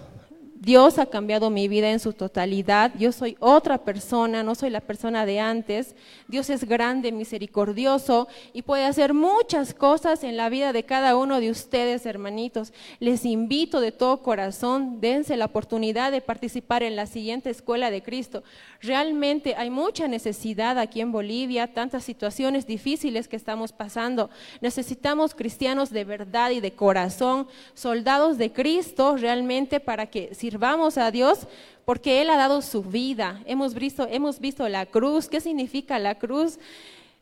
Dios 0.67 0.99
ha 0.99 1.07
cambiado 1.07 1.49
mi 1.49 1.69
vida 1.69 1.93
en 1.93 2.01
su 2.01 2.12
totalidad. 2.12 2.91
Yo 2.99 3.12
soy 3.12 3.37
otra 3.39 3.79
persona, 3.79 4.43
no 4.43 4.57
soy 4.57 4.69
la 4.71 4.81
persona 4.81 5.25
de 5.25 5.39
antes. 5.39 5.95
Dios 6.27 6.51
es 6.51 6.64
grande, 6.64 7.12
misericordioso 7.12 8.27
y 8.53 8.62
puede 8.62 8.85
hacer 8.85 9.14
muchas 9.14 9.73
cosas 9.75 10.25
en 10.25 10.37
la 10.37 10.49
vida 10.49 10.73
de 10.73 10.83
cada 10.83 11.17
uno 11.17 11.39
de 11.39 11.53
ustedes, 11.53 12.05
hermanitos. 12.05 12.73
Les 12.99 13.25
invito 13.25 13.79
de 13.79 13.93
todo 13.93 14.25
corazón, 14.25 15.01
dense 15.01 15.37
la 15.37 15.45
oportunidad 15.45 16.11
de 16.11 16.21
participar 16.21 16.83
en 16.83 16.97
la 16.97 17.07
siguiente 17.07 17.49
escuela 17.49 17.93
de 17.93 18.03
Cristo. 18.03 18.43
Realmente 18.81 19.55
hay 19.55 19.71
mucha 19.71 20.09
necesidad 20.09 20.81
aquí 20.81 21.01
en 21.01 21.12
Bolivia, 21.12 21.73
tantas 21.73 22.03
situaciones 22.03 22.67
difíciles 22.67 23.29
que 23.29 23.37
estamos 23.37 23.71
pasando. 23.71 24.31
Necesitamos 24.61 25.37
cristianos 25.37 25.91
de 25.91 26.03
verdad 26.03 26.51
y 26.51 26.59
de 26.59 26.73
corazón, 26.73 27.47
soldados 27.75 28.37
de 28.37 28.51
Cristo 28.51 29.17
realmente 29.17 29.79
para 29.79 30.07
que 30.07 30.35
sirvamos 30.57 30.96
a 30.96 31.11
Dios 31.11 31.40
porque 31.84 32.22
Él 32.22 32.30
ha 32.30 32.36
dado 32.38 32.62
su 32.62 32.82
vida. 32.82 33.42
Hemos 33.44 33.74
visto, 33.74 34.09
hemos 34.11 34.40
visto 34.40 34.66
la 34.70 34.86
cruz. 34.86 35.28
¿Qué 35.28 35.38
significa 35.38 35.98
la 35.98 36.14
cruz? 36.14 36.59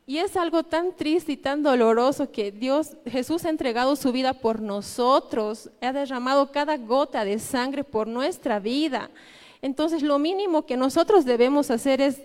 Y 0.07 0.19
es 0.19 0.37
algo 0.37 0.63
tan 0.63 0.95
triste 0.95 1.33
y 1.33 1.37
tan 1.37 1.65
doloroso 1.65 2.31
que 2.31 2.53
Dios, 2.53 2.97
Jesús 3.05 3.45
ha 3.45 3.51
entregado 3.51 3.97
su 3.97 4.13
vida 4.13 4.35
por 4.35 4.61
nosotros, 4.61 5.69
ha 5.81 5.93
derramado 5.93 6.53
cada 6.53 6.77
gota 6.77 7.25
de 7.25 7.41
sangre 7.41 7.83
por 7.83 8.07
nuestra 8.07 8.61
vida. 8.61 9.11
Entonces 9.63 10.05
lo 10.05 10.21
mínimo 10.21 10.65
que 10.65 10.77
nosotros 10.77 11.25
debemos 11.25 11.73
hacer 11.73 12.01
es 12.01 12.21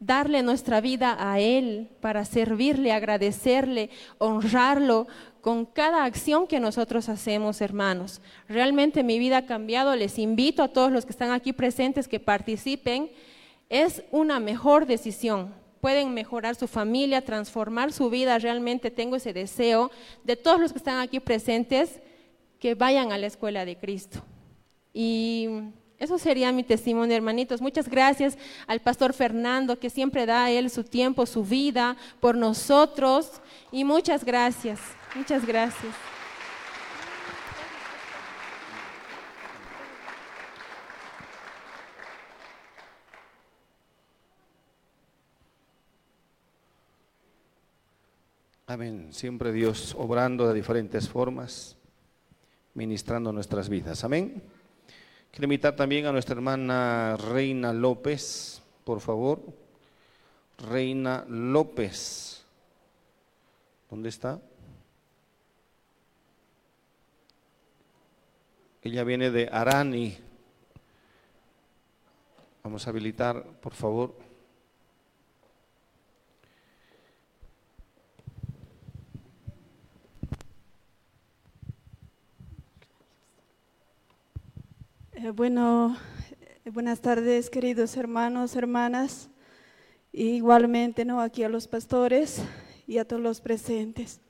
darle 0.00 0.42
nuestra 0.42 0.80
vida 0.80 1.18
a 1.18 1.38
Él 1.38 1.90
para 2.00 2.24
servirle, 2.24 2.92
agradecerle, 2.92 3.90
honrarlo 4.16 5.06
con 5.44 5.66
cada 5.66 6.04
acción 6.04 6.46
que 6.46 6.58
nosotros 6.58 7.10
hacemos, 7.10 7.60
hermanos. 7.60 8.22
Realmente 8.48 9.02
mi 9.02 9.18
vida 9.18 9.36
ha 9.36 9.44
cambiado. 9.46 9.94
Les 9.94 10.18
invito 10.18 10.62
a 10.62 10.68
todos 10.68 10.90
los 10.90 11.04
que 11.04 11.10
están 11.10 11.32
aquí 11.32 11.52
presentes 11.52 12.08
que 12.08 12.18
participen. 12.18 13.10
Es 13.68 14.02
una 14.10 14.40
mejor 14.40 14.86
decisión. 14.86 15.52
Pueden 15.82 16.14
mejorar 16.14 16.54
su 16.54 16.66
familia, 16.66 17.26
transformar 17.26 17.92
su 17.92 18.08
vida. 18.08 18.38
Realmente 18.38 18.90
tengo 18.90 19.16
ese 19.16 19.34
deseo 19.34 19.90
de 20.24 20.36
todos 20.36 20.58
los 20.58 20.72
que 20.72 20.78
están 20.78 20.98
aquí 20.98 21.20
presentes 21.20 22.00
que 22.58 22.74
vayan 22.74 23.12
a 23.12 23.18
la 23.18 23.26
escuela 23.26 23.66
de 23.66 23.76
Cristo. 23.76 24.24
Y 24.94 25.50
eso 25.98 26.16
sería 26.16 26.52
mi 26.52 26.62
testimonio, 26.62 27.14
hermanitos. 27.14 27.60
Muchas 27.60 27.90
gracias 27.90 28.38
al 28.66 28.80
pastor 28.80 29.12
Fernando, 29.12 29.78
que 29.78 29.90
siempre 29.90 30.24
da 30.24 30.44
a 30.44 30.50
él 30.50 30.70
su 30.70 30.84
tiempo, 30.84 31.26
su 31.26 31.44
vida 31.44 31.98
por 32.18 32.34
nosotros. 32.34 33.42
Y 33.70 33.84
muchas 33.84 34.24
gracias, 34.24 34.80
muchas 35.14 35.46
gracias. 35.46 35.94
Amén. 48.66 49.12
Siempre 49.12 49.52
Dios 49.52 49.94
obrando 49.96 50.48
de 50.48 50.54
diferentes 50.54 51.08
formas, 51.08 51.76
ministrando 52.74 53.30
nuestras 53.30 53.68
vidas. 53.68 54.02
Amén. 54.02 54.42
Quiero 55.30 55.44
invitar 55.44 55.76
también 55.76 56.06
a 56.06 56.12
nuestra 56.12 56.34
hermana 56.34 57.16
Reina 57.16 57.72
López, 57.72 58.62
por 58.84 59.00
favor. 59.00 59.42
Reina 60.58 61.24
López. 61.28 62.44
¿Dónde 63.90 64.08
está? 64.08 64.40
Ella 68.84 69.02
viene 69.02 69.30
de 69.30 69.48
Arani. 69.50 70.14
Vamos 72.62 72.86
a 72.86 72.90
habilitar, 72.90 73.42
por 73.62 73.72
favor. 73.72 74.14
Eh, 85.14 85.30
bueno, 85.30 85.96
eh, 86.66 86.68
buenas 86.68 87.00
tardes, 87.00 87.48
queridos 87.48 87.96
hermanos, 87.96 88.54
hermanas. 88.54 89.30
igualmente, 90.12 91.06
¿no? 91.06 91.22
Aquí 91.22 91.42
a 91.42 91.48
los 91.48 91.66
pastores 91.66 92.42
y 92.86 92.98
a 92.98 93.08
todos 93.08 93.22
los 93.22 93.40
presentes. 93.40 94.20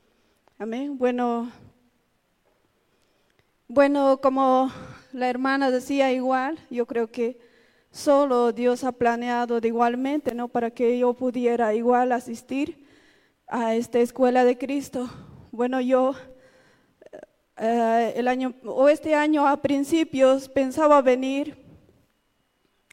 Amén. 0.59 0.97
Bueno, 0.97 1.51
bueno, 3.75 4.21
como 4.21 4.71
la 5.13 5.29
hermana 5.29 5.73
decía 5.73 6.13
igual, 6.13 6.61
yo 6.71 6.87
creo 6.87 7.11
que 7.11 7.41
solo 7.91 8.53
Dios 8.53 8.85
ha 8.85 8.93
planeado 8.93 9.61
de 9.61 9.67
igualmente, 9.67 10.33
¿no? 10.33 10.47
Para 10.47 10.71
que 10.71 10.97
yo 10.97 11.13
pudiera 11.15 11.75
igual 11.75 12.13
asistir 12.13 12.87
a 13.49 13.75
esta 13.75 13.99
escuela 13.99 14.45
de 14.45 14.57
Cristo. 14.57 15.11
Bueno, 15.51 15.81
yo 15.81 16.15
eh, 17.57 18.13
el 18.15 18.29
año, 18.29 18.55
o 18.65 18.89
este 18.89 19.17
año 19.17 19.45
a 19.45 19.61
principios 19.61 20.49
pensaba 20.49 21.03
venir 21.03 21.57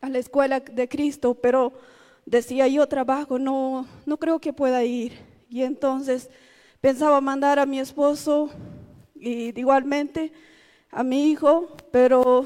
a 0.02 0.10
la 0.10 0.18
escuela 0.18 0.62
de 0.62 0.90
Cristo, 0.90 1.36
pero 1.36 1.74
decía 2.26 2.68
yo 2.68 2.88
trabajo, 2.88 3.38
no, 3.38 3.86
no 4.08 4.18
creo 4.18 4.40
que 4.40 4.52
pueda 4.52 4.84
ir. 4.84 5.14
Y 5.48 5.62
entonces 5.62 6.32
pensaba 6.80 7.22
mandar 7.22 7.60
a 7.60 7.68
mi 7.68 7.80
esposo 7.80 8.50
y 9.14 9.60
igualmente 9.60 10.34
a 10.92 11.04
mi 11.04 11.32
hijo, 11.32 11.70
pero 11.92 12.46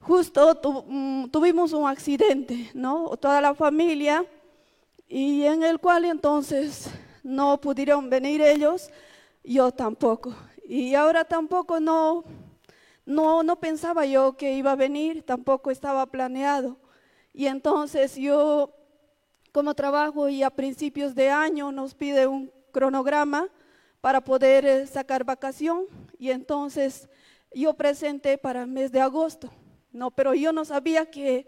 justo 0.00 0.84
mm, 0.86 1.26
tuvimos 1.26 1.72
un 1.72 1.86
accidente, 1.86 2.70
¿no? 2.74 3.16
Toda 3.18 3.40
la 3.40 3.54
familia, 3.54 4.24
y 5.06 5.44
en 5.44 5.62
el 5.62 5.78
cual 5.78 6.06
entonces 6.06 6.90
no 7.22 7.60
pudieron 7.60 8.08
venir 8.08 8.40
ellos, 8.40 8.90
yo 9.42 9.70
tampoco. 9.70 10.34
Y 10.66 10.94
ahora 10.94 11.24
tampoco 11.24 11.78
no, 11.78 12.24
no, 13.04 13.42
no 13.42 13.56
pensaba 13.56 14.06
yo 14.06 14.36
que 14.36 14.54
iba 14.54 14.72
a 14.72 14.76
venir, 14.76 15.22
tampoco 15.22 15.70
estaba 15.70 16.06
planeado. 16.06 16.76
Y 17.34 17.46
entonces 17.46 18.16
yo, 18.16 18.74
como 19.52 19.74
trabajo 19.74 20.28
y 20.28 20.42
a 20.42 20.50
principios 20.50 21.14
de 21.14 21.30
año 21.30 21.70
nos 21.70 21.94
pide 21.94 22.26
un 22.26 22.50
cronograma 22.72 23.48
para 24.00 24.22
poder 24.22 24.66
eh, 24.66 24.86
sacar 24.86 25.24
vacación 25.24 25.84
y 26.18 26.30
entonces 26.30 27.08
yo 27.54 27.74
presenté 27.74 28.38
para 28.38 28.62
el 28.62 28.68
mes 28.68 28.92
de 28.92 29.00
agosto. 29.00 29.50
No, 29.92 30.10
pero 30.10 30.34
yo 30.34 30.52
no 30.52 30.64
sabía 30.64 31.10
que 31.10 31.46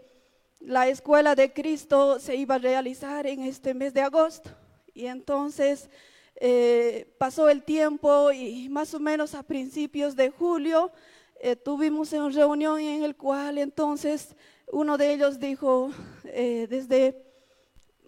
la 0.59 0.87
escuela 0.87 1.35
de 1.35 1.53
Cristo 1.53 2.19
se 2.19 2.35
iba 2.35 2.55
a 2.55 2.59
realizar 2.59 3.27
en 3.27 3.43
este 3.43 3.73
mes 3.73 3.93
de 3.93 4.01
agosto. 4.01 4.49
Y 4.93 5.05
entonces 5.05 5.89
eh, 6.35 7.13
pasó 7.17 7.49
el 7.49 7.63
tiempo 7.63 8.31
y 8.31 8.69
más 8.69 8.93
o 8.93 8.99
menos 8.99 9.35
a 9.35 9.43
principios 9.43 10.15
de 10.15 10.29
julio 10.29 10.91
eh, 11.39 11.55
tuvimos 11.55 12.13
una 12.13 12.29
reunión 12.29 12.79
en 12.79 13.03
el 13.03 13.15
cual 13.15 13.57
entonces 13.57 14.35
uno 14.71 14.97
de 14.97 15.13
ellos 15.13 15.39
dijo, 15.39 15.91
eh, 16.25 16.67
desde, 16.69 17.23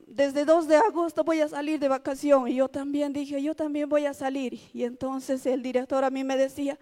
desde 0.07 0.45
2 0.45 0.67
de 0.67 0.75
agosto 0.77 1.23
voy 1.23 1.41
a 1.41 1.47
salir 1.47 1.79
de 1.79 1.87
vacación. 1.87 2.47
Y 2.47 2.55
yo 2.55 2.67
también 2.67 3.13
dije, 3.13 3.41
yo 3.41 3.55
también 3.55 3.87
voy 3.87 4.05
a 4.05 4.13
salir. 4.13 4.59
Y 4.73 4.83
entonces 4.83 5.45
el 5.45 5.61
director 5.61 6.03
a 6.03 6.09
mí 6.09 6.23
me 6.23 6.37
decía, 6.37 6.77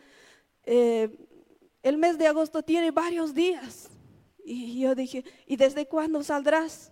el 0.68 1.98
mes 1.98 2.18
de 2.18 2.28
agosto 2.28 2.62
tiene 2.62 2.92
varios 2.92 3.34
días. 3.34 3.90
Y 4.44 4.80
yo 4.80 4.96
dije, 4.96 5.24
¿y 5.46 5.56
desde 5.56 5.88
cuándo 5.88 6.24
saldrás? 6.24 6.92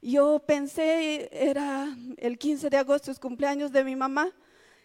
Yo 0.00 0.40
pensé, 0.40 1.28
era 1.32 1.96
el 2.16 2.38
15 2.38 2.70
de 2.70 2.76
agosto, 2.76 3.10
es 3.10 3.20
cumpleaños 3.20 3.70
de 3.70 3.84
mi 3.84 3.94
mamá, 3.94 4.32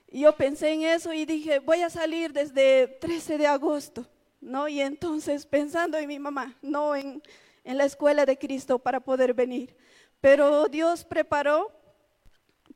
y 0.08 0.22
yo 0.22 0.36
pensé 0.36 0.72
en 0.72 0.84
eso 0.84 1.12
y 1.12 1.26
dije, 1.26 1.60
voy 1.60 1.82
a 1.82 1.90
salir 1.90 2.32
desde 2.32 2.88
13 2.88 3.38
de 3.40 3.48
agosto, 3.48 4.08
¿no? 4.40 4.68
Y 4.68 4.80
entonces 4.80 5.46
pensando 5.46 5.98
en 5.98 6.08
mi 6.08 6.20
mamá, 6.20 6.56
no 6.62 6.96
en, 6.96 7.22
en 7.64 7.78
la 7.78 7.86
escuela 7.86 8.26
de 8.26 8.38
Cristo 8.38 8.80
para 8.80 9.00
poder 9.00 9.34
venir. 9.34 9.76
Pero 10.22 10.68
Dios 10.68 11.04
preparó 11.04 11.77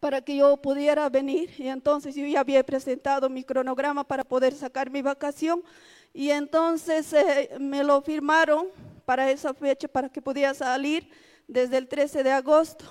para 0.02 0.20
que 0.20 0.36
yo 0.36 0.58
pudiera 0.58 1.08
venir 1.10 1.54
y 1.60 1.68
entonces 1.68 2.16
yo 2.16 2.26
ya 2.26 2.39
había 2.39 2.66
presentado 2.66 3.30
mi 3.30 3.43
cronograma 3.43 4.04
para 4.04 4.24
poder 4.24 4.54
sacar 4.54 4.89
mi 4.89 5.04
vacación 5.04 5.64
y 6.12 6.32
entonces 6.32 7.14
eh, 7.14 7.52
me 7.60 7.84
lo 7.84 8.02
firmaron 8.02 8.68
para 9.06 9.30
esa 9.30 9.54
fecha 9.54 9.88
para 9.88 10.10
que 10.10 10.20
pudiera 10.20 10.56
salir 10.56 11.08
desde 11.47 11.78
el 11.78 11.88
13 11.88 12.24
de 12.24 12.32
agosto. 12.32 12.86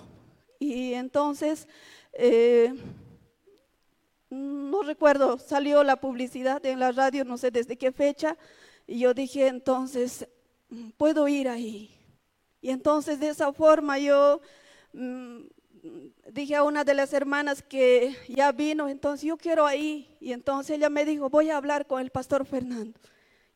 Y 0.61 0.95
entonces, 0.95 1.67
eh, 2.13 2.75
no 4.31 4.83
recuerdo, 4.83 5.37
salió 5.39 5.83
la 5.83 5.97
publicidad 5.97 6.65
en 6.65 6.79
la 6.79 6.93
radio, 6.93 7.25
no 7.25 7.39
sé 7.39 7.51
desde 7.51 7.77
qué 7.77 7.91
fecha, 7.91 8.37
y 8.87 9.01
yo 9.01 9.15
dije 9.15 9.49
entonces, 9.49 10.29
puedo 10.97 11.27
ir 11.27 11.49
ahí. 11.49 11.91
Y 12.61 12.71
entonces 12.71 13.19
de 13.19 13.31
esa 13.31 13.53
forma 13.53 13.99
yo 13.99 14.41
mm, 14.93 15.41
dije 16.31 16.57
a 16.57 16.63
una 16.63 16.85
de 16.85 16.95
las 16.95 17.13
hermanas 17.13 17.63
que 17.63 18.17
ya 18.29 18.53
vino, 18.53 18.89
entonces 18.89 19.27
yo 19.27 19.37
quiero 19.37 19.67
ahí. 19.67 20.17
Y 20.21 20.33
entonces 20.33 20.77
ella 20.77 20.91
me 20.91 21.05
dijo, 21.05 21.29
voy 21.29 21.51
a 21.51 21.57
hablar 21.57 21.87
con 21.87 22.01
el 22.01 22.11
pastor 22.11 22.47
Fernando. 22.47 22.99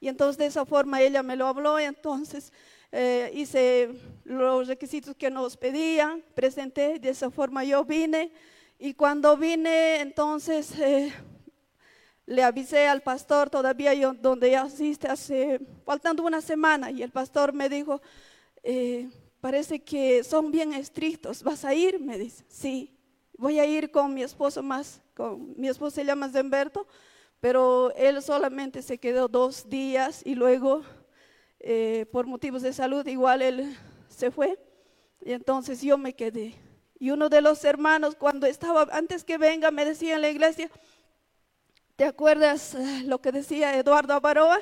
Y 0.00 0.08
entonces 0.08 0.36
de 0.38 0.46
esa 0.46 0.64
forma 0.64 1.00
ella 1.00 1.22
me 1.22 1.36
lo 1.36 1.46
habló 1.46 1.78
entonces 1.78 2.52
eh, 2.96 3.32
hice 3.34 3.90
los 4.22 4.68
requisitos 4.68 5.16
que 5.16 5.28
nos 5.28 5.56
pedían, 5.56 6.22
presenté, 6.36 7.00
de 7.00 7.08
esa 7.08 7.28
forma 7.28 7.64
yo 7.64 7.84
vine. 7.84 8.30
Y 8.78 8.94
cuando 8.94 9.36
vine, 9.36 10.00
entonces 10.00 10.78
eh, 10.78 11.12
le 12.24 12.44
avisé 12.44 12.86
al 12.86 13.02
pastor, 13.02 13.50
todavía 13.50 13.94
yo 13.94 14.14
donde 14.14 14.56
asiste, 14.56 15.08
hace, 15.08 15.60
faltando 15.84 16.22
una 16.22 16.40
semana, 16.40 16.92
y 16.92 17.02
el 17.02 17.10
pastor 17.10 17.52
me 17.52 17.68
dijo, 17.68 18.00
eh, 18.62 19.10
parece 19.44 19.78
que 19.80 20.24
son 20.24 20.50
bien 20.50 20.72
estrictos, 20.72 21.42
¿vas 21.42 21.66
a 21.66 21.74
ir? 21.74 22.00
Me 22.00 22.16
dice, 22.16 22.46
sí, 22.48 22.96
voy 23.36 23.58
a 23.58 23.66
ir 23.66 23.90
con 23.90 24.14
mi 24.14 24.22
esposo 24.22 24.62
más, 24.62 25.02
con, 25.14 25.52
mi 25.60 25.68
esposo 25.68 25.96
se 25.96 26.04
llama 26.06 26.30
Zemberto, 26.30 26.86
pero 27.40 27.92
él 27.94 28.22
solamente 28.22 28.80
se 28.80 28.96
quedó 28.96 29.28
dos 29.28 29.68
días 29.68 30.22
y 30.24 30.34
luego 30.34 30.80
eh, 31.60 32.06
por 32.10 32.26
motivos 32.26 32.62
de 32.62 32.72
salud 32.72 33.06
igual 33.06 33.42
él 33.42 33.76
se 34.08 34.30
fue 34.30 34.58
y 35.20 35.32
entonces 35.32 35.82
yo 35.82 35.98
me 35.98 36.14
quedé. 36.14 36.54
Y 36.98 37.10
uno 37.10 37.28
de 37.28 37.42
los 37.42 37.62
hermanos 37.66 38.16
cuando 38.16 38.46
estaba, 38.46 38.88
antes 38.92 39.24
que 39.24 39.36
venga, 39.36 39.70
me 39.70 39.84
decía 39.84 40.14
en 40.14 40.22
la 40.22 40.30
iglesia, 40.30 40.70
¿te 41.96 42.06
acuerdas 42.06 42.74
eh, 42.76 43.02
lo 43.04 43.20
que 43.20 43.30
decía 43.30 43.76
Eduardo 43.78 44.14
Avaroa? 44.14 44.58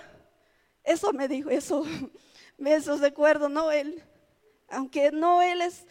Eso 0.82 1.12
me 1.12 1.28
dijo, 1.28 1.50
eso, 1.50 1.84
eso 2.58 2.96
recuerdo, 2.96 3.48
¿no? 3.48 3.70
Él 3.70 4.02
aunque 4.72 5.12
no 5.12 5.42
él 5.42 5.60
es, 5.60 5.86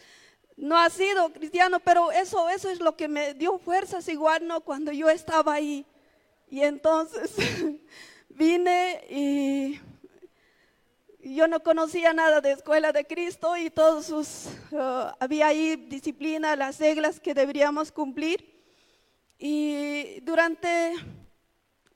no 0.56 0.76
ha 0.76 0.90
sido 0.90 1.32
cristiano, 1.32 1.80
pero 1.80 2.12
eso, 2.12 2.48
eso 2.50 2.68
es 2.68 2.80
lo 2.80 2.96
que 2.96 3.08
me 3.08 3.34
dio 3.34 3.58
fuerzas 3.58 4.08
igual, 4.08 4.46
¿no? 4.46 4.60
Cuando 4.60 4.92
yo 4.92 5.08
estaba 5.08 5.54
ahí. 5.54 5.86
Y 6.50 6.62
entonces 6.62 7.32
vine 8.28 9.04
y 9.08 9.80
yo 11.22 11.46
no 11.48 11.62
conocía 11.62 12.12
nada 12.12 12.40
de 12.40 12.52
escuela 12.52 12.92
de 12.92 13.06
Cristo 13.06 13.56
y 13.56 13.70
todos 13.70 14.06
sus, 14.06 14.48
uh, 14.72 15.12
había 15.20 15.46
ahí 15.46 15.76
disciplina, 15.76 16.56
las 16.56 16.78
reglas 16.78 17.20
que 17.20 17.32
deberíamos 17.32 17.92
cumplir. 17.92 18.60
Y 19.38 20.20
durante 20.20 20.94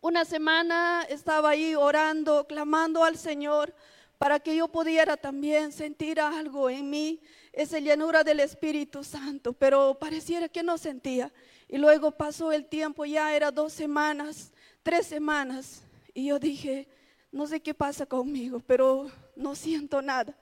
una 0.00 0.24
semana 0.24 1.04
estaba 1.08 1.50
ahí 1.50 1.74
orando, 1.74 2.46
clamando 2.46 3.04
al 3.04 3.16
Señor 3.16 3.74
para 4.18 4.40
que 4.40 4.56
yo 4.56 4.68
pudiera 4.68 5.16
también 5.16 5.72
sentir 5.72 6.20
algo 6.20 6.70
en 6.70 6.88
mí, 6.90 7.20
esa 7.52 7.78
llanura 7.78 8.24
del 8.24 8.40
Espíritu 8.40 9.04
Santo, 9.04 9.52
pero 9.52 9.98
pareciera 9.98 10.48
que 10.48 10.62
no 10.62 10.78
sentía. 10.78 11.32
Y 11.68 11.78
luego 11.78 12.10
pasó 12.12 12.52
el 12.52 12.66
tiempo, 12.66 13.04
ya 13.04 13.34
era 13.34 13.50
dos 13.50 13.72
semanas, 13.72 14.52
tres 14.82 15.06
semanas, 15.06 15.82
y 16.14 16.26
yo 16.26 16.38
dije, 16.38 16.88
no 17.32 17.46
sé 17.46 17.60
qué 17.60 17.74
pasa 17.74 18.06
conmigo, 18.06 18.60
pero 18.60 19.10
no 19.34 19.54
siento 19.54 20.00
nada. 20.00 20.36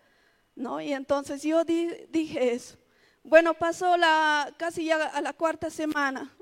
¿no? 0.55 0.81
Y 0.81 0.93
entonces 0.93 1.43
yo 1.43 1.64
dije 1.64 2.55
eso. 2.55 2.77
Bueno, 3.22 3.55
pasó 3.55 3.97
la, 3.97 4.55
casi 4.57 4.87
ya 4.87 5.07
a 5.07 5.20
la 5.20 5.33
cuarta 5.33 5.70
semana, 5.70 6.35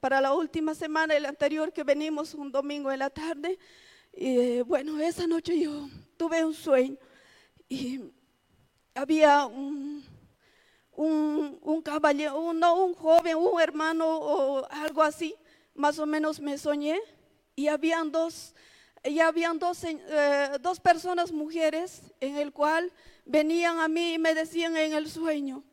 para 0.00 0.20
la 0.20 0.32
última 0.32 0.74
semana, 0.74 1.14
el 1.14 1.26
anterior 1.26 1.72
que 1.72 1.84
venimos 1.84 2.34
un 2.34 2.50
domingo 2.50 2.90
en 2.90 3.00
la 3.00 3.10
tarde, 3.10 3.58
y 4.12 4.62
bueno, 4.62 4.98
esa 4.98 5.26
noche 5.26 5.60
yo 5.60 5.88
tuve 6.16 6.44
un 6.44 6.54
sueño 6.54 6.96
y 7.68 8.00
había 8.94 9.46
un, 9.46 10.04
un, 10.92 11.82
caballero, 11.82 12.40
un, 12.40 12.62
un 12.62 12.94
joven, 12.94 13.36
un 13.36 13.60
hermano 13.60 14.06
o 14.18 14.66
algo 14.70 15.02
así, 15.02 15.34
más 15.74 15.98
o 15.98 16.06
menos 16.06 16.40
me 16.40 16.58
soñé. 16.58 16.98
Y 17.54 17.68
habían 17.68 18.12
dos, 18.12 18.54
y 19.04 19.20
habían 19.20 19.58
dos, 19.58 19.82
eh, 19.84 20.58
dos 20.60 20.80
personas 20.80 21.32
mujeres 21.32 22.02
en 22.20 22.36
el 22.36 22.52
cual 22.52 22.92
venían 23.24 23.78
a 23.78 23.88
mí 23.88 24.14
y 24.14 24.18
me 24.18 24.34
decían 24.34 24.76
en 24.76 24.92
el 24.92 25.08
sueño, 25.08 25.64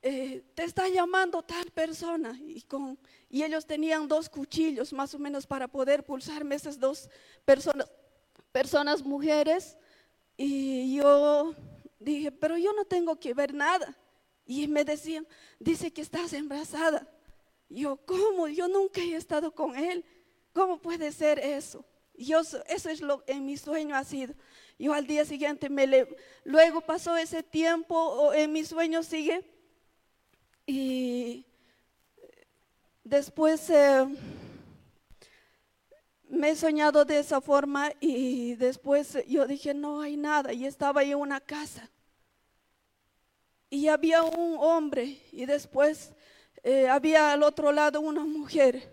eh, 0.00 0.44
te 0.54 0.64
está 0.64 0.88
llamando 0.88 1.42
tal 1.42 1.70
persona 1.72 2.38
y, 2.40 2.62
con, 2.62 2.98
y 3.28 3.42
ellos 3.42 3.66
tenían 3.66 4.06
dos 4.06 4.28
cuchillos 4.28 4.92
más 4.92 5.12
o 5.14 5.18
menos 5.18 5.46
para 5.46 5.66
poder 5.66 6.04
pulsarme 6.04 6.54
esas 6.54 6.78
dos 6.78 7.10
personas, 7.44 7.90
personas 8.58 9.04
mujeres 9.04 9.76
y 10.36 10.96
yo 10.96 11.54
dije, 12.00 12.32
pero 12.32 12.58
yo 12.58 12.72
no 12.72 12.84
tengo 12.84 13.14
que 13.14 13.32
ver 13.32 13.54
nada. 13.54 13.96
Y 14.44 14.66
me 14.66 14.84
decían, 14.84 15.28
dice 15.60 15.92
que 15.92 16.00
estás 16.02 16.32
embarazada. 16.32 17.06
Yo, 17.68 17.98
¿cómo? 18.04 18.48
Yo 18.48 18.66
nunca 18.66 19.00
he 19.00 19.14
estado 19.14 19.54
con 19.54 19.76
él. 19.76 20.04
¿Cómo 20.52 20.80
puede 20.80 21.12
ser 21.12 21.38
eso? 21.38 21.84
Yo, 22.14 22.40
eso 22.40 22.90
es 22.90 23.00
lo 23.00 23.22
en 23.28 23.46
mi 23.46 23.56
sueño 23.56 23.94
ha 23.94 24.02
sido. 24.02 24.34
Yo 24.76 24.92
al 24.92 25.06
día 25.06 25.24
siguiente 25.24 25.70
me 25.70 25.86
le, 25.86 26.08
luego 26.42 26.80
pasó 26.80 27.16
ese 27.16 27.44
tiempo, 27.44 28.32
en 28.32 28.50
mi 28.50 28.64
sueño 28.64 29.04
sigue. 29.04 29.44
Y 30.66 31.46
después 33.04 33.70
eh, 33.70 34.04
me 36.28 36.50
he 36.50 36.56
soñado 36.56 37.04
de 37.04 37.18
esa 37.18 37.40
forma 37.40 37.92
y 38.00 38.54
después 38.54 39.18
yo 39.26 39.46
dije, 39.46 39.74
no 39.74 40.00
hay 40.00 40.16
nada. 40.16 40.52
Y 40.52 40.66
estaba 40.66 41.02
en 41.02 41.16
una 41.16 41.40
casa. 41.40 41.90
Y 43.70 43.88
había 43.88 44.22
un 44.22 44.56
hombre 44.58 45.20
y 45.32 45.44
después 45.46 46.12
eh, 46.62 46.88
había 46.88 47.32
al 47.32 47.42
otro 47.42 47.72
lado 47.72 48.00
una 48.00 48.24
mujer. 48.24 48.90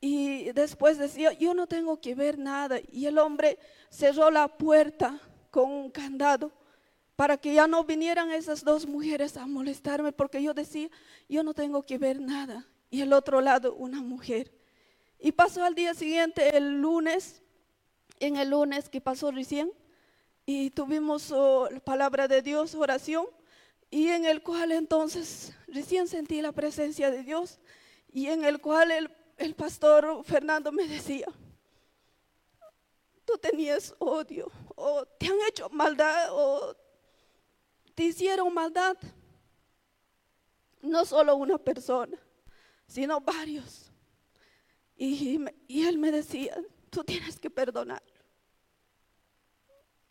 Y 0.00 0.52
después 0.52 0.98
decía, 0.98 1.32
yo 1.32 1.54
no 1.54 1.66
tengo 1.66 2.00
que 2.00 2.14
ver 2.14 2.38
nada. 2.38 2.78
Y 2.92 3.06
el 3.06 3.18
hombre 3.18 3.58
cerró 3.90 4.30
la 4.30 4.48
puerta 4.48 5.20
con 5.50 5.70
un 5.70 5.90
candado 5.90 6.52
para 7.16 7.36
que 7.36 7.52
ya 7.54 7.66
no 7.66 7.82
vinieran 7.82 8.30
esas 8.30 8.62
dos 8.62 8.86
mujeres 8.86 9.36
a 9.36 9.46
molestarme, 9.46 10.12
porque 10.12 10.40
yo 10.40 10.54
decía, 10.54 10.88
yo 11.28 11.42
no 11.42 11.52
tengo 11.52 11.82
que 11.82 11.98
ver 11.98 12.20
nada. 12.20 12.64
Y 12.90 13.00
el 13.00 13.12
otro 13.12 13.40
lado 13.40 13.74
una 13.74 14.00
mujer. 14.00 14.52
Y 15.18 15.32
pasó 15.32 15.64
al 15.64 15.74
día 15.74 15.94
siguiente, 15.94 16.56
el 16.56 16.80
lunes, 16.80 17.42
en 18.20 18.36
el 18.36 18.50
lunes 18.50 18.88
que 18.88 19.00
pasó 19.00 19.30
recién, 19.30 19.72
y 20.46 20.70
tuvimos 20.70 21.32
oh, 21.32 21.68
la 21.70 21.80
palabra 21.80 22.28
de 22.28 22.40
Dios, 22.40 22.74
oración, 22.74 23.26
y 23.90 24.08
en 24.08 24.24
el 24.24 24.42
cual 24.42 24.72
entonces 24.72 25.52
recién 25.66 26.08
sentí 26.08 26.40
la 26.40 26.52
presencia 26.52 27.10
de 27.10 27.22
Dios, 27.22 27.58
y 28.12 28.28
en 28.28 28.44
el 28.44 28.60
cual 28.60 28.90
el, 28.90 29.10
el 29.36 29.54
pastor 29.54 30.22
Fernando 30.24 30.70
me 30.72 30.86
decía, 30.86 31.26
tú 33.24 33.36
tenías 33.38 33.94
odio, 33.98 34.50
o 34.76 35.04
te 35.04 35.26
han 35.26 35.38
hecho 35.48 35.68
maldad, 35.70 36.28
o 36.30 36.74
te 37.94 38.04
hicieron 38.04 38.54
maldad. 38.54 38.96
No 40.80 41.04
solo 41.04 41.34
una 41.34 41.58
persona, 41.58 42.16
sino 42.86 43.20
varios. 43.20 43.87
Y, 45.00 45.38
él 45.68 45.96
me 45.96 46.10
decía, 46.10 46.60
tú 46.90 47.04
tienes 47.04 47.38
que 47.38 47.48
perdonar. 47.48 48.02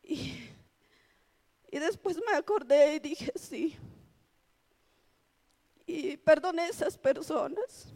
Y, 0.01 0.49
y 1.69 1.79
después 1.79 2.17
me 2.25 2.38
acordé 2.38 2.95
y 2.95 2.99
dije, 2.99 3.33
sí. 3.35 3.77
Y 5.85 6.15
perdoné 6.15 6.63
a 6.63 6.69
esas 6.69 6.97
personas. 6.97 7.88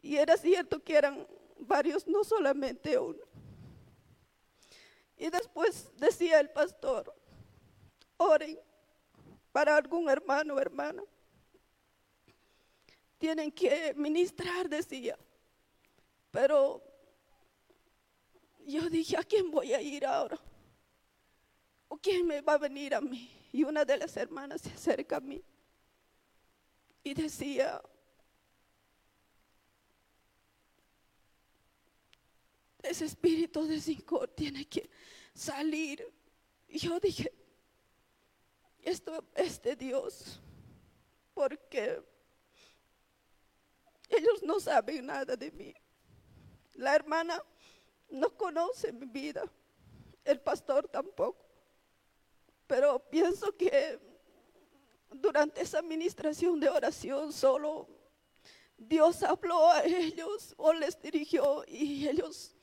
Y 0.00 0.16
era 0.16 0.36
cierto 0.36 0.80
que 0.82 0.96
eran 0.96 1.26
varios, 1.58 2.06
no 2.06 2.22
solamente 2.22 2.96
uno. 2.96 3.24
Y 5.16 5.30
después 5.30 5.90
decía 5.96 6.38
el 6.38 6.50
pastor, 6.50 7.12
oren 8.16 8.58
para 9.50 9.76
algún 9.76 10.08
hermano 10.08 10.54
o 10.54 10.60
hermana 10.60 11.02
tienen 13.22 13.52
que 13.52 13.94
ministrar, 13.94 14.68
decía. 14.68 15.16
Pero 16.32 16.82
yo 18.66 18.90
dije, 18.90 19.16
¿a 19.16 19.22
quién 19.22 19.48
voy 19.48 19.72
a 19.72 19.80
ir 19.80 20.04
ahora? 20.04 20.36
¿O 21.86 21.96
quién 21.98 22.26
me 22.26 22.40
va 22.40 22.54
a 22.54 22.58
venir 22.58 22.96
a 22.96 23.00
mí? 23.00 23.30
Y 23.52 23.62
una 23.62 23.84
de 23.84 23.96
las 23.96 24.16
hermanas 24.16 24.62
se 24.62 24.72
acerca 24.72 25.18
a 25.18 25.20
mí 25.20 25.40
y 27.04 27.14
decía, 27.14 27.80
ese 32.82 33.04
espíritu 33.04 33.64
de 33.68 33.80
cinco 33.80 34.26
tiene 34.30 34.64
que 34.64 34.90
salir. 35.32 36.12
Y 36.66 36.78
yo 36.80 36.98
dije, 36.98 37.32
esto 38.80 39.24
es 39.36 39.62
de 39.62 39.76
Dios, 39.76 40.40
porque 41.34 42.10
ellos 44.12 44.42
no 44.42 44.60
saben 44.60 45.06
nada 45.06 45.36
de 45.36 45.50
mí. 45.50 45.74
La 46.74 46.94
hermana 46.94 47.42
no 48.08 48.36
conoce 48.36 48.92
mi 48.92 49.06
vida. 49.06 49.44
El 50.24 50.40
pastor 50.40 50.88
tampoco. 50.88 51.44
pero 52.66 52.98
pienso 53.10 53.54
que 53.56 53.98
durante 55.10 55.60
esa 55.60 55.80
administración 55.80 56.58
de 56.58 56.68
oración 56.68 57.32
solo 57.32 57.88
Dios 58.76 59.22
habló 59.22 59.70
a 59.70 59.84
ellos 59.84 60.54
o 60.56 60.72
les 60.72 61.00
dirigió 61.00 61.64
y 61.66 62.08
ellos 62.08 62.54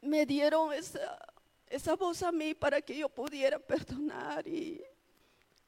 me 0.00 0.26
dieron 0.26 0.72
esa, 0.72 1.18
esa 1.66 1.94
voz 1.94 2.22
a 2.22 2.32
mí 2.32 2.54
para 2.54 2.80
que 2.80 2.96
yo 2.96 3.08
pudiera 3.08 3.58
perdonar 3.58 4.46
y, 4.46 4.82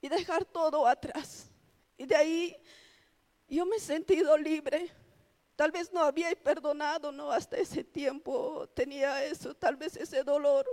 y 0.00 0.08
dejar 0.08 0.44
todo 0.44 0.86
atrás. 0.86 1.48
Y 1.96 2.06
de 2.06 2.16
ahí 2.16 2.56
yo 3.56 3.66
me 3.66 3.76
he 3.76 3.80
sentido 3.80 4.36
libre. 4.38 4.90
Tal 5.56 5.70
vez 5.70 5.92
no 5.92 6.00
había 6.00 6.34
perdonado, 6.34 7.12
¿no? 7.12 7.30
Hasta 7.30 7.56
ese 7.56 7.84
tiempo 7.84 8.66
tenía 8.74 9.24
eso, 9.24 9.54
tal 9.54 9.76
vez 9.76 9.96
ese 9.96 10.24
dolor 10.24 10.66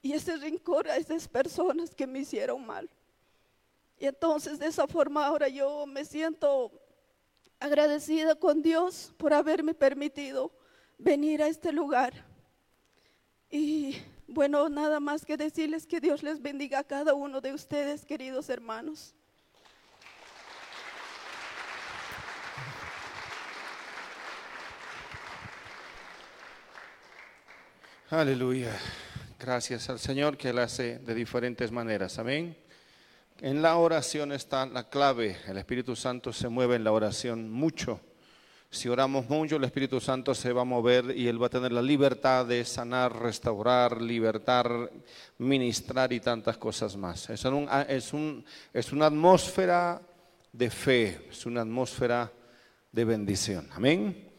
y 0.00 0.12
ese 0.12 0.36
rencor 0.36 0.88
a 0.88 0.96
esas 0.96 1.26
personas 1.26 1.94
que 1.94 2.06
me 2.06 2.20
hicieron 2.20 2.64
mal. 2.64 2.88
Y 3.98 4.06
entonces 4.06 4.58
de 4.58 4.66
esa 4.66 4.86
forma 4.86 5.26
ahora 5.26 5.48
yo 5.48 5.86
me 5.86 6.04
siento 6.04 6.72
agradecida 7.58 8.34
con 8.34 8.62
Dios 8.62 9.12
por 9.16 9.34
haberme 9.34 9.74
permitido 9.74 10.52
venir 10.98 11.42
a 11.42 11.48
este 11.48 11.72
lugar. 11.72 12.12
Y 13.50 13.96
bueno, 14.26 14.68
nada 14.68 14.98
más 14.98 15.24
que 15.24 15.36
decirles 15.36 15.86
que 15.86 16.00
Dios 16.00 16.22
les 16.22 16.40
bendiga 16.40 16.78
a 16.78 16.84
cada 16.84 17.14
uno 17.14 17.40
de 17.40 17.52
ustedes, 17.52 18.04
queridos 18.04 18.48
hermanos. 18.48 19.14
Aleluya. 28.12 28.78
Gracias 29.40 29.88
al 29.88 29.98
Señor 29.98 30.36
que 30.36 30.50
Él 30.50 30.58
hace 30.58 30.98
de 30.98 31.14
diferentes 31.14 31.72
maneras. 31.72 32.18
Amén. 32.18 32.54
En 33.40 33.62
la 33.62 33.78
oración 33.78 34.32
está 34.32 34.66
la 34.66 34.90
clave. 34.90 35.38
El 35.48 35.56
Espíritu 35.56 35.96
Santo 35.96 36.30
se 36.30 36.50
mueve 36.50 36.76
en 36.76 36.84
la 36.84 36.92
oración 36.92 37.50
mucho. 37.50 38.00
Si 38.68 38.90
oramos 38.90 39.30
mucho, 39.30 39.56
el 39.56 39.64
Espíritu 39.64 39.98
Santo 39.98 40.34
se 40.34 40.52
va 40.52 40.60
a 40.60 40.66
mover 40.66 41.16
y 41.16 41.26
Él 41.26 41.42
va 41.42 41.46
a 41.46 41.48
tener 41.48 41.72
la 41.72 41.80
libertad 41.80 42.44
de 42.44 42.66
sanar, 42.66 43.18
restaurar, 43.18 44.02
libertar, 44.02 44.90
ministrar 45.38 46.12
y 46.12 46.20
tantas 46.20 46.58
cosas 46.58 46.94
más. 46.98 47.30
Es, 47.30 47.42
un, 47.46 47.66
es, 47.88 48.12
un, 48.12 48.44
es 48.74 48.92
una 48.92 49.06
atmósfera 49.06 50.02
de 50.52 50.68
fe, 50.68 51.28
es 51.30 51.46
una 51.46 51.62
atmósfera 51.62 52.30
de 52.92 53.04
bendición. 53.06 53.70
Amén. 53.72 54.31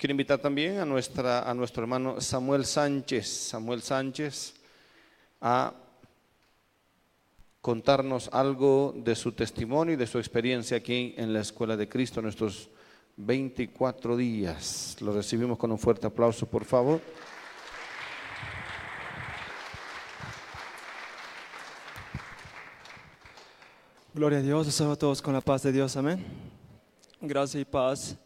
Quiero 0.00 0.12
invitar 0.12 0.38
también 0.38 0.78
a, 0.78 0.86
nuestra, 0.86 1.42
a 1.42 1.52
nuestro 1.52 1.82
hermano 1.82 2.22
Samuel 2.22 2.64
Sánchez, 2.64 3.28
Samuel 3.50 3.82
Sánchez, 3.82 4.54
a 5.42 5.74
contarnos 7.60 8.30
algo 8.32 8.94
de 8.96 9.14
su 9.14 9.32
testimonio 9.32 9.92
y 9.92 9.96
de 9.98 10.06
su 10.06 10.16
experiencia 10.16 10.78
aquí 10.78 11.12
en 11.18 11.34
la 11.34 11.40
Escuela 11.40 11.76
de 11.76 11.86
Cristo, 11.86 12.22
nuestros 12.22 12.70
24 13.18 14.16
días. 14.16 14.96
Lo 15.02 15.12
recibimos 15.12 15.58
con 15.58 15.70
un 15.70 15.78
fuerte 15.78 16.06
aplauso, 16.06 16.46
por 16.46 16.64
favor. 16.64 16.98
Gloria 24.14 24.38
a 24.38 24.42
Dios, 24.42 24.64
les 24.64 24.80
a 24.80 24.96
todos 24.96 25.20
con 25.20 25.34
la 25.34 25.42
paz 25.42 25.62
de 25.62 25.72
Dios, 25.72 25.94
amén. 25.98 26.24
Gracias 27.20 27.60
y 27.60 27.66
paz 27.66 28.16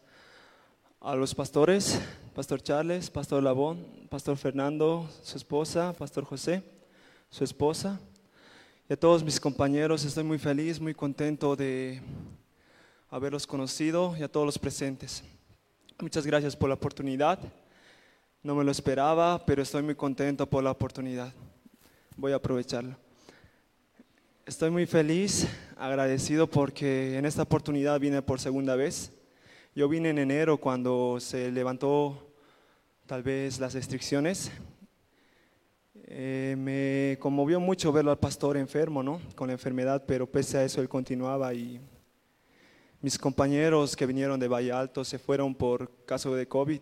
a 1.05 1.13
los 1.13 1.35
pastores, 1.35 2.01
Pastor 2.33 2.59
Charles, 2.63 3.11
Pastor 3.11 3.43
Labón, 3.43 3.85
Pastor 4.09 4.37
Fernando, 4.37 5.07
su 5.21 5.37
esposa, 5.37 5.93
Pastor 5.93 6.25
José, 6.25 6.63
su 7.29 7.43
esposa, 7.43 7.99
y 8.89 8.93
a 8.93 8.99
todos 8.99 9.23
mis 9.23 9.39
compañeros. 9.39 10.03
Estoy 10.03 10.23
muy 10.23 10.39
feliz, 10.39 10.79
muy 10.79 10.95
contento 10.95 11.55
de 11.55 12.01
haberlos 13.11 13.45
conocido 13.45 14.15
y 14.17 14.23
a 14.23 14.27
todos 14.27 14.47
los 14.47 14.57
presentes. 14.57 15.23
Muchas 15.99 16.25
gracias 16.25 16.55
por 16.55 16.69
la 16.69 16.75
oportunidad. 16.75 17.37
No 18.41 18.55
me 18.55 18.63
lo 18.63 18.71
esperaba, 18.71 19.45
pero 19.45 19.61
estoy 19.61 19.83
muy 19.83 19.93
contento 19.93 20.49
por 20.49 20.63
la 20.63 20.71
oportunidad. 20.71 21.31
Voy 22.17 22.31
a 22.31 22.37
aprovecharlo. 22.37 22.95
Estoy 24.43 24.71
muy 24.71 24.87
feliz, 24.87 25.47
agradecido 25.77 26.47
porque 26.47 27.15
en 27.15 27.27
esta 27.27 27.43
oportunidad 27.43 27.99
vine 27.99 28.23
por 28.23 28.39
segunda 28.39 28.75
vez. 28.75 29.11
Yo 29.77 29.89
vine 29.89 30.11
en 30.11 30.19
enero 30.19 30.57
cuando 30.57 31.17
se 31.19 31.51
levantó 31.51 32.31
tal 33.05 33.21
vez 33.21 33.59
las 33.59 33.73
restricciones. 33.73 34.49
Eh, 36.05 36.55
me 36.57 37.17
conmovió 37.19 37.59
mucho 37.59 37.91
verlo 37.91 38.11
al 38.11 38.17
pastor 38.17 38.55
enfermo, 38.55 39.03
¿no? 39.03 39.19
Con 39.35 39.47
la 39.47 39.53
enfermedad, 39.53 40.05
pero 40.07 40.31
pese 40.31 40.59
a 40.59 40.63
eso 40.63 40.79
él 40.79 40.87
continuaba 40.87 41.53
y 41.53 41.81
mis 43.01 43.19
compañeros 43.19 43.97
que 43.97 44.05
vinieron 44.05 44.39
de 44.39 44.47
Valle 44.47 44.71
Alto 44.71 45.03
se 45.03 45.19
fueron 45.19 45.53
por 45.53 45.91
caso 46.05 46.33
de 46.33 46.47
COVID. 46.47 46.79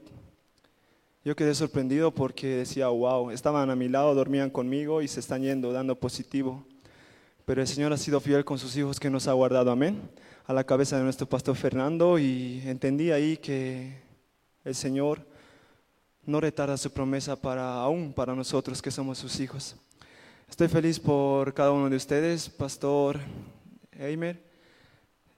Yo 1.26 1.36
quedé 1.36 1.56
sorprendido 1.56 2.12
porque 2.12 2.58
decía, 2.58 2.90
wow, 2.90 3.32
estaban 3.32 3.72
a 3.72 3.76
mi 3.76 3.90
lado, 3.90 4.14
dormían 4.14 4.52
conmigo 4.52 5.02
y 5.02 5.08
se 5.08 5.20
están 5.20 5.42
yendo, 5.42 5.74
dando 5.74 6.00
positivo. 6.00 6.64
Pero 7.44 7.60
el 7.60 7.68
Señor 7.68 7.92
ha 7.92 7.98
sido 7.98 8.20
fiel 8.20 8.46
con 8.46 8.60
sus 8.60 8.78
hijos 8.78 9.00
que 9.00 9.10
nos 9.10 9.28
ha 9.28 9.34
guardado, 9.34 9.72
amén 9.72 10.00
a 10.46 10.54
la 10.54 10.66
cabeza 10.66 10.98
de 10.98 11.04
nuestro 11.04 11.28
pastor 11.28 11.56
Fernando 11.56 12.20
y 12.20 12.62
entendí 12.66 13.12
ahí 13.12 13.38
que 13.38 14.02
el 14.66 14.76
Señor 14.76 15.26
no 16.26 16.42
retarda 16.42 16.76
su 16.78 16.92
promesa 16.92 17.36
para 17.36 17.76
aún 17.76 18.14
para 18.14 18.36
nosotros 18.36 18.82
que 18.82 18.92
somos 18.92 19.18
sus 19.18 19.40
hijos. 19.40 19.76
Estoy 20.50 20.68
feliz 20.68 21.00
por 21.00 21.54
cada 21.54 21.72
uno 21.72 21.90
de 21.90 21.96
ustedes, 21.96 22.50
Pastor 22.50 23.20
Eimer, 23.94 24.44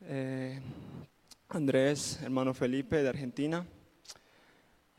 eh, 0.02 0.60
Andrés, 1.50 2.20
hermano 2.24 2.54
Felipe 2.54 3.04
de 3.04 3.10
Argentina, 3.10 3.66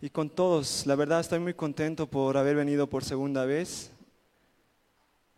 y 0.00 0.08
con 0.10 0.30
todos. 0.30 0.86
La 0.86 0.94
verdad 0.94 1.20
estoy 1.20 1.40
muy 1.40 1.54
contento 1.54 2.06
por 2.06 2.36
haber 2.36 2.54
venido 2.54 2.88
por 2.88 3.04
segunda 3.04 3.44
vez. 3.44 3.90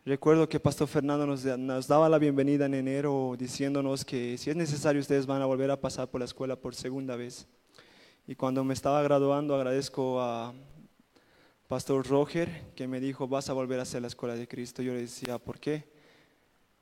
Recuerdo 0.08 0.48
que 0.48 0.58
Pastor 0.58 0.88
Fernando 0.88 1.26
nos, 1.26 1.86
daba 1.86 2.08
la 2.08 2.16
bienvenida 2.16 2.64
en 2.64 2.72
enero 2.72 3.36
diciéndonos 3.38 4.06
que 4.06 4.38
si 4.38 4.48
es 4.48 4.56
necesario 4.56 5.02
ustedes 5.02 5.26
van 5.26 5.42
a 5.42 5.44
volver 5.44 5.70
a 5.70 5.78
pasar 5.78 6.08
por 6.08 6.22
la 6.22 6.24
escuela 6.24 6.56
por 6.56 6.74
segunda 6.74 7.14
vez. 7.14 7.46
Y 8.26 8.34
cuando 8.34 8.64
me 8.64 8.72
estaba 8.72 9.02
graduando 9.02 9.54
agradezco 9.54 10.18
a 10.18 10.54
Pastor 11.66 12.06
Roger 12.08 12.72
que 12.74 12.88
me 12.88 13.00
dijo 13.00 13.28
vas 13.28 13.50
a 13.50 13.52
volver 13.52 13.80
a 13.80 13.82
hacer 13.82 14.00
la 14.00 14.08
escuela 14.08 14.34
de 14.34 14.48
Cristo. 14.48 14.80
Yo 14.80 14.94
le 14.94 15.02
decía, 15.02 15.36
¿por 15.36 15.60
qué? 15.60 15.92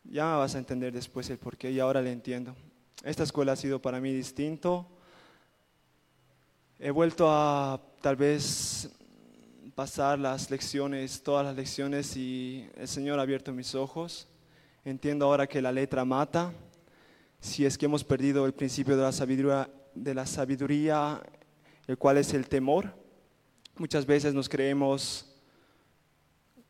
Ya 0.05 0.37
vas 0.37 0.55
a 0.55 0.59
entender 0.59 0.93
después 0.93 1.29
el 1.29 1.39
por 1.39 1.57
qué 1.57 1.73
y 1.73 1.81
ahora 1.81 2.01
le 2.01 2.13
entiendo. 2.13 2.55
Esta 3.03 3.25
escuela 3.25 3.55
ha 3.55 3.57
sido 3.57 3.83
para 3.83 4.01
mí 4.01 4.13
distinto. 4.13 4.87
He 6.79 6.93
vuelto 6.93 7.29
a 7.29 7.83
tal 8.01 8.15
vez 8.15 8.89
pasar 9.77 10.19
las 10.19 10.51
lecciones, 10.51 11.23
todas 11.23 11.45
las 11.45 11.55
lecciones 11.55 12.17
y 12.17 12.67
el 12.77 12.89
Señor 12.89 13.19
ha 13.19 13.23
abierto 13.23 13.53
mis 13.53 13.75
ojos. 13.75 14.27
Entiendo 14.87 15.27
ahora 15.27 15.47
que 15.47 15.61
la 15.61 15.71
letra 15.71 16.03
mata. 16.03 16.51
Si 17.41 17.67
es 17.67 17.77
que 17.77 17.85
hemos 17.85 18.03
perdido 18.03 18.47
el 18.47 18.55
principio 18.55 18.97
de 18.97 19.03
la 19.03 19.13
sabiduría, 19.13 19.69
de 19.95 20.15
la 20.15 20.25
sabiduría 20.25 21.23
el 21.87 21.99
cual 21.99 22.17
es 22.17 22.33
el 22.33 22.49
temor. 22.49 22.91
Muchas 23.77 24.07
veces 24.07 24.33
nos 24.33 24.49
creemos 24.49 25.37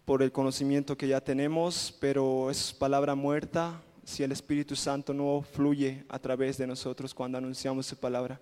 por 0.04 0.20
el 0.20 0.32
conocimiento 0.32 0.98
que 0.98 1.06
ya 1.06 1.20
tenemos, 1.20 1.96
pero 2.00 2.50
es 2.50 2.72
palabra 2.72 3.14
muerta 3.14 3.80
si 4.02 4.24
el 4.24 4.32
Espíritu 4.32 4.74
Santo 4.74 5.14
no 5.14 5.42
fluye 5.42 6.04
a 6.08 6.18
través 6.18 6.58
de 6.58 6.66
nosotros 6.66 7.14
cuando 7.14 7.38
anunciamos 7.38 7.86
su 7.86 7.96
palabra. 7.96 8.40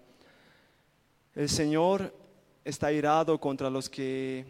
El 1.35 1.51
Señor 1.51 2.24
está 2.65 2.91
irado 2.91 3.39
contra 3.39 3.69
los 3.69 3.91
que 3.91 4.47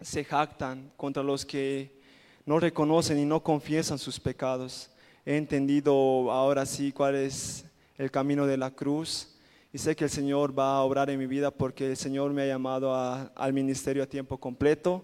se 0.00 0.22
jactan, 0.22 0.92
contra 0.96 1.22
los 1.22 1.46
que 1.46 1.98
no 2.44 2.60
reconocen 2.60 3.18
y 3.18 3.24
no 3.24 3.42
confiesan 3.42 3.98
sus 3.98 4.20
pecados. 4.20 4.90
He 5.24 5.36
entendido 5.36 6.30
ahora 6.30 6.66
sí 6.66 6.92
cuál 6.92 7.14
es 7.14 7.64
el 7.96 8.10
camino 8.10 8.46
de 8.46 8.58
la 8.58 8.70
cruz 8.70 9.28
y 9.72 9.78
sé 9.78 9.96
que 9.96 10.04
el 10.04 10.10
Señor 10.10 10.56
va 10.58 10.76
a 10.76 10.82
obrar 10.82 11.08
en 11.08 11.18
mi 11.18 11.26
vida 11.26 11.50
porque 11.50 11.90
el 11.90 11.96
Señor 11.96 12.32
me 12.32 12.42
ha 12.42 12.46
llamado 12.46 12.94
al 12.94 13.52
ministerio 13.52 14.02
a 14.02 14.06
tiempo 14.06 14.36
completo. 14.38 15.02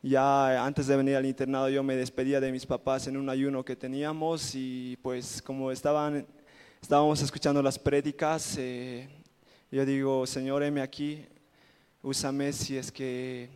Ya 0.00 0.64
antes 0.64 0.86
de 0.86 0.96
venir 0.96 1.16
al 1.16 1.26
internado 1.26 1.68
yo 1.70 1.82
me 1.82 1.96
despedía 1.96 2.38
de 2.38 2.52
mis 2.52 2.66
papás 2.66 3.08
en 3.08 3.16
un 3.16 3.28
ayuno 3.28 3.64
que 3.64 3.74
teníamos 3.74 4.54
y 4.54 4.96
pues 5.02 5.42
como 5.42 5.72
estaban, 5.72 6.26
estábamos 6.80 7.22
escuchando 7.22 7.62
las 7.62 7.78
prédicas, 7.78 8.56
eh, 8.58 9.08
yo 9.72 9.84
digo, 9.84 10.26
Señor, 10.26 10.62
heme 10.62 10.82
aquí, 10.82 11.26
úsame 12.04 12.52
si 12.52 12.76
es 12.76 12.92
que 12.92 13.48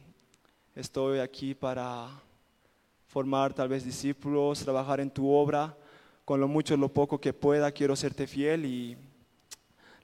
estoy 0.75 1.19
aquí 1.19 1.55
para 1.55 2.09
formar 3.07 3.53
tal 3.53 3.69
vez 3.69 3.85
discípulos, 3.85 4.61
trabajar 4.61 5.01
en 5.01 5.11
tu 5.11 5.31
obra, 5.31 5.77
con 6.25 6.41
lo 6.41 6.49
mucho, 6.49 6.77
lo 6.77 6.89
poco 6.89 7.21
que 7.21 7.35
pueda, 7.35 7.71
quiero 7.71 7.95
serte 7.95 8.27
fiel 8.27 8.65
y 8.65 8.97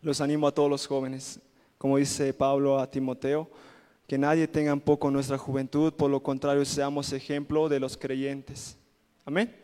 los 0.03 0.21
animo 0.21 0.47
a 0.47 0.53
todos 0.53 0.69
los 0.69 0.87
jóvenes, 0.87 1.41
como 1.79 1.97
dice 1.97 2.35
Pablo 2.35 2.79
a 2.79 2.91
Timoteo, 2.91 3.49
que 4.07 4.19
nadie 4.19 4.47
tenga 4.47 4.73
en 4.73 4.81
poco 4.81 5.11
nuestra 5.11 5.39
juventud, 5.39 5.95
por 5.95 6.11
lo 6.11 6.23
contrario 6.23 6.67
seamos 6.67 7.15
ejemplo 7.15 7.71
de 7.71 7.81
los 7.81 7.97
creyentes. 7.97 8.77
Amén. 9.25 9.55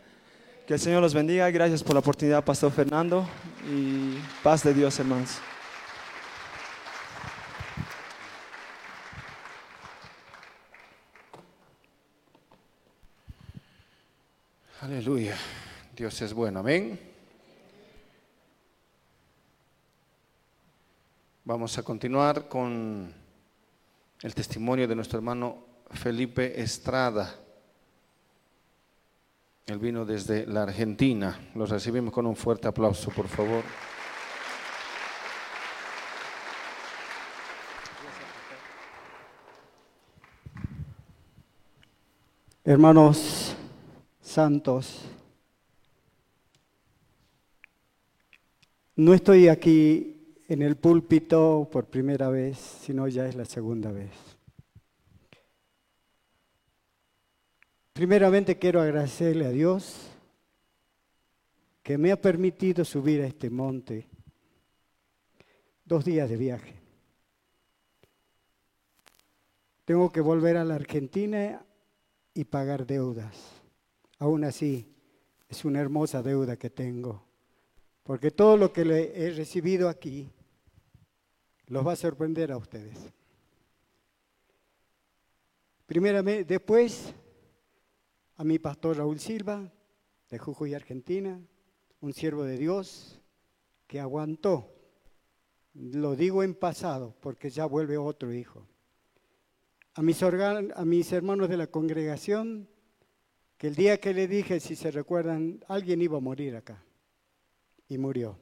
Que 0.66 0.74
el 0.74 0.80
Señor 0.80 1.02
los 1.02 1.12
bendiga. 1.12 1.50
Gracias 1.50 1.82
por 1.82 1.92
la 1.92 2.00
oportunidad, 2.00 2.42
Pastor 2.42 2.72
Fernando. 2.72 3.28
Y 3.70 4.16
paz 4.42 4.62
de 4.62 4.72
Dios, 4.72 4.98
hermanos. 4.98 5.38
Aleluya. 14.82 15.36
Dios 15.94 16.22
es 16.22 16.32
bueno. 16.32 16.60
Amén. 16.60 16.98
Vamos 21.44 21.76
a 21.76 21.82
continuar 21.82 22.48
con 22.48 23.12
el 24.22 24.34
testimonio 24.34 24.88
de 24.88 24.94
nuestro 24.94 25.18
hermano 25.18 25.58
Felipe 25.90 26.58
Estrada. 26.62 27.34
Él 29.66 29.78
vino 29.78 30.06
desde 30.06 30.46
la 30.46 30.62
Argentina. 30.62 31.38
Lo 31.54 31.66
recibimos 31.66 32.14
con 32.14 32.24
un 32.24 32.34
fuerte 32.34 32.66
aplauso, 32.66 33.10
por 33.10 33.28
favor. 33.28 33.62
Hermanos 42.64 43.49
santos, 44.30 45.02
no 48.96 49.12
estoy 49.12 49.48
aquí 49.48 50.38
en 50.48 50.62
el 50.62 50.76
púlpito 50.76 51.68
por 51.70 51.86
primera 51.86 52.28
vez, 52.28 52.58
sino 52.58 53.08
ya 53.08 53.26
es 53.26 53.34
la 53.34 53.44
segunda 53.44 53.90
vez. 53.90 54.10
Primeramente 57.92 58.58
quiero 58.58 58.80
agradecerle 58.80 59.46
a 59.46 59.50
Dios 59.50 60.08
que 61.82 61.98
me 61.98 62.12
ha 62.12 62.20
permitido 62.20 62.84
subir 62.84 63.20
a 63.22 63.26
este 63.26 63.50
monte 63.50 64.06
dos 65.84 66.04
días 66.04 66.30
de 66.30 66.36
viaje. 66.36 66.74
Tengo 69.84 70.10
que 70.10 70.20
volver 70.20 70.56
a 70.56 70.64
la 70.64 70.76
Argentina 70.76 71.64
y 72.32 72.44
pagar 72.44 72.86
deudas. 72.86 73.59
Aún 74.20 74.44
así, 74.44 74.86
es 75.48 75.64
una 75.64 75.80
hermosa 75.80 76.22
deuda 76.22 76.56
que 76.56 76.70
tengo, 76.70 77.26
porque 78.04 78.30
todo 78.30 78.56
lo 78.56 78.72
que 78.72 78.84
le 78.84 79.26
he 79.26 79.30
recibido 79.32 79.88
aquí 79.88 80.30
los 81.66 81.84
va 81.84 81.92
a 81.92 81.96
sorprender 81.96 82.52
a 82.52 82.56
ustedes. 82.56 82.98
Primeramente, 85.86 86.44
después 86.44 87.12
a 88.36 88.44
mi 88.44 88.60
pastor 88.60 88.98
Raúl 88.98 89.18
Silva, 89.18 89.68
de 90.30 90.38
Jujuy, 90.38 90.74
Argentina, 90.74 91.40
un 92.00 92.12
siervo 92.12 92.44
de 92.44 92.56
Dios 92.56 93.20
que 93.88 93.98
aguantó. 93.98 94.72
Lo 95.74 96.14
digo 96.14 96.44
en 96.44 96.54
pasado 96.54 97.16
porque 97.20 97.50
ya 97.50 97.66
vuelve 97.66 97.98
otro 97.98 98.32
hijo 98.32 98.64
a 99.94 100.02
mis, 100.02 100.22
a 100.22 100.84
mis 100.84 101.12
hermanos 101.12 101.48
de 101.48 101.56
la 101.56 101.66
congregación 101.66 102.68
que 103.60 103.66
el 103.66 103.74
día 103.74 104.00
que 104.00 104.14
le 104.14 104.26
dije, 104.26 104.58
si 104.58 104.74
se 104.74 104.90
recuerdan, 104.90 105.62
alguien 105.68 106.00
iba 106.00 106.16
a 106.16 106.20
morir 106.20 106.56
acá. 106.56 106.82
Y 107.88 107.98
murió. 107.98 108.38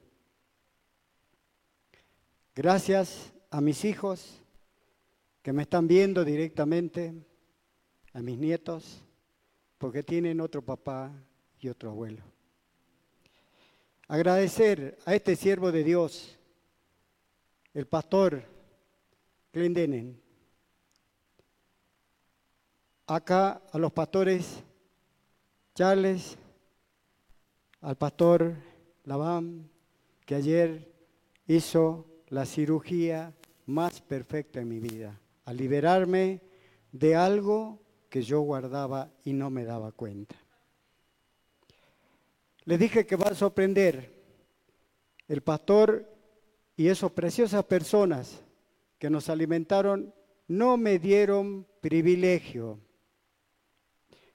Gracias 2.55 3.33
a 3.51 3.61
mis 3.61 3.85
hijos 3.85 4.41
que 5.43 5.53
me 5.53 5.63
están 5.63 5.89
viendo 5.89 6.25
directamente, 6.25 7.13
a 8.13 8.23
mis 8.23 8.39
nietos, 8.39 9.03
porque 9.79 10.05
tienen 10.05 10.41
otro 10.41 10.63
papá 10.63 11.11
y 11.59 11.69
otro 11.69 11.91
abuelo. 11.91 12.23
Agradecer 14.07 14.99
a 15.05 15.17
este 15.17 15.35
siervo 15.35 15.73
de 15.73 15.83
Dios, 15.83 16.39
el 17.75 17.89
pastor 17.89 18.45
Glendenen, 19.53 20.23
acá 23.09 23.61
a 23.73 23.79
los 23.79 23.91
pastores 23.91 24.63
Charles, 25.79 26.37
al 27.83 27.97
pastor 27.97 28.57
Labán, 29.05 29.71
que 30.27 30.35
ayer 30.35 30.93
hizo 31.47 32.05
la 32.31 32.47
cirugía 32.47 33.33
más 33.67 34.01
perfecta 34.01 34.61
en 34.61 34.67
mi 34.67 34.81
vida, 34.81 35.21
a 35.45 35.53
liberarme 35.53 36.41
de 36.91 37.15
algo 37.15 37.79
que 38.11 38.23
yo 38.23 38.41
guardaba 38.41 39.13
y 39.23 39.35
no 39.35 39.51
me 39.51 39.65
daba 39.65 39.93
cuenta. 39.93 40.35
Le 42.65 42.77
dije 42.77 43.07
que 43.07 43.15
va 43.15 43.29
a 43.29 43.37
sorprender 43.37 44.13
el 45.29 45.43
pastor 45.43 46.13
y 46.77 46.89
esas 46.89 47.13
preciosas 47.13 47.63
personas 47.63 48.43
que 48.99 49.11
nos 49.11 49.29
alimentaron 49.29 50.13
no 50.49 50.77
me 50.77 50.99
dieron 50.99 51.69
privilegio 51.81 52.81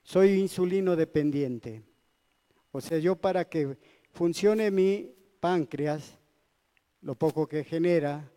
soy 0.04 0.40
insulino 0.40 0.96
dependiente. 0.96 1.84
O 2.72 2.82
sea, 2.82 2.98
yo 3.00 3.16
para 3.16 3.46
que 3.46 3.78
funcione 4.12 4.70
mi 4.70 5.10
páncreas, 5.40 6.18
lo 7.02 7.16
poco 7.16 7.48
que 7.48 7.64
genera, 7.64 8.30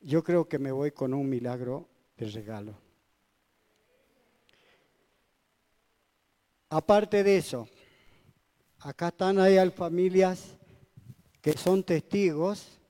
yo 0.00 0.22
creo 0.22 0.48
que 0.48 0.58
me 0.58 0.72
voy 0.72 0.92
con 0.92 1.14
un 1.14 1.28
milagro 1.28 1.88
de 2.16 2.26
regalo. 2.26 2.78
Aparte 6.68 7.22
de 7.22 7.36
eso, 7.36 7.68
acá 8.80 9.08
están 9.08 9.38
familias 9.72 10.56
que 11.40 11.52
son 11.52 11.84
testigos, 11.84 12.80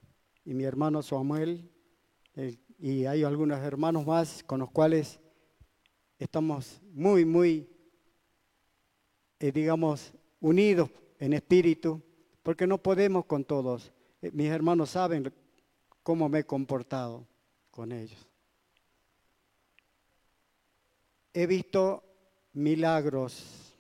y 0.45 0.55
mi 0.55 0.65
hermano 0.65 1.03
Samuel, 1.03 1.71
y 2.79 3.05
hay 3.05 3.25
algunos 3.25 3.59
hermanos 3.61 4.07
más 4.07 4.43
con 4.45 4.61
los 4.61 4.71
cuales 4.71 5.19
estamos 6.19 6.81
muy, 6.93 7.25
muy 7.25 7.69
eh, 9.39 9.53
digamos, 9.53 10.13
unidos 10.41 10.91
en 11.19 11.33
espíritu, 11.33 12.03
porque 12.43 12.67
no 12.67 12.79
podemos 12.79 13.27
con 13.27 13.45
todos. 13.45 13.93
Eh, 14.23 14.31
mis 14.33 14.49
hermanos 14.49 14.91
saben 14.91 15.33
cómo 16.03 16.29
me 16.29 16.41
he 16.41 16.45
comportado 16.45 17.27
con 17.71 17.93
ellos. 17.93 18.27
He 21.33 21.47
visto 21.47 22.03
milagros 22.53 23.75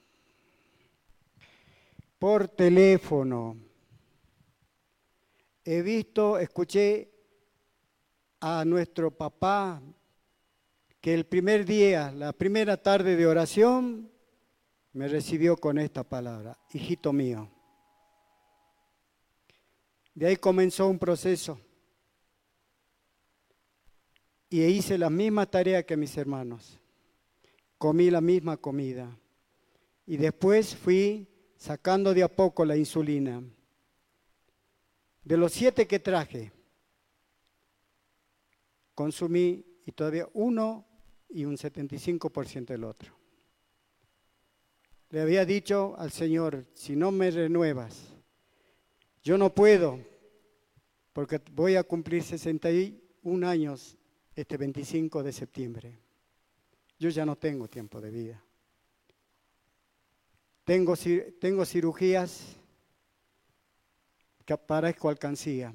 por 2.18 2.48
teléfono. 2.48 3.56
He 5.64 5.82
visto, 5.82 6.38
escuché 6.38 7.10
a 8.40 8.64
nuestro 8.64 9.10
papá 9.10 9.80
que 11.00 11.14
el 11.14 11.24
primer 11.24 11.64
día, 11.64 12.12
la 12.12 12.32
primera 12.32 12.76
tarde 12.76 13.16
de 13.16 13.26
oración, 13.26 14.10
me 14.96 15.08
recibió 15.08 15.58
con 15.58 15.76
esta 15.76 16.04
palabra, 16.04 16.58
hijito 16.72 17.12
mío. 17.12 17.50
De 20.14 20.26
ahí 20.26 20.36
comenzó 20.36 20.88
un 20.88 20.98
proceso. 20.98 21.60
Y 24.48 24.62
hice 24.64 24.96
la 24.96 25.10
misma 25.10 25.44
tarea 25.44 25.84
que 25.84 25.98
mis 25.98 26.16
hermanos. 26.16 26.80
Comí 27.76 28.08
la 28.08 28.22
misma 28.22 28.56
comida. 28.56 29.14
Y 30.06 30.16
después 30.16 30.74
fui 30.74 31.28
sacando 31.58 32.14
de 32.14 32.22
a 32.22 32.34
poco 32.34 32.64
la 32.64 32.78
insulina. 32.78 33.42
De 35.22 35.36
los 35.36 35.52
siete 35.52 35.86
que 35.86 35.98
traje, 35.98 36.52
consumí 38.94 39.62
y 39.84 39.92
todavía 39.92 40.26
uno 40.32 40.86
y 41.28 41.44
un 41.44 41.58
75% 41.58 42.68
del 42.68 42.84
otro 42.84 43.25
le 45.16 45.22
había 45.22 45.46
dicho 45.46 45.94
al 45.96 46.10
Señor, 46.10 46.66
si 46.74 46.94
no 46.94 47.10
me 47.10 47.30
renuevas, 47.30 48.12
yo 49.24 49.38
no 49.38 49.54
puedo, 49.54 49.98
porque 51.14 51.40
voy 51.52 51.76
a 51.76 51.84
cumplir 51.84 52.22
61 52.22 53.48
años 53.48 53.96
este 54.34 54.58
25 54.58 55.22
de 55.22 55.32
septiembre. 55.32 55.98
Yo 56.98 57.08
ya 57.08 57.24
no 57.24 57.34
tengo 57.34 57.66
tiempo 57.66 57.98
de 57.98 58.10
vida. 58.10 58.44
Tengo, 60.64 60.94
cirugías 61.64 62.54
que 64.44 64.58
parezco 64.58 65.08
alcancía. 65.08 65.74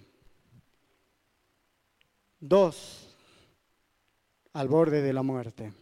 Dos, 2.40 3.18
al 4.54 4.68
borde 4.68 5.02
de 5.02 5.14
la 5.14 5.24
muerte. 5.24 5.74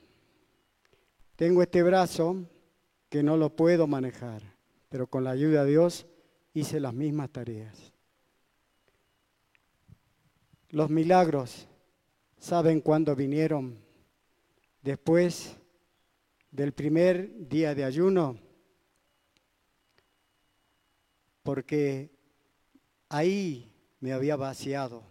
Tengo 1.35 1.61
este 1.61 1.83
brazo 1.83 2.47
que 3.09 3.23
no 3.23 3.37
lo 3.37 3.55
puedo 3.55 3.87
manejar, 3.87 4.41
pero 4.89 5.07
con 5.07 5.23
la 5.23 5.31
ayuda 5.31 5.63
de 5.63 5.71
Dios 5.71 6.05
hice 6.53 6.79
las 6.79 6.93
mismas 6.93 7.31
tareas. 7.31 7.91
Los 10.69 10.89
milagros, 10.89 11.67
¿saben 12.37 12.81
cuándo 12.81 13.15
vinieron? 13.15 13.79
Después 14.81 15.57
del 16.51 16.73
primer 16.73 17.49
día 17.49 17.73
de 17.73 17.83
ayuno, 17.83 18.39
porque 21.43 22.11
ahí 23.09 23.71
me 23.99 24.13
había 24.13 24.35
vaciado 24.35 25.03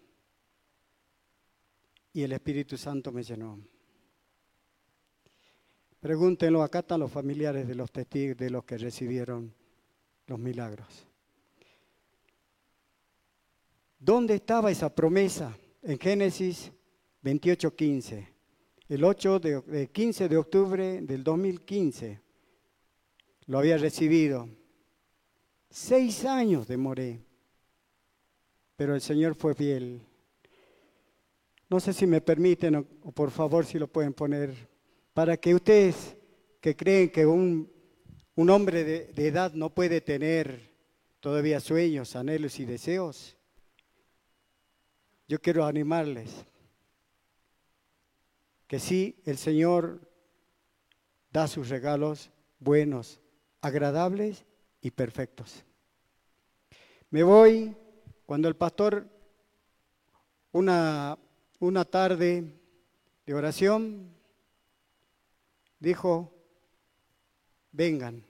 y 2.12 2.23
el 2.23 2.33
Espíritu 2.33 2.77
Santo 2.77 3.12
me 3.12 3.23
llenó. 3.23 3.61
Pregúntenlo, 6.01 6.62
acá 6.62 6.81
están 6.81 7.01
los 7.01 7.11
familiares 7.11 7.66
de 7.66 7.75
los 7.75 7.91
testigos, 7.91 8.37
de 8.37 8.51
los 8.51 8.65
que 8.65 8.79
recibieron 8.79 9.53
los 10.27 10.39
milagros. 10.39 11.07
¿Dónde 13.99 14.35
estaba 14.35 14.70
esa 14.70 14.95
promesa? 14.95 15.57
En 15.83 15.99
Génesis 15.99 16.70
28, 17.23 17.75
15. 17.75 18.29
El 18.89 19.05
8 19.05 19.39
de, 19.41 19.89
15 19.93 20.29
de 20.29 20.37
octubre 20.37 21.01
del 21.03 21.25
2015 21.25 22.20
lo 23.47 23.59
había 23.59 23.77
recibido. 23.77 24.49
Seis 25.69 26.25
años 26.25 26.66
demoré, 26.66 27.20
pero 28.77 28.95
el 28.95 29.01
Señor 29.01 29.35
fue 29.35 29.55
fiel. 29.55 30.01
No 31.69 31.81
sé 31.81 31.93
si 31.93 32.07
me 32.07 32.20
permiten 32.20 32.77
o 32.77 33.12
por 33.12 33.31
favor 33.31 33.66
si 33.66 33.79
lo 33.79 33.89
pueden 33.89 34.15
poner, 34.15 34.55
para 35.19 35.36
que 35.36 35.53
ustedes 35.53 36.16
que 36.61 36.77
creen 36.77 37.11
que 37.11 37.27
un, 37.27 37.69
un 38.36 38.51
hombre 38.51 38.85
de, 38.85 39.27
edad 39.27 39.53
no 39.53 39.69
puede 39.69 40.01
tener 40.01 40.73
todavía 41.19 41.59
sueños, 41.59 42.15
anhelos 42.15 42.61
y 42.61 42.65
deseos, 42.65 43.36
yo 45.27 45.40
quiero 45.40 45.65
animarles 45.65 46.31
que 48.69 48.78
sí, 48.78 49.20
el 49.24 49.39
Señor 49.39 50.09
da 51.32 51.49
sus 51.49 51.69
regalos 51.69 52.31
buenos, 52.61 53.20
agradables 53.61 54.45
y 54.81 54.93
perfectos. 54.93 55.65
Me 57.11 57.24
voy 57.24 57.77
cuando 58.24 58.47
el 58.47 58.55
pastor, 58.55 59.05
una, 60.53 61.19
una 61.59 61.85
tarde 61.85 62.55
de 63.27 63.35
oración, 63.35 64.16
dijo, 65.78 66.32
vengan. 67.72 68.24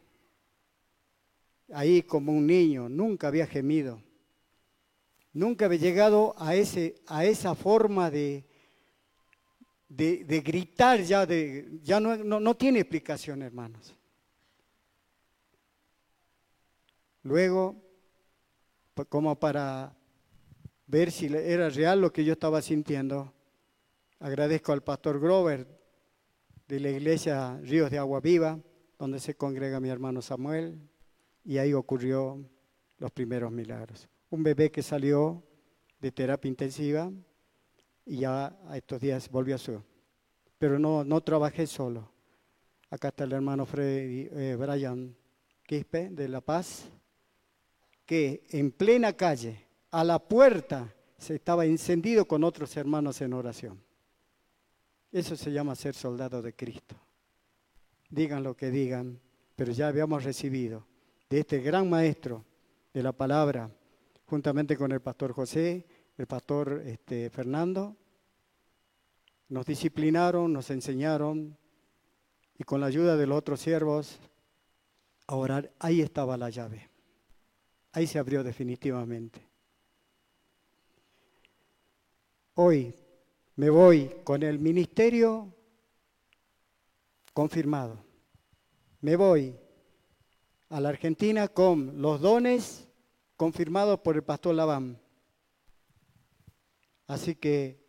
Ahí 1.72 2.02
como 2.02 2.32
un 2.32 2.46
niño, 2.46 2.88
nunca 2.88 3.28
había 3.28 3.46
gemido. 3.46 4.02
Nunca 5.32 5.66
había 5.66 5.78
llegado 5.78 6.34
a, 6.38 6.54
ese, 6.54 6.96
a 7.06 7.24
esa 7.24 7.54
forma 7.54 8.10
de, 8.10 8.44
de, 9.88 10.40
gritar, 10.40 11.00
ya, 11.02 11.26
de, 11.26 11.78
ya 11.82 12.00
no, 12.00 12.16
no, 12.16 12.40
no 12.40 12.56
tiene 12.56 12.80
explicación, 12.80 13.42
hermanos. 13.42 13.94
Luego, 17.22 17.76
como 19.08 19.38
para 19.38 19.94
ver 20.86 21.12
si 21.12 21.26
era 21.26 21.68
real 21.68 22.00
lo 22.00 22.12
que 22.12 22.24
yo 22.24 22.32
estaba 22.32 22.62
sintiendo, 22.62 23.32
agradezco 24.18 24.72
al 24.72 24.82
pastor 24.82 25.20
Grover 25.20 25.77
de 26.69 26.81
la 26.81 26.90
iglesia 26.90 27.59
Ríos 27.62 27.90
de 27.90 27.99
Agua 27.99 28.20
Viva, 28.20 28.61
donde 28.99 29.19
se 29.20 29.35
congrega 29.35 29.81
mi 29.81 29.89
hermano 29.89 30.20
Samuel, 30.20 30.78
y 31.43 31.57
ahí 31.57 31.73
ocurrió 31.73 32.45
los 32.99 33.11
primeros 33.11 33.51
milagros. 33.51 34.07
Un 34.28 34.43
bebé 34.43 34.70
que 34.70 34.82
salió 34.82 35.43
de 35.99 36.12
terapia 36.12 36.49
intensiva 36.49 37.11
y 38.05 38.19
ya 38.19 38.59
a 38.69 38.77
estos 38.77 39.01
días 39.01 39.31
volvió 39.31 39.55
a 39.55 39.59
su. 39.59 39.82
Pero 40.59 40.78
no, 40.78 41.05
no 41.05 41.23
trabajé 41.23 41.66
solo. 41.66 42.11
Acá 42.90 43.09
está 43.09 43.24
el 43.24 43.32
hermano 43.32 43.65
Freddy, 43.65 44.28
eh, 44.31 44.57
Brian 44.59 45.16
Quispe 45.65 46.11
de 46.11 46.28
La 46.28 46.40
Paz, 46.40 46.90
que 48.05 48.47
en 48.51 48.73
plena 48.73 49.15
calle, 49.15 49.66
a 49.90 50.05
la 50.05 50.19
puerta, 50.19 50.95
se 51.16 51.36
estaba 51.36 51.65
encendido 51.65 52.27
con 52.27 52.45
otros 52.45 52.77
hermanos 52.77 53.20
en 53.23 53.32
oración. 53.32 53.88
Eso 55.10 55.36
se 55.36 55.51
llama 55.51 55.74
ser 55.74 55.94
soldado 55.94 56.43
de 56.43 56.55
Cristo. 56.55 56.97
Digan 58.10 58.43
lo 58.43 58.56
que 58.56 58.70
digan, 58.70 59.20
pero 59.56 59.72
ya 59.72 59.89
habíamos 59.89 60.24
recibido 60.24 60.86
de 61.28 61.40
este 61.40 61.60
gran 61.60 61.89
maestro 61.89 62.44
de 62.93 63.02
la 63.02 63.12
palabra, 63.12 63.70
juntamente 64.26 64.76
con 64.76 64.93
el 64.93 65.01
pastor 65.01 65.32
José, 65.32 65.86
el 66.16 66.26
pastor 66.26 66.82
este, 66.85 67.30
Fernando, 67.30 67.97
nos 69.48 69.64
disciplinaron, 69.66 70.52
nos 70.52 70.70
enseñaron 70.70 71.56
y 72.59 72.64
con 72.64 72.80
la 72.80 72.86
ayuda 72.86 73.16
de 73.16 73.26
los 73.26 73.39
otros 73.39 73.60
siervos 73.60 74.18
a 75.26 75.36
orar, 75.36 75.72
ahí 75.78 76.01
estaba 76.01 76.36
la 76.36 76.51
llave. 76.51 76.89
Ahí 77.93 78.06
se 78.06 78.18
abrió 78.18 78.43
definitivamente. 78.43 79.40
Hoy 82.55 82.94
me 83.59 83.70
voy 83.70 84.09
con 84.22 84.44
el 84.44 84.60
ministerio 84.60 85.52
confirmado. 87.35 87.98
Me 89.01 89.16
voy 89.16 89.56
a 90.68 90.80
la 90.80 90.90
Argentina 90.90 91.48
con 91.48 92.01
los 92.01 92.20
dones 92.20 92.89
confirmados 93.36 93.98
por 93.98 94.14
el 94.14 94.22
pastor 94.22 94.55
Labán. 94.55 94.97
Así 97.09 97.35
que, 97.35 97.85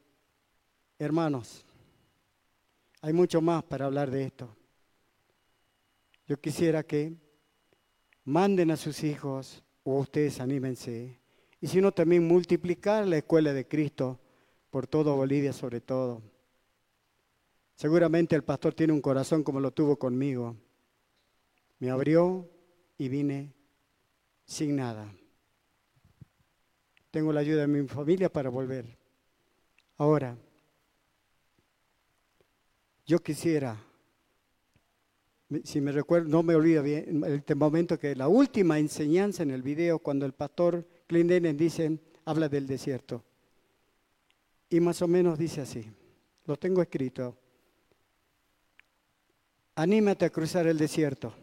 hermanos, 0.97 1.63
hay 3.01 3.13
mucho 3.13 3.39
más 3.39 3.63
para 3.63 3.85
hablar 3.85 4.09
de 4.09 4.23
esto. 4.23 4.49
Yo 6.25 6.41
quisiera 6.41 6.81
que 6.81 7.13
manden 8.23 8.71
a 8.71 8.75
sus 8.75 9.03
hijos 9.03 9.63
o 9.83 9.99
ustedes 9.99 10.39
anímense. 10.39 11.19
Y 11.61 11.67
si 11.67 11.79
no, 11.79 11.91
también 11.91 12.27
multiplicar 12.27 13.05
la 13.05 13.17
escuela 13.17 13.53
de 13.53 13.67
Cristo 13.67 14.19
por 14.69 14.87
todo 14.87 15.15
Bolivia 15.15 15.53
sobre 15.53 15.81
todo. 15.81 16.21
Seguramente 17.75 18.35
el 18.35 18.43
pastor 18.43 18.73
tiene 18.73 18.93
un 18.93 19.01
corazón 19.01 19.43
como 19.43 19.59
lo 19.59 19.71
tuvo 19.71 19.97
conmigo. 19.97 20.55
Me 21.79 21.89
abrió 21.89 22.49
y 22.97 23.07
vine 23.07 23.53
sin 24.45 24.75
nada. 24.75 25.09
Tengo 27.11 27.31
la 27.31 27.39
ayuda 27.39 27.61
de 27.61 27.67
mi 27.67 27.87
familia 27.87 28.31
para 28.31 28.49
volver. 28.49 28.97
Ahora, 29.97 30.37
yo 33.05 33.19
quisiera, 33.19 33.81
si 35.63 35.81
me 35.81 35.91
recuerdo, 35.91 36.29
no 36.29 36.43
me 36.43 36.55
olvido 36.55 36.83
bien, 36.83 37.23
el 37.25 37.55
momento 37.55 37.97
que 37.97 38.15
la 38.15 38.27
última 38.27 38.77
enseñanza 38.77 39.41
en 39.41 39.51
el 39.51 39.63
video, 39.63 39.99
cuando 39.99 40.25
el 40.25 40.33
pastor 40.33 40.85
Clinton 41.07 41.57
dice, 41.57 41.97
habla 42.25 42.49
del 42.49 42.67
desierto. 42.67 43.23
Y 44.69 44.79
más 44.79 45.01
o 45.01 45.07
menos 45.07 45.37
dice 45.37 45.61
así, 45.61 45.85
lo 46.45 46.57
tengo 46.57 46.81
escrito. 46.81 47.35
Anímate 49.75 50.25
a 50.25 50.29
cruzar 50.29 50.67
el 50.67 50.77
desierto. 50.77 51.33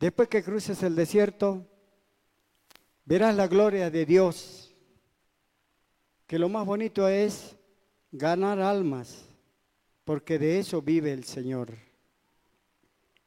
Después 0.00 0.28
que 0.28 0.42
cruces 0.42 0.82
el 0.82 0.94
desierto, 0.94 1.66
verás 3.04 3.34
la 3.34 3.46
gloria 3.46 3.90
de 3.90 4.04
Dios 4.04 4.66
que 6.26 6.38
lo 6.38 6.48
más 6.48 6.66
bonito 6.66 7.06
es 7.08 7.56
ganar 8.10 8.60
almas, 8.60 9.24
porque 10.04 10.38
de 10.38 10.58
eso 10.58 10.82
vive 10.82 11.12
el 11.12 11.24
Señor. 11.24 11.72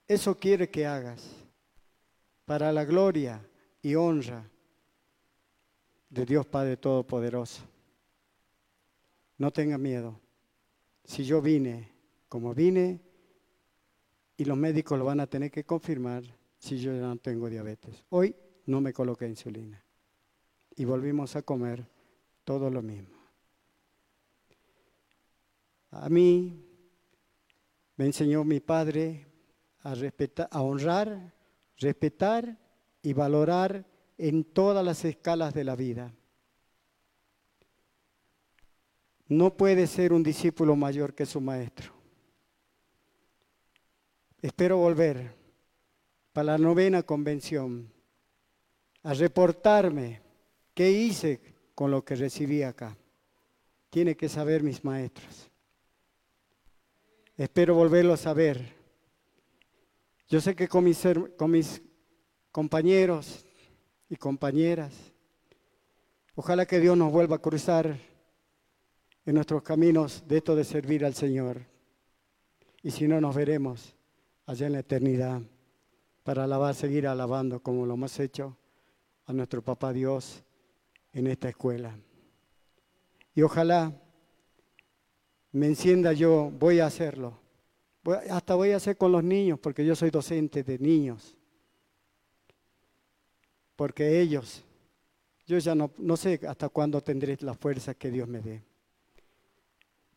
Eso 0.08 0.38
quiere 0.38 0.70
que 0.70 0.86
hagas, 0.86 1.30
para 2.46 2.74
la 2.74 2.84
gloria 2.84 3.48
y 3.82 3.96
honra 3.96 4.50
de 6.10 6.26
Dios 6.26 6.46
Padre 6.46 6.78
Todopoderoso. 6.78 7.64
No 9.38 9.52
tenga 9.52 9.78
miedo. 9.78 10.20
Si 11.04 11.24
yo 11.24 11.42
vine 11.42 11.92
como 12.28 12.54
vine, 12.54 13.02
y 14.38 14.46
los 14.46 14.58
médicos 14.58 14.98
lo 14.98 15.04
van 15.04 15.20
a 15.20 15.28
tener 15.28 15.52
que 15.52 15.66
confirmar 15.66 16.24
si 16.58 16.80
yo 16.80 16.94
ya 16.94 17.02
no 17.02 17.18
tengo 17.18 17.50
diabetes. 17.50 18.06
Hoy 18.08 18.34
no 18.68 18.80
me 18.80 18.94
coloqué 18.94 19.28
insulina. 19.28 19.84
Y 20.78 20.86
volvimos 20.86 21.36
a 21.36 21.42
comer 21.42 21.86
todo 22.46 22.70
lo 22.70 22.82
mismo. 22.82 23.18
A 25.92 26.08
mí 26.08 26.66
me 27.98 28.06
enseñó 28.06 28.46
mi 28.46 28.62
padre 28.62 29.28
a, 29.82 29.94
respetar, 29.94 30.48
a 30.52 30.62
honrar, 30.62 31.34
respetar 31.78 32.58
y 33.02 33.12
valorar 33.12 33.86
en 34.20 34.44
todas 34.44 34.86
las 34.86 35.06
escalas 35.06 35.54
de 35.54 35.64
la 35.64 35.78
vida. 35.78 36.14
No 39.30 39.56
puede 39.56 39.88
ser 39.88 40.12
un 40.12 40.22
discípulo 40.22 40.76
mayor 40.76 41.16
que 41.16 41.26
su 41.26 41.40
maestro. 41.40 41.94
Espero 44.42 44.78
volver 44.78 45.34
para 46.34 46.52
la 46.52 46.58
novena 46.58 47.02
convención 47.02 47.92
a 49.04 49.14
reportarme 49.14 50.22
qué 50.74 50.92
hice 50.92 51.40
con 51.74 51.90
lo 51.90 52.04
que 52.04 52.16
recibí 52.16 52.62
acá. 52.62 52.98
Tiene 53.90 54.18
que 54.18 54.28
saber 54.28 54.64
mis 54.64 54.84
maestros. 54.84 55.50
Espero 57.38 57.74
volverlo 57.74 58.14
a 58.14 58.18
saber. 58.18 58.76
Yo 60.28 60.42
sé 60.42 60.58
que 60.58 60.68
con 60.68 60.84
mis, 60.84 61.02
con 61.38 61.52
mis 61.52 61.82
compañeros 62.52 63.46
y 64.10 64.16
compañeras. 64.16 64.94
Ojalá 66.36 66.66
que 66.66 66.80
Dios 66.80 66.98
nos 66.98 67.12
vuelva 67.12 67.38
a 67.38 67.42
cruzar 67.42 67.98
en 69.26 69.36
nuestros 69.36 69.62
caminos 69.62 70.24
de 70.28 70.38
esto 70.38 70.56
de 70.56 70.64
servir 70.64 71.06
al 71.06 71.14
Señor. 71.14 71.62
Y 72.82 72.92
si 72.92 73.08
no, 73.08 73.22
nos 73.22 73.36
veremos 73.36 73.96
allá 74.46 74.68
en 74.68 74.74
la 74.74 74.80
eternidad 74.80 75.42
para 76.24 76.46
alabar, 76.46 76.74
seguir 76.74 77.08
alabando 77.08 77.62
como 77.62 77.86
lo 77.86 77.94
hemos 77.94 78.20
hecho 78.20 78.58
a 79.26 79.34
nuestro 79.34 79.62
Papá 79.62 79.94
Dios 79.94 80.44
en 81.14 81.28
esta 81.28 81.50
escuela. 81.50 81.96
Y 83.36 83.42
ojalá 83.42 83.94
me 85.52 85.68
encienda 85.68 86.14
yo, 86.14 86.52
voy 86.52 86.80
a 86.80 86.88
hacerlo. 86.88 87.40
hasta 88.30 88.56
voy 88.56 88.72
a 88.72 88.78
hacer 88.78 88.98
con 88.98 89.12
los 89.12 89.24
niños, 89.24 89.60
porque 89.60 89.86
yo 89.86 89.96
soy 89.96 90.10
docente 90.10 90.64
de 90.64 90.80
niños. 90.80 91.36
Porque 93.80 94.20
ellos, 94.20 94.62
yo 95.48 95.58
ya 95.58 95.74
no, 95.74 96.18
sé 96.18 96.38
hasta 96.50 96.68
cuándo 96.68 97.00
tendré 97.00 97.38
la 97.40 97.54
fuerza 97.54 97.94
que 97.94 98.12
Dios 98.12 98.28
me 98.28 98.42
dé. 98.42 98.62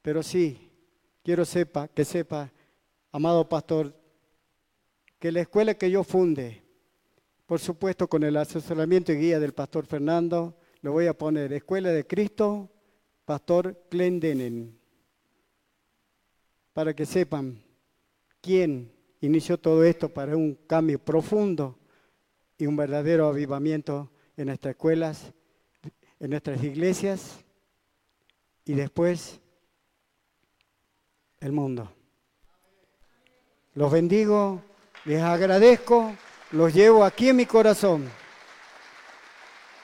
Pero 0.03 0.21
sí, 0.21 0.69
quiero 1.23 1.45
sepa, 1.45 1.87
que 1.87 2.05
sepa, 2.05 2.51
amado 3.13 3.49
pastor, 3.49 3.95
que 5.21 5.31
la 5.31 5.43
escuela 5.43 5.75
que 5.75 5.89
yo 5.93 6.03
funde, 6.03 6.61
por 7.47 7.61
supuesto 7.61 8.09
con 8.09 8.25
el 8.25 8.37
asesoramiento 8.37 9.13
y 9.13 9.19
guía 9.19 9.39
del 9.39 9.55
pastor 9.55 9.87
Fernando, 9.87 10.57
le 10.81 10.91
voy 10.91 11.07
a 11.07 11.17
poner 11.17 11.53
Escuela 11.53 11.91
de 11.91 12.05
Cristo, 12.05 12.69
Pastor 13.25 13.81
Clendenen, 13.89 14.77
para 16.73 16.97
que 16.97 17.07
sepan 17.07 17.63
quién 18.41 18.91
inició 19.21 19.57
todo 19.57 19.85
esto 19.85 20.09
para 20.09 20.37
un 20.37 20.57
cambio 20.67 20.99
profundo 20.99 21.79
y 22.63 22.67
un 22.69 22.77
verdadero 22.77 23.27
avivamiento 23.27 24.09
en 24.37 24.47
nuestras 24.47 24.77
escuelas, 24.77 25.33
en 26.21 26.31
nuestras 26.31 26.63
iglesias 26.63 27.41
y 28.65 28.75
después 28.75 29.41
el 31.41 31.51
mundo. 31.51 31.93
Los 33.75 33.91
bendigo, 33.91 34.63
les 35.07 35.21
agradezco, 35.21 36.15
los 36.53 36.73
llevo 36.73 37.05
aquí 37.05 37.31
en 37.31 37.37
mi 37.37 37.47
corazón, 37.47 38.09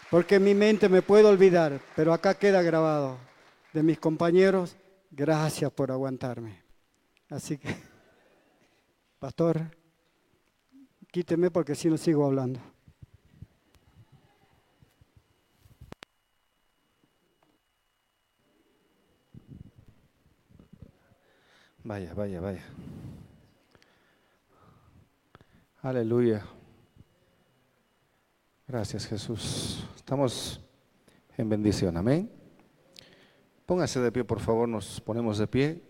porque 0.08 0.36
en 0.36 0.44
mi 0.44 0.54
mente 0.54 0.88
me 0.88 1.02
puedo 1.02 1.30
olvidar, 1.30 1.80
pero 1.96 2.12
acá 2.12 2.34
queda 2.34 2.62
grabado 2.62 3.18
de 3.72 3.82
mis 3.82 3.98
compañeros, 3.98 4.76
gracias 5.10 5.72
por 5.72 5.90
aguantarme. 5.90 6.62
Así 7.28 7.58
que, 7.58 7.74
pastor, 9.18 9.77
quíteme 11.18 11.50
porque 11.50 11.74
si 11.74 11.90
no 11.90 11.96
sigo 11.96 12.24
hablando. 12.24 12.60
Vaya, 21.82 22.14
vaya, 22.14 22.40
vaya. 22.40 22.62
Aleluya. 25.82 26.46
Gracias 28.68 29.04
Jesús. 29.08 29.84
Estamos 29.96 30.60
en 31.36 31.48
bendición. 31.48 31.96
Amén. 31.96 32.30
Póngase 33.66 33.98
de 33.98 34.12
pie, 34.12 34.22
por 34.22 34.38
favor. 34.38 34.68
Nos 34.68 35.00
ponemos 35.00 35.38
de 35.38 35.48
pie. 35.48 35.87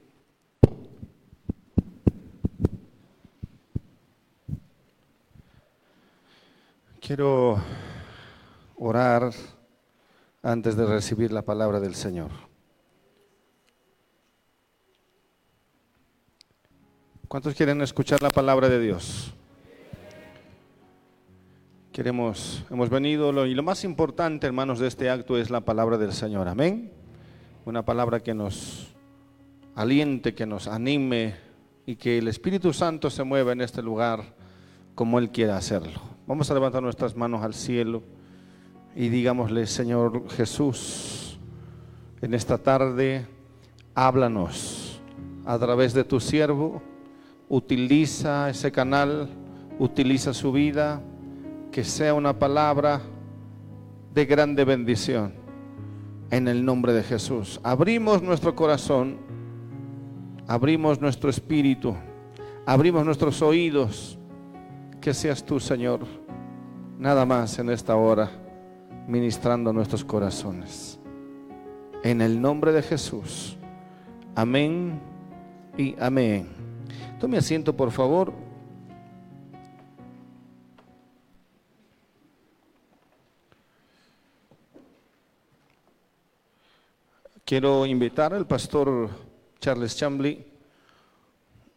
Quiero 7.08 7.56
orar 8.76 9.32
antes 10.42 10.76
de 10.76 10.84
recibir 10.84 11.32
la 11.32 11.40
palabra 11.40 11.80
del 11.80 11.94
Señor. 11.94 12.28
¿Cuántos 17.26 17.54
quieren 17.54 17.80
escuchar 17.80 18.20
la 18.20 18.28
palabra 18.28 18.68
de 18.68 18.78
Dios? 18.78 19.32
Queremos, 21.90 22.62
hemos 22.68 22.90
venido, 22.90 23.46
y 23.46 23.54
lo 23.54 23.62
más 23.62 23.84
importante, 23.84 24.46
hermanos, 24.46 24.78
de 24.78 24.88
este 24.88 25.08
acto 25.08 25.38
es 25.38 25.48
la 25.48 25.62
palabra 25.62 25.96
del 25.96 26.12
Señor. 26.12 26.46
Amén. 26.46 26.92
Una 27.64 27.86
palabra 27.86 28.20
que 28.20 28.34
nos 28.34 28.88
aliente, 29.74 30.34
que 30.34 30.44
nos 30.44 30.68
anime 30.68 31.36
y 31.86 31.96
que 31.96 32.18
el 32.18 32.28
Espíritu 32.28 32.74
Santo 32.74 33.08
se 33.08 33.24
mueva 33.24 33.52
en 33.52 33.62
este 33.62 33.80
lugar 33.80 34.34
como 34.94 35.18
Él 35.18 35.30
quiera 35.30 35.56
hacerlo. 35.56 36.17
Vamos 36.28 36.48
a 36.50 36.54
levantar 36.54 36.82
nuestras 36.82 37.16
manos 37.16 37.42
al 37.42 37.54
cielo 37.54 38.02
y 38.94 39.08
digámosle, 39.08 39.66
Señor 39.66 40.28
Jesús, 40.28 41.40
en 42.20 42.34
esta 42.34 42.58
tarde, 42.58 43.26
háblanos 43.94 45.00
a 45.46 45.58
través 45.58 45.94
de 45.94 46.04
tu 46.04 46.20
siervo 46.20 46.82
utiliza 47.48 48.50
ese 48.50 48.70
canal, 48.70 49.30
utiliza 49.78 50.34
su 50.34 50.52
vida, 50.52 51.00
que 51.72 51.82
sea 51.82 52.12
una 52.12 52.38
palabra 52.38 53.00
de 54.12 54.26
grande 54.26 54.64
bendición. 54.64 55.32
En 56.30 56.46
el 56.46 56.62
nombre 56.62 56.92
de 56.92 57.02
Jesús. 57.02 57.58
Abrimos 57.62 58.22
nuestro 58.22 58.54
corazón, 58.54 59.16
abrimos 60.46 61.00
nuestro 61.00 61.30
espíritu, 61.30 61.94
abrimos 62.66 63.02
nuestros 63.06 63.40
oídos. 63.40 64.17
Que 65.00 65.14
seas 65.14 65.44
tú, 65.44 65.60
Señor, 65.60 66.00
nada 66.98 67.24
más 67.24 67.58
en 67.58 67.70
esta 67.70 67.96
hora, 67.96 68.30
ministrando 69.06 69.72
nuestros 69.72 70.04
corazones. 70.04 70.98
En 72.02 72.20
el 72.20 72.40
nombre 72.40 72.72
de 72.72 72.82
Jesús. 72.82 73.56
Amén 74.34 75.00
y 75.76 75.94
amén. 75.98 76.48
Tome 77.18 77.38
asiento, 77.38 77.76
por 77.76 77.90
favor. 77.90 78.32
Quiero 87.44 87.86
invitar 87.86 88.34
al 88.34 88.46
pastor 88.46 89.08
Charles 89.58 89.96
Chambly, 89.96 90.47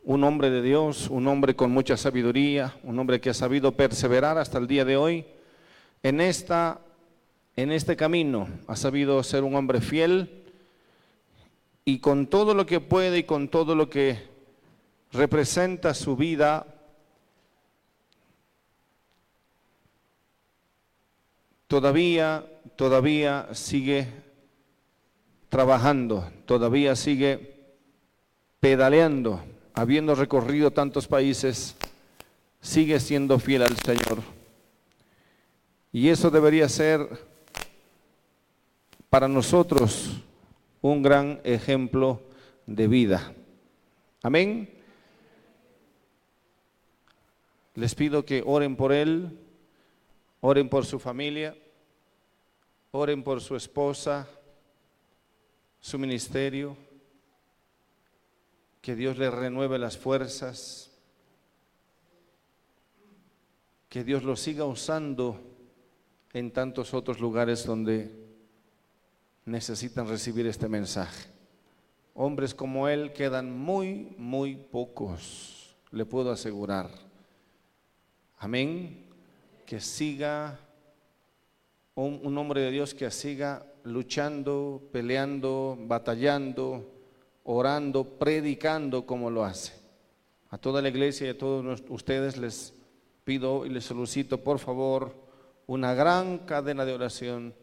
un 0.03 0.23
hombre 0.23 0.49
de 0.49 0.61
Dios, 0.61 1.09
un 1.09 1.27
hombre 1.27 1.55
con 1.55 1.71
mucha 1.71 1.97
sabiduría, 1.97 2.75
un 2.83 2.97
hombre 2.99 3.21
que 3.21 3.29
ha 3.29 3.33
sabido 3.33 3.73
perseverar 3.73 4.37
hasta 4.37 4.57
el 4.57 4.67
día 4.67 4.85
de 4.85 4.97
hoy. 4.97 5.25
En 6.03 6.21
esta 6.21 6.81
en 7.55 7.71
este 7.71 7.95
camino, 7.95 8.47
ha 8.67 8.75
sabido 8.75 9.21
ser 9.23 9.43
un 9.43 9.55
hombre 9.55 9.81
fiel 9.81 10.43
y 11.83 11.99
con 11.99 12.27
todo 12.27 12.53
lo 12.53 12.65
que 12.65 12.79
puede 12.79 13.19
y 13.19 13.23
con 13.23 13.49
todo 13.49 13.75
lo 13.75 13.89
que 13.89 14.29
representa 15.11 15.93
su 15.93 16.15
vida 16.15 16.65
todavía, 21.67 22.45
todavía 22.77 23.49
sigue 23.51 24.07
trabajando, 25.49 26.31
todavía 26.45 26.95
sigue 26.95 27.75
pedaleando, 28.61 29.43
habiendo 29.73 30.15
recorrido 30.15 30.71
tantos 30.71 31.07
países, 31.07 31.75
sigue 32.61 32.99
siendo 32.99 33.39
fiel 33.39 33.63
al 33.63 33.77
Señor. 33.77 34.21
Y 35.91 36.09
eso 36.09 36.29
debería 36.29 36.69
ser 36.69 37.07
para 39.09 39.27
nosotros 39.27 40.21
un 40.81 41.01
gran 41.01 41.41
ejemplo 41.43 42.21
de 42.65 42.87
vida. 42.87 43.33
Amén. 44.23 44.69
Les 47.75 47.95
pido 47.95 48.25
que 48.25 48.43
oren 48.45 48.75
por 48.75 48.91
él, 48.93 49.37
oren 50.41 50.69
por 50.69 50.85
su 50.85 50.99
familia, 50.99 51.55
oren 52.91 53.23
por 53.23 53.41
su 53.41 53.55
esposa, 53.55 54.27
su 55.79 55.97
ministerio, 55.97 56.77
que 58.81 58.95
Dios 58.95 59.17
le 59.17 59.29
renueve 59.29 59.77
las 59.77 59.97
fuerzas, 59.97 60.91
que 63.89 64.03
Dios 64.03 64.23
lo 64.23 64.35
siga 64.35 64.65
usando 64.65 65.39
en 66.33 66.51
tantos 66.51 66.93
otros 66.93 67.19
lugares 67.19 67.65
donde 67.65 68.11
necesitan 69.45 70.07
recibir 70.07 70.47
este 70.47 70.67
mensaje. 70.67 71.29
Hombres 72.13 72.53
como 72.53 72.87
él 72.87 73.13
quedan 73.13 73.57
muy, 73.57 74.15
muy 74.17 74.55
pocos, 74.55 75.75
le 75.91 76.05
puedo 76.05 76.31
asegurar. 76.31 76.89
Amén. 78.37 79.05
Que 79.65 79.79
siga 79.79 80.59
un, 81.95 82.37
hombre 82.37 82.61
de 82.61 82.71
Dios 82.71 82.93
que 82.93 83.09
siga 83.11 83.65
luchando, 83.83 84.81
peleando, 84.91 85.77
batallando, 85.81 87.00
orando, 87.43 88.03
predicando 88.03 89.05
como 89.05 89.29
lo 89.29 89.43
hace. 89.43 89.73
A 90.49 90.57
toda 90.57 90.81
la 90.81 90.89
iglesia 90.89 91.27
y 91.27 91.29
a 91.31 91.37
todos 91.37 91.81
ustedes 91.89 92.37
les 92.37 92.73
pido 93.23 93.65
y 93.65 93.69
les 93.69 93.85
solicito 93.85 94.39
por 94.43 94.59
favor 94.59 95.13
una 95.67 95.93
gran 95.93 96.39
cadena 96.39 96.83
de 96.85 96.93
oración. 96.93 97.53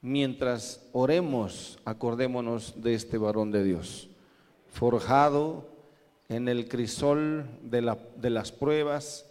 Mientras 0.00 0.84
oremos, 0.92 1.78
acordémonos 1.84 2.82
de 2.82 2.94
este 2.94 3.18
varón 3.18 3.52
de 3.52 3.62
Dios, 3.62 4.08
forjado 4.72 5.68
en 6.28 6.48
el 6.48 6.66
crisol 6.68 7.46
de, 7.62 7.82
la- 7.82 7.98
de 8.16 8.30
las 8.30 8.50
pruebas, 8.50 9.26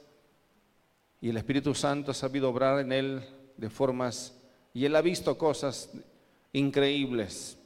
y 1.19 1.30
el 1.30 1.38
Espíritu 1.38 1.76
Santo 1.76 2.11
ha 2.11 2.14
sabido 2.14 2.49
obrar 2.49 2.80
en 2.80 2.91
él 2.93 3.22
de 3.57 3.69
formas, 3.69 4.39
y 4.73 4.85
él 4.85 4.95
ha 4.95 5.02
visto 5.02 5.38
cosas 5.38 5.91
increíbles. 6.53 7.57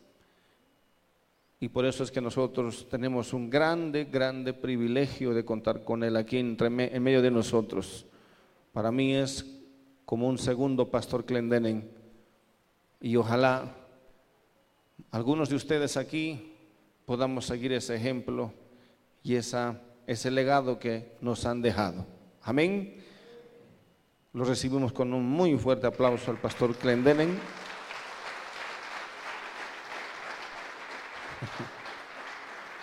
Y 1.59 1.69
por 1.69 1.85
eso 1.85 2.03
es 2.03 2.11
que 2.11 2.21
nosotros 2.21 2.87
tenemos 2.89 3.33
un 3.33 3.49
grande, 3.49 4.05
grande 4.05 4.53
privilegio 4.53 5.33
de 5.33 5.45
contar 5.45 5.83
con 5.83 6.03
él 6.03 6.17
aquí 6.17 6.37
entre 6.37 6.67
en 6.67 7.03
medio 7.03 7.21
de 7.21 7.31
nosotros. 7.31 8.05
Para 8.73 8.91
mí 8.91 9.15
es 9.15 9.45
como 10.05 10.27
un 10.27 10.37
segundo 10.37 10.89
pastor 10.91 11.25
Clendening. 11.25 11.89
Y 12.99 13.15
ojalá 13.15 13.73
algunos 15.11 15.49
de 15.49 15.55
ustedes 15.55 15.97
aquí 15.97 16.53
podamos 17.05 17.45
seguir 17.45 17.71
ese 17.71 17.95
ejemplo 17.95 18.51
y 19.23 19.35
esa, 19.35 19.81
ese 20.07 20.31
legado 20.31 20.77
que 20.77 21.13
nos 21.21 21.45
han 21.45 21.61
dejado. 21.61 22.05
Amén. 22.41 23.01
Lo 24.33 24.43
recibimos 24.43 24.91
con 24.91 25.13
un 25.13 25.25
muy 25.25 25.57
fuerte 25.57 25.87
aplauso 25.87 26.31
al 26.31 26.37
pastor 26.37 26.75
Clendening. 26.75 27.39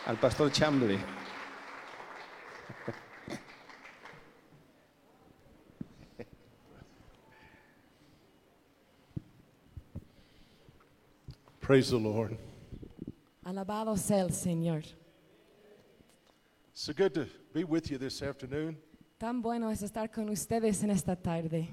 Al 0.06 0.16
pastor 0.16 0.50
Chambley. 0.50 0.98
Praise 11.60 11.90
the 11.90 11.96
Lord. 11.96 12.36
Alabado 13.46 13.96
sea 13.96 14.18
el 14.18 14.30
Señor. 14.30 14.84
So 16.74 16.92
good 16.92 17.14
to 17.14 17.26
be 17.54 17.64
with 17.64 17.90
you 17.90 17.98
this 17.98 18.22
afternoon. 18.22 18.76
Tan 19.18 19.40
bueno 19.40 19.68
es 19.70 19.82
estar 19.82 20.12
con 20.12 20.28
ustedes 20.28 20.82
en 20.82 20.90
esta 20.90 21.14
tarde. 21.14 21.68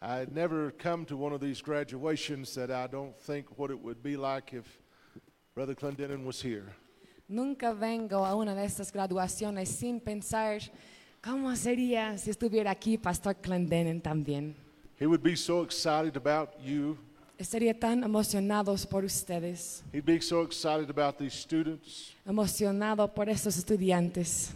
I 0.00 0.16
had 0.16 0.34
never 0.34 0.72
come 0.72 1.04
to 1.04 1.16
one 1.16 1.32
of 1.32 1.40
these 1.40 1.60
graduations 1.60 2.54
that 2.54 2.70
I 2.70 2.86
don't 2.86 3.16
think 3.16 3.58
what 3.58 3.70
it 3.70 3.78
would 3.78 4.02
be 4.02 4.16
like 4.16 4.52
if 4.52 4.81
Brother 5.54 5.74
Clendenin 5.74 6.24
was 6.24 6.42
here. 6.42 6.64
Nunca 7.28 7.72
vengo 7.72 8.24
a 8.24 8.34
una 8.34 8.54
de 8.54 8.64
estas 8.64 8.90
graduaciones 8.92 9.68
sin 9.68 10.00
pensar 10.00 10.60
cómo 11.22 11.54
sería 11.56 12.16
si 12.18 12.30
estuviera 12.30 12.70
aquí 12.70 12.96
Pastor 12.98 13.34
Clendenin 13.36 14.00
también. 14.00 14.54
He 14.98 15.06
would 15.06 15.22
be 15.22 15.36
so 15.36 15.62
excited 15.62 16.16
about 16.16 16.50
you. 16.64 16.96
Estaría 17.38 17.78
tan 17.78 18.04
emocionados 18.04 18.86
por 18.86 19.04
ustedes, 19.04 19.82
He'd 19.92 20.04
be 20.04 20.20
so 20.20 20.42
excited 20.42 20.88
about 20.90 21.18
these 21.18 21.34
students. 21.34 22.12
emocionado 22.26 23.12
por 23.12 23.28
estos 23.28 23.56
estudiantes. 23.56 24.52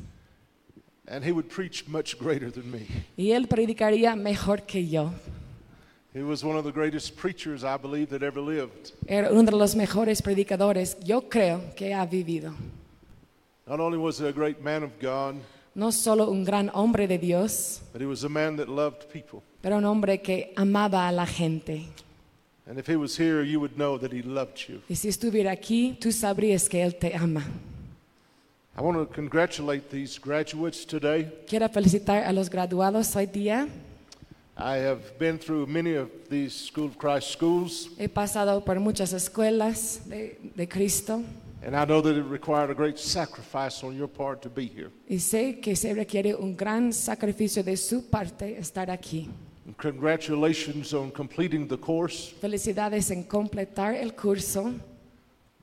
And 1.09 1.24
he 1.24 1.31
would 1.32 1.48
preach 1.48 1.86
much 1.89 2.18
greater 2.18 2.51
than 2.51 2.70
me. 2.70 2.86
Y 3.16 3.32
él 3.32 3.48
predicaría 3.48 4.16
mejor 4.16 4.62
que 4.66 4.86
yo. 4.89 5.12
He 6.16 6.22
was 6.22 6.43
one 6.43 6.56
of 6.56 6.64
the 6.64 6.72
greatest 6.72 7.14
preachers 7.14 7.62
I 7.62 7.76
believe 7.76 8.09
that 8.09 8.22
ever 8.22 8.40
lived. 8.40 8.93
Era 9.06 9.30
uno 9.30 9.43
de 9.51 9.55
los 9.55 9.74
mejores 9.74 10.22
predicadores, 10.22 10.97
yo 11.05 11.20
creo, 11.28 11.60
que 11.76 11.93
ha 11.93 12.06
vivido. 12.06 12.55
Not 13.66 13.80
only 13.80 13.98
was 13.98 14.18
he 14.18 14.26
a 14.26 14.32
great 14.32 14.62
man 14.62 14.82
of 14.82 14.98
God, 14.98 15.34
No 15.74 15.90
solo 15.90 16.30
un 16.30 16.43
gran 16.43 16.70
hombre 16.72 17.06
de 17.06 17.18
Dios, 17.18 17.82
but 17.93 18.01
he 18.01 18.06
was 18.06 18.24
a 18.24 18.30
man 18.30 18.56
that 18.56 18.66
loved 18.66 19.12
people. 19.12 19.43
pero 19.60 19.76
un 19.76 19.84
hombre 19.84 20.22
que 20.22 20.55
amaba 20.56 21.06
a 21.06 21.12
la 21.12 21.26
gente. 21.26 21.84
And 22.66 22.78
if 22.78 22.86
he 22.86 22.97
was 22.97 23.14
here, 23.18 23.43
you 23.43 23.60
would 23.60 23.76
know 23.76 23.98
that 23.98 24.10
he 24.10 24.22
loved 24.22 24.70
you. 24.70 24.80
Y 24.88 24.94
si 24.94 25.09
estuviera 25.09 25.51
aquí, 25.52 25.98
tú 26.01 26.12
sabrías 26.12 26.66
que 26.66 26.82
Él 26.82 26.94
te 26.98 27.14
ama. 27.14 27.44
I 28.74 28.80
want 28.80 28.97
to 28.97 29.05
congratulate 29.14 29.90
these 29.90 30.18
graduates 30.18 30.86
today. 30.86 31.30
Quiero 31.47 31.68
felicitar 31.68 32.24
a 32.24 32.32
los 32.32 32.48
graduados 32.48 33.14
hoy 33.14 33.26
día. 33.26 33.68
I 34.58 34.76
have 34.78 35.18
been 35.18 35.38
through 35.38 35.66
many 35.66 35.94
of 35.96 36.08
these 36.30 36.54
School 36.54 36.86
of 36.86 36.96
Christ 36.96 37.30
schools, 37.30 37.88
He 37.98 38.08
pasado 38.08 38.64
por 38.64 38.80
muchas 38.80 39.12
escuelas 39.12 40.00
de, 40.08 40.38
de 40.56 40.66
Cristo 40.66 41.22
and 41.62 41.74
I 41.76 41.84
know 41.84 42.00
that 42.00 42.16
it 42.16 42.22
required 42.24 42.70
a 42.70 42.74
great 42.74 42.98
sacrifice 42.98 43.82
on 43.84 43.96
your 43.96 44.08
part 44.08 44.40
to 44.42 44.48
be 44.48 44.66
here. 44.66 44.90
y 45.08 45.18
sé 45.18 45.60
que 45.60 45.76
se 45.76 45.92
requiere 45.92 46.34
un 46.34 46.56
gran 46.56 46.92
sacrificio 46.92 47.62
de 47.62 47.76
su 47.76 48.02
parte 48.08 48.56
estar 48.58 48.90
aquí. 48.90 49.28
And 49.66 49.76
congratulations 49.76 50.94
on 50.94 51.10
completing 51.10 51.66
the 51.68 51.76
course, 51.76 52.32
Felicidades 52.40 53.10
en 53.10 53.24
completar 53.24 53.94
el 53.94 54.12
curso, 54.14 54.72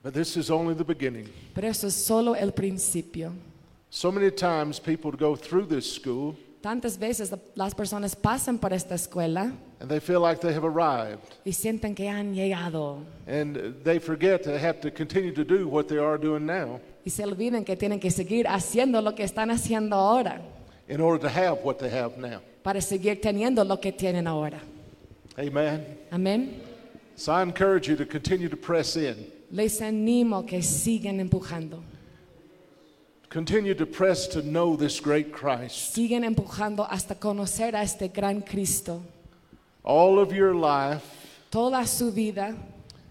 but 0.03 0.13
this 0.13 0.37
is 0.37 0.51
only 0.51 0.75
the 0.75 0.83
beginning. 0.83 1.27
pero 1.55 1.67
eso 1.67 1.87
es 1.87 1.95
solo 1.95 2.35
el 2.35 2.51
principio. 2.51 3.31
So 3.89 4.11
many 4.11 4.29
times 4.29 4.79
people 4.79 5.11
go 5.11 5.35
through 5.35 5.67
this 5.67 5.91
school 5.91 6.35
Tantas 6.63 6.97
veces 6.97 7.29
la- 7.29 7.39
las 7.55 7.75
personas 7.75 8.15
pasan 8.15 8.57
por 8.57 8.71
esta 8.71 8.95
escuela 8.95 9.51
and 9.81 9.89
they 9.89 9.99
feel 9.99 10.21
like 10.21 10.39
they 10.39 10.53
have 10.53 10.63
arrived, 10.63 11.19
y 11.43 11.51
sienten 11.51 11.93
que 11.93 12.07
han 12.07 12.33
llegado 12.33 12.99
and 13.27 13.83
they 13.83 13.99
forget 13.99 14.41
to 14.43 14.57
have 14.57 14.79
to 14.79 14.89
continue 14.89 15.33
to 15.33 15.43
do 15.43 15.67
what 15.67 15.87
they 15.89 15.97
are 15.99 16.17
doing 16.17 16.45
now 16.45 16.79
y 17.05 17.09
se 17.09 17.21
olviden 17.25 17.65
que 17.65 17.75
tienen 17.75 17.99
que 17.99 18.09
seguir 18.09 18.47
haciendo 18.47 19.01
lo 19.01 19.13
que 19.13 19.25
están 19.25 19.51
haciendo 19.51 19.97
ahora 19.97 20.39
in 20.87 21.01
order 21.01 21.19
to 21.19 21.27
have 21.27 21.59
what 21.65 21.79
they 21.79 21.89
have 21.89 22.17
now. 22.17 22.39
para 22.63 22.79
seguir 22.79 23.19
teniendo 23.19 23.65
lo 23.65 23.77
que 23.81 23.91
tienen 23.91 24.25
ahora. 24.25 24.61
Amen. 25.37 25.85
Amén. 26.11 26.61
So 27.17 27.33
I 27.33 27.41
encourage 27.43 27.89
you 27.89 27.97
to 27.97 28.05
continue 28.05 28.47
to 28.47 28.55
press 28.55 28.95
in. 28.95 29.15
Les 29.51 29.81
animo 29.81 30.45
que 30.45 30.61
sigan 30.63 31.19
empujando. 31.19 31.83
Continue 33.33 33.73
to 33.73 33.87
press 33.87 34.27
to 34.27 34.43
know 34.43 34.75
this 34.75 34.99
great 34.99 35.33
Christ. 35.33 35.95
Siguen 35.95 36.23
empujando 36.23 36.87
hasta 36.87 37.15
conocer 37.15 37.73
a 37.73 37.81
este 37.81 38.13
gran 38.13 38.41
Cristo. 38.43 39.01
All 39.83 40.19
of 40.19 40.31
your 40.31 40.53
life 40.53 41.01
Toda 41.49 41.83
su 41.87 42.11
vida 42.11 42.55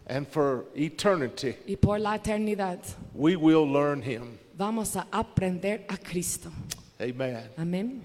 and 0.07 0.29
for 0.29 0.65
eternity, 0.77 1.57
y 1.69 1.75
por 1.75 1.99
la 1.99 2.19
eternidad 2.19 2.79
we 3.13 3.35
will 3.35 3.67
learn 3.67 4.01
him. 4.01 4.39
vamos 4.57 4.95
a 4.95 5.09
aprender 5.13 5.85
a 5.89 5.97
Cristo. 5.97 6.53
Amen. 7.01 7.43
Amén. 7.59 8.01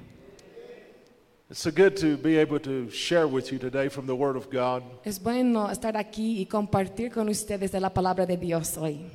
It's 1.52 1.60
so 1.60 1.70
good 1.70 1.96
to 1.98 2.18
be 2.18 2.38
able 2.38 2.60
to 2.62 2.90
share 2.90 3.28
with 3.28 3.52
you 3.52 3.60
today 3.60 3.90
from 3.90 4.08
the 4.08 4.16
Word 4.16 4.36
of 4.36 4.50
God. 4.50 4.82
Es 5.06 5.20
bueno 5.20 5.68
estar 5.70 5.96
aquí 5.96 6.40
y 6.42 6.46
compartir 6.48 7.12
con 7.12 7.30
ustedes 7.30 7.72
de 7.72 7.80
la 7.80 7.90
palabra 7.90 8.26
de 8.26 8.38
Dios 8.38 8.76
hoy. 8.76 9.06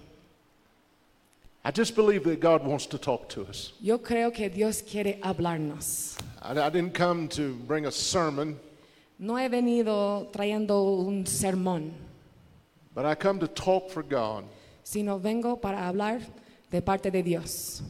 I 1.65 1.71
just 1.71 1.95
believe 1.95 2.25
that 2.25 2.41
God 2.41 2.65
wants 2.65 2.87
to 2.87 2.99
talk 2.99 3.29
to 3.31 3.43
us. 3.47 3.73
Yo 3.81 3.99
creo 3.99 4.33
que 4.35 4.49
Dios 4.51 4.83
quiere 4.83 5.19
hablarnos. 5.23 6.19
I, 6.43 6.59
I 6.59 6.71
didn't 6.71 6.93
come 6.95 7.29
to 7.29 7.55
bring 7.69 7.87
a 7.87 7.93
sermon, 7.93 8.59
No 9.19 9.37
he 9.37 9.49
venido 9.49 10.27
trayendo 10.33 11.07
un 11.07 11.25
sermón, 11.25 11.93
but 12.95 13.05
I 13.05 13.15
come 13.15 13.39
to 13.39 13.47
talk 13.47 13.91
for 13.91 14.03
God. 14.03 14.45
sino 14.83 15.19
vengo 15.19 15.57
para 15.57 15.77
hablar 15.89 16.21
de 16.71 16.81
parte 16.83 17.11
de 17.11 17.23
Dios. 17.23 17.83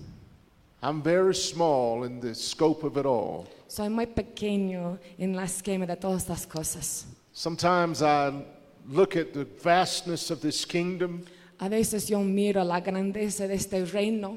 I'm 0.83 1.01
very 1.01 1.35
small 1.35 2.05
in 2.05 2.21
the 2.21 2.35
scope 2.35 2.83
of 2.85 2.99
it 2.99 3.07
all. 3.07 3.47
Soy 3.69 3.89
muy 3.89 4.05
pequeño 4.05 4.99
en 5.19 5.35
la 5.35 5.45
esquema 5.45 5.87
de 5.87 5.97
todas 5.97 6.25
estas 6.27 6.47
cosas. 6.47 7.07
Sometimes 7.33 8.03
I 8.03 8.45
look 8.87 9.17
at 9.17 9.33
the 9.33 9.45
vastness 9.63 10.31
of 10.31 10.43
this 10.43 10.67
kingdom 10.67 11.25
A 11.63 11.69
veces 11.69 12.09
yo 12.09 12.19
miro 12.19 12.65
la 12.65 12.81
grandeza 12.81 13.47
de 13.47 13.55
este 13.55 13.85
reino 13.85 14.37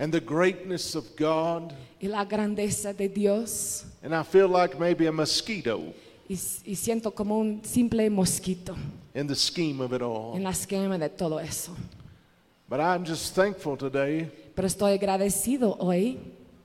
and 0.00 0.12
the 0.12 0.18
greatness 0.18 0.96
of 0.96 1.04
God, 1.16 1.72
y 2.02 2.08
la 2.08 2.24
grandeza 2.24 2.92
de 2.92 3.08
Dios 3.08 3.84
and 4.02 4.12
I 4.12 4.24
feel 4.24 4.48
like 4.48 4.76
maybe 4.76 5.06
a 5.06 5.12
mosquito 5.12 5.94
y, 6.28 6.34
y 6.64 6.74
siento 6.74 7.14
como 7.14 7.38
un 7.38 7.60
simple 7.64 8.10
mosquito 8.10 8.74
in 9.14 9.28
the 9.28 9.36
scheme 9.36 9.80
of 9.80 9.92
it 9.92 10.02
all. 10.02 10.34
en 10.34 10.42
la 10.42 10.50
esquema 10.50 10.98
de 10.98 11.08
todo 11.10 11.38
eso. 11.38 11.70
But 12.68 12.80
I'm 12.80 13.04
just 13.04 13.36
thankful 13.36 13.76
today 13.76 14.28
Pero 14.56 14.66
estoy 14.66 14.94
agradecido 14.94 15.76
hoy 15.78 16.18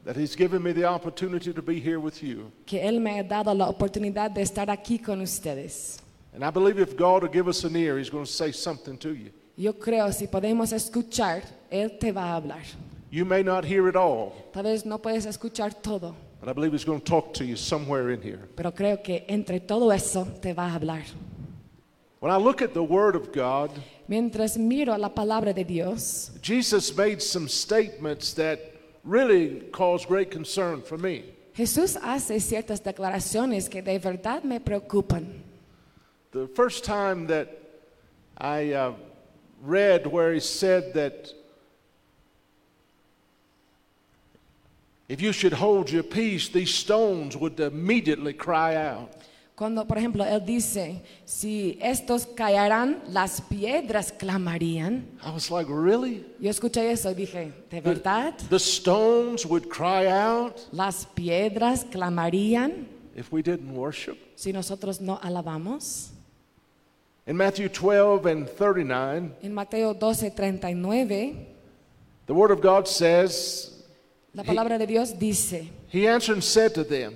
that 0.06 0.16
He's 0.18 0.36
given 0.36 0.64
me 0.64 0.74
the 0.74 0.86
opportunity 0.86 1.54
to 1.54 1.62
be 1.62 1.80
here 1.80 2.00
with 2.00 2.24
you. 2.24 2.52
que 2.66 2.82
Él 2.82 3.00
me 3.00 3.20
ha 3.20 3.24
dado 3.24 3.54
la 3.54 3.70
oportunidad 3.70 4.32
de 4.32 4.42
estar 4.42 4.72
aquí 4.72 4.98
con 4.98 5.22
ustedes. 5.22 6.00
And 6.34 6.44
I 6.44 6.50
believe 6.50 6.80
if 6.82 6.98
God 6.98 7.22
will 7.22 7.32
give 7.32 7.48
us 7.48 7.64
an 7.64 7.76
ear, 7.76 8.00
He's 8.00 8.10
going 8.10 8.26
to 8.26 8.32
say 8.32 8.52
something 8.52 8.98
to 8.98 9.14
you. 9.14 9.30
Yo 9.60 9.74
creo 9.74 10.10
si 10.14 10.26
podemos 10.26 10.72
escuchar, 10.72 11.44
Él 11.70 12.00
te 12.00 12.14
va 12.14 12.32
a 12.32 12.36
hablar. 12.38 12.64
You 13.12 13.26
may 13.26 13.44
not 13.44 13.66
hear 13.66 13.90
it 13.90 13.96
all, 13.98 14.32
Tal 14.54 14.64
vez 14.64 14.86
no 14.86 15.00
puedes 15.00 15.26
escuchar 15.26 15.74
todo, 15.82 16.16
but 16.40 16.48
I 16.48 16.54
believe 16.54 16.72
He's 16.72 16.86
going 16.86 17.02
to 17.02 17.06
talk 17.06 17.34
to 17.34 17.44
you 17.44 17.58
somewhere 17.58 18.14
in 18.14 18.22
here. 18.22 18.40
pero 18.56 18.72
creo 18.72 19.04
que 19.04 19.26
entre 19.28 19.60
todo 19.60 19.92
eso 19.92 20.26
te 20.42 20.54
va 20.54 20.68
a 20.68 20.80
hablar. 20.80 21.04
When 22.22 22.32
I 22.32 22.38
look 22.38 22.62
at 22.62 22.74
the 22.74 22.82
Word 22.82 23.18
of 23.18 23.34
God, 23.34 23.72
Mientras 24.08 24.58
miro 24.58 24.96
la 24.98 25.10
palabra 25.10 25.54
de 25.54 25.66
Dios, 25.66 26.32
Jesus 26.42 26.96
made 26.96 27.22
some 27.22 27.50
statements 27.50 28.34
that 28.36 28.60
really 29.04 29.68
cause 29.74 30.06
great 30.06 30.32
concern 30.32 30.82
for 30.82 30.98
me. 30.98 31.26
Jesús 31.54 31.98
hace 32.02 32.40
ciertas 32.40 32.82
declaraciones 32.82 33.70
que 33.70 33.82
de 33.82 34.00
verdad 34.00 34.44
me 34.46 34.62
preocupan. 34.62 35.44
The 36.32 36.48
first 36.48 36.86
time 36.86 37.28
that 37.28 37.50
I 38.38 38.72
uh, 38.72 38.94
read 39.62 40.08
where 40.08 40.34
he 40.34 40.40
said 40.40 40.94
that 40.94 41.34
if 45.08 45.22
you 45.22 45.32
should 45.34 45.54
hold 45.54 45.90
your 45.92 46.04
peace, 46.04 46.50
these 46.50 46.74
stones 46.74 47.36
would 47.36 47.60
immediately 47.60 48.34
cry 48.34 48.76
out. 48.76 49.10
Cuando, 49.56 49.84
por 49.86 49.98
ejemplo, 49.98 50.24
él 50.24 50.46
dice, 50.46 51.02
si 51.26 51.78
estos 51.82 52.26
caerán, 52.26 53.02
las 53.10 53.42
piedras 53.42 54.10
clamarían. 54.14 55.04
I 55.22 55.32
was 55.32 55.52
like, 55.52 55.68
really? 55.70 56.24
Yo 56.40 56.50
escuché 56.50 56.90
eso 56.92 57.10
y 57.12 57.14
dije, 57.16 57.52
¿de 57.70 57.82
verdad? 57.82 58.36
The 58.50 58.56
stones 58.60 59.46
would 59.46 59.68
cry 59.68 60.08
out 60.08 60.62
Las 60.72 61.06
piedras 61.06 61.84
clamarían 61.84 62.88
if 63.18 63.34
we 63.34 63.42
didn't 63.42 63.74
worship? 63.74 64.18
si 64.36 64.54
nosotros 64.54 65.02
no 65.02 65.20
alabamos. 65.22 66.12
In 67.30 67.38
Matthew 67.38 67.70
12 67.70 68.26
and 68.26 68.50
39, 68.50 69.36
En 69.44 69.54
Mateo 69.54 69.94
12, 69.94 70.34
39, 70.34 71.46
the 72.26 72.34
Word 72.34 72.50
of 72.50 72.60
God 72.60 72.88
says, 72.88 73.72
la 74.34 74.42
palabra 74.42 74.80
de 74.80 74.88
Dios 74.88 75.12
dice 75.12 75.70
He 75.90 76.08
answered 76.08 76.34
and 76.34 76.44
said 76.44 76.74
to 76.74 76.84
them, 76.84 77.14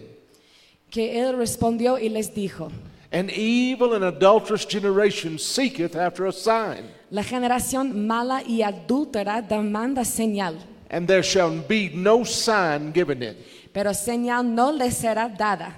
que 0.91 1.19
él 1.19 1.35
respondió 1.35 1.97
y 1.99 2.09
les 2.09 2.29
dijo, 2.29 2.71
An 3.11 3.31
evil 3.31 3.95
and 3.95 4.03
adulterous 4.03 4.65
generation 4.65 5.39
seeketh 5.39 5.95
after 5.95 6.27
a 6.27 6.31
sign, 6.31 6.91
la 7.09 7.23
generación 7.23 8.05
mala 8.05 8.43
y 8.45 8.61
adúltera 8.61 9.41
demanda 9.41 10.05
señal, 10.05 10.59
and 10.91 11.07
there 11.07 11.23
shall 11.23 11.49
be 11.67 11.89
no 11.89 12.23
sign 12.23 12.91
given 12.93 13.23
it, 13.23 13.35
pero 13.73 13.89
señal 13.95 14.45
no 14.45 14.69
les 14.71 14.95
será 14.95 15.27
dada, 15.27 15.73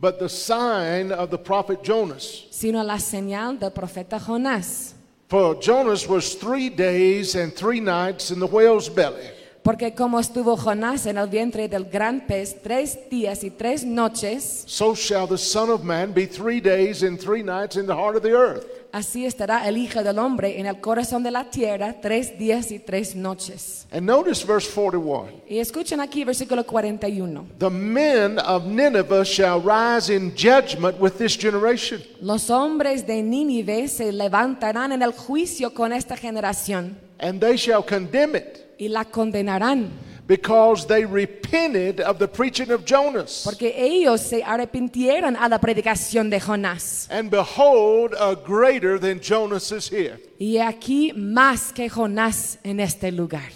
but 0.00 0.18
the 0.18 0.28
sign 0.28 1.12
of 1.12 1.30
the 1.30 1.38
prophet 1.38 1.82
Jonas. 1.82 2.46
sino 2.50 2.82
la 2.82 2.96
señal 2.98 3.58
del 3.58 3.70
profeta 3.70 4.18
Jonás. 4.18 4.94
For 5.28 5.54
Jonas 5.60 6.08
was 6.08 6.34
three 6.34 6.68
days 6.70 7.34
and 7.36 7.54
three 7.54 7.80
nights 7.80 8.30
in 8.30 8.40
the 8.40 8.46
whale's 8.46 8.88
belly. 8.88 9.30
Porque 9.62 9.94
como 9.94 10.18
estuvo 10.18 10.56
Jonás 10.56 11.04
en 11.06 11.18
el 11.18 11.26
vientre 11.28 11.68
del 11.68 11.84
gran 11.84 12.26
pez 12.26 12.62
tres 12.62 12.98
días 13.10 13.44
y 13.44 13.50
tres 13.50 13.84
noches, 13.84 14.64
So 14.66 14.94
shall 14.94 15.26
the 15.28 15.36
Son 15.36 15.68
of 15.70 15.84
Man 15.84 16.12
be 16.12 16.24
three 16.26 16.60
days 16.60 17.02
and 17.02 17.20
three 17.20 17.42
nights 17.42 17.76
in 17.76 17.86
the 17.86 17.94
heart 17.94 18.16
of 18.16 18.22
the 18.22 18.32
earth. 18.32 18.64
Así 18.92 19.26
estará 19.26 19.68
el 19.68 19.76
Hijo 19.76 20.02
del 20.02 20.18
Hombre 20.18 20.58
en 20.58 20.66
el 20.66 20.80
corazón 20.80 21.22
de 21.22 21.30
la 21.30 21.50
tierra 21.50 21.96
tres 22.00 22.38
días 22.38 22.70
y 22.70 22.78
tres 22.78 23.14
noches. 23.14 23.86
And 23.92 24.06
notice 24.06 24.44
verse 24.46 24.68
41. 24.68 25.28
Y 25.48 25.58
escuchen 25.58 26.00
aquí 26.00 26.24
versículo 26.24 26.64
41. 26.64 27.46
The 27.58 27.70
men 27.70 28.38
of 28.38 28.66
Nineveh 28.66 29.24
shall 29.24 29.60
rise 29.60 30.12
in 30.14 30.32
judgment 30.36 31.00
with 31.00 31.12
this 31.18 31.36
generation. 31.36 32.02
Los 32.20 32.50
hombres 32.50 33.06
de 33.06 33.22
Nínive 33.22 33.88
se 33.88 34.12
levantarán 34.12 34.92
en 34.92 35.02
el 35.02 35.12
juicio 35.12 35.72
con 35.74 35.92
esta 35.92 36.16
generación 36.16 37.10
and 37.20 37.40
they 37.40 37.56
shall 37.56 37.82
condemn 37.82 38.34
it 38.34 38.58
y 38.78 38.88
la 38.88 39.04
condenarán, 39.04 39.90
because 40.30 40.86
they 40.86 41.04
repented 41.04 42.00
of 42.00 42.20
the 42.20 42.28
preaching 42.28 42.70
of 42.70 42.84
Jonas. 42.84 43.42
porque 43.44 43.74
ellos 43.76 44.20
se 44.20 44.44
arrepintieron 44.44 45.36
a 45.36 45.48
la 45.48 45.58
predicación 45.58 46.30
de 46.30 46.38
Jonás. 46.38 47.08
And 47.10 47.30
behold, 47.32 48.14
a 48.14 48.36
greater 48.36 49.00
than 49.00 49.18
Jonas 49.20 49.72
is 49.72 49.88
here. 49.90 50.20
Y 50.38 50.58
aquí 50.58 51.12
más 51.14 51.72
que 51.72 51.88
Jonás 51.90 52.58
en 52.62 52.78
este 52.78 53.10
lugar. 53.10 53.50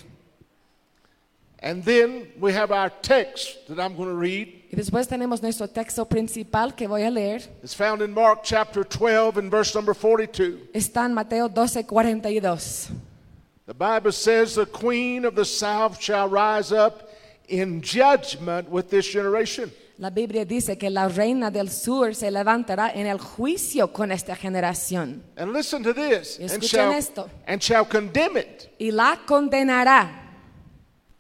And 1.63 1.85
then 1.85 2.33
we 2.41 2.53
have 2.53 2.73
our 2.73 2.91
text 2.91 3.69
that 3.69 3.79
I'm 3.79 3.95
going 3.95 4.09
to 4.09 4.17
read. 4.17 4.49
Y 4.73 4.77
después 4.77 5.07
tenemos 5.07 5.41
nuestro 5.41 5.69
texto 5.69 6.05
principal 6.07 6.75
que 6.75 6.89
voy 6.89 7.05
a 7.05 7.11
leer. 7.11 7.41
It's 7.63 7.73
found 7.73 8.03
in 8.03 8.13
Mark 8.13 8.41
chapter 8.43 8.83
12 8.83 9.39
and 9.39 9.49
verse 9.49 9.77
number 9.77 9.95
42. 9.95 10.71
Está 10.75 11.07
en 11.07 11.15
Mateo 11.15 11.49
12, 11.49 11.87
42. 11.87 12.91
The 13.67 13.75
Bible 13.75 14.13
says, 14.13 14.55
The 14.57 14.67
queen 14.67 15.25
of 15.25 15.35
the 15.35 15.45
south 15.45 16.01
shall 16.01 16.29
rise 16.29 16.71
up 16.73 17.09
in 17.49 17.81
judgment 17.81 18.69
with 18.69 18.91
this 18.91 19.07
generation. 19.11 19.71
La 19.99 20.11
Biblia 20.11 20.45
dice 20.45 20.77
que 20.77 20.91
la 20.91 21.07
reina 21.09 21.51
del 21.53 21.69
sur 21.71 22.15
se 22.15 22.29
levantará 22.31 22.91
en 22.95 23.07
el 23.07 23.19
juicio 23.19 23.93
con 23.93 24.11
esta 24.11 24.35
generación 24.35 25.23
And 25.37 25.53
listen 25.53 25.83
to 25.85 25.95
this. 25.95 26.37
Y 26.41 26.47
And 26.53 26.63
shall, 26.65 26.93
esto. 26.93 27.31
and 27.47 27.63
shall 27.63 27.85
condemn 27.87 28.37
it. 28.37 28.69
y 28.79 28.91
la 28.91 29.17
condenará, 29.25 30.11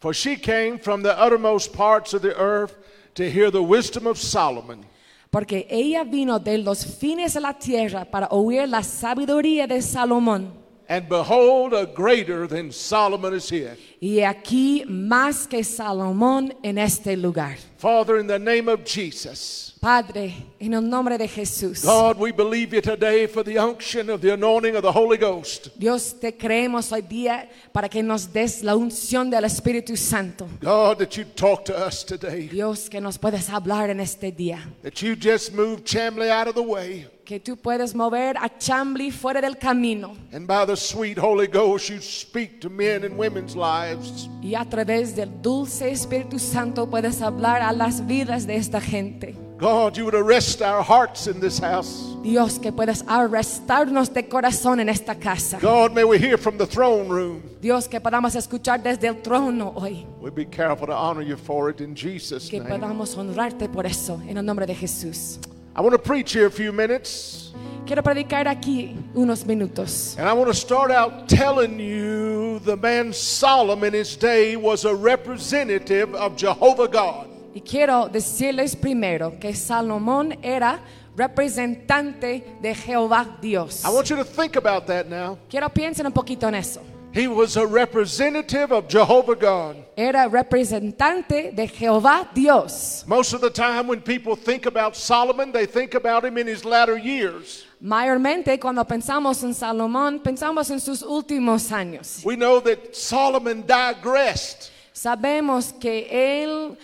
For 0.01 0.13
she 0.13 0.37
came 0.37 0.79
from 0.79 1.03
the 1.03 1.17
uttermost 1.17 1.73
parts 1.73 2.13
of 2.15 2.21
the 2.23 2.37
earth 2.37 2.75
to 3.15 3.31
hear 3.31 3.51
the 3.51 3.63
wisdom 3.63 4.07
of 4.09 4.19
Solomon. 4.19 4.85
porque 5.31 5.67
ella 5.71 6.03
vino 6.05 6.39
de 6.41 6.59
los 6.59 6.85
fines 6.85 7.35
de 7.35 7.41
la 7.41 7.53
tierra 7.55 8.05
para 8.05 8.27
oír 8.33 8.69
la 8.69 8.83
sabiduría 8.83 9.67
de 9.69 9.81
Salomón. 9.83 10.64
And 10.87 11.09
behold, 11.09 11.73
a 11.73 11.87
greater 11.87 12.47
than 12.47 12.71
Solomon 12.71 13.33
is 13.33 13.49
here. 13.49 13.77
Y 14.01 14.21
aquí 14.23 14.85
más 14.87 15.47
que 15.49 15.65
Salomón 15.65 16.53
en 16.63 16.77
este 16.77 17.17
lugar. 17.17 17.57
Father, 17.79 18.19
in 18.19 18.27
the 18.27 18.39
name 18.39 18.69
of 18.69 18.85
Jesus, 18.85 19.75
Padre, 19.81 20.35
en 20.61 20.75
el 20.75 20.83
nombre 20.83 21.17
de 21.17 21.27
Jesús. 21.27 21.83
God, 21.83 22.19
we 22.19 22.33
believe 22.33 22.75
you 22.75 22.81
today 22.83 23.27
for 23.27 23.43
the 23.43 23.59
unction 23.59 24.11
of 24.11 24.21
the 24.21 24.33
anointing 24.33 24.77
of 24.77 24.83
the 24.83 24.93
Holy 24.93 25.17
Ghost. 25.17 25.71
Dios, 25.79 26.13
te 26.21 26.33
creemos 26.33 26.93
hoy 26.93 27.03
día 27.03 27.49
para 27.73 27.89
que 27.89 28.03
nos 28.03 28.27
des 28.27 28.63
la 28.63 28.75
unción 28.77 29.31
del 29.31 29.45
Espíritu 29.45 29.97
Santo. 29.97 30.47
God, 30.61 30.99
that 30.99 31.17
you 31.17 31.25
talk 31.25 31.65
to 31.65 31.75
us 31.75 32.05
today, 32.05 32.47
Dios, 32.49 32.89
que 32.91 33.01
nos 33.01 33.17
puedes 33.19 33.49
hablar 33.49 33.89
en 33.91 34.01
este 34.01 34.33
día. 34.33 34.61
that 34.83 35.01
you 35.03 35.17
just 35.17 35.53
move 35.55 35.83
Chamley 35.85 36.31
out 36.31 36.49
of 36.49 36.55
the 36.55 36.63
way, 36.63 37.07
Que 37.25 37.41
tú 37.41 37.57
puedes 37.57 37.95
mover 37.95 38.37
a 38.37 38.51
Chambly 38.59 39.11
fuera 39.11 39.41
del 39.41 39.57
camino. 39.57 40.15
and 40.33 40.47
by 40.47 40.67
the 40.67 40.77
sweet 40.77 41.17
Holy 41.17 41.47
Ghost, 41.47 41.89
you 41.89 41.99
speak 42.01 42.61
to 42.61 42.69
men 42.69 43.03
and 43.03 43.17
women's 43.19 43.57
lives. 43.57 44.29
Y 44.43 44.55
a 44.55 44.65
través 44.65 45.17
del 45.17 45.31
dulce 45.41 45.91
Espíritu 45.91 46.39
Santo 46.39 46.87
puedes 46.87 47.23
hablar 47.23 47.63
a 47.63 47.73
las 47.73 48.07
vidas 48.07 48.47
de 48.47 48.57
esta 48.57 48.79
gente. 48.79 49.35
God, 49.57 49.97
you 49.97 50.05
would 50.05 50.15
arrest 50.17 50.61
our 50.61 50.83
hearts 50.83 51.27
in 51.27 51.41
this 51.41 51.59
house. 51.61 52.15
Dios, 52.23 52.59
que 52.59 52.73
puedas 52.73 53.03
arrestarnos 53.07 54.13
de 54.13 54.29
corazón 54.29 54.81
en 54.81 54.89
esta 54.91 55.15
casa. 55.15 55.59
God, 55.61 55.93
may 55.95 56.05
we 56.05 56.19
hear 56.19 56.37
from 56.37 56.59
the 56.59 56.67
throne 56.67 57.09
room. 57.09 57.41
Dios, 57.63 57.89
que 57.89 58.01
podamos 58.01 58.35
escuchar 58.35 58.83
desde 58.83 59.07
el 59.09 59.23
trono 59.23 59.73
hoy. 59.77 60.05
We 60.21 60.31
be 60.31 60.45
careful 60.45 60.87
to 60.89 60.93
honor 60.95 61.23
you 61.23 61.37
for 61.39 61.71
it 61.71 61.81
in 61.81 61.95
Jesus' 61.95 62.51
Que 62.51 62.59
name. 62.59 62.69
podamos 62.69 63.17
honrarte 63.17 63.69
por 63.71 63.87
eso, 63.87 64.21
en 64.29 64.37
el 64.37 64.45
nombre 64.45 64.67
de 64.67 64.75
Jesús. 64.75 65.39
I 65.77 65.81
want 65.81 65.93
to 65.93 65.99
preach 65.99 66.33
here 66.33 66.47
a 66.47 66.51
few 66.51 66.73
minutes, 66.73 67.53
Quiero 67.87 68.03
predicar 68.03 68.47
aquí 68.49 68.97
unos 69.15 69.45
minutos. 69.45 70.17
and 70.19 70.27
I 70.29 70.33
want 70.33 70.49
to 70.49 70.55
start 70.55 70.91
out 70.91 71.29
telling 71.29 71.79
you 71.79 72.59
the 72.61 72.77
man 72.77 73.13
Solomon 73.13 73.89
in 73.89 73.95
his 73.95 74.17
day 74.17 74.57
was 74.57 74.85
a 74.85 74.95
representative 74.95 76.15
of 76.15 76.37
Jehovah 76.37 76.89
God. 76.89 77.29
Y 77.55 77.61
quiero 77.61 78.09
decirles 78.09 78.75
primero 78.75 79.39
que 79.39 79.55
Salomón 79.55 80.37
era 80.43 80.81
representante 81.17 82.43
de 82.61 82.75
Jehová 82.75 83.37
Dios. 83.41 83.85
I 83.85 83.91
want 83.91 84.09
you 84.11 84.17
to 84.17 84.25
think 84.25 84.57
about 84.57 84.87
that 84.87 85.09
now. 85.09 85.39
Quiero 85.51 85.69
piensen 85.69 86.07
un 86.07 86.13
poquito 86.13 86.49
en 86.49 86.55
eso. 86.57 86.81
He 87.15 87.29
was 87.29 87.57
a 87.57 87.65
representative 87.65 88.73
of 88.73 88.89
Jehovah 88.89 89.37
God. 89.37 89.77
Era 89.97 90.29
representante 90.29 91.55
de 91.55 91.69
Jehová 91.69 92.29
Dios. 92.35 93.05
Most 93.07 93.33
of 93.33 93.41
the 93.41 93.51
time, 93.51 93.87
when 93.87 94.01
people 94.01 94.35
think 94.35 94.67
about 94.67 94.97
Solomon, 94.97 95.53
they 95.53 95.65
think 95.65 95.95
about 95.95 96.25
him 96.25 96.37
in 96.39 96.49
his 96.49 96.65
latter 96.65 96.99
years. 96.99 97.67
Mayormente 97.81 98.59
cuando 98.59 98.83
pensamos 98.85 99.45
en 99.45 99.55
Salomón, 99.55 100.21
pensamos 100.25 100.69
en 100.73 100.81
sus 100.81 101.03
últimos 101.05 101.71
años. 101.71 102.25
We 102.25 102.35
know 102.35 102.59
that 102.61 102.97
Solomon 102.97 103.63
digressed, 103.65 104.73
Sabemos 104.93 105.73
que 105.81 106.09
él 106.11 106.77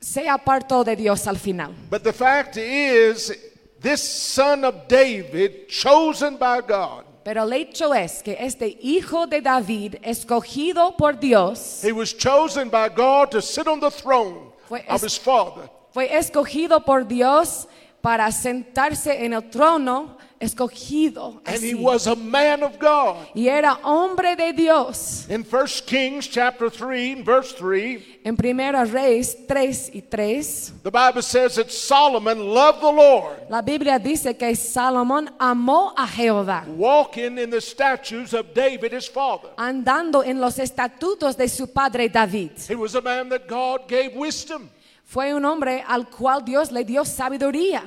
se 0.00 0.26
apartó 0.28 0.84
de 0.84 0.96
Dios 0.96 1.26
al 1.28 1.36
final. 1.36 1.72
but 1.88 2.02
the 2.02 2.12
fact 2.12 2.56
is, 2.56 3.32
this 3.80 4.02
son 4.02 4.64
of 4.64 4.88
David, 4.88 5.68
chosen 5.68 6.36
by 6.38 6.60
God, 6.60 7.04
Pero 7.26 7.42
el 7.42 7.52
hecho 7.54 7.92
es 7.92 8.22
que 8.22 8.36
este 8.38 8.78
hijo 8.80 9.26
de 9.26 9.40
David, 9.40 9.96
escogido 10.00 10.96
por 10.96 11.18
Dios, 11.18 11.82
he 11.82 11.90
was 11.90 12.16
chosen 12.16 12.70
by 12.70 12.88
God 12.88 13.30
to 13.30 13.42
sit 13.42 13.66
on 13.66 13.80
the 13.80 13.90
throne 13.90 14.52
Fue 14.68 14.84
of 14.88 15.02
his 15.02 15.18
father. 15.18 15.68
fue 15.90 16.16
escogido 16.16 16.84
por 16.84 17.04
Dios 17.04 17.66
para 18.00 18.30
sentarse 18.30 19.24
en 19.24 19.32
el 19.32 19.50
trono 19.50 20.16
escogido. 20.40 21.40
And 21.46 21.62
he 21.62 21.72
así. 21.72 21.80
was 21.80 22.06
a 22.06 22.16
man 22.16 22.62
of 22.62 22.78
God. 22.78 23.28
Y 23.34 23.48
era 23.48 23.78
hombre 23.82 24.36
de 24.36 24.52
Dios. 24.52 25.26
In 25.28 25.42
1 25.44 25.66
Kings 25.86 26.26
chapter 26.26 26.70
3, 26.70 27.22
verse 27.22 27.52
3, 27.52 28.20
En 28.24 28.36
Primera 28.36 28.84
Reyes 28.84 29.46
3 29.46 29.90
y 29.94 30.00
3, 30.00 30.72
the 30.82 30.90
Bible 30.90 31.22
says 31.22 31.54
that 31.56 31.70
Solomon 31.70 32.38
loved 32.40 32.80
the 32.80 32.90
Lord, 32.92 33.36
la 33.48 33.62
Biblia 33.62 33.98
dice 33.98 34.36
que 34.36 34.54
Salomón 34.56 35.30
amó 35.38 35.92
a 35.96 36.06
Jehová, 36.06 36.64
walking 36.76 37.38
in 37.38 37.50
the 37.50 37.60
statutes 37.60 38.32
of 38.34 38.52
David 38.54 38.92
his 38.92 39.08
father. 39.08 39.48
andando 39.56 40.22
en 40.24 40.40
los 40.40 40.58
estatutos 40.58 41.36
de 41.36 41.48
su 41.48 41.68
padre 41.68 42.08
David. 42.08 42.50
He 42.68 42.74
was 42.74 42.94
a 42.94 43.00
man 43.00 43.28
that 43.28 43.46
God 43.46 43.88
gave 43.88 44.14
wisdom. 44.16 44.70
Fue 45.04 45.32
un 45.32 45.44
hombre 45.44 45.84
al 45.86 46.06
cual 46.10 46.44
Dios 46.44 46.72
le 46.72 46.82
dio 46.82 47.04
sabiduría. 47.04 47.84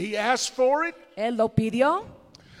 He 0.00 0.16
asked 0.16 0.54
for 0.54 0.84
it, 0.84 0.94
Él 1.16 1.36
lo 1.36 1.48
pidió. 1.48 2.04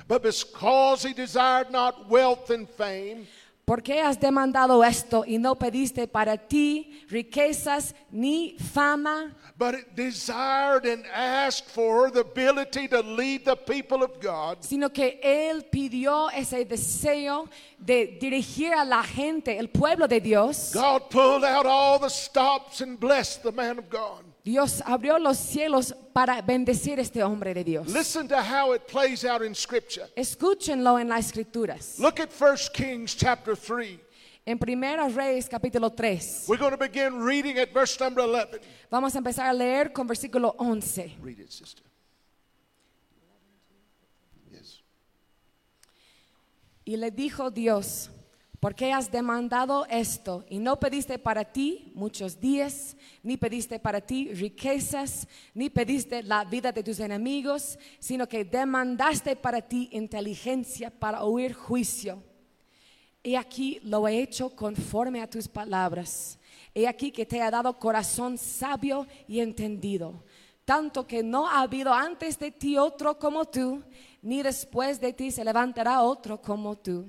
but 0.06 0.22
because 0.22 1.02
he 1.04 1.14
desired 1.14 1.70
not 1.70 2.08
wealth 2.08 2.50
and 2.50 2.68
fame, 2.68 3.26
¿Por 3.66 3.82
qué 3.82 4.00
has 4.02 4.18
demandado 4.18 4.82
esto 4.84 5.22
y 5.24 5.36
no 5.38 5.54
pediste 5.54 6.08
para 6.10 6.36
ti 6.36 7.04
riquezas 7.08 7.94
ni 8.10 8.56
fama? 8.58 9.30
but 9.56 9.74
it 9.76 9.94
desired 9.94 10.84
and 10.86 11.04
asked 11.14 11.66
for 11.70 12.10
the 12.10 12.20
ability 12.20 12.88
to 12.88 13.00
lead 13.00 13.44
the 13.44 13.54
people 13.54 14.02
of 14.02 14.18
God 14.20 14.64
Sino 14.64 14.88
que 14.88 15.20
él 15.22 15.64
pidió 15.70 16.28
ese 16.32 16.64
deseo 16.64 17.48
de 17.78 18.18
dirigir 18.20 18.72
a 18.72 18.84
la 18.84 19.04
gente, 19.04 19.56
el 19.56 19.68
pueblo 19.68 20.08
de 20.08 20.18
Dios. 20.18 20.72
God 20.74 21.08
pulled 21.08 21.44
out 21.44 21.64
all 21.64 22.00
the 22.00 22.08
stops 22.10 22.80
and 22.80 22.98
blessed 22.98 23.44
the 23.44 23.52
man 23.52 23.78
of 23.78 23.88
God. 23.88 24.24
Dios 24.44 24.82
abrió 24.86 25.18
los 25.18 25.36
cielos 25.38 25.94
para 26.12 26.40
bendecir 26.40 26.98
a 26.98 27.02
este 27.02 27.22
hombre 27.22 27.52
de 27.52 27.62
Dios. 27.62 27.88
Listen 27.88 28.26
to 28.28 28.36
how 28.36 28.72
it 28.74 28.86
plays 28.86 29.24
out 29.24 29.42
in 29.42 29.54
Scripture. 29.54 30.06
Escúchenlo 30.16 30.98
en 30.98 31.08
las 31.08 31.26
escrituras. 31.26 31.98
Look 31.98 32.20
at 32.20 32.30
1 32.32 32.56
Kings 32.72 33.14
chapter 33.14 33.54
3. 33.54 34.00
En 34.46 34.58
Primera 34.58 35.08
Reyes 35.08 35.48
capítulo 35.48 35.90
3. 35.94 36.46
We're 36.48 36.56
going 36.58 36.72
to 36.72 36.78
begin 36.78 37.20
reading 37.22 37.58
at 37.58 37.72
verse 37.72 38.00
number 38.00 38.22
11. 38.22 38.60
Vamos 38.90 39.14
a 39.14 39.18
empezar 39.18 39.46
a 39.46 39.52
leer 39.52 39.92
con 39.92 40.06
versículo 40.08 40.54
11. 40.58 41.18
Read 41.22 41.38
it, 41.38 41.50
sister. 41.50 41.84
Yes. 44.50 44.80
Y 46.86 46.96
le 46.96 47.10
dijo 47.10 47.50
Dios, 47.50 48.10
¿por 48.60 48.74
qué 48.74 48.92
has 48.92 49.10
demandado 49.10 49.86
esto 49.86 50.44
y 50.50 50.58
no 50.58 50.78
pediste 50.78 51.18
para 51.18 51.44
ti 51.44 51.90
muchos 51.94 52.38
días, 52.38 52.94
ni 53.22 53.38
pediste 53.38 53.78
para 53.78 54.02
ti 54.02 54.32
riquezas, 54.34 55.26
ni 55.54 55.70
pediste 55.70 56.22
la 56.22 56.44
vida 56.44 56.70
de 56.70 56.82
tus 56.82 57.00
enemigos, 57.00 57.78
sino 57.98 58.28
que 58.28 58.44
demandaste 58.44 59.34
para 59.34 59.62
ti 59.62 59.88
inteligencia 59.92 60.90
para 60.90 61.24
oír 61.24 61.54
juicio? 61.54 62.22
He 63.24 63.36
aquí 63.36 63.80
lo 63.82 64.06
he 64.06 64.20
hecho 64.20 64.54
conforme 64.54 65.20
a 65.22 65.28
tus 65.28 65.48
palabras. 65.48 66.38
He 66.74 66.86
aquí 66.86 67.10
que 67.10 67.26
te 67.26 67.38
he 67.38 67.50
dado 67.50 67.78
corazón 67.78 68.38
sabio 68.38 69.06
y 69.26 69.40
entendido, 69.40 70.22
tanto 70.64 71.06
que 71.06 71.22
no 71.22 71.48
ha 71.48 71.62
habido 71.62 71.92
antes 71.92 72.38
de 72.38 72.50
ti 72.50 72.76
otro 72.76 73.18
como 73.18 73.46
tú, 73.46 73.82
ni 74.22 74.42
después 74.42 75.00
de 75.00 75.12
ti 75.12 75.30
se 75.30 75.44
levantará 75.44 76.02
otro 76.02 76.40
como 76.40 76.76
tú. 76.76 77.06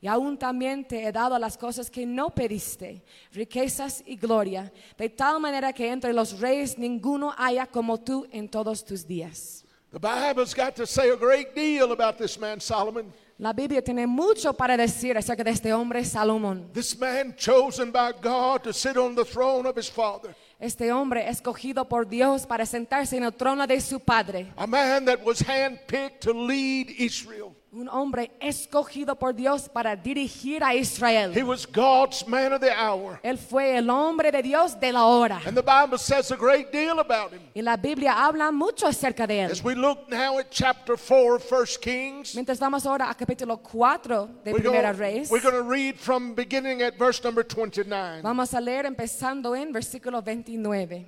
Y 0.00 0.06
aún 0.06 0.38
también 0.38 0.86
te 0.86 1.04
he 1.04 1.12
dado 1.12 1.38
las 1.38 1.58
cosas 1.58 1.90
que 1.90 2.06
no 2.06 2.30
pediste, 2.30 3.02
riquezas 3.32 4.02
y 4.06 4.16
gloria, 4.16 4.72
de 4.96 5.08
tal 5.08 5.40
manera 5.40 5.72
que 5.72 5.90
entre 5.90 6.12
los 6.12 6.38
reyes 6.38 6.78
ninguno 6.78 7.34
haya 7.36 7.66
como 7.66 7.98
tú 7.98 8.26
en 8.30 8.48
todos 8.48 8.84
tus 8.84 9.06
días. 9.06 9.64
The 9.90 9.98
Bible's 9.98 10.54
got 10.54 10.76
to 10.76 10.86
say 10.86 11.10
a 11.10 11.16
great 11.16 11.54
deal 11.54 11.92
about 11.92 12.18
this 12.18 12.38
man, 12.38 12.60
Solomon. 12.60 13.12
La 13.38 13.52
Biblia 13.52 13.82
tiene 13.82 14.06
mucho 14.06 14.52
para 14.52 14.76
decir 14.76 15.16
acerca 15.16 15.44
de 15.44 15.50
este 15.50 15.72
hombre 15.72 16.04
Salomón. 16.04 16.70
This 16.72 16.98
man 16.98 17.34
chosen 17.36 17.92
by 17.92 18.12
God 18.20 18.64
to 18.64 18.72
sit 18.72 18.96
on 18.96 19.14
the 19.14 19.24
throne 19.24 19.66
of 19.66 19.76
his 19.76 19.88
father. 19.88 20.34
Este 20.60 20.92
hombre 20.92 21.28
escogido 21.28 21.88
por 21.88 22.04
Dios 22.04 22.46
para 22.46 22.66
sentarse 22.66 23.16
en 23.16 23.22
el 23.22 23.32
trono 23.32 23.66
de 23.66 23.80
su 23.80 24.00
padre. 24.00 24.52
A 24.56 24.66
man 24.66 25.04
that 25.04 25.24
was 25.24 25.40
handpicked 25.40 26.20
to 26.20 26.32
lead 26.32 26.90
Israel. 26.98 27.54
Un 27.70 27.86
hombre 27.86 28.30
escogido 28.40 29.14
por 29.18 29.34
Dios 29.34 29.68
para 29.68 29.94
dirigir 29.94 30.64
a 30.64 30.74
Israel. 30.74 31.32
He 31.36 31.42
was 31.42 31.66
God's 31.66 32.26
man 32.26 32.54
of 32.54 32.60
the 32.60 32.72
hour. 32.72 33.20
Él 33.22 33.36
fue 33.36 33.76
el 33.76 33.90
hombre 33.90 34.32
de 34.32 34.42
Dios 34.42 34.80
de 34.80 34.90
la 34.90 35.04
hora. 35.04 35.42
And 35.44 35.54
the 35.54 35.62
Bible 35.62 35.98
says 35.98 36.30
a 36.30 36.36
great 36.36 36.72
deal 36.72 36.98
about 36.98 37.30
him. 37.32 37.40
Y 37.54 37.60
la 37.60 37.76
Biblia 37.76 38.14
habla 38.14 38.50
mucho 38.50 38.86
acerca 38.86 39.26
de 39.26 39.40
él. 39.40 39.50
As 39.50 39.62
we 39.62 39.74
look 39.74 40.08
now 40.08 40.38
at 40.38 40.50
chapter 40.50 40.96
4 40.96 41.36
of 41.36 41.44
1 41.52 41.66
Kings, 41.82 42.34
Mientras 42.34 42.58
vamos 42.58 42.86
ahora 42.86 43.10
a 43.10 43.14
capítulo 43.14 43.58
4 43.62 44.28
de 44.44 44.52
we're 44.52 44.62
Primera 44.62 44.94
Reyes, 44.94 45.30
we're 45.30 45.42
gonna 45.42 45.60
read 45.60 45.96
from 45.96 46.34
beginning 46.34 46.80
at 46.80 46.96
verse 46.96 47.22
number 47.22 47.44
29. 47.44 48.22
vamos 48.22 48.54
a 48.54 48.60
leer 48.62 48.86
empezando 48.86 49.54
en 49.54 49.72
versículo 49.72 50.22
29 50.22 51.06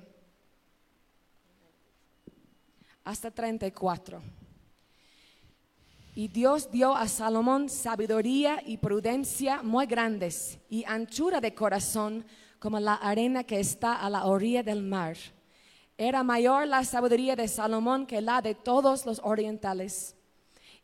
hasta 3.03 3.31
34. 3.31 4.21
Y 6.13 6.27
Dios 6.27 6.69
dio 6.69 6.93
a 6.95 7.07
Salomón 7.07 7.69
sabiduría 7.69 8.61
y 8.65 8.77
prudencia 8.77 9.63
muy 9.63 9.85
grandes 9.85 10.59
y 10.69 10.83
anchura 10.85 11.39
de 11.39 11.53
corazón 11.53 12.25
como 12.59 12.79
la 12.79 12.95
arena 12.95 13.43
que 13.45 13.59
está 13.59 13.95
a 13.95 14.09
la 14.09 14.25
orilla 14.25 14.61
del 14.61 14.83
mar. 14.83 15.15
Era 15.97 16.23
mayor 16.23 16.67
la 16.67 16.83
sabiduría 16.83 17.35
de 17.35 17.47
Salomón 17.47 18.05
que 18.05 18.21
la 18.21 18.41
de 18.41 18.55
todos 18.55 19.05
los 19.05 19.21
orientales 19.23 20.15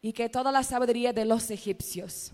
y 0.02 0.14
que 0.14 0.30
toda 0.30 0.52
la 0.52 0.64
sabiduría 0.64 1.12
de 1.12 1.26
los 1.26 1.52
egipcios. 1.52 2.32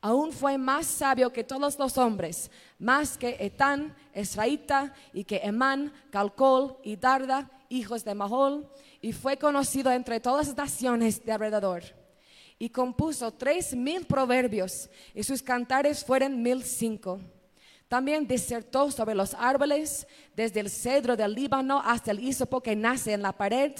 Aún 0.00 0.30
fue 0.30 0.58
más 0.58 0.86
sabio 0.86 1.32
que 1.32 1.42
todos 1.42 1.78
los 1.78 1.98
hombres, 1.98 2.50
más 2.78 3.18
que 3.18 3.36
Etán, 3.40 3.96
Esraíta, 4.12 4.94
y 5.12 5.24
que 5.24 5.38
Emán, 5.38 5.92
Calcol 6.10 6.76
y 6.84 6.96
Darda, 6.96 7.50
hijos 7.68 8.04
de 8.04 8.14
Mahol, 8.14 8.70
y 9.00 9.12
fue 9.12 9.38
conocido 9.38 9.90
entre 9.90 10.20
todas 10.20 10.48
las 10.48 10.56
naciones 10.56 11.24
de 11.24 11.32
alrededor. 11.32 11.97
Y 12.58 12.70
compuso 12.70 13.30
tres 13.32 13.74
mil 13.74 14.04
proverbios, 14.04 14.90
y 15.14 15.22
sus 15.22 15.42
cantares 15.42 16.04
fueron 16.04 16.42
mil 16.42 16.64
cinco. 16.64 17.20
También 17.88 18.26
disertó 18.26 18.90
sobre 18.90 19.14
los 19.14 19.32
árboles, 19.32 20.06
desde 20.36 20.60
el 20.60 20.68
cedro 20.68 21.16
del 21.16 21.32
Líbano 21.32 21.80
hasta 21.82 22.10
el 22.10 22.20
hisopo 22.20 22.60
que 22.60 22.76
nace 22.76 23.12
en 23.14 23.22
la 23.22 23.32
pared. 23.32 23.72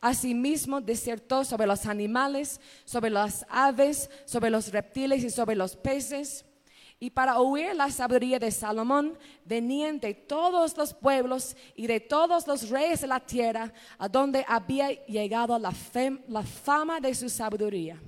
Asimismo, 0.00 0.80
disertó 0.80 1.44
sobre 1.44 1.66
los 1.66 1.84
animales, 1.84 2.58
sobre 2.86 3.10
las 3.10 3.44
aves, 3.50 4.08
sobre 4.24 4.48
los 4.48 4.72
reptiles 4.72 5.22
y 5.22 5.28
sobre 5.28 5.56
los 5.56 5.76
peces. 5.76 6.46
Y 6.98 7.10
para 7.10 7.38
oír 7.38 7.74
la 7.74 7.90
sabiduría 7.90 8.38
de 8.38 8.50
Salomón 8.50 9.18
venían 9.44 10.00
de 10.00 10.14
todos 10.14 10.76
los 10.76 10.94
pueblos 10.94 11.54
y 11.74 11.86
de 11.86 12.00
todos 12.00 12.46
los 12.46 12.70
reyes 12.70 13.02
de 13.02 13.08
la 13.08 13.20
tierra, 13.20 13.72
a 13.98 14.08
donde 14.08 14.44
había 14.48 14.90
llegado 15.04 15.58
la, 15.58 15.72
la 16.28 16.42
fama 16.42 16.98
de 17.00 17.14
su 17.14 17.28
sabiduría. 17.28 18.00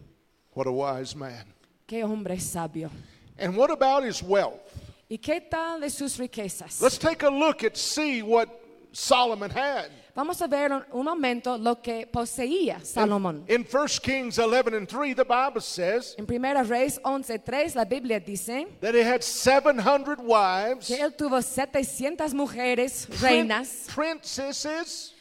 What 0.54 0.66
a 0.66 0.72
wise 0.72 1.16
man. 1.16 1.44
Qué 1.86 2.02
hombre 2.04 2.38
sabio. 2.38 2.90
And 3.38 3.56
what 3.56 3.70
about 3.70 4.04
his 4.04 4.22
wealth? 4.22 4.60
¿Y 5.08 5.18
qué 5.18 5.40
tal 5.40 5.80
de 5.80 5.90
sus 5.90 6.18
riquezas? 6.18 6.80
Let's 6.80 6.98
take 6.98 7.22
a 7.22 7.30
look 7.30 7.64
at 7.64 7.76
see 7.76 8.22
what 8.22 8.48
Solomon 8.92 9.50
had. 9.50 9.90
Vamos 10.14 10.42
a 10.42 10.46
ver 10.46 10.70
un, 10.92 11.04
momento 11.04 11.56
lo 11.56 11.76
que 11.76 12.06
poseía 12.06 12.80
Salomón. 12.84 13.44
In 13.48 13.64
1 13.64 13.88
Kings 14.02 14.38
11 14.38 14.74
and 14.74 14.86
3, 14.86 15.14
the 15.14 15.24
Bible 15.24 15.62
says 15.62 16.14
En 16.18 16.26
Primera 16.26 16.62
Reyes 16.62 16.98
11:3 17.02 17.74
la 17.74 17.84
Biblia 17.84 18.20
dice 18.20 18.66
that 18.80 18.94
he 18.94 19.02
had 19.02 19.22
700 19.22 20.20
wives, 20.20 20.88
que 20.88 21.02
él 21.02 21.16
tuvo 21.16 21.40
700 21.42 22.34
mujeres, 22.34 23.08
reinas, 23.22 23.86
princesses, 23.88 25.11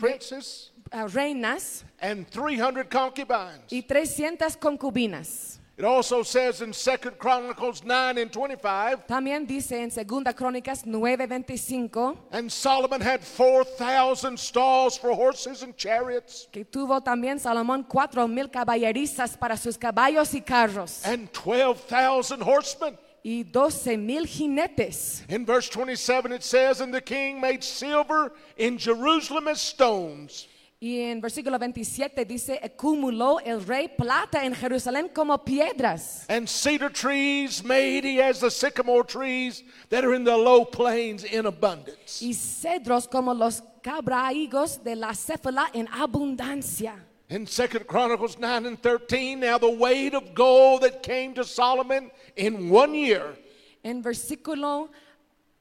princes, 0.00 0.72
ah, 0.92 1.06
reinas 1.06 1.84
and 2.00 2.26
300 2.30 2.88
concubines. 2.90 3.70
y 3.70 3.82
300 3.82 4.56
concubinas. 4.58 5.58
It 5.76 5.84
also 5.86 6.22
says 6.22 6.60
in 6.60 6.72
2 6.72 7.16
Chronicles 7.18 7.82
9 7.82 8.18
and 8.18 8.30
25, 8.30 9.06
También 9.06 9.46
dice 9.46 9.72
en 9.82 9.90
Segunda 9.90 10.34
Crónicas 10.34 10.84
9:25 10.84 12.18
and 12.32 12.50
Solomon 12.52 13.00
had 13.00 13.22
4,000 13.24 14.38
stalls 14.38 14.98
for 14.98 15.10
horses 15.12 15.62
and 15.62 15.74
chariots, 15.76 16.48
que 16.52 16.66
tuvo 16.66 17.00
también 17.00 17.38
Salomón 17.38 17.82
cuatro 17.88 18.28
mil 18.28 18.50
caballerizas 18.50 19.38
para 19.38 19.56
sus 19.56 19.78
caballos 19.78 20.34
y 20.34 20.42
carros 20.42 21.02
and 21.06 21.30
12,000 21.32 22.42
horsemen. 22.42 22.98
Y 23.22 23.42
doce 23.44 23.96
mil 23.98 24.24
jinetes. 24.26 25.22
In 25.28 25.44
verse 25.44 25.68
27, 25.68 26.32
it 26.32 26.42
says, 26.42 26.80
And 26.80 26.92
the 26.92 27.00
king 27.02 27.40
made 27.40 27.62
silver 27.62 28.32
in 28.56 28.78
Jerusalem 28.78 29.48
as 29.48 29.60
stones, 29.60 30.46
Y 30.82 30.96
en 31.02 31.20
versículo 31.20 31.58
27 31.58 32.24
dice, 32.24 32.58
acumuló 32.62 33.38
el 33.44 33.60
rey 33.66 33.86
plata 33.88 34.46
en 34.46 34.54
Jerusalén 34.54 35.10
como 35.12 35.36
piedras. 35.44 36.24
and 36.30 36.48
cedar 36.48 36.88
trees 36.90 37.62
made 37.62 38.02
he 38.02 38.22
as 38.22 38.40
the 38.40 38.50
sycamore 38.50 39.04
trees 39.04 39.62
that 39.90 40.06
are 40.06 40.14
in 40.14 40.24
the 40.24 40.34
low 40.34 40.64
plains 40.64 41.22
in 41.24 41.44
abundance. 41.44 42.22
y 42.22 42.32
cedros 42.32 43.06
como 43.06 43.34
los 43.34 43.62
cabraigos 43.82 44.82
de 44.82 44.96
la 44.96 45.12
céfala 45.14 45.66
en 45.74 45.86
abundancia. 45.88 46.94
In 47.30 47.46
Second 47.46 47.86
Chronicles 47.86 48.38
9 48.38 48.66
and 48.66 48.82
13, 48.82 49.38
now 49.38 49.56
the 49.56 49.70
weight 49.70 50.14
of 50.14 50.34
gold 50.34 50.82
that 50.82 51.00
came 51.00 51.32
to 51.34 51.44
Solomon 51.44 52.10
in 52.36 52.68
one 52.68 52.92
year 52.92 53.36
En 53.84 54.02
versículo 54.02 54.90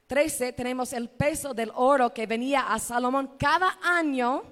13 0.07 0.51
tenemos 0.53 0.93
el 0.93 1.09
peso 1.09 1.53
del 1.53 1.71
oro 1.75 2.09
que 2.09 2.25
venía 2.25 2.73
a 2.73 2.79
Salomón 2.79 3.37
cada 3.39 3.77
año. 3.83 4.43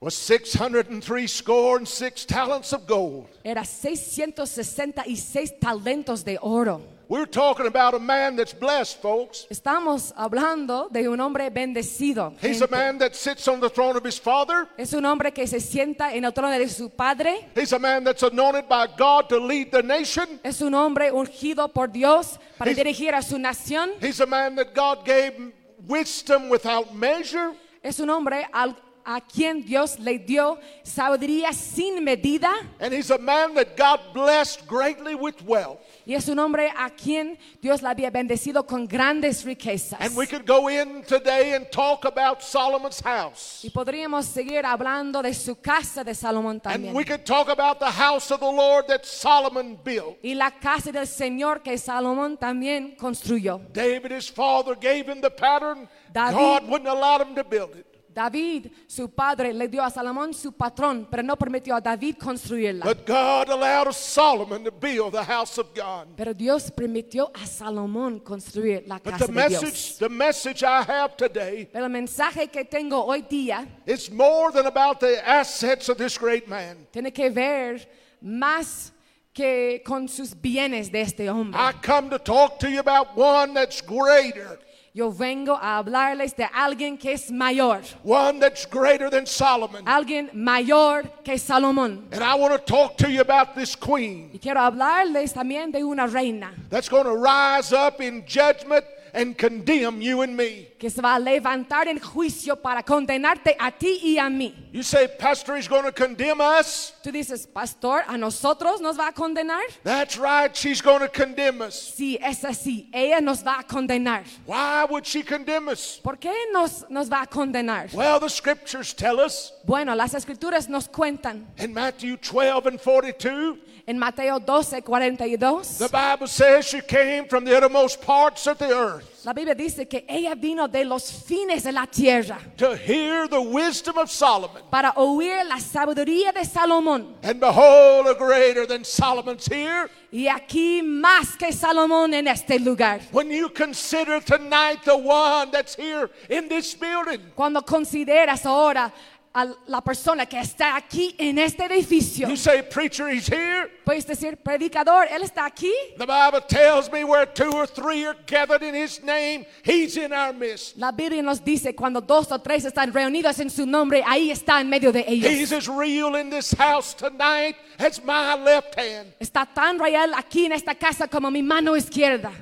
was 0.00 0.14
603 0.14 1.26
score 1.26 1.78
and 1.78 1.88
six 1.88 2.26
talents 2.26 2.72
of 2.74 2.86
gold. 2.86 3.26
Era 3.42 3.64
666 3.64 5.58
talentos 5.58 6.22
de 6.22 6.38
oro. 6.40 6.82
We're 7.08 7.24
talking 7.24 7.66
about 7.66 7.94
a 7.94 7.98
man 7.98 8.36
that's 8.36 8.52
blessed, 8.52 9.00
folks. 9.00 9.46
Estamos 9.50 10.12
hablando 10.14 10.90
de 10.92 11.08
un 11.08 11.18
hombre 11.20 11.48
bendecido. 11.48 12.34
He's 12.38 12.60
a 12.60 12.68
man 12.68 12.98
that 12.98 13.16
sits 13.16 13.48
on 13.48 13.60
the 13.60 13.70
throne 13.70 13.96
of 13.96 14.04
his 14.04 14.18
father. 14.18 14.68
Es 14.76 14.92
un 14.92 15.06
hombre 15.06 15.32
que 15.32 15.46
se 15.46 15.58
sienta 15.60 16.12
en 16.14 16.24
el 16.26 16.32
trono 16.32 16.50
de 16.58 16.68
su 16.68 16.90
padre. 16.90 17.48
He's 17.56 17.72
a 17.72 17.78
man 17.78 18.04
that's 18.04 18.22
anointed 18.22 18.68
by 18.68 18.88
God 18.98 19.30
to 19.30 19.38
lead 19.40 19.70
the 19.70 19.82
nation. 19.82 20.38
Es 20.44 20.60
un 20.60 20.74
hombre 20.74 21.10
ungido 21.10 21.72
por 21.72 21.86
Dios 21.88 22.38
para 22.58 22.70
He's- 22.72 22.76
dirigir 22.76 23.14
a 23.14 23.22
su 23.22 23.38
nación. 23.38 23.90
He's 24.02 24.20
a 24.20 24.26
man 24.26 24.54
that 24.56 24.74
God 24.74 25.06
gave 25.06 25.54
wisdom 25.88 26.50
without 26.50 26.94
measure. 26.94 27.54
Es 27.82 28.00
un 28.00 28.10
hombre 28.10 28.46
al- 28.52 28.76
a 29.10 29.22
quien 29.22 29.64
Dios 29.64 29.98
le 29.98 30.18
dio 30.18 30.58
sabiduría 30.82 31.52
sin 31.54 32.04
medida. 32.04 32.50
And 32.78 32.92
he's 32.92 33.10
a 33.10 33.16
man 33.16 33.54
that 33.54 33.74
God 33.74 34.00
blessed 34.12 34.66
greatly 34.66 35.14
with 35.14 35.40
wealth. 35.46 35.78
Y 36.06 36.14
es 36.14 36.28
un 36.28 36.38
hombre 36.38 36.70
a 36.76 36.90
quien 36.90 37.38
Dios 37.62 37.80
le 37.82 37.88
había 37.88 38.10
bendecido 38.10 38.66
con 38.66 38.86
grandes 38.86 39.44
riquezas. 39.44 39.98
And 40.00 40.14
we 40.14 40.26
could 40.26 40.46
go 40.46 40.68
in 40.68 41.02
today 41.04 41.54
and 41.54 41.70
talk 41.70 42.04
about 42.04 42.42
Solomon's 42.42 43.00
house. 43.00 43.62
Y 43.64 43.70
podríamos 43.70 44.26
seguir 44.26 44.66
hablando 44.66 45.22
de 45.22 45.32
su 45.32 45.56
casa 45.56 46.04
de 46.04 46.14
Salomón 46.14 46.60
And 46.64 46.84
también. 46.84 46.94
we 46.94 47.04
could 47.04 47.24
talk 47.24 47.48
about 47.48 47.78
the 47.78 47.90
house 47.90 48.30
of 48.30 48.40
the 48.40 48.46
Lord 48.52 48.86
that 48.88 49.06
Solomon 49.06 49.78
built. 49.82 50.18
Y 50.22 50.34
la 50.34 50.50
casa 50.50 50.92
del 50.92 51.06
Señor 51.06 51.62
que 51.62 51.78
Salomón 51.78 52.36
también 52.38 52.94
construyó. 52.96 53.60
David, 53.72 54.12
his 54.12 54.28
father, 54.28 54.74
gave 54.74 55.06
him 55.08 55.22
the 55.22 55.30
pattern. 55.30 55.88
David- 56.12 56.34
God 56.36 56.68
wouldn't 56.68 56.88
allow 56.88 57.18
him 57.18 57.34
to 57.34 57.44
build 57.44 57.74
it. 57.74 57.86
David, 58.18 58.66
su 58.88 59.08
padre, 59.10 59.52
le 59.52 59.68
dio 59.68 59.80
a 59.82 59.90
Salomón 59.90 60.34
su 60.34 60.50
patrón, 60.50 61.06
pero 61.08 61.22
no 61.22 61.36
permitió 61.36 61.76
a 61.76 61.80
David 61.80 62.16
construirla. 62.18 62.84
But 62.84 63.06
God 63.06 63.48
allowed 63.48 63.92
Solomon 63.92 64.64
to 64.64 64.72
build 64.72 65.12
the 65.12 65.22
house 65.24 65.56
of 65.58 65.68
God. 65.72 66.08
Pero 66.16 66.34
Dios 66.34 66.68
permitió 66.72 67.30
a 67.32 67.46
Salomón 67.46 68.18
construir 68.18 68.82
la 68.88 68.96
But 68.98 69.12
casa 69.12 69.26
the 69.26 69.32
de 69.32 69.38
message, 69.38 69.70
Dios. 69.70 69.98
the 69.98 70.08
message 70.08 70.62
I 70.64 70.82
have 70.82 71.16
today 71.16 71.68
Pero 71.72 71.84
el 71.84 71.90
mensaje 71.90 72.50
que 72.50 72.64
tengo 72.64 73.04
hoy 73.04 73.22
día 73.22 73.66
is 73.86 74.10
more 74.10 74.50
than 74.50 74.66
about 74.66 74.98
the 74.98 75.22
assets 75.24 75.88
of 75.88 75.96
this 75.96 76.18
great 76.18 76.48
man. 76.48 76.88
tiene 76.90 77.12
que 77.12 77.30
ver 77.30 77.88
más 78.20 78.90
que 79.32 79.80
con 79.86 80.08
sus 80.08 80.34
bienes 80.34 80.90
de 80.90 81.02
este 81.02 81.30
hombre. 81.30 81.56
I 81.60 81.72
come 81.80 82.10
to 82.10 82.18
talk 82.18 82.58
to 82.58 82.68
you 82.68 82.80
about 82.80 83.16
one 83.16 83.54
that's 83.54 83.80
greater, 83.80 84.58
Yo 84.94 85.10
vengo 85.12 85.54
a 85.54 85.78
hablarles 85.78 86.34
de 86.34 86.44
alguien 86.44 86.98
que 86.98 87.12
es 87.12 87.30
mayor, 87.30 87.82
one 88.02 88.40
that's 88.40 88.66
greater 88.66 89.10
than 89.10 89.26
Solomon. 89.26 89.84
alguien 89.86 90.30
mayor 90.32 91.02
que 91.22 91.38
Salomón. 91.38 92.04
And 92.10 92.22
I 92.24 92.34
want 92.34 92.52
to 92.54 92.58
talk 92.58 92.96
to 92.98 93.10
you 93.10 93.20
about 93.20 93.54
this 93.54 93.76
queen 93.76 94.30
Y 94.32 94.38
quiero 94.38 94.60
hablarles 94.60 95.32
también 95.34 95.70
de 95.70 95.84
una 95.84 96.06
reina 96.06 96.52
that's 96.70 96.88
going 96.88 97.04
to 97.04 97.14
rise 97.16 97.72
up 97.72 98.00
in 98.00 98.24
judgment 98.26 98.84
and 99.14 99.36
condemn 99.38 100.00
you 100.02 100.22
and 100.22 100.36
me. 100.36 100.68
Que 100.78 100.88
se 100.88 101.02
va 101.02 101.14
a 101.14 101.18
levantar 101.18 101.88
en 101.88 101.98
juicio 101.98 102.56
para 102.56 102.82
condenarte 102.82 103.56
a 103.58 103.70
ti 103.72 103.98
y 104.02 104.18
a 104.18 104.28
mí. 104.28 104.54
You 104.72 104.82
say, 104.82 105.08
Pastor, 105.08 105.56
he's 105.56 105.68
going 105.68 105.84
to 105.84 105.92
condemn 105.92 106.40
us? 106.40 106.94
Tú 107.02 107.10
dices, 107.10 107.46
pastor, 107.46 108.02
¿a 108.06 108.16
nosotros 108.16 108.80
nos 108.80 108.96
va 108.96 109.08
a 109.08 109.12
condenar? 109.12 109.62
That's 109.82 110.16
right, 110.16 110.54
she's 110.54 110.80
going 110.80 111.00
to 111.00 111.08
condemn 111.08 111.62
us. 111.62 111.74
Sí, 111.96 112.18
es 112.22 112.44
así, 112.44 112.88
ella 112.92 113.20
nos 113.20 113.42
va 113.42 113.58
a 113.60 113.64
condenar. 113.64 114.24
Why 114.46 114.84
would 114.88 115.04
she 115.04 115.22
condemn 115.22 115.68
us? 115.68 116.00
¿Por 116.02 116.16
qué 116.18 116.32
nos, 116.52 116.88
nos 116.88 117.10
va 117.10 117.22
a 117.22 117.26
condenar? 117.26 117.92
Well, 117.92 118.20
the 118.20 118.28
scriptures 118.28 118.94
tell 118.94 119.18
us 119.20 119.52
Bueno, 119.64 119.94
las 119.94 120.14
escrituras 120.14 120.68
nos 120.68 120.88
cuentan 120.88 121.46
in 121.58 121.74
Matthew 121.74 122.16
12 122.18 122.66
and 122.66 122.80
42, 122.80 123.58
en 123.86 123.98
Mateo 123.98 124.38
12, 124.38 124.82
42. 124.82 125.78
the 125.78 125.88
Bible 125.88 126.26
says 126.26 126.66
she 126.66 126.80
came 126.80 127.26
from 127.26 127.44
the 127.44 127.56
uttermost 127.56 128.00
parts 128.00 128.46
of 128.46 128.58
the 128.58 128.70
earth 128.70 129.17
La 129.24 129.32
Biblia 129.32 129.54
dice 129.54 129.88
que 129.88 130.04
ella 130.08 130.34
vino 130.36 130.68
de 130.68 130.84
los 130.84 131.10
fines 131.10 131.64
de 131.64 131.72
la 131.72 131.86
tierra 131.86 132.38
to 132.56 132.76
hear 132.76 133.26
the 133.28 133.40
wisdom 133.40 133.98
of 133.98 134.08
Solomon. 134.08 134.62
para 134.70 134.92
oír 134.96 135.44
la 135.44 135.58
sabiduría 135.58 136.32
de 136.32 136.44
Salomón. 136.44 137.16
And 137.24 137.40
behold, 137.40 138.06
a 138.06 138.14
greater 138.14 138.64
than 138.64 138.84
Solomon's 138.84 139.46
here. 139.46 139.90
Y 140.12 140.28
aquí 140.28 140.82
más 140.82 141.36
que 141.36 141.52
Salomón 141.52 142.14
en 142.14 142.28
este 142.28 142.60
lugar. 142.60 143.00
When 143.10 143.28
you 143.28 143.48
consider 143.50 144.20
tonight 144.20 144.84
the 144.84 144.96
one 144.96 145.50
that's 145.50 145.74
here 145.74 146.10
in 146.30 146.48
this 146.48 146.74
building, 146.74 147.20
Cuando 147.34 147.60
consideras 147.62 148.46
ahora 148.46 148.92
a 149.38 149.54
la 149.68 149.80
persona 149.80 150.26
que 150.26 150.40
está 150.40 150.74
aquí 150.74 151.14
en 151.16 151.38
este 151.38 151.64
edificio, 151.66 152.28
you 152.28 152.36
say, 152.36 152.60
Preacher, 152.60 153.08
he's 153.08 153.28
here. 153.28 153.70
puedes 153.84 154.04
decir, 154.04 154.36
predicador, 154.36 155.06
él 155.08 155.22
está 155.22 155.46
aquí. 155.46 155.70
The 155.96 156.06
Bible 156.06 156.40
tells 156.48 156.90
me 156.90 157.04
where 157.04 157.24
two 157.24 157.52
or 157.52 157.66
three 157.66 158.04
are 158.04 158.16
gathered 158.26 158.64
in 158.64 158.74
his 158.74 159.00
name, 159.02 159.46
he's 159.62 159.96
in 159.96 160.12
our 160.12 160.32
midst. 160.32 160.76
La 160.76 160.90
Biblia 160.90 161.22
nos 161.22 161.38
dice, 161.38 161.74
cuando 161.76 162.00
dos 162.00 162.32
o 162.32 162.38
tres 162.40 162.64
están 162.64 162.92
reunidos 162.92 163.38
en 163.38 163.48
su 163.48 163.64
nombre, 163.64 164.02
ahí 164.04 164.30
está 164.32 164.60
en 164.60 164.68
medio 164.68 164.90
de 164.90 165.04
ellos. 165.06 165.30
He's 165.30 165.52
as 165.52 165.68
real 165.68 166.16
in 166.16 166.30
this 166.30 166.52
house 166.58 166.92
tonight 166.92 167.54
as 167.78 168.02
my 168.02 168.34
left 168.34 168.74
hand. 168.76 169.12
Está 169.20 169.46
tan 169.46 169.78
real 169.78 170.14
aquí 170.14 170.46
en 170.46 170.52
esta 170.52 170.74
casa 170.74 171.06
como 171.06 171.30
mi 171.30 171.42
mano 171.42 171.76
izquierda. 171.76 172.32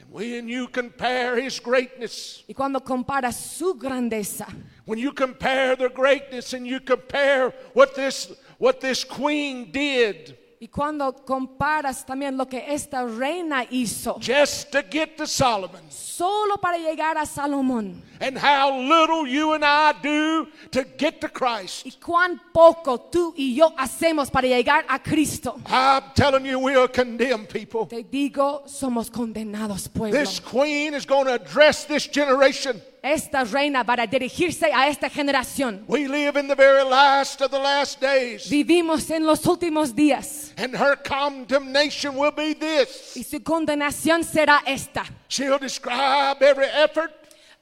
And 0.00 0.10
when 0.10 0.48
you 0.48 0.68
compare 0.68 1.36
his 1.38 1.60
greatness, 1.60 2.42
Y 2.48 2.54
cuando 2.54 2.80
comparas 2.80 3.36
su 3.36 3.74
grandeza, 3.74 4.46
when 4.88 4.98
you 4.98 5.12
compare 5.12 5.76
the 5.76 5.90
greatness 5.90 6.54
and 6.54 6.66
you 6.66 6.80
compare 6.80 7.52
what 7.74 7.94
this 7.94 8.32
what 8.56 8.80
this 8.80 9.04
queen 9.04 9.70
did 9.70 10.34
y 10.60 10.66
cuando 10.66 11.12
comparas 11.12 12.04
también 12.04 12.36
lo 12.36 12.46
que 12.46 12.64
esta 12.66 13.04
reina 13.04 13.64
hizo, 13.70 14.18
just 14.18 14.72
to 14.72 14.82
get 14.82 15.16
to 15.16 15.26
Solomon 15.26 15.82
solo 15.90 16.56
para 16.56 16.78
llegar 16.78 17.16
a 17.18 17.26
Salomón, 17.26 18.02
and 18.20 18.36
how 18.36 18.76
little 18.76 19.26
you 19.26 19.52
and 19.52 19.62
I 19.62 19.92
do 20.02 20.48
to 20.72 20.84
get 20.96 21.20
to 21.20 21.28
Christ. 21.28 21.86
y 21.86 21.92
cuán 22.00 22.40
poco 22.52 22.98
tú 22.98 23.34
y 23.36 23.54
yo 23.54 23.72
hacemos 23.76 24.30
para 24.30 24.48
llegar 24.48 24.86
a 24.88 24.98
Cristo. 24.98 25.60
I'm 25.66 26.02
telling 26.14 26.46
you, 26.46 26.58
we 26.58 26.74
are 26.74 26.88
condemned 26.88 27.50
people. 27.50 27.86
Te 27.86 28.02
digo, 28.02 28.64
somos 28.66 29.10
condenados, 29.10 29.86
pueblo. 29.86 30.18
This 30.18 30.40
queen 30.40 30.94
is 30.94 31.04
going 31.04 31.26
to 31.26 31.34
address 31.34 31.84
this 31.84 32.08
generation. 32.08 32.80
Esta 33.02 33.44
reina 33.44 33.82
va 33.84 33.94
a 33.94 34.06
dirigirse 34.06 34.66
a 34.72 34.88
esta 34.88 35.08
generación. 35.08 35.84
We 35.86 36.08
live 36.08 36.36
in 36.38 36.48
the 36.48 36.54
very 36.56 36.82
last 36.84 37.40
of 37.40 37.50
the 37.50 37.58
last 37.58 38.00
days, 38.00 38.48
Vivimos 38.50 39.08
en 39.10 39.24
los 39.24 39.44
últimos 39.46 39.94
días. 39.94 40.52
And 40.56 40.74
her 40.74 40.96
condemnation 40.96 42.16
will 42.16 42.32
be 42.32 42.54
this. 42.54 43.16
y 43.16 43.22
su 43.22 43.40
condenación 43.40 44.24
será 44.24 44.62
esta. 44.66 45.04
She'll 45.28 45.58
describe 45.58 46.42
every 46.42 46.66
effort, 46.66 47.12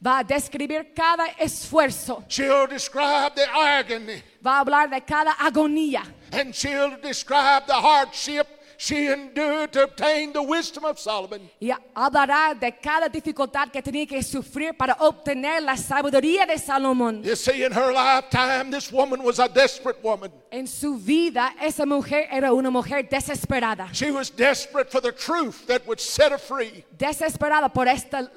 Va 0.05 0.19
a 0.19 0.25
describir 0.25 0.93
cada 0.95 1.27
esfuerzo, 1.39 2.23
she'll 2.29 2.67
describe 2.67 3.35
the 3.35 3.47
agony, 3.51 4.23
va 4.45 4.59
a 4.59 4.61
hablar 4.61 4.91
de 4.91 5.01
cada 5.01 5.33
agonía. 5.33 6.03
And 6.33 6.53
she'll 6.55 6.97
describe 7.01 7.67
the 7.67 7.73
hardship 7.75 8.47
she 8.79 9.07
endured 9.09 9.73
to 9.73 9.83
obtain 9.85 10.33
the 10.33 10.43
wisdom 10.43 10.85
of 10.85 10.99
Solomon. 10.99 11.41
y 11.61 11.71
hablará 11.95 12.55
de 12.59 12.73
cada 12.73 13.09
dificultad 13.09 13.71
que 13.71 13.83
tenía 13.83 14.07
que 14.07 14.23
sufrir 14.23 14.77
para 14.77 14.95
obtener 15.01 15.63
la 15.63 15.77
sabiduría 15.77 16.47
de 16.47 16.59
Salomón. 16.59 17.23
You 17.23 17.37
see, 17.37 17.65
in 17.65 17.73
her 17.73 17.93
lifetime, 17.93 18.71
this 18.71 18.91
woman 18.93 19.23
was 19.23 19.39
a 19.39 19.49
desperate 19.49 20.03
woman. 20.03 20.31
En 20.51 20.67
su 20.67 20.97
vida, 20.97 21.55
esa 21.61 21.85
mujer 21.87 22.29
era 22.31 22.53
una 22.53 22.71
mujer 22.71 23.09
desesperada, 23.09 23.89
She 23.93 24.11
was 24.11 24.31
desperate 24.31 24.91
for 24.91 25.01
the 25.01 25.13
truth 25.13 25.67
that 25.67 25.87
would 25.87 26.01
set 26.01 26.33
her 26.33 26.39
free. 26.39 26.85
desesperada 26.97 27.73
por 27.73 27.87
esta 27.89 28.31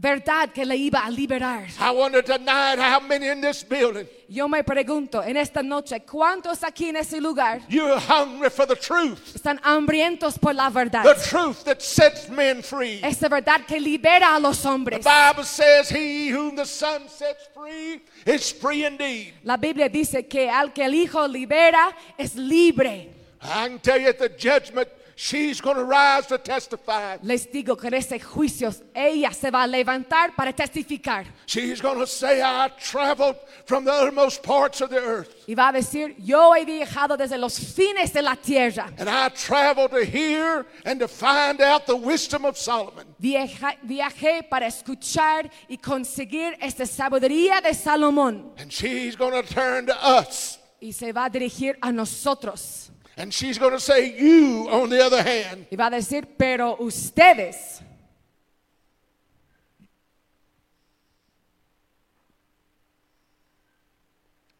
verdad 0.00 0.50
que 0.52 0.64
le 0.64 0.76
iba 0.76 1.04
a 1.04 1.10
liberar. 1.10 1.66
I 1.80 1.90
wonder 1.90 2.22
tonight 2.22 2.78
how 2.78 3.00
many 3.00 3.26
in 3.28 3.40
this 3.40 3.64
building 3.64 4.06
Yo 4.28 4.46
me 4.46 4.62
pregunto 4.62 5.22
en 5.22 5.36
esta 5.36 5.62
noche, 5.62 6.04
¿cuántos 6.04 6.62
aquí 6.62 6.90
en 6.90 6.96
ese 6.96 7.20
lugar 7.20 7.62
you're 7.68 7.98
hungry 7.98 8.50
for 8.50 8.66
the 8.66 8.76
truth, 8.76 9.34
están 9.34 9.58
hambrientos 9.62 10.38
por 10.38 10.54
la 10.54 10.70
verdad? 10.70 11.02
the 11.02 11.14
truth 11.28 11.64
that 11.64 11.80
sets 11.80 12.28
men 12.28 12.62
free. 12.62 13.00
Esa 13.02 13.28
verdad 13.28 13.62
que 13.66 13.80
libera 13.80 14.36
a 14.36 14.38
los 14.38 14.62
The 14.62 14.68
hombres. 14.68 15.04
Bible 15.04 15.44
says, 15.44 15.88
He 15.88 16.28
whom 16.28 16.54
the 16.54 16.66
Son 16.66 17.08
sets 17.08 17.48
free 17.54 18.00
is 18.26 18.52
free 18.52 18.84
indeed. 18.84 19.32
La 19.42 19.56
Biblia 19.56 19.88
dice 19.88 20.28
que 20.28 20.48
al 20.48 20.72
que 20.72 20.84
el 20.84 20.94
Hijo 20.94 21.26
libera 21.26 21.92
es 22.16 22.36
libre. 22.36 23.14
I 23.40 23.68
can 23.68 23.78
tell 23.78 23.98
you 23.98 24.08
at 24.08 24.18
the 24.18 24.28
judgment, 24.28 24.88
she's 25.20 25.60
going 25.60 25.76
to 25.76 25.84
rise 25.84 26.26
to 26.28 26.38
testify. 26.38 27.16
Les 27.24 27.46
digo 27.50 27.76
que 27.76 27.88
en 27.88 27.94
ese 27.94 28.20
juicio 28.20 28.70
ella 28.94 29.32
se 29.32 29.50
va 29.50 29.64
a 29.64 29.66
levantar 29.66 30.34
para 30.36 30.52
testificar. 30.52 31.26
She's 31.46 31.80
going 31.80 31.98
to 31.98 32.06
say, 32.06 32.40
I 32.40 32.68
traveled 32.78 33.36
from 33.66 33.84
the 33.84 33.90
uttermost 33.92 34.44
parts 34.44 34.80
of 34.80 34.90
the 34.90 34.98
earth. 34.98 35.34
Y 35.48 35.54
va 35.54 35.70
a 35.70 35.72
decir, 35.72 36.14
yo 36.18 36.52
he 36.54 36.64
viajado 36.64 37.16
desde 37.16 37.36
los 37.36 37.58
fines 37.58 38.12
de 38.12 38.22
la 38.22 38.36
tierra. 38.36 38.92
And 38.96 39.08
I 39.08 39.28
traveled 39.30 39.90
to 39.90 40.04
hear 40.04 40.64
and 40.84 41.00
to 41.00 41.08
find 41.08 41.60
out 41.60 41.86
the 41.86 41.96
wisdom 41.96 42.44
of 42.44 42.56
Solomon. 42.56 43.04
Viaja- 43.20 43.76
viajé 43.84 44.48
para 44.48 44.66
escuchar 44.68 45.50
y 45.68 45.76
conseguir 45.78 46.56
esta 46.60 46.86
sabiduría 46.86 47.60
de 47.60 47.74
Salomón. 47.74 48.52
And 48.56 48.70
she's 48.70 49.16
going 49.16 49.32
to 49.32 49.42
turn 49.42 49.86
to 49.86 49.96
us. 50.06 50.58
Y 50.80 50.92
se 50.92 51.10
va 51.12 51.24
a 51.24 51.28
dirigir 51.28 51.76
a 51.82 51.90
nosotros. 51.90 52.87
And 53.18 53.34
she's 53.34 53.58
going 53.58 53.72
to 53.72 53.80
say, 53.80 54.16
You, 54.16 54.68
on 54.70 54.88
the 54.88 55.04
other 55.04 55.22
hand, 55.22 55.66
Y 55.70 55.76
va 55.76 55.88
a 55.88 55.90
decir, 55.90 56.24
pero 56.38 56.76
ustedes, 56.78 57.82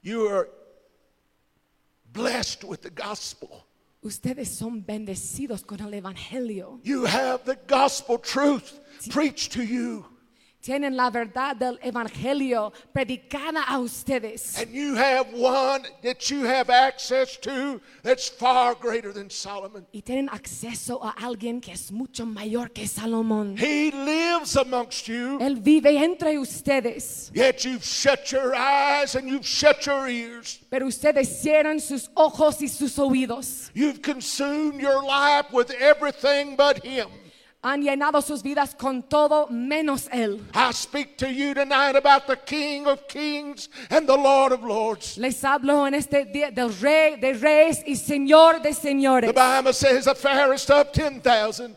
you 0.03 0.27
are 0.27 0.49
blessed 2.13 2.65
with 2.65 2.83
the 2.83 2.91
gospel. 2.91 3.65
ustedes 4.03 4.49
son 4.49 4.83
bendecidos 4.85 5.65
con 5.65 5.81
el 5.81 5.93
Evangelio. 5.93 6.81
You 6.83 7.05
have 7.05 7.45
the 7.45 7.57
gospel 7.69 8.19
truth 8.19 8.81
preached 9.11 9.53
to 9.53 9.63
you. 9.63 10.05
Tienen 10.69 10.99
la 10.99 11.09
verdad 11.09 11.57
del 11.57 11.79
Evangelio 11.83 12.75
predicada 12.93 13.63
a 13.67 13.79
ustedes. 13.79 14.59
And 14.59 14.71
you 14.71 14.97
have 14.97 15.27
one 15.33 15.83
that 16.03 16.29
you 16.29 16.45
have 16.45 16.69
access 16.69 17.39
to 17.39 17.81
that's 18.03 18.29
far 18.29 18.75
greater 18.75 19.11
than 19.11 19.31
Solomon. 19.31 19.87
Y 19.95 20.03
tienen 20.03 20.29
acceso 20.29 21.03
a 21.03 21.13
alguien 21.13 21.63
que 21.63 21.73
es 21.73 21.91
mucho 21.91 22.27
mayor 22.27 22.71
que 22.71 22.87
Salomón. 22.87 23.57
He 23.57 23.91
lives 23.93 24.57
amongst 24.57 25.09
you, 25.09 25.39
Él 25.41 25.57
vive 25.57 25.97
entre 25.97 26.39
ustedes. 26.39 27.31
yet 27.33 27.65
you've 27.65 27.83
shut 27.83 28.31
your 28.31 28.55
eyes 28.55 29.15
and 29.15 29.27
you've 29.27 29.47
shut 29.47 29.87
your 29.87 30.07
ears. 30.07 30.61
Pero 30.69 30.87
ustedes 30.87 31.41
cierran 31.41 31.81
sus 31.81 32.11
ojos 32.15 32.61
y 32.61 32.69
sus 32.69 32.99
oídos. 32.99 33.71
You've 33.73 34.03
consumed 34.03 34.83
your 34.83 35.03
life 35.03 35.51
with 35.51 35.71
everything 35.81 36.57
but 36.57 36.85
Him. 36.85 37.09
Han 37.61 37.83
llenado 37.83 38.23
sus 38.23 38.43
vidas 38.43 38.73
con 38.77 39.03
todo 39.03 39.49
menos 39.49 40.09
Él. 40.13 40.41
I 40.55 40.71
speak 40.73 41.17
to 41.19 41.29
you 41.29 41.55
tonight 41.55 41.97
about 41.97 42.29
the 42.29 42.37
King 42.37 42.87
of 42.87 43.09
Kings 43.09 43.69
and 43.91 44.07
the 44.07 44.17
Lord 44.17 44.53
of 44.53 44.63
Lords. 44.63 45.19
Les 45.19 45.43
hablo 45.43 45.85
en 45.85 45.95
este 45.95 46.25
día 46.33 46.53
del 46.55 46.71
Rey 46.81 47.17
de 47.17 47.33
Reyes 47.33 47.83
y 47.85 47.97
Señor 47.97 48.63
de 48.63 48.73
Señores. 48.73 49.27
The 49.27 49.33
Bible 49.33 49.73
says 49.73 50.05
the 50.05 50.15
fairest 50.15 50.71
of 50.71 50.93
10,000. 50.93 51.77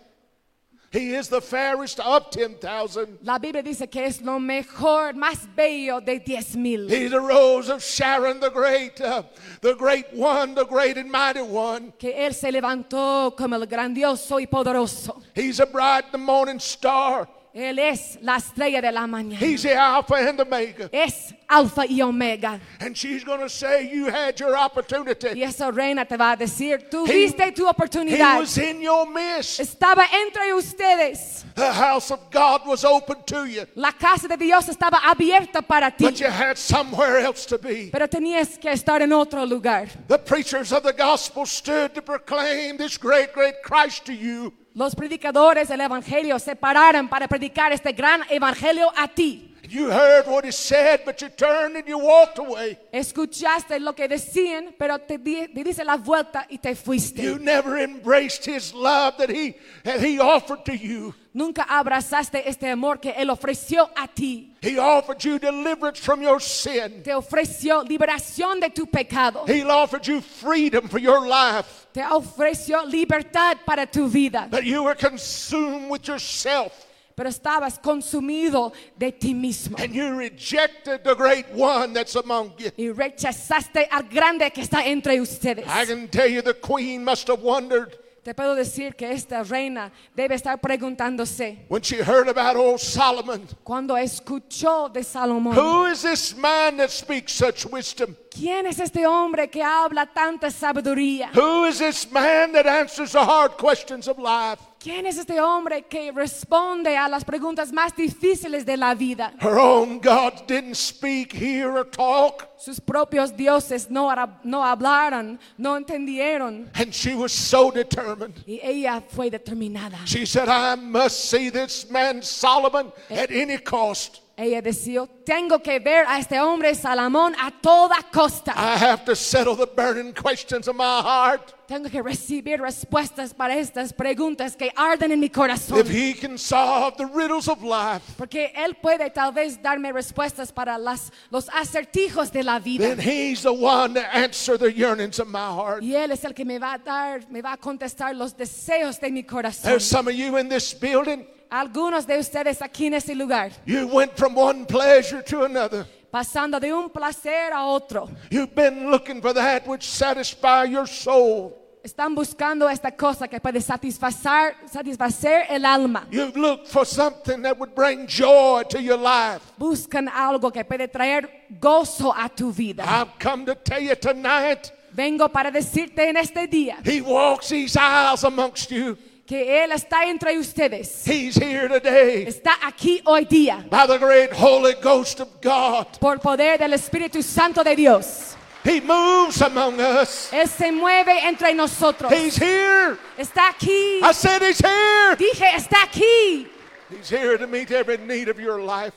He 0.91 1.15
is 1.15 1.29
the 1.29 1.39
fairest 1.39 2.01
of 2.01 2.29
10,000. 2.31 3.19
La 3.23 3.37
Biblia 3.37 3.63
dice 3.63 3.89
que 3.89 4.03
es 4.03 4.21
lo 4.21 4.39
mejor, 4.39 5.13
más 5.13 5.47
bello 5.55 6.01
de 6.01 6.19
diez 6.19 6.57
mil. 6.57 6.89
He's 6.89 7.11
the 7.11 7.21
rose 7.21 7.69
of 7.69 7.81
Sharon, 7.81 8.41
the 8.41 8.49
great, 8.49 8.99
uh, 8.99 9.23
the 9.61 9.73
great 9.75 10.11
one, 10.13 10.53
the 10.53 10.65
great 10.65 10.97
and 10.97 11.09
mighty 11.09 11.41
one. 11.41 11.93
Que 11.97 12.11
Él 12.13 12.33
se 12.33 12.51
levantó 12.51 13.33
como 13.37 13.55
el 13.55 13.67
grandioso 13.67 14.37
y 14.37 14.47
poderoso. 14.47 15.21
He's 15.33 15.61
a 15.61 15.65
bright 15.65 16.11
the 16.11 16.17
morning 16.17 16.59
star. 16.59 17.29
Él 17.53 17.79
es 17.79 18.17
la 18.21 18.37
estrella 18.37 18.81
de 18.81 18.91
la 18.91 19.05
mañana. 19.07 19.37
He's 19.41 19.63
the 19.63 19.75
Alpha 19.75 20.15
and 20.15 20.39
Omega. 20.39 20.89
Es 20.93 21.33
alfa 21.49 21.85
y 21.85 21.99
omega. 22.01 22.59
And 22.79 22.95
she's 22.95 23.25
going 23.25 23.41
to 23.41 23.49
say, 23.49 23.89
You 23.93 24.05
had 24.09 24.39
your 24.39 24.55
opportunity. 24.57 25.27
Y 25.35 25.43
esa 25.43 25.69
reina 25.69 26.05
te 26.05 26.15
va 26.15 26.31
a 26.31 26.37
decir, 26.37 26.89
tú 26.89 27.05
He- 27.05 27.25
viste 27.27 27.51
tu 27.53 27.65
He 27.65 27.69
oportunidad. 27.69 28.39
was 28.39 28.57
in 28.57 28.81
your 28.81 29.05
midst. 29.05 29.59
Estaba 29.59 30.05
entre 30.13 30.53
ustedes. 30.53 31.43
The 31.55 31.73
house 31.73 32.09
of 32.11 32.31
God 32.31 32.65
was 32.65 32.85
open 32.85 33.17
to 33.25 33.45
you, 33.45 33.65
La 33.75 33.91
casa 33.91 34.29
de 34.29 34.37
Dios 34.37 34.69
estaba 34.69 34.99
abierta 35.03 35.61
para 35.61 35.91
ti. 35.91 36.05
but 36.05 36.19
you 36.21 36.27
had 36.27 36.57
somewhere 36.57 37.19
else 37.19 37.45
to 37.47 37.57
be. 37.57 37.89
Pero 37.91 38.07
tenías 38.07 38.57
que 38.57 38.71
estar 38.71 39.01
en 39.01 39.11
otro 39.11 39.45
lugar. 39.45 39.89
The 40.07 40.17
preachers 40.19 40.71
of 40.71 40.83
the 40.83 40.93
gospel 40.93 41.45
stood 41.45 41.93
to 41.95 42.01
proclaim 42.01 42.77
this 42.77 42.97
great, 42.97 43.33
great 43.33 43.61
Christ 43.61 44.05
to 44.05 44.13
you. 44.13 44.53
Los 44.73 44.95
predicadores 44.95 45.67
del 45.67 45.81
Evangelio 45.81 46.39
se 46.39 46.55
pararon 46.55 47.09
para 47.09 47.27
predicar 47.27 47.73
este 47.73 47.91
gran 47.91 48.21
Evangelio 48.29 48.89
a 48.95 49.09
ti. 49.09 49.50
You 49.71 49.89
heard 49.89 50.27
what 50.27 50.43
he 50.43 50.51
said, 50.51 51.03
but 51.05 51.21
you 51.21 51.29
turned 51.29 51.77
and 51.77 51.87
you 51.87 51.97
walked 51.97 52.37
away. 52.39 52.77
Escuchaste 52.93 53.79
lo 53.79 53.93
que 53.93 54.05
decían, 54.05 54.73
pero 54.77 54.97
te, 54.97 55.17
di- 55.17 55.47
te 55.47 55.63
dice 55.63 55.85
la 55.85 55.95
vuelta 55.95 56.45
y 56.49 56.57
te 56.57 56.75
fuiste. 56.75 57.23
You 57.23 57.39
never 57.39 57.77
embraced 57.77 58.45
his 58.45 58.73
love 58.73 59.15
that 59.17 59.29
he, 59.29 59.55
that 59.85 60.01
he 60.01 60.19
offered 60.19 60.65
to 60.65 60.75
you. 60.75 61.13
Nunca 61.33 61.63
abrazaste 61.63 62.43
este 62.45 62.65
amor 62.69 62.97
que 62.99 63.13
Él 63.13 63.29
ofreció 63.29 63.89
a 63.95 64.09
ti. 64.13 64.51
He 64.61 64.77
offered 64.77 65.23
you 65.23 65.39
deliverance 65.39 65.97
from 65.97 66.21
your 66.21 66.41
sin. 66.41 67.01
Te 67.03 67.11
ofreció 67.13 67.85
liberación 67.87 68.59
de 68.59 68.69
tu 68.71 68.85
pecado. 68.87 69.45
He 69.47 69.63
offered 69.63 70.05
you 70.05 70.19
freedom 70.19 70.89
for 70.89 70.99
your 70.99 71.25
life. 71.25 71.87
Te 71.93 72.01
ofreció 72.01 72.83
libertad 72.85 73.59
para 73.65 73.85
tu 73.85 74.09
vida. 74.09 74.49
But 74.51 74.65
you 74.65 74.83
were 74.83 74.95
consumed 74.95 75.89
with 75.89 76.05
yourself. 76.09 76.73
Pero 77.21 77.29
estabas 77.29 77.77
consumido 77.77 78.73
de 78.97 79.11
ti 79.11 79.35
mismo. 79.35 79.77
And 79.77 79.93
you 79.93 80.09
rejected 80.15 81.03
the 81.03 81.13
great 81.13 81.45
one 81.53 81.93
that's 81.93 82.15
among 82.15 82.55
you. 82.57 82.71
Y 82.75 82.89
rechazaste 82.91 83.87
al 83.91 84.09
grande 84.09 84.49
que 84.49 84.63
está 84.63 84.83
entre 84.87 85.21
ustedes. 85.21 85.67
I 85.67 85.85
can 85.85 86.07
tell 86.07 86.27
you 86.27 86.41
the 86.41 86.55
queen 86.55 87.03
must 87.03 87.27
have 87.27 87.43
wondered 87.43 87.95
Te 88.23 88.33
puedo 88.33 88.55
decir 88.55 88.95
que 88.95 89.11
esta 89.11 89.43
reina 89.43 89.91
debe 90.15 90.33
estar 90.33 90.59
preguntándose 90.59 91.65
when 91.69 91.83
she 91.83 91.97
heard 91.97 92.27
about 92.27 92.55
old 92.55 92.79
Solomon. 92.79 93.47
cuando 93.63 93.95
escuchó 93.95 94.91
de 94.91 95.03
Salomón. 95.03 95.53
Who 95.55 95.85
is 95.91 96.01
this 96.01 96.35
man 96.35 96.77
that 96.77 96.89
speaks 96.89 97.33
such 97.33 97.67
wisdom? 97.67 98.15
¿Quién 98.31 98.65
es 98.65 98.79
este 98.79 99.05
hombre 99.05 99.47
que 99.47 99.61
habla 99.61 100.07
tanta 100.07 100.49
sabiduría? 100.49 101.29
Who 101.35 101.65
is 101.65 101.77
this 101.77 102.11
man 102.11 102.53
that 102.53 102.65
answers 102.65 103.11
the 103.11 103.23
hard 103.23 103.57
questions 103.57 104.07
of 104.07 104.17
life? 104.17 104.59
¿Quién 104.81 105.05
es 105.05 105.19
este 105.19 105.39
hombre 105.39 105.83
que 105.83 106.11
responde 106.11 106.97
a 106.97 107.07
las 107.07 107.23
preguntas 107.23 107.71
más 107.71 107.95
difíciles 107.95 108.65
de 108.65 108.77
la 108.77 108.95
vida? 108.95 109.31
Her 109.39 109.59
own 109.59 109.99
God 109.99 110.47
didn't 110.47 110.73
speak, 110.73 111.31
hear, 111.33 111.69
or 111.69 111.85
talk. 111.85 112.49
Sus 112.57 112.79
propios 112.81 113.37
dioses 113.37 113.91
no 113.91 114.09
hablaron, 114.09 115.39
no 115.55 115.77
entendieron. 115.77 116.67
And 116.73 116.91
she 116.91 117.13
was 117.13 117.31
so 117.31 117.69
determined. 117.69 118.43
Y 118.47 118.59
ella 118.63 119.03
fue 119.07 119.29
determinada. 119.29 119.99
She 120.05 120.25
said, 120.25 120.49
I 120.49 120.75
must 120.75 121.29
see 121.29 121.51
this 121.51 121.87
man 121.91 122.23
Solomon 122.23 122.91
at 123.11 123.29
any 123.29 123.59
cost. 123.59 124.21
Ella 124.41 124.59
decidió, 124.59 125.07
tengo 125.23 125.61
que 125.61 125.79
ver 125.79 126.03
a 126.07 126.17
este 126.17 126.39
hombre 126.39 126.73
Salomón 126.73 127.35
a 127.39 127.51
toda 127.51 127.95
costa. 128.11 128.53
I 128.57 128.75
have 128.75 129.05
to 129.05 129.15
settle 129.15 129.55
the 129.55 129.67
burning 129.67 130.13
questions 130.13 130.67
of 130.67 130.75
my 130.75 130.99
heart. 131.03 131.53
Tengo 131.67 131.89
que 131.91 132.01
recibir 132.01 132.59
respuestas 132.59 133.35
para 133.35 133.55
estas 133.55 133.93
preguntas 133.93 134.57
que 134.57 134.71
arden 134.75 135.11
en 135.11 135.19
mi 135.19 135.29
corazón. 135.29 135.77
If 135.77 135.89
he 135.89 136.15
can 136.15 136.39
solve 136.39 136.97
the 136.97 137.05
riddles 137.05 137.47
of 137.47 137.61
life, 137.61 138.01
Porque 138.17 138.51
Él 138.55 138.75
puede 138.81 139.11
tal 139.13 139.31
vez 139.31 139.61
darme 139.61 139.93
respuestas 139.93 140.51
para 140.51 140.79
las, 140.79 141.11
los 141.29 141.47
acertijos 141.49 142.31
de 142.31 142.43
la 142.43 142.57
vida. 142.59 142.95
then 142.95 142.99
he's 142.99 143.43
the 143.43 143.53
one 143.53 143.93
to 143.93 144.01
answer 144.15 144.57
the 144.57 144.73
yearnings 144.73 145.19
of 145.19 145.27
my 145.27 145.37
heart. 145.53 145.83
Y 145.83 145.93
Él 145.95 146.11
es 146.11 146.25
el 146.25 146.33
que 146.33 146.43
me 146.43 146.57
va 146.57 146.73
a 146.73 146.77
dar, 146.79 147.21
me 147.29 147.43
va 147.43 147.53
a 147.53 147.57
contestar 147.57 148.15
los 148.15 148.35
deseos 148.35 148.99
de 148.99 149.11
mi 149.11 149.23
corazón. 149.23 149.65
There's 149.69 149.85
some 149.85 150.07
of 150.09 150.15
you 150.15 150.35
in 150.37 150.49
this 150.49 150.73
building, 150.73 151.27
Algunos 151.51 152.07
de 152.07 152.17
ustedes 152.17 152.61
aquí 152.61 152.85
en 152.87 152.93
este 152.93 153.13
lugar, 153.13 153.51
you 153.65 153.85
went 153.87 154.15
from 154.15 154.35
one 154.37 154.65
pleasure 154.65 155.21
to 155.21 155.43
another. 155.43 155.85
pasando 156.09 156.61
de 156.61 156.71
un 156.73 156.89
placer 156.89 157.51
a 157.53 157.65
otro, 157.65 158.09
You've 158.29 158.55
been 158.55 158.89
looking 158.89 159.21
for 159.21 159.33
that 159.33 159.67
which 159.67 159.83
satisfy 159.83 160.63
your 160.63 160.87
soul. 160.87 161.57
están 161.83 162.15
buscando 162.15 162.69
esta 162.69 162.91
cosa 162.91 163.27
que 163.27 163.41
puede 163.41 163.59
satisfacer, 163.59 164.55
satisfacer 164.65 165.45
el 165.49 165.65
alma. 165.65 166.07
You've 166.09 166.37
looked 166.37 166.67
for 166.67 166.85
something 166.85 167.41
that 167.41 167.57
would 167.59 167.75
bring 167.75 168.07
joy 168.07 168.63
to 168.69 168.81
your 168.81 168.97
life. 168.97 169.41
Buscan 169.57 170.07
algo 170.07 170.53
que 170.53 170.63
puede 170.63 170.87
traer 170.87 171.47
gozo 171.59 172.13
a 172.15 172.29
tu 172.29 172.53
vida. 172.53 172.85
I've 172.87 173.19
come 173.19 173.45
to 173.45 173.55
tell 173.55 173.81
you 173.81 173.95
tonight, 173.95 174.71
Vengo 174.93 175.27
para 175.29 175.51
decirte 175.51 176.07
en 176.09 176.15
este 176.17 176.47
día 176.47 176.77
he 176.85 177.01
walks 177.01 177.49
these 177.49 177.75
aisles 177.77 178.23
amongst 178.23 178.71
you. 178.71 178.97
Que 179.31 179.63
Él 179.63 179.71
está 179.71 180.03
entre 180.09 180.37
ustedes. 180.37 181.07
He's 181.07 181.37
here 181.37 181.69
today 181.69 182.27
Está 182.27 182.57
aquí 182.63 183.01
hoy 183.05 183.23
día 183.23 183.65
by 183.69 183.87
the 183.87 183.97
great 183.97 184.33
Holy 184.33 184.73
Ghost 184.81 185.21
of 185.21 185.29
God. 185.41 185.87
por 186.01 186.19
poder 186.19 186.59
del 186.59 186.73
Espíritu 186.73 187.23
Santo 187.23 187.63
de 187.63 187.73
Dios. 187.73 188.35
He 188.65 188.81
moves 188.81 189.41
among 189.41 189.79
us. 189.79 190.29
Él 190.33 190.49
se 190.49 190.69
mueve 190.73 191.17
entre 191.23 191.53
nosotros. 191.53 192.11
He's 192.11 192.35
here. 192.35 192.97
Está 193.17 193.47
aquí. 193.47 194.01
I 194.03 194.11
said 194.11 194.41
he's 194.41 194.59
here. 194.59 195.15
Dije, 195.15 195.45
está 195.55 195.83
aquí. 195.83 196.47
He's 196.89 197.09
here 197.09 197.37
to 197.37 197.47
meet 197.47 197.71
every 197.71 197.99
need 197.99 198.27
of 198.27 198.37
your 198.37 198.61
life. 198.61 198.93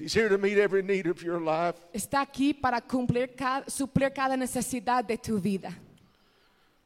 He's 0.00 0.12
here 0.12 0.28
to 0.28 0.36
meet 0.36 0.58
every 0.58 0.82
need 0.82 1.06
of 1.06 1.22
your 1.22 1.38
life. 1.38 1.76
Está 1.94 2.22
aquí 2.22 2.60
para 2.60 2.80
cumplir 2.80 3.36
cada, 3.36 3.70
suplir 3.70 4.12
cada 4.12 4.36
necesidad 4.36 5.06
de 5.06 5.16
tu 5.16 5.38
vida. 5.38 5.72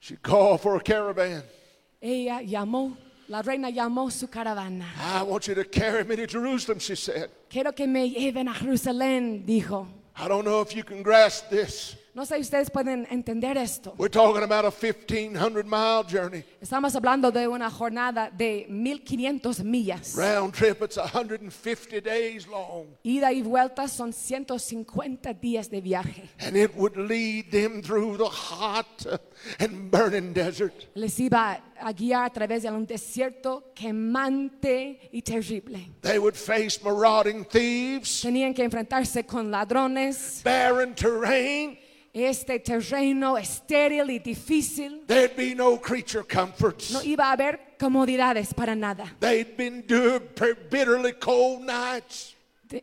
She 0.01 0.17
called 0.17 0.61
for 0.61 0.77
a 0.77 0.81
caravan. 0.81 1.43
Ella 2.01 2.43
llamó, 2.43 2.97
la 3.28 3.43
reina 3.43 3.70
llamó 3.70 4.10
su 4.10 4.28
caravana. 4.28 4.86
I 4.98 5.23
want 5.23 5.48
you 5.48 5.55
to 5.55 5.64
carry 5.64 6.05
me 6.05 6.16
to 6.16 6.27
Jerusalem, 6.27 6.78
she 6.78 6.97
said. 6.97 7.31
Quiero 7.48 7.73
que 7.73 7.86
me 7.86 8.10
lleven 8.10 8.48
a 8.48 8.55
Jerusalén, 8.55 9.44
dijo. 9.44 9.86
I 10.18 10.28
don't 10.28 10.44
know 10.44 10.62
if 10.62 10.74
you 10.74 10.82
can 10.82 11.02
grasp 11.02 11.51
this. 11.51 11.97
No 12.17 12.25
sé 12.25 12.37
si 12.37 12.41
ustedes 12.41 12.71
pueden 12.71 13.07
entender 13.11 13.59
esto. 13.59 13.95
We're 13.99 14.09
talking 14.09 14.43
about 14.43 14.65
a 14.65 14.71
1,500 14.71 15.67
mile 15.67 16.03
journey. 16.03 16.45
Estamos 16.63 16.97
hablando 16.97 17.31
de 17.31 17.47
una 17.47 17.71
jornada 17.71 18.31
de 18.31 18.65
1500 18.71 19.63
millas. 19.63 20.15
Round 20.17 20.55
trip, 20.55 20.81
it's 20.81 20.97
150 20.97 22.01
days 22.01 22.47
long. 22.49 22.87
Ida 23.03 23.35
y 23.35 23.43
vuelta 23.43 23.87
son 23.87 24.15
150 24.15 25.35
días 25.35 25.69
de 25.69 25.83
viaje. 25.83 26.31
And 26.41 26.57
it 26.57 26.75
would 26.75 26.97
lead 26.97 27.51
them 27.51 27.83
through 27.83 28.17
the 28.17 28.31
hot 28.31 29.07
and 29.59 29.91
burning 29.91 30.33
desert. 30.33 30.89
Les 30.95 31.21
iba 31.21 31.61
a 31.79 31.93
guiar 31.93 32.25
a 32.25 32.33
través 32.33 32.63
de 32.63 32.71
un 32.71 32.87
desierto 32.87 33.75
quemante 33.75 35.11
y 35.13 35.21
terrible. 35.21 35.91
They 36.01 36.19
would 36.19 36.35
face 36.35 36.81
marauding 36.83 37.45
thieves, 37.45 38.23
Tenían 38.23 38.55
que 38.55 38.65
enfrentarse 38.65 39.27
con 39.27 39.51
ladrones, 39.51 40.41
barren 40.43 40.95
terrain. 40.95 41.79
Este 42.25 42.59
terreno 42.61 43.37
estéril 43.37 44.11
y 44.11 44.19
difícil. 44.19 45.03
There'd 45.07 45.37
be 45.37 45.55
no 45.55 45.79
creature 45.81 46.25
comforts. 46.25 46.91
No 46.91 47.03
iba 47.03 47.29
a 47.29 47.33
haber 47.33 47.77
comodidades 47.79 48.55
para 48.55 48.75
nada. 48.75 49.15
They'd 49.21 49.57
been 49.57 49.83
doing 49.87 50.23
bitterly 50.71 51.13
cold 51.13 51.63
nights. 51.63 52.36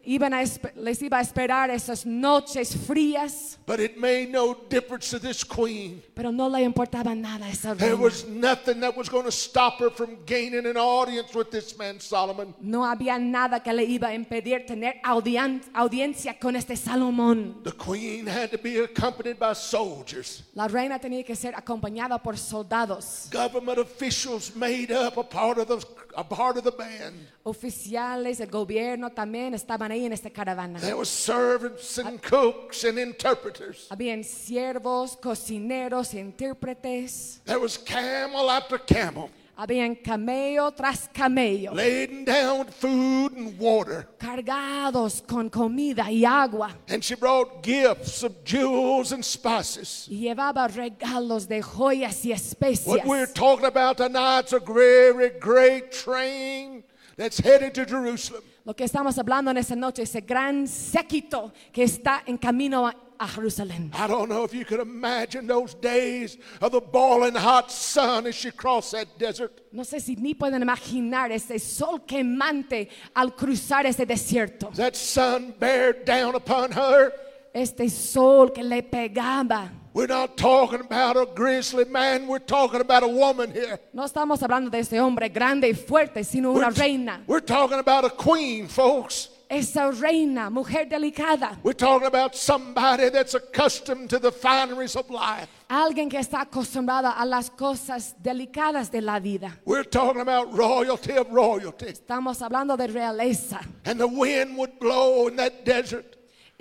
Iban 0.06 0.34
a 0.34 0.44
les 0.76 1.02
iba 1.02 1.18
a 1.18 1.22
esperar 1.22 1.70
esas 1.70 2.06
noches 2.06 2.74
frías, 2.88 3.58
But 3.66 3.80
it 3.82 3.98
made 3.98 4.30
no 4.32 4.56
difference 4.70 5.10
to 5.10 5.20
this 5.20 5.44
queen. 5.44 6.02
pero 6.16 6.32
no 6.32 6.48
le 6.48 6.64
importaba 6.64 7.14
nada 7.14 7.46
a 7.46 7.50
esa 7.50 7.76
There 7.76 7.90
reina. 7.92 8.02
was 8.02 8.26
nothing 8.26 8.80
that 8.80 8.96
was 8.96 9.10
going 9.10 9.26
to 9.26 9.32
stop 9.32 9.80
her 9.80 9.90
from 9.90 10.20
gaining 10.26 10.66
an 10.66 10.78
audience 10.78 11.34
with 11.36 11.52
this 11.52 11.78
man, 11.78 12.00
Solomon. 12.00 12.54
No 12.62 12.84
había 12.86 13.20
nada 13.20 13.62
que 13.62 13.74
le 13.74 13.84
iba 13.84 14.08
a 14.08 14.14
impedir 14.14 14.66
tener 14.66 15.02
audien- 15.04 15.62
audiencia 15.74 16.40
con 16.40 16.56
este 16.56 16.78
Salomón. 16.78 17.62
The 17.64 17.74
queen 17.74 18.26
had 18.28 18.52
to 18.52 18.58
be 18.58 18.78
accompanied 18.80 19.38
by 19.38 19.54
soldiers. 19.54 20.44
La 20.56 20.68
reina 20.68 20.98
tenía 21.00 21.26
que 21.26 21.36
ser 21.36 21.54
acompañada 21.56 22.22
por 22.24 22.38
soldados, 22.38 23.28
Government 23.32 23.80
officials 23.80 24.56
made 24.56 24.92
up 24.94 25.18
a 25.18 25.24
part 25.24 25.58
of 25.58 25.68
the, 25.68 25.86
a 26.16 26.24
part 26.24 26.58
of 26.58 26.64
the 26.64 26.72
band. 26.72 27.28
oficiales 27.44 28.38
del 28.38 28.50
gobierno 28.50 29.10
también 29.12 29.54
estaban 29.54 29.92
ahí 29.92 30.06
en 30.06 30.14
esta 30.14 30.30
caravana. 30.30 30.80
There 30.80 30.96
were 30.96 31.06
servants 31.06 31.98
and 31.98 32.22
cooks 32.22 32.84
and 32.84 32.98
interpreters. 33.00 33.88
Habían 33.90 34.24
siervos, 34.24 35.16
cocineros, 35.18 36.14
intérpretes. 36.14 37.40
There 37.46 37.60
was 37.60 37.78
camel 37.78 38.50
after 38.50 38.78
camel, 38.78 39.30
Habían 39.56 39.96
camello 39.96 40.72
tras 40.72 41.08
camello, 41.14 41.74
laden 41.74 42.26
down 42.26 42.60
with 42.60 42.74
food 42.74 43.34
and 43.34 43.60
water. 43.60 44.08
cargados 44.18 45.22
con 45.28 45.50
comida 45.50 46.10
y 46.10 46.26
agua. 46.26 46.76
And 46.90 47.04
she 47.04 47.16
brought 47.16 47.62
gifts 47.62 48.24
of 48.24 48.44
jewels 48.44 49.12
and 49.12 49.24
spices. 49.24 50.08
Y 50.10 50.22
llevaba 50.22 50.68
regalos 50.68 51.48
de 51.48 51.62
joyas 51.62 52.26
y 52.26 52.32
especias. 52.32 52.88
What 52.88 53.06
we're 53.06 53.32
talking 53.32 53.66
about 53.66 53.98
tonight's 53.98 54.54
a 54.54 54.60
very 54.60 55.30
great 55.40 55.92
train 55.92 56.84
that's 57.16 57.40
headed 57.40 57.76
to 57.76 57.86
Jerusalem. 57.86 58.42
Lo 58.66 58.74
que 58.74 58.86
estamos 58.86 59.18
hablando 59.18 59.52
en 59.52 59.58
esta 59.58 59.76
noche, 59.76 60.04
ese 60.04 60.22
gran 60.22 60.68
séquito 60.68 61.52
que 61.72 61.84
está 61.84 62.24
en 62.26 62.38
camino 62.38 62.88
a, 62.88 62.96
a 63.24 63.28
Jerusalén. 63.28 63.90
I 63.94 64.08
don't 64.08 64.28
know 64.30 64.44
if 64.44 64.54
you 64.54 64.66
could 64.66 64.80
imagine 64.80 65.48
those 65.48 65.74
days 65.74 66.38
of 66.62 66.72
the 66.72 66.82
boiling 66.82 67.36
hot 67.36 67.72
sun 67.72 68.28
as 68.28 68.36
she 68.36 68.52
crossed 68.52 68.92
that 68.92 69.08
desert. 69.18 69.62
No 69.72 69.84
sé 69.84 70.02
si 70.02 70.16
ni 70.16 70.34
pueden 70.34 70.62
imaginar 70.62 71.32
ese 71.32 71.60
sol 71.60 72.00
quemante 72.00 72.90
al 73.16 73.32
cruzar 73.36 73.86
ese 73.86 74.06
desierto. 74.06 74.74
That 74.76 74.96
sun 74.96 75.54
bared 75.58 76.06
down 76.06 76.36
upon 76.36 76.72
her. 76.72 77.14
Este 77.54 77.90
sol 77.90 78.50
que 78.50 78.64
le 78.64 78.82
pegaba. 78.82 79.70
We're 79.94 80.08
not 80.08 80.38
talking 80.38 80.80
about 80.80 81.18
a 81.18 81.28
grizzly 81.36 81.86
man, 81.86 82.26
we're 82.26 82.40
talking 82.40 82.82
about 82.82 83.04
a 83.04 83.08
woman 83.08 83.52
here. 83.52 83.80
No 83.94 84.04
estamos 84.04 84.42
hablando 84.42 84.72
de 84.72 84.80
ese 84.80 85.00
hombre 85.00 85.30
grande 85.30 85.70
y 85.70 85.74
fuerte, 85.76 86.24
sino 86.24 86.52
una 86.52 86.72
reina. 86.72 87.22
we're 87.28 87.40
talking 87.40 87.78
about 87.78 88.04
a 88.04 88.10
queen, 88.10 88.68
folks. 88.68 89.30
Esa 89.54 89.92
reina, 89.92 90.50
mujer 90.50 90.86
delicada. 90.90 91.60
We're 91.62 91.74
talking 91.74 92.08
about 92.08 92.36
somebody 92.36 93.10
that's 93.10 93.36
accustomed 93.36 94.10
to 94.10 94.18
the 94.18 94.32
fineries 94.32 94.96
of 94.96 95.12
life. 95.12 95.48
Alguien 95.70 96.10
que 96.10 96.18
está 96.18 96.42
acostumbrada 96.42 97.12
a 97.12 97.24
las 97.24 97.52
cosas 97.52 98.16
delicadas 98.20 98.90
de 98.90 99.02
la 99.02 99.20
vida. 99.20 99.60
We're 99.64 99.84
talking 99.84 100.22
about 100.22 100.52
royalty 100.58 101.16
of 101.16 101.32
royalty. 101.32 101.86
Estamos 101.86 102.42
hablando 102.42 102.76
de 102.76 102.88
realeza. 102.88 103.62
And 103.86 104.00
the 104.00 104.08
wind 104.08 104.58
would 104.58 104.80
blow 104.80 105.28
in 105.28 105.36
that 105.36 105.64
desert. 105.64 106.13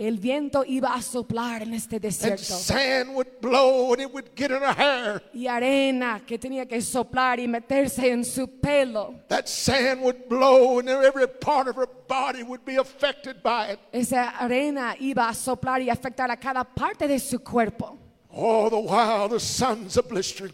El 0.02 0.18
viento 0.18 0.64
iba 0.66 0.94
a 0.94 1.00
soplar 1.00 1.62
en 1.62 1.74
este 1.74 2.00
desierto. 2.00 2.42
sand 2.42 3.14
would 3.14 3.40
blow 3.40 3.92
and 3.92 4.02
it 4.02 4.12
would 4.12 4.34
get 4.34 4.50
in 4.50 4.60
her 4.60 4.74
hair. 4.74 5.22
Y 5.32 5.46
arena 5.46 6.20
que 6.26 6.40
tenía 6.40 6.66
que 6.66 6.80
soplar 6.80 7.38
y 7.38 7.46
meterse 7.46 8.10
en 8.10 8.24
su 8.24 8.48
pelo. 8.48 9.14
That 9.28 9.46
sand 9.46 10.02
would 10.02 10.28
blow 10.28 10.80
and 10.80 10.88
every 10.88 11.28
part 11.28 11.68
of 11.68 11.76
her 11.76 11.86
body 12.08 12.42
would 12.42 12.64
be 12.64 12.78
affected 12.78 13.44
by 13.44 13.74
it. 13.74 13.78
Esa 13.92 14.30
arena 14.40 14.96
iba 14.98 15.28
a 15.28 15.34
soplar 15.34 15.80
y 15.80 15.88
afectar 15.88 16.32
a 16.32 16.36
cada 16.36 16.64
parte 16.64 17.06
de 17.06 17.20
su 17.20 17.38
cuerpo. 17.38 17.96
All 18.28 18.70
the 18.70 18.80
while 18.80 19.28
the 19.28 19.38
sun's 19.38 19.96
a 19.96 20.02
blistering. 20.02 20.52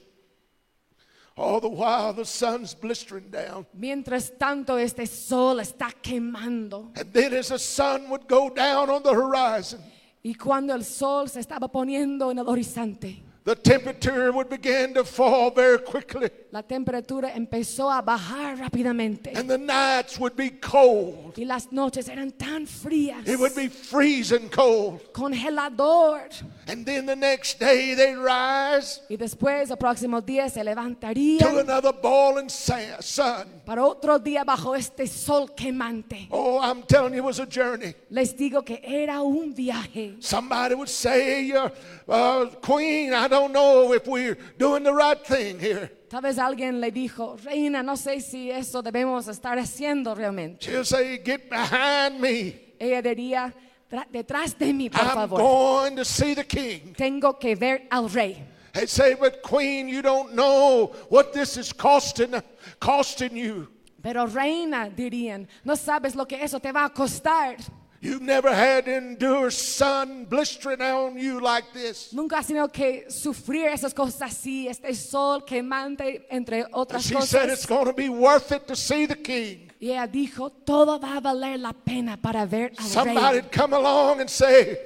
All 1.39 1.61
the 1.61 1.69
while 1.69 2.13
the 2.13 2.25
sun's 2.25 2.75
blistering 2.75 3.31
down. 3.31 3.65
Mientras 3.73 4.33
tanto, 4.37 4.77
este 4.77 5.07
sol 5.07 5.61
está 5.61 5.93
quemando. 6.03 6.91
And 6.97 7.13
then 7.13 7.33
as 7.33 7.49
the 7.49 7.59
sun 7.59 8.11
would 8.11 8.27
go 8.27 8.51
down 8.51 8.91
on 8.91 9.03
the 9.05 9.15
horizon, 9.15 9.81
Y 10.25 10.35
cuando 10.35 10.75
el 10.75 10.83
sol 10.85 11.29
se 11.29 11.41
estaba 11.41 11.69
poniendo 11.69 12.31
en 12.33 12.39
el 12.39 12.49
horizonte, 12.49 13.23
the 13.45 13.55
temperature 13.55 14.33
would 14.33 14.49
begin 14.49 14.93
to 14.93 15.05
fall 15.05 15.51
very 15.51 15.79
quickly. 15.79 16.29
La 16.51 16.63
temperatura 16.63 17.35
empezó 17.35 17.91
a 17.91 18.01
bajar 18.01 18.59
rápidamente. 18.59 19.33
And 19.37 19.49
the 19.49 19.59
nights 19.59 20.19
would 20.19 20.35
be 20.35 20.51
cold. 20.61 21.37
Y 21.37 21.45
las 21.45 21.71
noches 21.73 22.09
eran 22.09 22.33
tan 22.33 22.67
frías. 22.67 23.27
It 23.29 23.39
would 23.39 23.55
be 23.55 23.69
freezing 23.69 24.49
cold. 24.49 25.01
Congelador. 25.13 26.21
And 26.67 26.85
then 26.87 27.07
the 27.07 27.17
next 27.17 27.59
day 27.59 27.95
they 27.95 28.15
rise 28.15 29.01
Y 29.09 29.17
después, 29.17 29.71
el 29.71 29.77
próximo 29.77 30.21
día, 30.21 30.49
se 30.49 30.61
to 30.61 30.65
levantarían 30.65 31.59
another 31.59 31.93
boiling 31.93 32.49
sa- 32.49 33.01
sun. 33.01 33.47
para 33.65 33.85
otro 33.85 34.19
día 34.19 34.45
bajo 34.45 34.75
este 34.75 35.07
sol 35.07 35.49
quemante. 35.55 36.29
Oh, 36.31 36.59
I'm 36.61 36.83
telling 36.83 37.13
you, 37.15 37.19
it 37.19 37.25
was 37.25 37.41
a 37.41 37.47
journey. 37.47 37.95
Les 38.11 38.35
digo 38.37 38.65
que 38.65 38.81
era 38.83 39.21
un 39.23 39.55
viaje. 39.55 40.17
Somebody 40.21 40.75
would 40.75 40.89
say, 40.89 41.53
uh, 41.53 42.47
Queen, 42.63 43.13
I 43.13 43.29
don't 43.29 43.53
know 43.53 43.93
if 43.93 44.07
we're 44.07 44.37
doing 44.59 44.83
the 44.83 44.93
right 44.95 45.23
thing 45.27 45.59
here. 45.59 45.91
Tal 46.09 46.23
vez 46.23 46.39
alguien 46.39 46.81
le 46.81 46.91
dijo, 46.91 47.37
Reina, 47.45 47.83
no 47.83 47.97
sé 47.97 48.21
si 48.21 48.51
eso 48.51 48.81
debemos 48.83 49.29
estar 49.29 49.59
haciendo 49.59 50.15
realmente. 50.15 50.65
She'll 50.65 50.85
say, 50.85 51.21
Get 51.25 51.51
behind 51.51 52.19
me. 52.21 52.75
Ella 52.79 53.03
diría, 53.03 53.53
"Tra- 53.91 54.07
detrás 54.11 54.57
de 54.59 54.73
mí, 54.73 54.89
por 54.91 55.01
I'm 55.03 55.11
favor. 55.15 55.39
going 55.41 55.97
to 55.97 56.05
see 56.05 56.35
the 56.35 56.45
king. 56.47 56.95
Tengo 56.97 57.39
que 57.39 57.55
ver 57.57 57.87
al 57.91 58.09
rey. 58.09 58.43
They 58.73 58.87
say, 58.87 59.15
But 59.15 59.43
Queen, 59.43 59.89
you 59.89 60.01
don't 60.03 60.33
know 60.35 60.93
what 61.11 61.33
this 61.33 61.57
is 61.59 61.73
costing, 61.75 62.33
costing 62.81 63.37
you. 63.37 63.69
Pero 64.01 64.27
reina, 64.27 64.89
dirían, 64.89 65.47
no 65.65 65.75
sabes 65.75 66.15
lo 66.15 66.25
que 66.27 66.43
eso 66.43 66.61
te 66.61 66.71
va 66.73 66.85
a 66.85 66.91
costar. 66.91 67.57
You've 68.01 68.23
never 68.23 68.55
had 68.55 68.85
to 68.85 68.97
endure 68.97 69.51
sun 69.51 70.25
blistering 70.25 70.81
on 70.81 71.19
you 71.19 71.41
like 71.41 71.73
this. 71.73 72.13
Nunca 72.13 72.37
has 72.37 72.47
tenido 72.47 72.73
que 72.73 73.07
sufrir 73.11 73.67
esas 73.67 73.93
cosas 73.93 74.23
así, 74.23 74.69
este 74.69 74.95
sol 74.95 75.45
quemante, 75.45 76.25
entre 76.31 76.65
otras 76.73 77.03
she 77.03 77.21
said 77.23 77.51
it's 77.51 77.67
going 77.67 77.87
to 77.87 77.93
be 77.93 78.09
worth 78.09 78.53
it 78.53 78.69
to 78.69 78.77
see 78.77 79.07
the 79.07 79.17
king. 79.17 79.71
Y 79.81 79.91
ella 79.91 80.07
dijo, 80.07 80.51
todo 80.51 80.99
va 80.99 81.17
a 81.17 81.21
valer 81.21 81.59
la 81.59 81.73
pena 81.73 82.17
para 82.17 82.47
ver 82.47 82.73
al 82.79 83.05
rey. 83.05 83.43
come 83.51 83.75
along 83.75 84.21
and 84.21 84.31
say, 84.31 84.79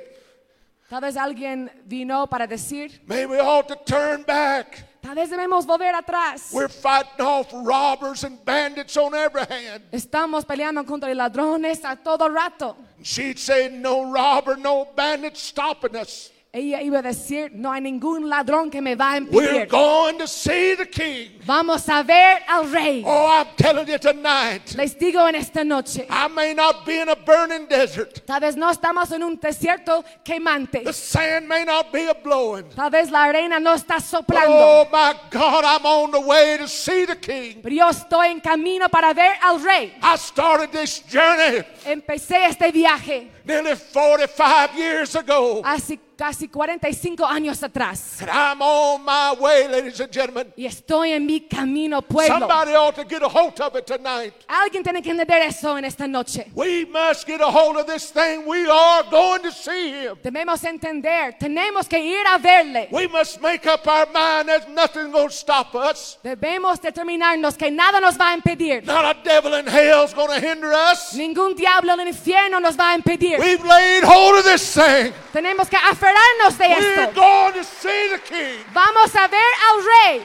Tal 0.89 1.01
vez 1.01 1.17
alguien 1.17 1.71
vino 1.87 2.27
para 2.27 2.47
decir, 2.47 3.01
Maybe 3.07 3.33
we 3.33 3.41
ought 3.41 3.69
to 3.69 3.77
turn 3.85 4.23
back. 4.23 4.87
Tal 5.03 5.15
vez 5.15 5.29
debemos 5.29 5.67
volver 5.67 5.95
atrás. 5.95 6.51
We're 6.53 6.69
fighting 6.69 7.21
off 7.21 7.53
robbers 7.53 8.25
and 8.25 8.39
bandits 8.45 8.97
on 8.97 9.15
every 9.15 9.45
hand. 9.45 9.83
Estamos 9.93 10.45
peleando 10.45 10.85
contra 10.87 11.13
ladrones 11.15 11.85
a 11.85 11.97
todo 11.97 12.29
rato. 12.29 12.77
She'd 13.03 13.39
say, 13.39 13.69
No 13.69 14.11
robber, 14.11 14.57
no 14.57 14.87
bandit 14.97 15.37
stopping 15.37 15.97
us. 15.97 16.31
Ella 16.55 16.83
iba 16.83 16.99
a 16.99 17.03
decir, 17.03 17.51
no 17.55 17.73
hay 17.73 17.81
ningún 17.81 18.29
ladrón 18.29 18.71
que 18.71 18.83
me 18.83 18.95
va 18.95 19.15
a 19.15 19.21
We're 19.31 19.63
impedir. 19.63 19.69
going 19.69 20.19
to 20.19 20.27
see 20.27 20.75
the 20.77 20.85
King. 20.87 21.31
Vamos 21.47 21.89
a 21.89 22.03
ver 22.03 22.43
al 22.47 22.71
rey. 22.71 23.03
Oh, 23.07 23.27
I'm 23.27 23.47
telling 23.57 23.87
you 23.89 23.99
tonight, 23.99 24.75
Les 24.77 24.95
digo 24.99 25.27
en 25.27 25.35
esta 25.37 25.65
noche, 25.65 26.07
I 26.11 26.29
may 26.29 26.53
not 26.53 26.85
be 26.85 27.01
in 27.01 27.09
a 27.09 27.15
burning 27.17 27.67
desert. 27.69 28.27
tal 28.27 28.41
vez 28.41 28.55
no 28.55 28.69
estamos 28.71 29.11
en 29.13 29.23
un 29.23 29.39
desierto 29.41 30.05
quemante. 30.23 30.85
The 30.85 30.93
sand 30.93 31.49
may 31.49 31.65
not 31.65 31.91
be 31.91 32.07
a 32.07 32.15
blowing. 32.15 32.69
Tal 32.77 32.91
vez 32.91 33.11
la 33.11 33.25
arena 33.25 33.59
no 33.59 33.73
está 33.75 33.99
soplando. 33.99 34.51
oh 34.55 34.89
my 34.93 35.15
God, 35.31 35.65
I'm 35.65 35.87
on 35.87 36.11
the 36.11 36.21
way 36.21 36.59
to 36.59 36.69
see 36.69 37.07
the 37.07 37.17
King. 37.17 37.61
Pero 37.63 37.75
yo 37.75 37.89
estoy 37.89 38.29
en 38.31 38.41
camino 38.41 38.91
para 38.91 39.15
ver 39.15 39.37
al 39.43 39.59
rey. 39.65 39.95
I 40.03 40.17
started 40.19 40.71
this 40.71 41.03
journey 41.11 41.63
Empecé 41.87 42.45
este 42.47 42.71
viaje 42.71 43.31
nearly 43.47 43.75
45 43.75 44.77
years 44.77 45.17
ago. 45.17 45.63
hace 45.65 45.99
casi 46.23 46.47
45 46.47 47.27
años 47.27 47.61
atrás. 47.65 48.21
And 48.21 48.31
I'm 48.31 48.63
on 48.63 49.05
my 49.05 49.35
way, 49.41 49.67
ladies 49.67 49.99
and 49.99 50.09
gentlemen. 50.13 50.53
Y 50.57 50.67
estoy 50.67 51.11
en 51.11 51.27
mi 51.27 51.41
camino, 51.49 52.01
pueblo. 52.01 52.39
Somebody 52.39 52.77
ought 52.77 52.95
to 52.95 53.05
get 53.05 53.25
a 53.25 53.29
hold 53.29 53.61
of 53.61 53.75
it 53.75 53.85
tonight. 53.89 54.33
Alguien 54.47 54.85
tiene 54.85 55.03
que 55.03 55.11
entender 55.11 55.43
eso 55.43 55.77
en 55.77 55.85
esta 55.85 56.07
noche. 56.07 56.47
We 56.55 56.85
must 56.85 57.27
get 57.27 57.41
a 57.41 57.51
hold 57.51 57.77
of 57.77 57.89
this 57.89 58.13
thing. 58.13 58.47
We 58.47 58.71
are 58.71 59.03
going 59.11 59.43
to 59.43 59.51
see 59.51 59.91
him. 59.91 60.17
Debemos 60.23 60.63
entender, 60.63 61.35
tenemos 61.41 61.89
que 61.89 61.99
ir 61.99 62.25
a 62.25 62.39
verle. 62.39 62.87
We 62.93 63.09
must 63.09 63.43
make 63.43 63.67
up 63.67 63.85
our 63.89 64.07
mind 64.07 64.49
there's 64.49 64.69
nothing 64.69 65.11
going 65.11 65.29
to 65.29 65.35
stop 65.35 65.75
us. 65.75 66.19
Debemos 66.23 66.81
determinarnos 66.81 67.59
que 67.59 67.69
nada 67.69 67.99
nos 68.01 68.17
va 68.17 68.31
a 68.31 68.35
impedir. 68.35 68.85
Not 68.85 69.05
a 69.05 69.25
devil 69.25 69.55
in 69.55 69.67
hell's 69.67 70.15
going 70.15 70.29
to 70.29 70.39
hinder 70.39 70.73
us. 70.73 71.15
Ningún 71.15 71.57
diablo 71.57 71.97
del 71.97 72.07
infierno 72.07 72.61
nos 72.61 72.77
va 72.77 72.93
a 72.93 72.95
impedir. 72.95 73.41
We've 73.41 73.65
laid 73.65 74.05
hold 74.05 74.39
of 74.39 74.45
this 74.45 74.73
thing. 74.73 75.13
Tenemos 75.33 75.69
que 75.69 75.77
aferrarnos 75.77 76.12
de 76.59 76.69
We're 76.69 77.03
esto. 77.03 77.15
going 77.15 77.55
to 77.55 77.65
see 77.65 78.09
the 78.11 78.19
King. 78.19 78.65
Vamos 78.73 79.15
a 79.15 79.29
ver 79.29 79.53
al 79.69 79.83
rey. 79.83 80.23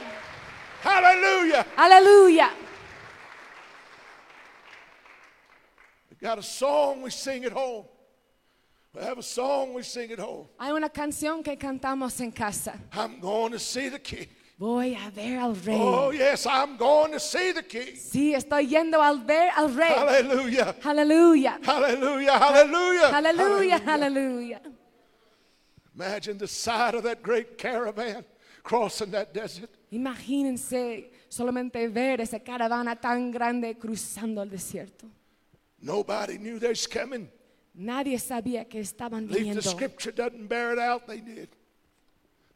Hallelujah. 0.82 1.66
Aleluya. 1.76 2.50
We 6.10 6.16
got 6.20 6.38
a 6.38 6.42
song 6.42 7.02
we 7.02 7.10
sing 7.10 7.44
at 7.44 7.52
home. 7.52 7.84
We 8.94 9.02
have 9.02 9.18
a 9.18 9.22
song 9.22 9.74
we 9.74 9.82
sing 9.82 10.10
at 10.12 10.18
home. 10.18 10.48
Hay 10.58 10.72
una 10.72 10.88
canción 10.88 11.44
que 11.44 11.56
cantamos 11.56 12.20
en 12.20 12.32
casa. 12.32 12.78
I'm 12.92 13.20
going 13.20 13.52
to 13.52 13.58
see 13.58 13.88
the 13.88 13.98
King. 13.98 14.26
Voy 14.58 14.96
a 14.96 15.10
ver 15.10 15.38
al 15.38 15.54
rey. 15.54 15.78
Oh, 15.78 16.10
yes, 16.10 16.44
I'm 16.44 16.76
going 16.76 17.12
to 17.12 17.20
see 17.20 17.52
the 17.52 17.62
King. 17.62 17.94
Sí, 17.94 18.34
estoy 18.34 18.66
yendo 18.68 19.00
al 19.00 19.18
ver 19.18 19.50
al 19.56 19.68
rey. 19.68 19.94
Hallelujah. 19.94 20.74
Aleluya. 20.82 21.58
Hallelujah. 21.62 22.38
Hallelujah. 22.38 23.10
Aleluya, 23.12 23.80
aleluya. 23.86 24.60
Imagine 25.98 26.38
the 26.38 26.46
sight 26.46 26.94
of 26.94 27.02
that 27.02 27.22
great 27.22 27.58
caravan 27.58 28.24
crossing 28.62 29.10
that 29.10 29.34
desert. 29.34 29.68
Imagínense 29.90 31.10
solamente 31.28 31.88
ver 31.88 32.20
esa 32.20 32.38
caravana 32.38 32.94
tan 32.94 33.32
grande 33.32 33.76
cruzando 33.76 34.40
el 34.42 34.48
desierto. 34.48 35.06
Nobody 35.80 36.38
knew 36.38 36.60
they 36.60 36.68
was 36.68 36.86
coming. 36.86 37.28
Nadie 37.74 38.16
sabía 38.18 38.68
que 38.68 38.80
estaban 38.80 39.28
If 39.28 39.54
the 39.54 39.62
scripture 39.62 40.12
doesn't 40.12 40.48
bear 40.48 40.72
it 40.72 40.78
out, 40.78 41.06
they 41.06 41.20
did. 41.20 41.48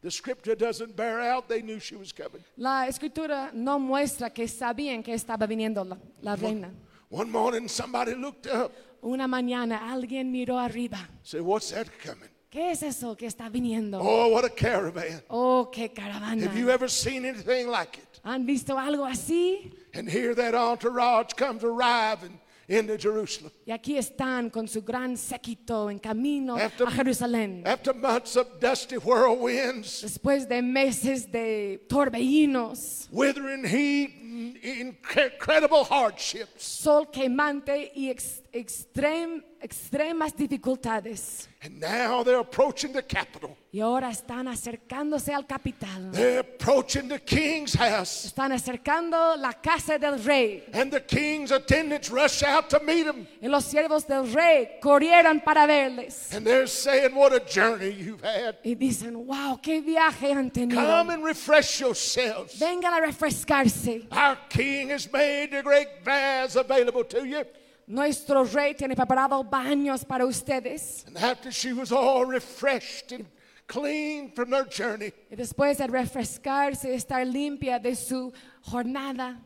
The 0.03 0.11
scripture 0.11 0.55
doesn't 0.57 0.95
bear 0.95 1.21
out, 1.21 1.49
they 1.49 1.63
knew 1.63 1.81
she 1.81 1.97
was 1.97 2.13
coming. 2.13 2.45
La 2.57 2.87
escritura 2.87 3.51
no 3.53 3.79
muestra 3.81 4.31
que 4.33 4.47
sabían 4.47 5.03
que 5.03 5.15
estaba 5.15 5.47
viniendo 5.49 5.85
la, 5.85 5.97
la 6.21 6.37
reina. 6.37 6.71
One 7.09 7.31
morning, 7.31 7.69
somebody 7.69 8.15
looked 8.15 8.47
up, 8.47 8.73
Una 9.03 9.27
mañana 9.27 9.93
alguien 9.93 10.31
miró 10.31 10.59
arriba. 10.61 11.09
said, 11.25 11.41
What's 11.43 11.71
that 11.73 11.89
coming? 11.99 12.32
¿Qué 12.53 12.71
es 12.71 12.83
eso 12.83 13.17
que 13.17 13.27
está 13.27 13.49
viniendo? 13.49 13.99
Oh, 13.99 14.29
what 14.29 14.45
a 14.45 14.51
caravan. 14.51 15.23
Oh, 15.31 15.71
qué 15.73 15.91
caravana. 15.91 16.45
Have 16.45 16.55
you 16.59 16.69
ever 16.69 16.87
seen 16.91 17.25
anything 17.25 17.69
like 17.69 17.97
it? 17.97 18.21
¿Han 18.25 18.45
visto 18.45 18.77
algo 18.79 19.07
así? 19.07 19.73
And 19.95 20.07
here 20.07 20.35
that 20.35 20.55
entourage 20.55 21.35
comes 21.35 21.65
arriving 21.65 22.39
into 22.69 22.99
Jerusalem. 22.99 23.51
Y 23.67 23.73
aquí 23.73 23.97
están 23.97 24.51
con 24.53 24.69
su 24.69 24.83
gran 24.83 25.17
séquito 25.17 25.91
en 25.91 25.99
camino 25.99 26.57
After- 26.59 26.87
a 26.87 26.91
Jerusalén. 26.91 27.63
After 27.67 27.95
months 27.95 28.37
of 28.37 28.61
dusty 28.61 28.97
whirlwinds, 28.99 30.03
Después 30.03 30.47
de 30.47 30.61
meses 30.61 31.33
de 31.33 31.81
torbellinos, 31.89 33.09
withering 33.11 33.65
heat, 33.65 34.11
and 34.21 34.57
incredible 34.63 35.85
hardships. 35.85 36.63
sol 36.63 37.07
quemante 37.11 37.93
y 37.97 38.11
ex- 38.11 38.42
extrem- 38.53 39.43
extremas 39.63 40.35
dificultades. 40.37 41.49
And 41.63 41.81
now 41.81 42.23
they're 42.25 42.41
approaching 42.41 42.93
the 42.93 43.03
capital. 43.03 43.57
Y 43.71 43.81
ahora 43.81 44.11
están 44.11 44.49
acercándose 44.49 45.33
al 45.33 45.47
capital. 45.47 46.11
They're 46.11 46.41
approaching 46.41 47.09
the 47.09 47.21
king's 47.21 47.75
house. 47.75 48.27
Están 48.27 48.53
acercando 48.53 49.37
la 49.37 49.53
casa 49.55 49.99
del 49.99 50.19
rey. 50.23 50.65
And 50.73 50.91
the 50.93 51.01
king's 51.01 51.53
attendants 51.53 52.11
rush 52.11 52.43
out 52.43 52.69
to 52.71 52.81
meet 52.81 53.07
him. 53.07 53.27
Y 53.41 53.49
los 53.49 53.65
siervos 53.65 54.07
del 54.07 54.27
rey 54.33 54.79
corrieron 54.83 55.41
para 55.43 55.67
verles. 55.67 56.33
And 56.35 56.45
they're 56.45 56.67
saying, 56.67 57.15
What 57.15 57.33
a 57.33 57.41
journey 57.41 57.91
you've 57.91 58.23
had. 58.23 58.57
Y 58.65 58.75
dicen, 58.75 59.27
wow, 59.27 59.59
qué 59.63 59.81
viaje 59.81 60.33
han 60.33 60.51
tenido. 60.51 60.81
Come 60.81 61.15
and 61.15 61.25
refresh 61.25 61.81
yourselves. 61.81 62.59
Vengan 62.59 62.93
a 62.93 63.01
refrescarse. 63.01 64.07
Our 64.11 64.37
king 64.49 64.91
has 64.91 65.11
made 65.11 65.53
the 65.53 65.63
great 65.63 66.05
baths 66.05 66.57
available 66.57 67.05
to 67.05 67.25
you. 67.25 67.45
Nuestro 67.87 68.45
rey 68.45 68.75
tiene 68.75 68.95
preparado 68.95 69.43
baños 69.45 70.07
para 70.07 70.25
ustedes. 70.25 71.05
And 71.07 71.17
after 71.19 71.51
she 71.51 71.73
was 71.73 71.93
all 71.93 72.25
refreshed 72.25 73.13
and 73.13 73.27
clean 73.67 74.31
from 74.33 74.51
their 74.51 74.65
journey, 74.65 75.13
Y 75.31 75.37
después 75.37 75.79
de 75.79 75.87
refrescarse 75.87 76.91
y 76.91 76.95
estar 76.95 77.27
limpia 77.27 77.79
de 77.81 77.95
su 77.95 78.33
jornada, 78.63 79.39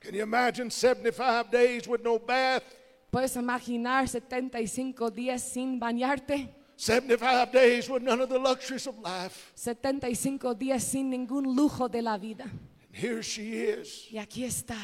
can 0.00 0.14
you 0.14 0.22
imagine 0.22 0.70
75 0.70 1.50
days 1.50 1.86
with 1.86 2.02
no 2.02 2.18
bath? 2.18 2.62
puedes 3.10 3.36
imaginar 3.36 4.06
75 4.08 5.10
días 5.10 5.42
sin 5.42 5.78
bañarte, 5.80 6.48
75 6.76 7.50
days 7.52 7.88
with 7.90 8.02
none 8.02 8.20
of 8.20 8.28
the 8.28 8.38
luxuries 8.38 8.86
of 8.86 8.98
life. 9.00 9.52
75 9.56 10.54
días 10.54 10.82
sin 10.84 11.10
ningún 11.10 11.54
lujo 11.56 11.88
de 11.90 12.00
la 12.02 12.16
vida. 12.16 12.44
And 12.44 12.94
here 12.96 13.22
she 13.22 13.62
is. 13.64 14.06
Y 14.10 14.18
aquí 14.18 14.44
está, 14.44 14.76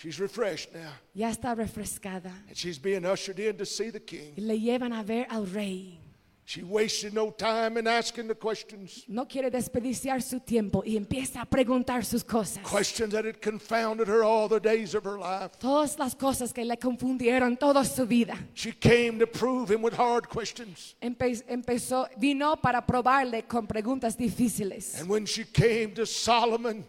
She's 0.00 0.18
refreshed 0.18 0.72
now. 0.72 0.92
ya 1.14 1.28
está 1.28 1.54
refrescada. 1.54 2.32
And 2.48 2.56
she's 2.56 2.78
being 2.78 3.04
ushered 3.04 3.38
in 3.38 3.56
to 3.58 3.66
see 3.66 3.90
the 3.90 3.98
Y 4.00 4.06
king. 4.06 4.34
le 4.38 4.54
llevan 4.58 4.92
a 4.98 5.02
ver 5.02 5.26
al 5.28 5.44
rey. 5.46 5.98
She 6.46 6.62
wasted 6.64 7.12
no 7.14 7.30
time 7.30 7.76
in 7.76 7.86
asking 7.86 8.26
the 8.26 8.34
questions. 8.34 9.04
No 9.06 9.24
quiere 9.26 9.50
desperdiciar 9.50 10.20
su 10.20 10.40
tiempo 10.40 10.82
y 10.84 10.96
empieza 10.96 11.42
a 11.42 11.44
preguntar 11.46 12.04
sus 12.04 12.24
cosas. 12.24 12.64
Questions 12.64 13.12
that 13.12 13.24
had 13.24 13.40
confounded 13.40 14.08
her 14.08 14.24
all 14.24 14.48
the 14.48 14.58
days 14.58 14.94
of 14.96 15.04
her 15.04 15.16
life. 15.18 15.52
Todas 15.60 15.96
las 15.98 16.14
cosas 16.16 16.52
que 16.52 16.64
le 16.64 16.76
confundieron 16.76 17.56
toda 17.56 17.84
su 17.84 18.04
vida. 18.04 18.36
She 18.54 18.72
came 18.72 19.18
to 19.20 19.26
prove 19.28 19.70
him 19.70 19.80
with 19.82 19.94
hard 19.94 20.28
questions. 20.28 20.96
Empe- 21.00 21.44
empezó, 21.48 22.08
vino 22.18 22.56
para 22.56 22.80
probarle 22.84 23.46
con 23.46 23.68
preguntas 23.68 24.16
difíciles. 24.16 24.98
And 24.98 25.08
when 25.08 25.26
she 25.26 25.44
came 25.44 25.92
to 25.94 26.04
Solomon, 26.06 26.84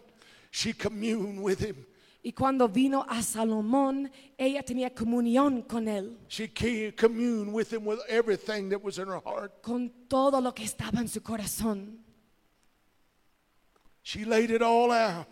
she 0.50 0.72
communed 0.72 1.40
with 1.40 1.60
him. 1.60 1.76
Y 2.24 2.32
cuando 2.32 2.68
vino 2.68 3.04
a 3.08 3.20
Salomón, 3.20 4.08
ella 4.38 4.62
tenía 4.62 4.94
comunión 4.94 5.62
con 5.62 5.88
él, 5.88 6.16
She 6.28 6.46
came, 6.48 6.92
communed 6.94 7.52
with 7.52 7.72
him 7.72 7.84
with 7.84 7.98
everything 8.08 8.68
that 8.70 8.80
was 8.80 8.98
in 8.98 9.08
her 9.08 9.20
heart. 9.24 9.60
con 9.60 9.90
todo 10.08 10.40
lo 10.40 10.52
que 10.54 10.64
estaba 10.64 11.00
en 11.00 11.08
su 11.08 11.20
corazón. 11.20 11.98
She 14.04 14.24
laid 14.24 14.50
it 14.50 14.62
all 14.62 14.90
out, 14.92 15.26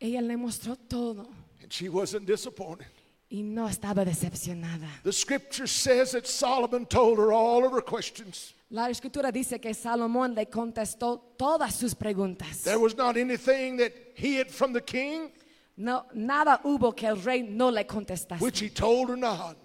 Ella 0.00 0.20
le 0.20 0.36
mostró 0.36 0.76
todo 0.76 1.28
and 1.62 1.72
she 1.72 1.88
wasn't 1.88 2.26
disappointed. 2.26 2.86
y 3.30 3.42
no 3.42 3.66
estaba 3.66 4.04
decepcionada. 4.04 4.88
The 5.04 5.12
scripture 5.12 5.66
says 5.66 6.12
that 6.12 6.26
Solomon 6.26 6.86
told 6.86 7.18
her 7.18 7.32
all 7.32 7.64
of 7.64 7.72
her 7.72 7.80
questions. 7.82 8.54
La 8.70 8.88
escritura 8.90 9.32
dice 9.32 9.60
que 9.60 9.72
Salomón 9.74 10.34
le 10.34 10.46
contestó 10.46 11.20
todas 11.36 11.74
sus 11.74 11.94
preguntas. 11.94 12.62
There 12.64 12.78
was 12.78 12.96
not 12.96 13.16
anything 13.16 13.76
that 13.78 13.92
hid 14.14 14.50
from 14.50 14.72
the 14.72 14.80
king, 14.82 15.30
No, 15.76 16.06
nada 16.14 16.60
hubo 16.64 16.94
que 16.94 17.06
el 17.06 17.16
rey 17.22 17.42
no 17.42 17.70
le 17.70 17.86
contestase. 17.86 18.40
which 18.42 18.60
he 18.60 18.68
told 18.68 19.08
her 19.08 19.16
not. 19.16 19.56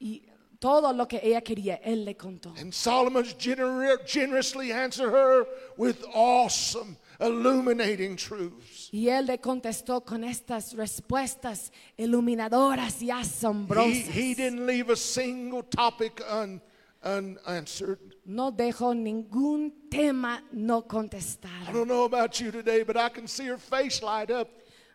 Y 0.00 0.22
todo 0.58 0.92
lo 0.92 1.06
que 1.06 1.20
ella 1.22 1.40
quería, 1.42 1.76
él 1.84 2.04
le 2.04 2.16
contó. 2.16 2.52
And 2.58 2.72
Solomon's 2.72 3.34
gener- 3.34 4.04
generously 4.06 4.72
answered 4.72 5.12
her 5.12 5.46
with 5.76 6.04
awesome, 6.12 6.96
illuminating 7.20 8.16
truths. 8.16 8.88
Y 8.92 9.08
él 9.08 9.26
le 9.26 9.38
contestó 9.38 10.04
con 10.04 10.24
estas 10.24 10.74
respuestas 10.74 11.70
iluminadoras 11.96 13.00
y 13.00 13.08
He, 13.08 13.12
asombrosas. 13.12 14.08
he 14.08 14.34
didn't 14.34 14.66
leave 14.66 14.90
a 14.90 14.96
single 14.96 15.62
topic 15.62 16.20
un, 16.28 16.60
unanswered. 17.04 17.98
No 18.24 18.50
dejó 18.50 18.94
ningún 18.94 19.88
tema 19.88 20.42
no 20.52 20.84
I 20.88 21.72
don't 21.72 21.86
know 21.86 22.04
about 22.04 22.40
you 22.40 22.50
today, 22.50 22.82
but 22.82 22.96
I 22.96 23.08
can 23.08 23.28
see 23.28 23.46
her 23.46 23.58
face 23.58 24.02
light 24.02 24.30
up. 24.30 24.48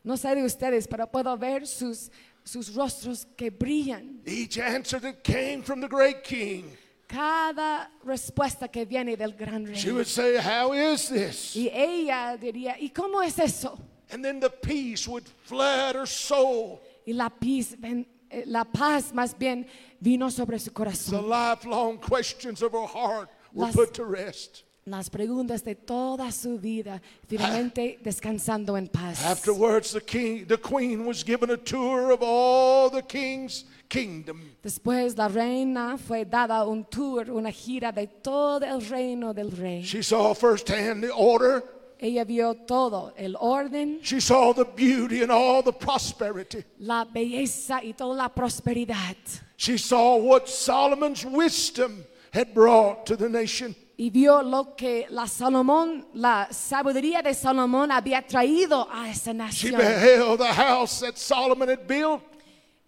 No 0.03 0.17
sé 0.17 0.35
de 0.35 0.43
ustedes, 0.43 0.87
pero 0.87 1.07
puedo 1.07 1.37
ver 1.37 1.67
sus, 1.67 2.09
sus 2.43 2.73
rostros 2.73 3.27
que 3.37 3.51
brillan. 3.51 4.21
Each 4.25 4.57
answer 4.57 4.99
that 4.99 5.23
came 5.23 5.61
from 5.61 5.81
the 5.81 5.87
great 5.87 6.23
king 6.23 6.77
cada 7.11 7.89
respuesta 8.05 8.69
que 8.71 8.85
viene 8.85 9.17
del 9.17 9.33
gran 9.33 9.65
rey. 9.65 9.75
She 9.75 9.91
would 9.91 10.07
say, 10.07 10.37
How 10.37 10.73
is 10.73 11.09
this? 11.09 11.55
Y 11.55 11.69
ella 11.69 12.37
diría, 12.37 12.77
¿y 12.79 12.89
cómo 12.89 13.21
es 13.21 13.37
eso? 13.37 13.77
And 14.11 14.23
then 14.23 14.39
the 14.39 14.49
peace 14.49 15.07
would 15.07 15.25
flood 15.43 15.95
her 15.95 16.05
soul. 16.05 16.81
Y 17.05 17.13
la 17.13 17.29
paz, 17.29 17.75
eh, 17.83 18.43
la 18.45 18.63
paz 18.63 19.13
más 19.13 19.37
bien 19.37 19.65
vino 19.99 20.29
sobre 20.29 20.57
su 20.59 20.71
corazón. 20.71 21.21
The 21.21 21.27
lifelong 21.27 21.97
questions 21.97 22.61
of 22.61 22.71
her 22.73 22.87
heart 22.87 23.29
were 23.53 23.65
Las- 23.67 23.75
put 23.75 23.93
to 23.95 24.05
rest. 24.05 24.63
Las 24.91 25.09
preguntas 25.09 25.63
de 25.63 25.73
toda 25.75 26.29
su 26.33 26.59
vida, 26.59 27.01
finalmente 27.25 27.97
descansando 28.03 28.75
en 28.75 28.87
paz. 28.89 29.23
Afterwards, 29.23 29.93
the 29.93 30.01
king, 30.01 30.45
the 30.45 30.57
queen 30.57 31.05
was 31.05 31.23
given 31.23 31.49
a 31.49 31.55
tour 31.55 32.11
of 32.11 32.19
all 32.21 32.89
the 32.89 33.01
king's 33.01 33.63
kingdom. 33.87 34.41
Después 34.61 35.17
la 35.17 35.29
reina 35.29 35.97
fue 35.97 36.25
dada 36.25 36.65
un 36.67 36.83
tour, 36.83 37.31
una 37.31 37.51
gira 37.51 37.93
de 37.93 38.07
todo 38.07 38.65
el 38.65 38.81
reino 38.81 39.33
del 39.33 39.51
rey. 39.51 39.81
She 39.81 40.01
saw 40.03 40.33
firsthand 40.33 41.01
the 41.03 41.11
order. 41.13 41.63
Ella 41.97 42.25
vio 42.25 42.53
todo, 42.53 43.13
el 43.15 43.37
orden, 43.39 43.99
She 44.01 44.19
saw 44.19 44.51
the 44.53 44.65
beauty 44.65 45.21
and 45.21 45.31
all 45.31 45.63
the 45.63 45.71
prosperity. 45.71 46.65
la 46.79 47.05
belleza 47.05 47.81
y 47.81 47.93
toda 47.93 48.15
la 48.15 48.27
prosperidad. 48.29 49.15
She 49.55 49.77
saw 49.77 50.17
what 50.17 50.49
Solomon's 50.49 51.23
wisdom 51.23 52.03
had 52.33 52.53
brought 52.53 53.05
to 53.05 53.15
the 53.15 53.29
nation. 53.29 53.73
Y 54.01 54.09
vio 54.09 54.41
lo 54.41 54.75
que 54.75 55.05
la 55.11 55.27
Salomón, 55.27 56.07
la 56.15 56.47
sabiduría 56.51 57.21
de 57.21 57.35
Salomón 57.35 57.91
había 57.91 58.25
traído 58.25 58.87
a 58.91 59.07
esa 59.11 59.31
She 59.31 59.37
nación. 59.37 59.77
beheld 59.77 60.39
the 60.39 60.51
house 60.51 61.01
that 61.01 61.17
Solomon 61.19 61.69
had 61.69 61.85
built. 61.87 62.19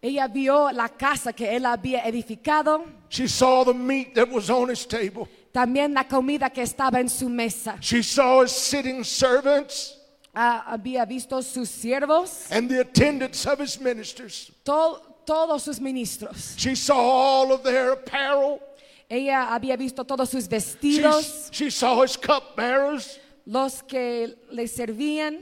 Ella 0.02 0.27
vio 0.27 0.72
la 0.72 0.90
casa 0.90 1.31
que 1.31 1.56
él 1.56 1.68
había 1.68 1.99
edificado, 2.07 2.84
She 3.10 3.27
saw 3.27 3.64
the 3.64 3.76
meat 3.76 4.15
that 4.15 4.27
was 4.27 4.49
on 4.49 4.72
his 4.72 4.88
table. 4.88 5.27
también 5.53 5.94
la 5.94 6.06
comida 6.07 6.49
que 6.49 6.64
estaba 6.64 6.99
en 6.99 7.07
su 7.10 7.30
mesa. 7.30 7.77
She 7.80 8.02
saw 8.02 8.41
his 8.41 8.52
sitting 8.52 9.03
servants 9.03 9.95
Ah, 10.34 10.64
había 10.68 11.06
visto 11.06 11.40
sus 11.44 11.69
siervos, 11.69 12.48
and 12.49 12.68
the 12.68 12.80
attendants 12.81 13.45
of 13.45 13.60
his 13.60 13.80
ministers. 13.80 14.52
to- 14.65 14.99
todos 15.27 15.61
sus 15.61 15.80
ministros. 15.80 16.56
She 16.57 16.73
saw 16.76 16.98
all 16.98 17.52
of 17.52 17.61
their 17.61 17.91
apparel. 17.91 18.60
Ella 19.09 19.53
había 19.53 19.75
visto 19.77 20.03
todos 20.05 20.30
sus 20.30 20.45
She, 20.45 20.49
vestidos, 20.49 21.49
she 21.51 21.69
saw 21.69 22.01
his 22.03 22.17
cupbearers 22.17 23.19
los 23.45 23.81
que 23.84 24.35
le 24.51 24.63
servían, 24.67 25.39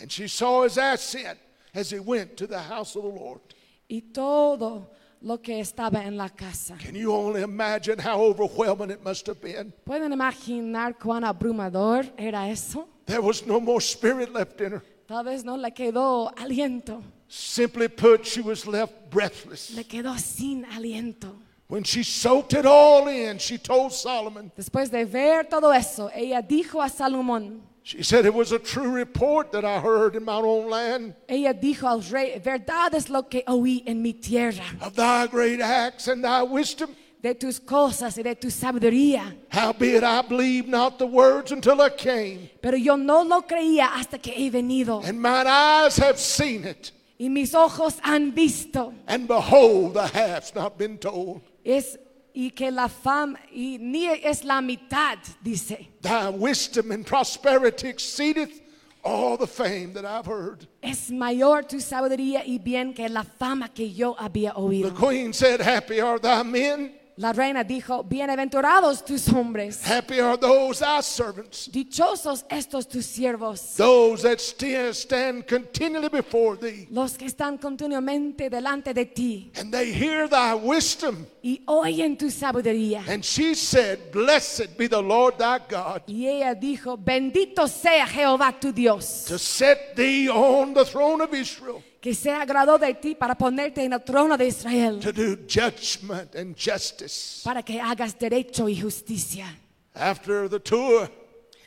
and 0.00 0.10
she 0.10 0.26
saw 0.28 0.64
his 0.64 0.76
ascent 0.78 1.38
as 1.74 1.90
he 1.90 2.00
went 2.00 2.36
to 2.36 2.46
the 2.46 2.58
house 2.58 2.96
of 2.96 3.02
the 3.04 3.08
Lord. 3.08 3.40
y 3.88 4.02
todo 4.12 4.88
lo 5.22 5.38
que 5.38 5.60
estaba 5.60 6.04
en 6.04 6.16
la 6.16 6.28
casa. 6.30 6.76
Can 6.78 6.94
you 6.94 7.12
only 7.12 7.42
imagine 7.42 7.98
how 7.98 8.20
overwhelming 8.20 8.90
it 8.90 9.02
must 9.04 9.26
have 9.26 9.40
been? 9.40 9.72
¿Pueden 9.84 10.12
imaginar 10.12 10.96
cuán 10.98 11.24
abrumador 11.24 12.06
era 12.18 12.48
eso? 12.48 12.88
There 13.06 13.20
was 13.20 13.44
no 13.46 13.60
more 13.60 13.80
spirit 13.80 14.32
left 14.32 14.60
in 14.60 14.72
her. 14.72 14.82
Tal 15.06 15.24
vez 15.24 15.44
no 15.44 15.56
le 15.56 15.70
quedó 15.72 16.32
aliento, 16.36 17.02
Simply 17.28 17.88
put, 17.88 18.24
she 18.26 18.40
was 18.40 18.66
left 18.66 19.10
breathless. 19.10 19.70
le 19.74 19.84
quedó 19.84 20.18
sin 20.18 20.64
aliento. 20.64 21.32
When 21.70 21.84
she 21.84 22.02
soaked 22.02 22.52
it 22.52 22.66
all 22.66 23.06
in, 23.08 23.38
she 23.38 23.56
told 23.56 23.92
Solomon, 23.92 24.50
Después 24.58 24.90
de 24.90 25.04
ver 25.04 25.44
todo 25.44 25.70
eso, 25.70 26.10
ella 26.12 26.42
dijo 26.42 26.82
a 26.84 26.88
Salomón, 26.90 27.60
she 27.84 28.02
said, 28.02 28.26
It 28.26 28.34
was 28.34 28.50
a 28.52 28.58
true 28.58 28.90
report 28.90 29.52
that 29.52 29.64
I 29.64 29.78
heard 29.80 30.16
in 30.16 30.24
my 30.24 30.34
own 30.34 30.68
land 30.68 31.14
ella 31.28 31.54
dijo 31.54 31.84
al 31.88 32.02
rey, 32.02 32.38
verdad 32.40 32.92
es 32.94 33.08
lo 33.08 33.22
que 33.22 33.42
oí 33.46 33.82
en 33.86 34.02
mi 34.02 34.12
tierra, 34.14 34.64
of 34.82 34.94
thy 34.96 35.28
great 35.28 35.60
acts 35.60 36.08
and 36.08 36.24
thy 36.24 36.42
wisdom. 36.42 36.90
de 37.22 37.34
tus 37.34 37.60
cosas 37.60 38.16
y 38.18 38.22
de 38.22 38.34
tu 38.34 38.48
sabiduría. 38.50 39.32
Howbeit 39.52 40.02
I 40.02 40.22
believed 40.22 40.68
not 40.68 40.98
the 40.98 41.06
words 41.06 41.52
until 41.52 41.80
I 41.80 41.90
came, 41.90 42.50
Pero 42.60 42.76
yo 42.78 42.96
no 42.96 43.22
lo 43.22 43.42
creía 43.42 43.94
hasta 43.94 44.18
que 44.18 44.32
he 44.34 44.50
venido. 44.50 45.02
and 45.06 45.20
mine 45.22 45.46
eyes 45.46 45.96
have 45.98 46.18
seen 46.18 46.64
it, 46.64 46.90
Y 47.18 47.28
mis 47.28 47.54
ojos 47.54 47.94
han 48.02 48.32
visto. 48.34 48.92
and 49.06 49.28
behold, 49.28 49.94
the 49.94 50.08
half's 50.08 50.52
not 50.54 50.76
been 50.76 50.98
told. 50.98 51.42
Es, 51.64 51.98
y 52.34 52.50
que 52.50 52.70
la 52.70 52.88
fama, 52.88 53.38
y 53.52 53.78
ni 53.80 54.06
es 54.06 54.44
la 54.44 54.60
mitad, 54.60 55.18
dice. 55.42 55.88
Thy 56.00 56.28
wisdom 56.30 56.92
and 56.92 57.04
prosperity 57.06 57.88
exceedeth 57.88 58.60
all 59.02 59.36
the 59.36 59.46
fame 59.46 59.92
that 59.94 60.04
I've 60.04 60.26
heard. 60.26 60.66
Es 60.82 61.10
mayor 61.10 61.62
tu 61.62 61.80
sabiduría 61.80 62.42
y 62.46 62.58
bien 62.58 62.94
que 62.94 63.08
la 63.08 63.22
fama 63.24 63.68
que 63.74 63.90
yo 63.92 64.14
había 64.18 64.52
The 64.54 64.60
oído. 64.60 64.94
queen 64.94 65.32
said, 65.32 65.60
Happy 65.60 66.00
are 66.00 66.18
thy 66.18 66.42
men, 66.42 66.92
La 67.20 67.34
reina 67.34 67.62
dijo, 67.62 68.02
bienaventurados 68.02 69.04
tus 69.04 69.28
hombres, 69.28 69.82
happy 69.84 70.20
are 70.20 70.38
those 70.38 70.80
thy 70.80 71.02
servants, 71.02 71.68
dichosos 71.70 72.46
estos 72.48 72.88
tus 72.88 73.04
siervos, 73.04 73.76
those 73.76 74.22
that 74.22 74.40
stand 74.40 75.46
continually 75.46 76.08
before 76.08 76.56
thee, 76.56 76.88
los 76.90 77.18
que 77.18 77.26
están 77.26 77.58
continuamente 77.58 78.48
delante 78.48 78.94
de 78.94 79.04
ti. 79.04 79.52
And 79.56 79.70
they 79.70 79.92
hear 79.92 80.28
thy 80.28 80.54
wisdom. 80.54 81.26
y 81.42 81.60
oyen 81.66 82.16
tu 82.16 82.30
sabiduría. 82.30 83.04
And 83.06 83.22
she 83.22 83.54
said, 83.54 84.10
Blessed 84.12 84.78
be 84.78 84.86
the 84.88 85.02
Lord 85.02 85.36
thy 85.36 85.58
God, 85.68 86.04
Y 86.06 86.26
ella 86.26 86.54
dijo, 86.54 86.96
bendito 86.96 87.68
sea 87.68 88.06
Jehová 88.06 88.58
tu 88.58 88.72
Dios, 88.72 89.26
to 89.26 89.38
set 89.38 89.94
thee 89.94 90.30
on 90.30 90.72
the 90.72 90.86
throne 90.86 91.20
of 91.20 91.34
Israel, 91.34 91.82
que 92.00 92.14
se 92.14 92.30
agradó 92.30 92.78
de 92.78 92.94
ti 92.94 93.14
para 93.14 93.34
ponerte 93.36 93.84
en 93.84 93.92
el 93.92 94.00
trono 94.02 94.36
de 94.36 94.46
Israel, 94.46 95.00
to 95.00 95.12
do 95.12 95.36
judgment 95.46 96.34
and 96.34 96.56
justice. 96.56 97.42
para 97.44 97.62
que 97.62 97.80
hagas 97.80 98.18
derecho 98.18 98.68
y 98.68 98.80
justicia. 98.80 99.46
After 99.94 100.48
the 100.48 100.60
tour, 100.60 101.10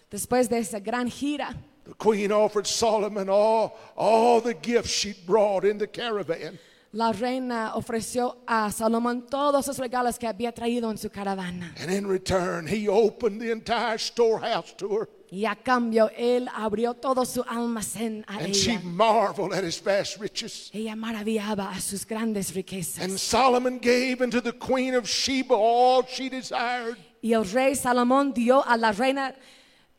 Después 0.09 0.47
de 0.49 0.59
esa 0.59 0.79
gran 0.79 1.09
gira, 1.09 1.55
the 1.85 1.93
queen 1.97 2.31
offered 2.31 2.65
Solomon 2.67 3.29
all, 3.29 3.75
all 3.95 4.41
the 4.41 4.53
gifts 4.53 4.89
she'd 4.91 5.25
brought 5.25 5.65
in 5.65 5.77
the 5.77 5.87
caravan. 5.87 6.57
la 6.93 7.11
reina 7.11 7.73
ofreció 7.75 8.37
a 8.45 8.71
Salomón 8.71 9.25
todos 9.27 9.65
los 9.67 9.77
regalos 9.79 10.19
que 10.19 10.27
había 10.27 10.51
traído 10.53 10.91
en 10.91 10.97
su 10.99 11.09
caravana. 11.09 11.73
And 11.79 11.91
in 11.91 12.07
return, 12.07 12.67
he 12.67 12.87
opened 12.87 13.41
the 13.41 13.51
entire 13.51 13.97
storehouse 13.97 14.73
to 14.77 14.89
her. 14.95 15.09
Y 15.35 15.45
a 15.47 15.55
cambio, 15.55 16.11
él 16.15 16.47
abrió 16.53 16.93
todo 16.93 17.25
su 17.25 17.41
almacén 17.47 18.23
a 18.27 18.37
And 18.37 18.53
she 18.53 18.73
ella. 18.73 18.81
marveled 18.83 19.51
at 19.53 19.63
his 19.63 19.79
vast 19.81 20.19
riches. 20.19 20.69
Ella 20.71 20.95
maravillaba 20.95 21.71
a 21.71 21.81
sus 21.81 22.05
grandes 22.05 22.49
And 22.49 22.57
riquezas. 22.57 23.19
Solomon 23.19 23.79
gave 23.79 24.21
unto 24.21 24.39
the 24.41 24.53
queen 24.53 24.93
of 24.93 25.07
Sheba 25.07 25.55
all 25.55 26.03
she 26.07 26.29
desired. 26.29 26.97
Y 27.23 27.33
el 27.33 27.45
rey 27.45 27.73
Salomón 27.73 28.31
dio 28.31 28.61
a 28.63 28.77
la 28.77 28.91
reina 28.91 29.33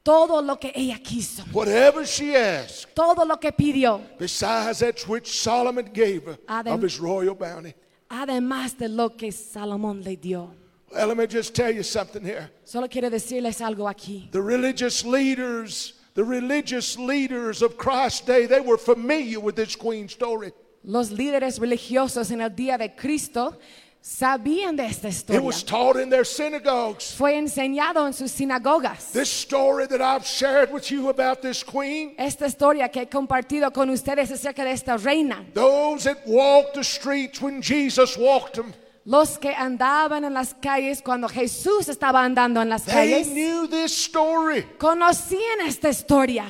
todo 0.04 0.40
lo 0.40 0.56
que 0.60 0.70
ella 0.72 0.98
quiso, 1.02 1.42
Whatever 1.52 2.06
she 2.06 2.36
asked, 2.36 2.94
todo 2.94 3.24
lo 3.24 3.36
que 3.40 3.50
pidió, 3.50 4.02
besides 4.18 4.78
that 4.80 5.00
which 5.08 5.26
Solomon 5.26 5.90
gave 5.92 6.26
her 6.26 6.38
of 6.66 6.80
his 6.82 7.00
royal 7.00 7.34
bounty. 7.34 7.74
además 8.08 8.76
de 8.78 8.88
lo 8.88 9.16
que 9.16 9.32
Salomón 9.32 10.04
le 10.04 10.16
dio. 10.16 10.54
Well, 10.94 11.08
let 11.08 11.16
me 11.16 11.26
just 11.26 11.54
tell 11.54 11.74
you 11.74 11.82
something 11.82 12.24
here. 12.24 12.50
Solo 12.64 12.86
quiero 12.88 13.10
decirles 13.10 13.60
algo 13.60 13.88
aquí. 13.88 14.30
The 14.30 14.40
religious 14.40 15.04
leaders, 15.04 15.94
the 16.14 16.22
religious 16.24 16.96
leaders 16.96 17.62
of 17.62 17.76
Christ's 17.76 18.20
day, 18.20 18.46
they 18.46 18.60
were 18.60 18.78
familiar 18.78 19.40
with 19.40 19.56
this 19.56 19.74
queen 19.74 20.08
story. 20.08 20.52
Los 20.84 21.10
líderes 21.10 21.58
religiosos 21.58 22.30
en 22.30 22.42
el 22.42 22.50
día 22.50 22.78
de 22.78 22.90
Cristo 22.94 23.56
sabían 24.02 24.76
de 24.76 24.84
esta 24.84 25.08
It 25.34 25.42
was 25.42 25.64
taught 25.64 25.96
in 25.96 26.10
their 26.10 26.24
synagogues. 26.24 27.14
Fue 27.16 27.34
enseñado 27.38 28.06
en 28.06 28.12
sus 28.12 28.30
sinagogas. 28.30 29.10
This 29.12 29.30
story 29.30 29.86
that 29.86 30.00
I've 30.02 30.26
shared 30.26 30.70
with 30.72 30.90
you 30.92 31.08
about 31.08 31.40
this 31.40 31.64
queen, 31.64 32.14
Esta 32.18 32.46
historia 32.46 32.88
que 32.90 33.02
he 33.02 33.06
compartido 33.06 33.72
con 33.72 33.88
ustedes 33.90 34.30
acerca 34.30 34.62
de 34.62 34.72
esta 34.72 34.96
reina. 34.98 35.44
those 35.54 36.04
that 36.04 36.24
walked 36.26 36.74
the 36.74 36.84
streets 36.84 37.40
when 37.40 37.62
Jesus 37.62 38.16
walked 38.18 38.54
them, 38.56 38.74
Los 39.06 39.38
que 39.38 39.54
andaban 39.54 40.24
en 40.24 40.32
las 40.32 40.54
calles 40.54 41.02
cuando 41.02 41.28
Jesús 41.28 41.88
estaba 41.88 42.24
andando 42.24 42.62
en 42.62 42.70
las 42.70 42.84
they 42.84 42.94
calles 42.94 43.28
knew 43.28 43.66
this 43.68 43.92
story. 43.92 44.62
conocían 44.78 45.60
esta 45.66 45.90
historia. 45.90 46.46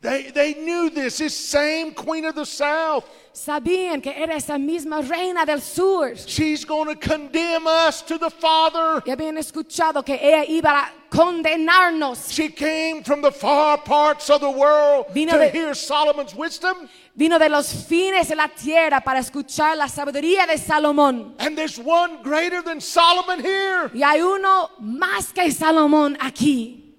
They, 0.00 0.30
they 0.32 0.52
knew 0.54 0.90
this. 0.90 1.16
This 1.16 1.34
same 1.34 1.92
queen 1.94 2.26
of 2.26 2.34
the 2.34 2.44
south, 2.44 3.06
Sabían 3.32 4.02
que 4.02 4.12
era 4.14 4.36
esa 4.36 4.58
misma 4.58 5.00
reina 5.00 5.46
del 5.46 5.60
sur. 5.62 6.14
she's 6.14 6.64
going 6.66 6.94
to 6.94 6.94
condemn 6.94 7.66
us 7.66 8.02
to 8.02 8.18
the 8.18 8.28
Father. 8.30 9.02
Y 9.06 9.10
habían 9.10 9.38
escuchado 9.38 10.04
que 10.04 10.14
ella 10.22 10.44
iba 10.44 10.78
a 10.78 10.92
condenarnos. 11.08 12.30
She 12.30 12.50
came 12.50 13.02
from 13.02 13.22
the 13.22 13.32
far 13.32 13.78
parts 13.78 14.28
of 14.30 14.40
the 14.42 14.50
world 14.50 15.06
Vino 15.12 15.32
to 15.32 15.38
de- 15.38 15.48
hear 15.50 15.74
Solomon's 15.74 16.34
wisdom. 16.34 16.88
Vino 17.16 17.38
de 17.38 17.48
los 17.48 17.72
fines 17.86 18.28
de 18.28 18.34
la 18.34 18.48
tierra 18.48 19.00
para 19.00 19.20
escuchar 19.20 19.76
la 19.76 19.88
sabiduría 19.88 20.46
de 20.46 20.58
Salomón. 20.58 21.36
And 21.38 21.56
there's 21.56 21.78
one 21.78 22.22
greater 22.24 22.60
than 22.62 22.80
Solomon 22.80 23.38
here. 23.40 23.88
Y 23.94 24.02
hay 24.02 24.20
uno 24.20 24.70
más 24.80 25.32
que 25.32 25.50
Salomón 25.52 26.16
aquí. 26.20 26.92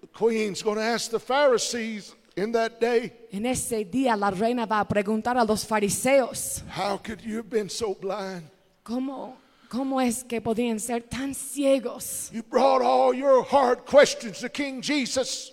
The 0.00 0.06
queen's 0.06 0.62
going 0.62 0.76
to 0.76 0.82
ask 0.82 1.10
the 1.10 1.20
Pharisees 1.20 2.14
in 2.36 2.52
that 2.52 2.80
day, 2.80 3.12
En 3.30 3.44
ese 3.44 3.84
día 3.84 4.16
la 4.16 4.30
reina 4.30 4.64
va 4.64 4.80
a 4.80 4.88
preguntar 4.88 5.36
a 5.36 5.44
los 5.44 5.66
fariseos, 5.66 6.62
How 6.74 6.96
could 6.96 7.20
you 7.20 7.36
have 7.36 7.50
been 7.50 7.68
so 7.68 7.94
blind? 7.94 8.48
¿Cómo, 8.82 9.36
¿Cómo 9.68 10.00
es 10.00 10.24
que 10.24 10.40
podrían 10.40 10.80
ser 10.80 11.02
tan 11.02 11.34
ciegos? 11.34 12.30
You 12.32 12.42
brought 12.42 12.80
all 12.82 13.14
your 13.14 13.44
hard 13.44 13.84
questions 13.84 14.40
to 14.40 14.48
King 14.48 14.80
Jesus. 14.80 15.52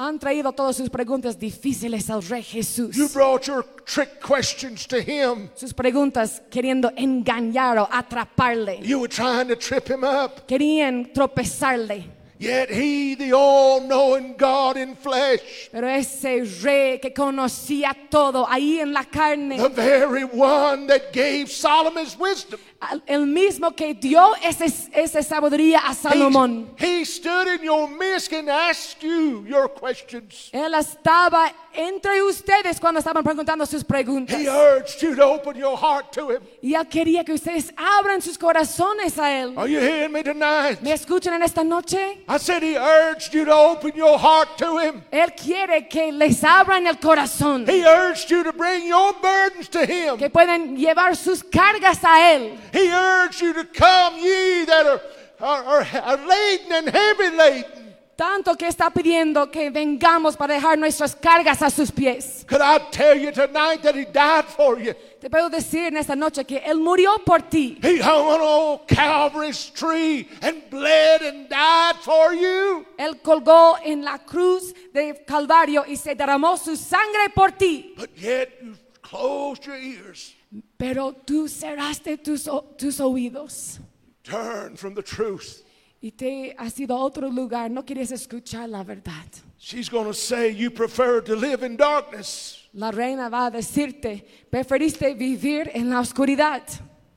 Han 0.00 0.20
traído 0.20 0.52
todas 0.52 0.76
sus 0.76 0.88
preguntas 0.88 1.36
difíciles 1.36 2.08
al 2.08 2.22
Rey 2.22 2.44
Jesús. 2.44 2.94
You 2.94 3.08
brought 3.08 3.48
your 3.48 3.64
trick 3.84 4.20
questions 4.20 4.86
to 4.86 4.98
him. 5.00 5.50
Sus 5.56 5.74
preguntas 5.74 6.40
queriendo 6.50 6.92
engañar 6.96 7.78
o 7.78 7.88
atraparle. 7.90 8.78
You 8.80 9.00
were 9.00 9.08
trying 9.08 9.48
to 9.48 9.56
trip 9.56 9.90
him 9.90 10.04
up. 10.04 10.46
Querían 10.46 11.12
tropezarle. 11.12 12.18
Yet 12.38 12.70
he, 12.70 13.16
the 13.16 13.32
all 13.32 13.80
knowing 13.80 14.36
God 14.36 14.76
in 14.76 14.94
flesh, 14.94 15.68
Pero 15.72 15.88
ese 15.88 16.44
rey 16.62 17.00
que 17.00 17.12
conocía 17.12 17.96
todo 18.08 18.46
ahí 18.48 18.78
en 18.78 18.92
la 18.92 19.02
carne, 19.02 19.56
the 19.58 19.68
very 19.68 20.22
one 20.22 20.86
that 20.86 21.12
gave 21.12 21.50
Solomon's 21.50 22.16
wisdom, 22.16 22.60
el 23.06 23.26
mismo 23.26 23.72
que 23.74 23.92
dio 23.94 24.34
ese- 24.42 24.88
esa 24.92 25.20
sabiduría 25.22 25.80
a 25.84 25.90
he, 25.90 25.94
Salomón. 25.94 26.68
he 26.78 27.04
stood 27.04 27.48
in 27.48 27.64
your 27.64 27.88
midst 27.88 28.32
and 28.32 28.48
asked 28.48 29.02
you 29.02 29.44
your 29.48 29.68
questions. 29.68 30.48
Él 30.52 30.74
estaba 30.74 31.52
entre 31.74 32.22
ustedes 32.22 32.78
cuando 32.80 33.00
estaban 33.00 33.24
preguntando 33.24 33.66
sus 33.66 33.82
preguntas. 33.82 34.38
He 34.38 34.48
urged 34.48 35.02
you 35.02 35.14
to 35.16 35.24
open 35.24 35.56
your 35.56 35.76
heart 35.76 36.12
to 36.12 36.30
him. 36.30 36.42
Y 36.62 36.74
él 36.74 36.88
quería 36.88 37.24
que 37.24 37.34
ustedes 37.34 37.72
abran 37.76 38.22
sus 38.22 38.38
corazones 38.38 39.18
a 39.18 39.28
él. 39.42 39.54
Are 39.58 39.68
you 39.68 39.80
hearing 39.80 40.12
me 40.12 40.22
tonight? 40.22 40.80
¿Me 40.80 40.92
escuchan 40.92 41.34
en 41.34 41.42
esta 41.42 41.64
noche? 41.64 42.20
I 42.28 42.38
said 42.38 42.62
he 42.62 42.76
urged 42.76 43.34
you 43.34 43.44
to 43.44 43.52
open 43.52 43.92
your 43.96 44.18
heart 44.18 44.56
to 44.58 44.78
him. 44.78 45.02
Él 45.10 45.32
quiere 45.34 45.88
que 45.88 46.12
les 46.12 46.42
abran 46.44 46.86
el 46.86 46.94
corazón. 46.96 47.66
He 47.68 47.82
urged 47.84 48.30
you 48.30 48.44
to 48.44 48.52
bring 48.52 48.86
your 48.86 49.12
burdens 49.20 49.68
to 49.70 49.84
him. 49.84 50.16
Que 50.16 50.30
pueden 50.30 50.76
llevar 50.76 51.16
sus 51.16 51.42
cargas 51.42 52.04
a 52.04 52.34
él. 52.34 52.56
He 52.72 52.90
urged 52.90 53.40
you 53.40 53.52
to 53.54 53.64
come, 53.64 54.16
ye 54.16 54.64
that 54.64 54.86
are, 54.86 55.00
are, 55.40 55.86
are, 56.02 56.26
laden 56.26 56.72
and 56.72 56.88
heavy 56.88 57.36
laden. 57.36 57.88
Tanto 58.18 58.56
que 58.56 58.66
está 58.66 58.90
pidiendo 58.90 59.48
que 59.48 59.70
vengamos 59.70 60.36
para 60.36 60.54
dejar 60.54 60.76
nuestras 60.76 61.14
cargas 61.14 61.62
a 61.62 61.70
sus 61.70 61.92
pies. 61.92 62.44
Could 62.48 62.60
I 62.60 62.80
tell 62.90 63.16
you 63.16 63.30
tonight 63.30 63.80
that 63.82 63.94
he 63.94 64.06
died 64.06 64.46
for 64.46 64.76
you? 64.76 64.92
Te 65.20 65.30
puedo 65.30 65.48
decir 65.48 65.86
en 65.86 65.96
esta 65.96 66.16
noche 66.16 66.44
que 66.44 66.58
Él 66.58 66.80
murió 66.80 67.24
por 67.24 67.42
ti. 67.42 67.78
He 67.80 67.98
hung 67.98 68.26
on 68.26 68.40
old 68.40 68.88
Calvary's 68.88 69.70
tree 69.70 70.28
and 70.42 70.68
bled 70.68 71.22
and 71.22 71.48
died 71.48 71.94
for 72.02 72.34
you. 72.34 72.84
Él 72.98 73.22
colgó 73.22 73.78
en 73.84 74.02
la 74.02 74.18
cruz 74.18 74.74
de 74.92 75.24
Calvario 75.24 75.84
y 75.86 75.94
se 75.94 76.16
derramó 76.16 76.56
su 76.56 76.74
sangre 76.74 77.28
por 77.32 77.52
ti. 77.52 77.94
But 77.96 78.10
yet 78.16 78.50
you 78.60 78.74
closed 79.00 79.64
your 79.64 79.76
ears, 79.76 80.34
Pero 80.78 81.12
tú 81.12 81.48
cerraste 81.48 82.16
tus, 82.22 82.48
tus 82.78 83.00
oídos 83.00 83.80
turned 84.22 84.78
from 84.78 84.94
the 84.94 85.02
truth. 85.02 85.64
y 86.00 86.12
te 86.12 86.54
has 86.56 86.78
ido 86.78 86.94
a 86.94 87.04
otro 87.04 87.28
lugar. 87.28 87.68
No 87.70 87.84
quieres 87.84 88.12
escuchar 88.12 88.68
la 88.68 88.84
verdad. 88.84 89.26
She's 89.58 89.88
going 89.90 90.06
to 90.06 90.14
say 90.14 90.50
you 90.50 90.70
prefer 90.70 91.20
to 91.22 91.34
live 91.34 91.64
in 91.64 91.76
darkness 91.76 92.68
La 92.72 92.92
reina 92.92 93.28
va 93.28 93.46
a 93.46 93.50
decirte, 93.50 94.24
preferiste 94.50 95.14
vivir 95.14 95.68
en 95.74 95.90
la 95.90 95.98
oscuridad 96.00 96.62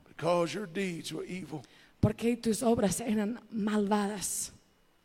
because 0.08 0.52
your 0.52 0.66
deeds 0.66 1.12
were 1.12 1.24
evil. 1.24 1.62
porque 2.00 2.36
tus 2.36 2.62
obras 2.64 3.00
eran 3.00 3.38
malvadas. 3.52 4.50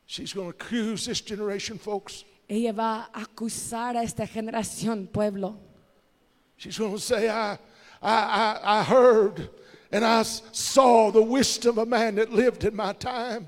She's 0.07 0.33
going 0.33 0.51
to 0.51 0.57
accuse 0.57 1.05
this 1.05 1.21
generation, 1.21 1.77
folks. 1.77 2.23
Ella 2.49 2.71
va 2.71 3.09
a 3.13 3.21
acusar 3.23 3.97
a 3.97 4.03
esta 4.03 4.25
generación, 4.25 5.05
pueblo. 5.05 5.57
She's 6.57 6.79
going 6.79 6.93
to 6.93 6.99
say, 6.99 7.29
I, 7.29 7.59
I, 8.01 8.59
I, 8.63 8.79
I 8.79 8.83
heard 8.83 9.49
and 9.91 10.05
I 10.05 10.23
saw 10.23 11.11
the 11.11 11.21
wisdom 11.21 11.77
of 11.77 11.87
a 11.87 11.89
man 11.89 12.15
that 12.15 12.31
lived 12.31 12.63
in 12.63 12.75
my 12.75 12.93
time. 12.93 13.47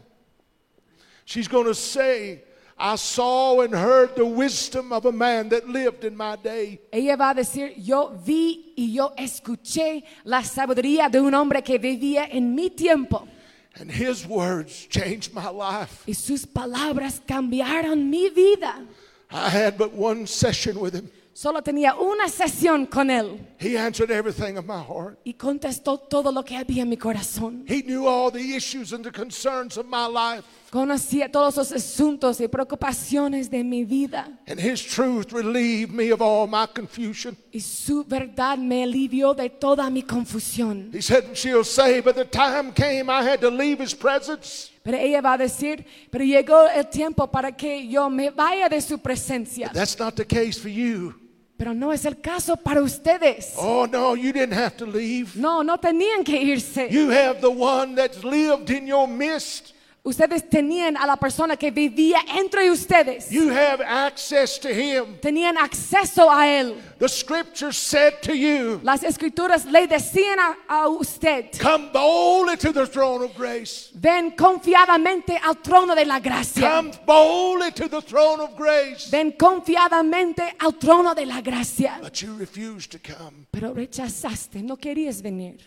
She's 1.26 1.47
going 1.47 1.65
to 1.65 1.76
say, 1.76 2.43
I 2.77 2.95
saw 2.95 3.61
and 3.61 3.73
heard 3.73 4.15
the 4.15 4.26
wisdom 4.26 4.93
of 4.93 5.05
a 5.05 5.11
man 5.11 5.49
that 5.49 5.67
lived 5.67 6.05
in 6.05 6.15
my 6.15 6.38
day. 6.38 6.80
Ella 6.93 7.17
va 7.17 7.31
a 7.31 7.35
decir, 7.35 7.73
yo 7.77 8.09
vi 8.09 8.73
y 8.77 8.93
yo 8.93 9.09
escuché 9.17 10.03
la 10.23 10.41
sabiduría 10.41 11.11
de 11.11 11.19
un 11.19 11.34
hombre 11.34 11.61
que 11.61 11.77
vivía 11.77 12.30
en 12.31 12.55
mi 12.55 12.69
tiempo. 12.69 13.27
And 13.76 13.91
his 13.91 14.26
words 14.26 14.88
changed 14.88 15.34
my 15.34 15.49
life. 15.49 16.03
Y 16.07 16.13
sus 16.13 16.45
palabras 16.45 17.21
cambiaron 17.27 18.09
mi 18.09 18.30
vida. 18.30 18.88
I 19.30 19.49
had 19.49 19.77
but 19.77 19.93
one 19.93 20.26
session 20.26 20.80
with 20.80 20.93
him. 20.93 21.11
Solo 21.40 21.61
tenía 21.61 21.95
una 21.95 22.28
sesión 22.28 22.86
con 22.86 23.10
él 23.10 23.40
He 23.61 23.78
answered 23.78 24.11
everything 24.11 24.57
of 24.57 24.66
my 24.66 24.84
heart. 24.84 25.18
y 25.24 25.36
contestó 25.36 25.98
todo 25.98 26.34
lo 26.34 26.44
que 26.44 26.57
había 26.57 26.82
en 26.82 26.90
mi 26.90 26.98
corazón. 26.98 27.64
He 27.66 27.82
knew 27.82 28.07
all 28.07 28.30
the 28.30 28.41
issues 28.57 28.91
and 28.91 29.06
the 29.06 29.11
concerns 29.11 29.78
of 29.78 29.86
my 29.86 30.06
life. 30.06 30.44
Conocía 30.70 31.32
todos 31.32 31.56
los 31.56 31.72
asuntos 31.72 32.41
y 32.41 32.49
preocupaciones 32.49 33.49
de 33.49 33.64
mi 33.64 33.86
vida. 33.86 34.28
And 34.49 34.60
his 34.60 34.82
truth 34.82 35.32
relieved 35.32 35.94
me 35.94 36.11
of 36.11 36.22
all 36.22 36.45
my 36.45 36.68
confusion. 36.68 37.38
Y 37.53 37.61
su 37.61 38.03
verdad 38.03 38.57
me 38.57 38.84
alivió 38.84 39.34
de 39.34 39.49
toda 39.49 39.90
mi 39.90 40.03
confusión. 40.03 40.94
He 40.94 41.02
said, 41.02 41.34
She'll 41.34 41.64
say, 41.64 42.02
but 42.02 42.16
the 42.16 42.26
time 42.26 42.74
came 42.74 43.10
I 43.10 43.24
had 43.24 43.40
to 43.40 43.49
leave 43.49 43.82
his 43.82 43.95
presence. 43.95 44.72
Pero 44.84 44.98
ella 44.98 45.22
va 45.22 45.34
a 45.36 45.38
decir, 45.38 45.86
pero 46.11 46.26
llegó 46.26 46.68
el 46.68 46.90
tiempo 46.90 47.32
para 47.32 47.56
que 47.56 47.88
yo 47.88 48.10
me 48.10 48.30
vaya 48.30 48.68
de 48.68 48.82
su 48.82 48.98
presencia. 48.98 49.72
That's 49.74 49.98
not 49.98 50.16
the 50.16 50.26
case 50.26 50.60
for 50.60 50.70
you. 50.70 51.28
Pero 51.60 51.73
no 51.73 51.91
es 51.91 52.06
el 52.06 52.22
caso 52.22 52.56
para 52.56 52.81
ustedes. 52.81 53.52
Oh, 53.57 53.86
no, 53.86 54.15
you 54.15 54.31
didn't 54.31 54.53
have 54.53 54.77
to 54.77 54.86
leave. 54.86 55.36
No, 55.36 55.61
no 55.61 55.77
tenían 55.77 56.23
que 56.23 56.41
irse. 56.41 56.88
You 56.90 57.10
have 57.11 57.41
the 57.41 57.49
one 57.49 57.95
that's 57.95 58.23
lived 58.23 58.69
in 58.69 58.88
your 58.88 59.10
midst. 59.10 59.73
Ustedes 60.01 60.49
tenían 60.49 60.95
a 60.95 61.05
la 61.05 61.17
persona 61.17 61.57
que 61.57 61.71
vivía 61.71 62.19
entre 62.38 62.71
ustedes. 62.71 63.30
You 63.30 63.49
have 63.49 63.81
access 63.81 64.57
to 64.59 64.69
him. 64.69 65.17
Tenían 65.21 65.57
acceso 65.57 66.31
a 66.31 66.47
él. 66.47 66.76
The 66.99 67.09
scripture 67.09 67.73
said 67.73 68.21
to 68.21 68.34
you, 68.34 68.80
Las 68.81 69.03
escrituras 69.03 69.65
le 69.65 69.88
decían 69.88 70.39
a, 70.39 70.57
a 70.69 70.88
usted, 70.88 71.51
Come 71.59 71.89
boldly 71.91 72.55
to 72.57 72.71
the 72.71 72.88
throne 72.88 73.23
of 73.23 73.35
grace. 73.35 73.91
ven 73.93 74.31
confiadamente 74.31 75.38
al 75.43 75.55
trono 75.61 75.93
de 75.95 76.05
la 76.05 76.19
gracia. 76.19 76.61
Come 76.69 76.91
boldly 77.05 77.71
to 77.73 77.89
the 77.89 78.01
throne 78.01 78.39
of 78.41 78.55
grace. 78.55 79.09
Ven 79.11 79.34
confiadamente 79.34 80.55
al 80.59 80.73
trono 80.80 81.13
de 81.13 81.26
la 81.26 81.41
gracia. 81.41 81.99
But 82.01 82.21
you 82.21 82.35
refused 82.38 82.91
to 82.91 82.99
come. 82.99 83.47
Pero 83.51 83.73
rechazaste, 83.73 84.63
no 84.63 84.77
querías 84.77 85.21
venir. 85.21 85.57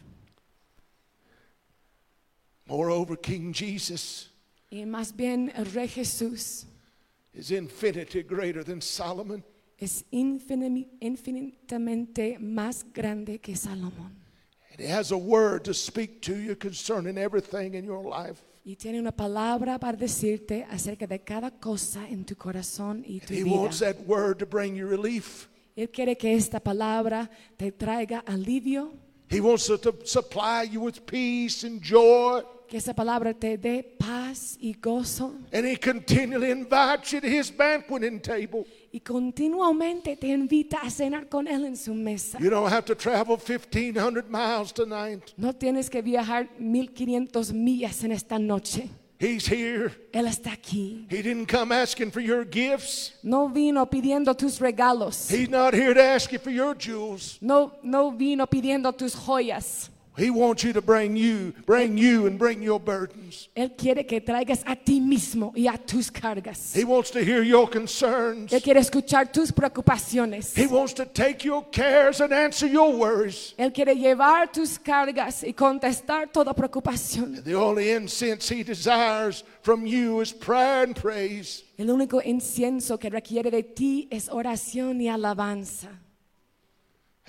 Moreover, 2.73 3.17
King 3.17 3.53
Jesus 3.53 4.31
Y 4.71 4.87
más 4.87 5.13
bien 5.15 5.53
el 5.55 5.67
rey 5.67 5.87
Jesús 5.89 6.65
is 7.35 7.51
infinity 7.51 8.23
greater 8.23 8.65
than 8.65 8.81
Solomon. 8.81 9.45
es 9.79 10.05
infini- 10.11 10.89
infinitamente 11.01 12.39
más 12.39 12.85
grande 12.93 13.39
que 13.41 13.55
Salomón. 13.55 14.17
And 14.71 14.81
he 14.81 14.87
has 14.87 15.13
a 15.13 15.17
word 15.19 15.65
to 15.65 15.75
speak 15.75 16.23
to 16.23 16.35
you 16.35 16.57
concerning 16.57 17.19
everything 17.19 17.75
in 17.75 17.85
your 17.85 18.03
life. 18.03 18.43
Y 18.65 18.77
tiene 18.77 18.99
una 19.01 19.13
palabra 19.13 19.79
para 19.79 19.97
decirte 19.99 20.65
acerca 20.71 21.07
de 21.07 21.19
cada 21.19 21.51
cosa 21.51 22.09
en 22.09 22.25
tu 22.25 22.37
corazón 22.37 23.03
y 23.07 23.19
tu 23.21 23.35
He 23.35 23.43
vida. 23.45 23.57
wants 23.57 23.81
that 23.81 23.97
word 24.07 24.39
to 24.39 24.47
bring 24.47 24.75
you 24.77 24.87
relief. 24.89 25.49
Él 25.77 25.91
quiere 25.91 26.17
que 26.17 26.35
esta 26.35 26.61
palabra 26.61 27.29
te 27.59 27.73
traiga 27.73 28.21
alivio, 28.27 28.93
He 29.29 29.41
wants 29.41 29.67
to, 29.67 29.79
to 29.79 29.95
supply 30.07 30.63
you 30.71 30.81
with 30.81 31.05
peace 31.07 31.65
and 31.65 31.83
joy. 31.83 32.43
Que 32.73 32.79
esa 32.79 32.95
palabra 32.95 33.35
te 33.35 33.59
dé 33.59 33.83
paz 33.99 34.57
y 34.59 34.73
gozo 34.73 35.35
And 35.53 35.67
he 35.67 35.77
continually 35.77 36.51
invites 36.51 37.13
you 37.13 37.21
to 37.21 37.27
his 37.27 37.55
banqueting 37.55 38.19
table. 38.19 38.65
y 38.91 39.01
continuamente 39.01 40.17
te 40.17 40.29
invita 40.29 40.79
a 40.79 40.89
cenar 40.89 41.29
con 41.29 41.47
Él 41.47 41.67
en 41.67 41.77
su 41.77 41.93
mesa. 41.93 42.39
You 42.41 42.49
don't 42.49 42.73
have 42.73 42.87
to 42.87 42.95
travel 42.95 43.37
1,500 43.37 44.25
miles 44.27 44.73
tonight. 44.73 45.35
No 45.37 45.53
tienes 45.53 45.91
que 45.91 46.01
viajar 46.01 46.49
1500 46.59 47.53
millas 47.53 48.05
en 48.05 48.13
esta 48.13 48.39
noche. 48.39 48.89
He's 49.21 49.47
here. 49.47 49.93
Él 50.11 50.27
está 50.27 50.53
aquí. 50.53 51.07
He 51.11 51.23
didn't 51.23 51.49
come 51.49 51.73
asking 51.73 52.11
for 52.11 52.23
your 52.23 52.47
gifts. 52.51 53.13
No 53.23 53.51
vino 53.51 53.85
pidiendo 53.85 54.35
tus 54.35 54.59
regalos. 54.59 55.31
He's 55.31 55.51
not 55.51 55.75
here 55.75 55.93
to 55.93 56.03
ask 56.03 56.33
you 56.33 56.39
for 56.39 56.51
your 56.51 56.75
jewels. 56.75 57.37
No, 57.43 57.75
no 57.83 58.13
vino 58.13 58.47
pidiendo 58.47 58.91
tus 58.95 59.15
joyas. 59.15 59.92
He 60.17 60.29
wants 60.29 60.63
you 60.63 60.75
to 60.75 60.83
bring 60.83 61.17
you, 61.17 61.55
bring 61.65 61.97
you 61.97 62.27
and 62.27 62.39
bring 62.39 62.63
your 62.63 62.79
burdens. 62.79 63.49
Él 63.57 63.75
quiere 63.77 64.07
que 64.07 64.21
traigas 64.21 64.63
a 64.67 64.77
ti 64.77 65.01
mismo 65.01 65.53
y 65.57 65.67
a 65.73 65.79
tus 65.79 66.11
cargas. 66.11 66.75
He 66.75 66.85
wants 66.85 67.11
to 67.13 67.25
hear 67.25 67.43
your 67.43 67.67
concerns. 67.67 68.53
Él 68.53 68.63
quiere 68.63 68.81
escuchar 68.81 69.33
tus 69.33 69.51
preocupaciones. 69.53 70.55
He 70.55 70.67
wants 70.67 70.93
to 70.95 71.07
take 71.07 71.45
your 71.45 71.65
cares 71.71 72.21
and 72.21 72.31
answer 72.33 72.67
your 72.67 72.93
worries. 72.95 73.55
Él 73.57 73.73
quiere 73.73 73.95
llevar 73.95 74.53
tus 74.53 74.79
cargas 74.79 75.45
y 75.45 75.55
contestar 75.55 76.31
toda 76.31 76.53
preocupación. 76.53 77.43
The 77.43 77.55
only 77.55 77.93
incense 77.93 78.51
he 78.51 78.63
desires 78.63 79.45
from 79.63 79.87
you 79.87 80.21
is 80.21 80.31
prayer 80.31 80.83
and 80.83 80.95
praise. 80.95 81.65
El 81.79 81.87
único 81.87 82.21
incienso 82.23 82.99
que 82.99 83.09
requiere 83.09 83.51
de 83.51 83.63
ti 83.63 84.09
es 84.11 84.29
oración 84.29 85.01
y 85.01 85.09
alabanza. 85.09 85.89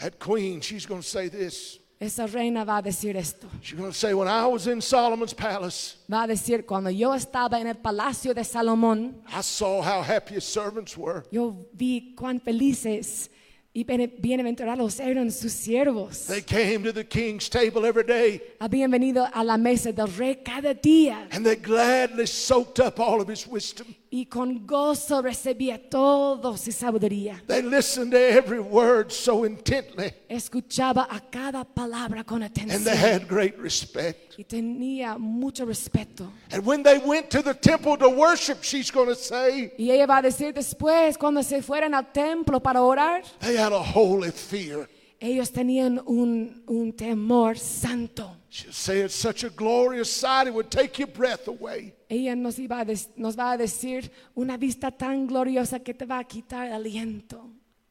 That 0.02 0.20
queen, 0.20 0.60
she's 0.60 0.86
going 0.86 1.02
to 1.02 1.08
say 1.08 1.30
this. 1.30 1.80
Esa 2.04 2.28
reina 2.28 2.66
va 2.66 2.78
a 2.78 2.82
decir 2.82 3.16
esto. 3.16 3.48
She's 3.62 3.80
going 3.80 3.90
to 3.92 3.98
say, 3.98 4.14
When 4.14 4.28
I 4.28 4.46
was 4.46 4.68
in 4.68 4.82
Solomon's 4.82 5.34
palace, 5.34 5.96
Va 6.12 6.24
a 6.24 6.28
decir, 6.28 6.66
cuando 6.66 6.90
yo 6.90 7.14
estaba 7.14 7.60
en 7.62 7.68
el 7.68 7.76
palacio 7.76 8.34
de 8.34 8.44
Salomón, 8.44 9.16
I 9.34 9.42
saw 9.42 9.82
how 9.82 10.02
happy 10.02 10.36
his 10.36 10.44
servants 10.44 10.98
were. 10.98 11.24
yo 11.32 11.56
vi 11.74 12.14
cuán 12.16 12.42
felices 12.42 13.30
y 13.74 13.84
bienaventurados 13.86 15.00
eran 15.00 15.32
sus 15.32 15.54
siervos. 15.54 16.28
They 16.28 16.42
came 16.42 16.84
to 16.84 16.92
the 16.92 17.06
king's 17.06 17.50
table 17.50 17.86
every 17.86 18.04
day 18.04 18.42
Habían 18.60 18.92
venido 18.92 19.28
a 19.34 19.44
la 19.44 19.58
mesa 19.58 19.92
del 19.94 20.08
rey 20.08 20.36
cada 20.44 20.76
día 20.76 21.28
and 21.32 21.46
they 21.46 21.56
gladly 21.56 22.26
soaked 22.28 22.80
up 22.80 23.00
all 23.00 23.22
of 23.22 23.30
his 23.30 23.48
wisdom. 23.48 23.96
Y 24.16 24.28
con 24.28 24.68
gozo 24.68 25.24
recibía 25.24 25.90
todo 25.90 26.56
su 26.56 26.72
sabiduría. 26.72 27.42
They 27.48 27.64
listened 27.64 28.12
to 28.12 28.18
every 28.20 28.60
word 28.60 29.12
so 29.12 29.44
intently 29.44 30.14
Escuchaba 30.30 31.08
a 31.10 31.20
cada 31.20 31.64
palabra 31.64 32.24
con 32.24 32.44
and 32.44 32.52
they 32.86 32.96
had 32.96 33.28
great 33.28 33.58
respect. 33.58 34.36
y 34.38 34.44
tenía 34.44 35.18
mucho 35.18 35.66
respeto. 35.66 36.32
And 36.52 36.64
when 36.64 36.84
they 36.84 37.00
went 37.00 37.32
to 37.32 37.42
the 37.42 37.56
temple 37.56 37.98
to 37.98 38.10
worship, 38.10 38.62
she's 38.62 38.92
going 38.92 39.08
to 39.08 39.16
say, 39.16 39.74
Y 39.80 39.90
ella 39.90 40.06
va 40.06 40.18
a 40.18 40.22
decir 40.22 40.54
después, 40.54 41.18
cuando 41.18 41.42
se 41.42 41.64
fueran 41.64 41.96
al 41.96 42.12
templo 42.12 42.60
para 42.60 42.84
orar, 42.84 43.24
they 43.40 43.58
had 43.58 43.74
a 43.74 43.82
holy 43.82 44.30
fear. 44.30 44.88
Ellos 45.24 45.52
tenían 45.52 46.02
un, 46.06 46.64
un 46.68 46.92
temor 46.94 47.58
santo. 47.58 48.36
She'll 48.50 48.72
say 48.74 49.02
it's 49.02 49.16
such 49.16 49.44
a 49.44 49.50
glorious 49.50 50.12
sight, 50.12 50.48
it 50.48 50.54
would 50.54 50.70
take 50.70 51.00
your 51.00 51.08
breath 51.08 51.48
away. 51.48 51.94
Ella 52.10 52.36
nos, 52.36 52.60
iba 52.60 52.82
a 52.82 52.86
des- 52.86 53.10
nos 53.16 53.36
va 53.36 53.54
a 53.54 53.58
decir 53.58 54.12
una 54.36 54.58
vista 54.58 54.92
tan 54.92 55.26
gloriosa 55.28 55.80
que 55.84 55.94
te 55.94 56.06
va 56.06 56.20
a 56.20 56.24
quitar 56.26 56.68
el 56.68 56.74
aliento. 56.74 57.50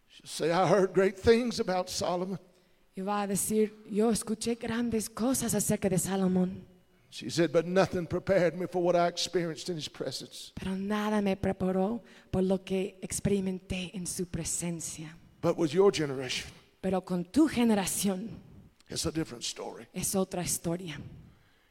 She'll 0.09 0.26
say, 0.26 0.50
I 0.52 0.66
heard 0.68 0.92
great 0.92 1.16
things 1.18 1.59
about 1.59 1.88
Solomon. 1.88 2.38
Y 2.94 3.00
va 3.02 3.22
a 3.22 3.26
decir, 3.26 3.72
yo 3.90 4.10
escuché 4.10 4.56
grandes 4.56 5.09
cosas 5.09 5.54
acerca 5.54 5.88
de 5.88 5.98
Salomón, 5.98 6.66
She 7.09 7.28
said, 7.28 7.52
but 7.52 7.66
nothing 7.66 8.06
prepared 8.06 8.54
me 8.59 8.66
for 8.66 8.82
what 8.82 8.94
I 8.96 9.06
experienced 9.09 9.68
in 9.68 9.76
his 9.76 9.88
presence. 9.88 10.52
pero 10.54 10.76
nada 10.76 11.20
me 11.22 11.36
preparó 11.36 12.02
por 12.30 12.42
lo 12.42 12.59
que 12.64 12.98
experimenté 13.02 13.90
en 13.94 14.06
su 14.06 14.26
presencia. 14.26 15.16
But 15.40 15.56
with 15.59 15.72
your 15.74 15.90
generation, 15.90 16.50
Pero 16.82 17.00
con 17.00 17.24
tu 17.24 17.48
generación 17.48 18.28
it's 18.90 19.06
a 19.06 19.10
different 19.10 19.42
story. 19.44 19.86
es 19.94 20.14
otra 20.14 20.42
historia. 20.42 21.00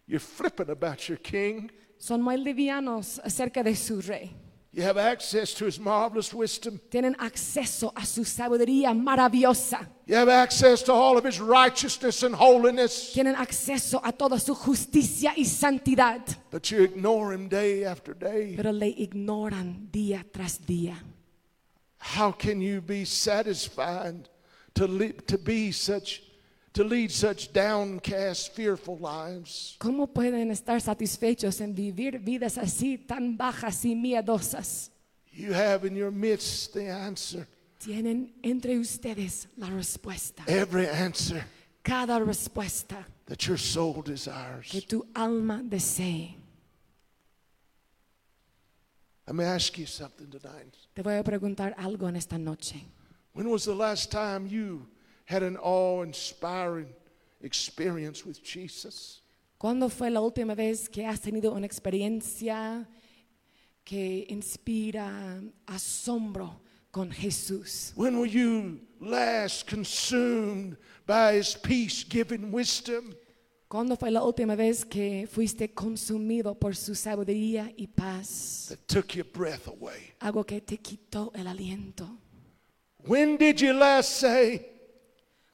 You're 0.07 0.19
flippant 0.19 0.69
about 0.69 1.07
your 1.07 1.19
king. 1.19 1.69
Son 1.99 2.21
muy 2.21 2.37
livianos 2.37 3.19
acerca 3.23 3.63
de 3.63 3.75
su 3.75 4.01
rey. 4.01 4.31
You 4.73 4.83
have 4.83 4.97
access 4.97 5.53
to 5.55 5.65
his 5.65 5.77
marvelous 5.77 6.33
wisdom. 6.33 6.79
Tienen 6.89 7.13
acceso 7.19 7.91
a 7.93 8.05
su 8.05 8.23
sabiduría 8.23 8.93
maravillosa. 8.93 9.85
You 10.05 10.15
have 10.15 10.29
access 10.29 10.81
to 10.83 10.93
all 10.93 11.17
of 11.17 11.25
his 11.25 11.41
righteousness 11.41 12.23
and 12.23 12.33
holiness. 12.33 13.11
Tienen 13.13 13.35
acceso 13.35 13.99
a 14.01 14.13
toda 14.13 14.39
su 14.39 14.55
justicia 14.55 15.33
y 15.35 15.43
santidad. 15.43 16.21
But 16.49 16.71
you 16.71 16.83
ignore 16.83 17.33
him 17.33 17.49
day 17.49 17.83
after 17.83 18.13
day. 18.13 18.55
Pero 18.55 18.71
le 18.71 18.87
ignoran 18.87 19.89
día 19.91 20.25
tras 20.31 20.57
día. 20.65 20.95
How 21.97 22.31
can 22.31 22.61
you 22.61 22.79
be 22.79 23.03
satisfied 23.05 24.29
to, 24.75 24.87
li- 24.87 25.13
to 25.27 25.37
be 25.37 25.71
such, 25.71 26.21
to 26.73 26.83
lead 26.83 27.11
such 27.11 27.51
downcast, 27.53 28.53
fearful 28.55 28.97
lives? 28.97 29.75
¿Cómo 29.79 30.07
pueden 30.13 30.51
estar 30.51 30.79
satisfechos 30.81 31.59
en 31.61 31.73
vivir 31.75 32.19
vidas 32.19 32.57
así 32.57 32.97
tan 32.97 33.37
bajas 33.37 33.83
y 33.85 33.95
miedosas? 33.95 34.89
You 35.33 35.53
have 35.53 35.85
in 35.85 35.95
your 35.95 36.11
midst 36.11 36.73
the 36.73 36.89
answer. 36.89 37.47
Tienen 37.79 38.33
entre 38.43 38.77
ustedes 38.77 39.47
la 39.57 39.67
respuesta. 39.69 40.43
Every 40.47 40.87
answer 40.87 41.43
Cada 41.83 42.19
respuesta 42.19 43.05
that 43.25 43.47
your 43.47 43.57
soul 43.57 44.03
desires. 44.03 44.69
que 44.69 44.81
tu 44.81 45.03
alma 45.15 45.61
desee. 45.63 46.35
Let 49.27 49.35
me 49.35 49.43
ask 49.45 49.77
you 49.77 49.85
something 49.85 50.27
tonight. 50.29 50.75
Te 50.93 51.01
voy 51.01 51.15
a 51.17 51.23
preguntar 51.23 51.73
algo 51.77 52.07
en 52.09 52.15
esta 52.17 52.37
noche. 52.37 52.83
When 53.33 53.49
was 53.49 53.65
the 53.65 53.75
last 53.75 54.11
time 54.11 54.47
you 54.47 54.87
had 55.25 55.43
an 55.43 55.57
awe 55.57 56.03
inspiring 56.03 56.93
experience 57.41 58.25
with 58.25 58.43
Jesus? 58.43 59.21
¿Cuándo 59.59 59.89
fue 59.89 60.09
la 60.09 60.21
última 60.21 60.55
vez 60.55 60.89
que 60.89 61.05
has 61.05 61.19
tenido 61.21 61.53
una 61.53 61.65
experiencia 61.65 62.85
que 63.85 64.25
inspira 64.29 65.41
asombro 65.67 66.59
con 66.91 67.11
Jesús? 67.11 67.93
When 67.95 68.17
were 68.19 68.27
you 68.27 68.81
last 68.99 69.67
consumed 69.67 70.77
by 71.05 71.35
his 71.37 71.55
peace 71.55 72.03
giving 72.03 72.51
wisdom? 72.51 73.15
¿Cuándo 73.69 73.97
fue 73.97 74.11
la 74.11 74.21
última 74.21 74.57
vez 74.57 74.83
que 74.83 75.25
fuiste 75.31 75.73
consumido 75.73 76.59
por 76.59 76.75
su 76.75 76.93
sabiduría 76.93 77.71
y 77.77 77.87
paz? 77.87 78.67
that 78.67 78.85
took 78.87 79.15
your 79.15 79.25
breath 79.25 79.67
away? 79.67 80.11
Algo 80.19 80.43
que 80.45 80.59
te 80.59 80.77
quitó 80.79 81.31
el 81.33 81.47
aliento. 81.47 82.17
When 83.05 83.37
did 83.37 83.59
you 83.59 83.73
last 83.73 84.17
say, 84.17 84.65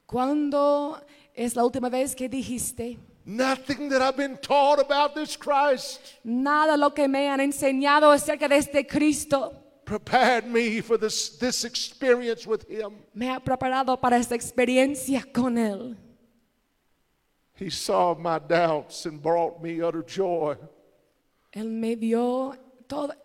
¿Cuándo 0.06 1.00
es 1.34 1.54
la 1.56 1.62
última 1.64 1.90
vez 1.90 2.14
que 2.14 2.28
dijiste, 2.28 2.98
Nothing 3.24 3.90
that 3.90 4.00
I've 4.00 4.16
been 4.16 4.38
taught 4.38 4.80
about 4.80 5.14
this 5.14 5.36
Christ 5.36 6.00
nada 6.24 6.76
lo 6.76 6.90
que 6.90 7.06
me 7.08 7.28
han 7.28 7.40
enseñado 7.40 8.10
acerca 8.10 8.48
de 8.48 8.56
este 8.56 8.86
Cristo 8.86 9.52
prepared 9.84 10.46
me 10.46 10.80
for 10.80 10.98
this, 10.98 11.38
this 11.38 11.64
experience 11.64 12.46
with 12.46 12.68
him? 12.68 12.94
me 13.14 13.28
ha 13.28 13.38
preparado 13.40 14.00
para 14.00 14.16
esta 14.16 14.34
experiencia 14.34 15.24
con 15.32 15.56
Él? 15.58 15.96
He 17.54 17.70
saw 17.70 18.14
my 18.14 18.38
doubts 18.38 19.04
and 19.06 19.20
brought 19.20 19.60
me 19.62 19.82
utter 19.82 20.02
joy. 20.02 20.56
Él 21.52 21.66
me 21.66 21.96
vio, 21.96 22.54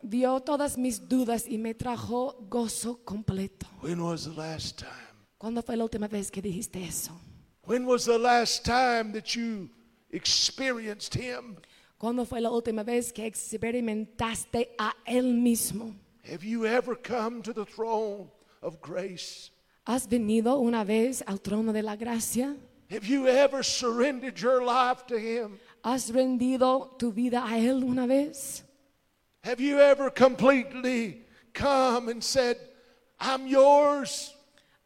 vio 0.02 0.40
todas 0.41 0.77
mis 0.77 1.07
dudas 1.07 1.45
y 1.48 1.57
me 1.57 1.73
trajo 1.73 2.35
gozo 2.49 2.99
completo. 3.03 3.68
When 3.81 4.02
was 4.02 4.26
the 4.26 4.35
last 4.35 4.80
time? 4.80 4.90
¿Cuándo 5.38 5.61
fue 5.61 5.76
la 5.76 5.84
última 5.84 6.07
vez 6.07 6.31
que 6.31 6.41
dijiste 6.41 6.84
eso? 6.84 7.11
When 7.65 7.85
was 7.85 8.06
the 8.06 8.18
last 8.18 8.65
time 8.65 9.14
that 9.14 9.35
you 9.35 9.69
experienced 10.11 11.15
him? 11.15 11.57
¿Cuándo 11.98 12.26
fue 12.26 12.41
la 12.41 12.49
última 12.49 12.84
vez 12.84 13.14
que 13.14 13.26
experimentaste 13.26 14.76
a 14.77 14.94
Él 15.06 15.34
mismo? 15.34 15.95
Have 16.26 16.44
you 16.44 16.65
ever 16.65 16.95
come 16.95 17.41
to 17.41 17.53
the 17.53 17.65
throne 17.65 18.30
of 18.61 18.81
grace? 18.81 19.52
¿Has 19.85 20.07
venido 20.07 20.60
una 20.60 20.84
vez 20.84 21.23
al 21.27 21.40
trono 21.41 21.73
de 21.73 21.81
la 21.81 21.95
gracia? 21.95 22.56
Have 22.90 23.06
you 23.06 23.27
ever 23.27 23.64
surrendered 23.64 24.38
your 24.38 24.61
life 24.61 25.06
to 25.07 25.18
him? 25.18 25.57
¿Has 25.84 26.10
rendido 26.10 26.95
tu 26.98 27.11
vida 27.11 27.45
a 27.45 27.57
Él 27.57 27.84
una 27.84 28.06
vez? 28.06 28.64
Have 29.44 29.60
you 29.60 29.80
ever 29.82 30.10
completely 30.10 31.26
come 31.53 32.07
and 32.07 32.24
said, 32.24 32.57
I'm 33.20 33.45
yours? 33.45 34.34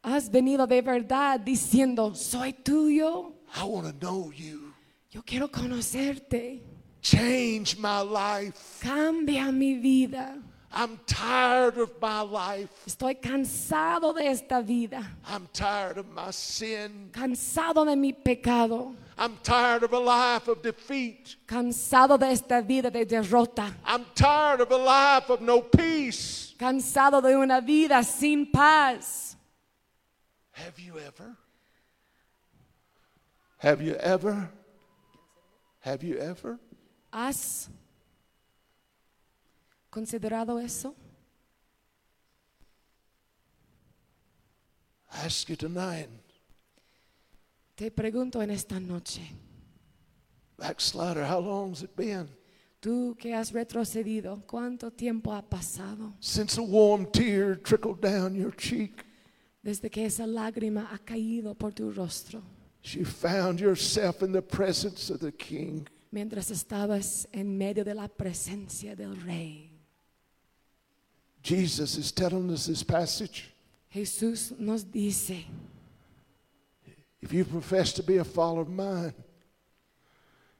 ¿Has 0.03 0.29
venido 0.29 0.67
de 0.67 0.81
verdad 0.81 1.41
diciendo, 1.45 2.15
soy 2.15 2.53
tuyo? 2.63 3.33
I 3.55 3.63
want 3.65 3.85
to 3.85 3.93
know 3.93 4.31
you. 4.35 4.73
Yo 5.11 5.21
quiero 5.21 5.47
conocerte. 5.47 6.61
Change 7.01 7.77
my 7.77 8.01
life. 8.01 8.79
Cambia 8.81 9.53
mi 9.53 9.75
vida. 9.75 10.41
I'm 10.71 10.99
tired 11.05 11.77
of 11.77 11.91
my 12.01 12.21
life. 12.21 12.69
Estoy 12.87 13.21
cansado 13.21 14.15
de 14.15 14.27
esta 14.27 14.63
vida. 14.63 15.05
I'm 15.27 15.47
tired 15.53 15.99
of 15.99 16.09
my 16.09 16.31
sin. 16.31 17.09
Cansado 17.11 17.85
de 17.85 17.95
mi 17.95 18.11
pecado. 18.11 18.95
I'm 19.17 19.37
tired 19.41 19.83
of 19.83 19.93
a 19.93 19.99
life 19.99 20.47
of 20.47 20.61
defeat. 20.61 21.37
Cansado 21.47 22.19
de 22.19 22.27
esta 22.27 22.61
vida 22.61 22.91
de 22.91 23.03
derrota. 23.05 23.73
I'm 23.83 24.05
tired 24.13 24.61
of 24.61 24.71
a 24.71 24.77
life 24.77 25.29
of 25.29 25.41
no 25.41 25.61
peace. 25.61 26.53
Cansado 26.59 27.21
de 27.21 27.35
una 27.35 27.59
vida 27.61 28.03
sin 28.03 28.51
paz. 28.51 29.35
Have 30.51 30.79
you 30.79 30.99
ever? 30.99 31.35
Have 33.57 33.81
you 33.81 33.95
ever? 33.95 34.49
Have 35.79 36.03
you 36.03 36.17
ever? 36.19 36.59
¿Has 37.11 37.69
considerado 39.91 40.63
eso? 40.63 40.93
I 45.11 45.25
ask 45.25 45.49
you 45.49 45.55
tonight, 45.55 46.09
Te 47.77 47.91
pregunto 47.91 48.41
en 48.41 48.49
esta 48.49 48.79
noche, 48.79 49.21
backslider, 50.57 51.23
how 51.23 51.39
long's 51.39 51.83
it 51.83 51.95
been 51.95 52.27
tú 52.81 53.15
que 53.19 53.35
has 53.35 53.51
retrocedido, 53.51 54.43
¿cuánto 54.47 54.91
tiempo 54.91 55.31
ha 55.31 55.43
pasado 55.43 56.13
since 56.19 56.57
a 56.57 56.63
warm 56.63 57.05
tear 57.11 57.55
trickled 57.55 58.01
down 58.01 58.33
your 58.33 58.51
cheek? 58.51 59.05
desde 59.63 59.91
que 59.91 60.05
esa 60.05 60.25
lágrima 60.25 60.87
ha 60.91 60.97
caído 60.97 61.53
por 61.55 61.71
tu 61.71 61.91
rostro 61.91 62.41
You 62.83 63.05
found 63.05 63.59
yourself 63.59 64.23
in 64.23 64.31
the 64.31 64.41
presence 64.41 65.11
of 65.13 65.19
the 65.19 65.31
King. 65.31 65.85
mientras 66.11 66.49
estabas 66.49 67.27
en 67.31 67.55
medio 67.57 67.83
de 67.83 67.93
la 67.93 68.07
presencia 68.07 68.95
del 68.95 69.15
Rey? 69.23 69.69
Jesus 71.43 71.95
is 71.95 72.11
telling 72.11 72.49
us 72.49 72.65
this 72.65 72.83
passage. 72.83 73.53
Jesús 73.93 74.51
nos 74.57 74.83
dice, 74.91 75.45
If 77.21 77.33
you 77.33 77.45
profess 77.45 77.93
to 77.93 78.03
be 78.03 78.17
a 78.17 78.23
follower 78.23 78.61
of 78.61 78.69
mine, 78.69 79.13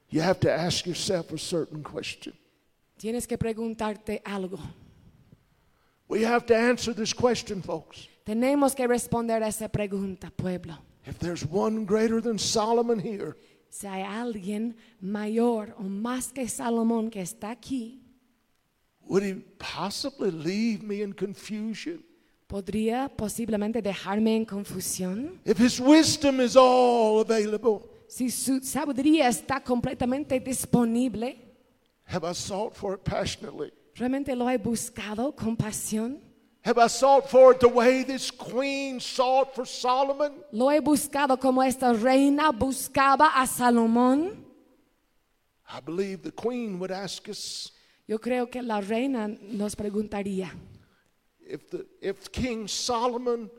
you 0.09 0.21
have 0.21 0.39
to 0.41 0.51
ask 0.51 0.85
yourself 0.85 1.31
a 1.31 1.37
certain 1.37 1.83
question. 1.83 2.33
Tienes 2.97 3.27
que 3.27 3.37
preguntarte 3.37 4.21
algo. 4.23 4.59
We 6.07 6.23
have 6.23 6.45
to 6.47 6.55
answer 6.55 6.93
this 6.93 7.13
question, 7.13 7.61
folks. 7.61 8.07
Tenemos 8.25 8.75
que 8.75 8.87
responder 8.87 9.41
a 9.43 9.47
esa 9.47 9.69
pregunta, 9.69 10.31
pueblo. 10.35 10.77
If 11.05 11.19
there's 11.19 11.45
one 11.45 11.85
greater 11.85 12.21
than 12.21 12.37
Solomon 12.37 12.99
here, 12.99 13.35
Si 13.69 13.85
hay 13.85 14.01
alguien 14.01 14.75
mayor 15.01 15.75
o 15.77 15.83
más 15.83 16.33
que 16.33 16.47
Salomón 16.47 17.11
que 17.11 17.21
está 17.21 17.51
aquí, 17.51 17.99
would 19.01 19.23
he 19.23 19.35
possibly 19.59 20.31
leave 20.31 20.83
me 20.83 21.01
in 21.01 21.13
confusion? 21.13 22.03
¿Podría 22.47 23.09
posiblemente 23.09 23.81
dejarme 23.81 24.35
en 24.35 24.45
confusión? 24.45 25.39
If 25.45 25.59
his 25.59 25.79
wisdom 25.79 26.41
is 26.41 26.55
all 26.55 27.21
available, 27.21 27.81
Si 28.07 28.29
su 28.31 28.61
sabiduría 28.61 29.27
está 29.27 29.61
completamente 29.61 30.39
disponible, 30.39 31.37
have 32.05 32.23
I 32.23 32.33
sought 32.33 32.73
for 32.73 32.93
it 32.95 33.03
passionately? 33.03 33.71
¿realmente 33.95 34.33
lo 34.35 34.49
he 34.49 34.57
buscado 34.57 35.35
con 35.35 35.57
pasión? 35.57 36.21
Have 36.63 36.77
I 36.77 36.87
sought 36.87 37.27
for 37.29 37.53
it 37.53 37.59
the 37.59 37.67
way 37.67 38.03
this 38.03 38.31
queen 38.31 38.99
sought 38.99 39.53
for 39.53 39.65
Solomon? 39.65 40.33
¿Lo 40.51 40.69
he 40.71 40.79
buscado 40.79 41.37
como 41.39 41.61
esta 41.63 41.93
reina 41.93 42.51
buscaba 42.51 43.31
a 43.35 43.45
Salomón? 43.45 44.45
I 45.69 45.81
believe 45.81 46.23
the 46.23 46.31
queen 46.31 46.79
would 46.79 46.91
ask 46.91 47.27
us 47.27 47.73
Yo 48.07 48.19
creo 48.19 48.49
que 48.49 48.61
la 48.61 48.79
reina 48.79 49.27
nos 49.27 49.75
preguntaría, 49.75 50.49
if, 51.49 51.69
the, 51.69 51.85
if 52.01 52.31
King 52.31 52.67
Solomon 52.67 53.49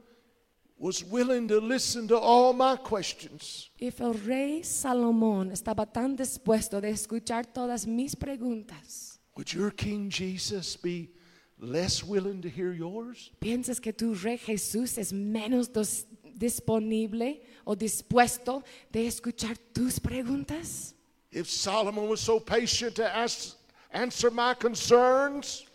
was 0.79 1.03
willing 1.05 1.49
to 1.49 1.59
listen 1.61 2.07
to 2.09 2.17
all 2.17 2.53
my 2.53 2.77
questions, 2.77 3.71
if 3.79 4.01
el 4.01 4.13
rey 4.15 4.61
Salomón 4.63 5.51
estaba 5.53 5.93
tan 5.93 6.17
dispuesto 6.17 6.81
de 6.81 6.89
escuchar 6.91 7.53
todas 7.53 7.87
mis 7.87 8.15
preguntas, 8.15 9.19
would 9.37 9.53
your 9.53 9.71
King 9.71 10.09
Jesus 10.11 10.77
be 10.77 11.11
less 11.59 12.05
willing 12.05 12.41
to 12.43 12.49
hear 12.49 12.73
yours? 12.73 13.31
¿piensas 13.41 13.81
que 13.81 13.93
tu 13.93 14.15
rey 14.15 14.39
Jesús 14.39 14.99
es 14.99 15.13
menos 15.13 15.73
dos- 15.73 16.05
disponible 16.37 17.41
o 17.67 17.75
dispuesto 17.75 18.63
de 18.93 19.07
escuchar 19.09 19.57
tus 19.75 19.99
preguntas? 19.99 20.95
If 21.33 21.49
Solomon 21.51 22.09
was 22.09 22.21
so 22.21 22.39
patient 22.41 22.95
to 22.97 23.05
ask, 23.17 23.57
answer 23.93 24.31
my 24.31 24.55
concerns, 24.55 25.67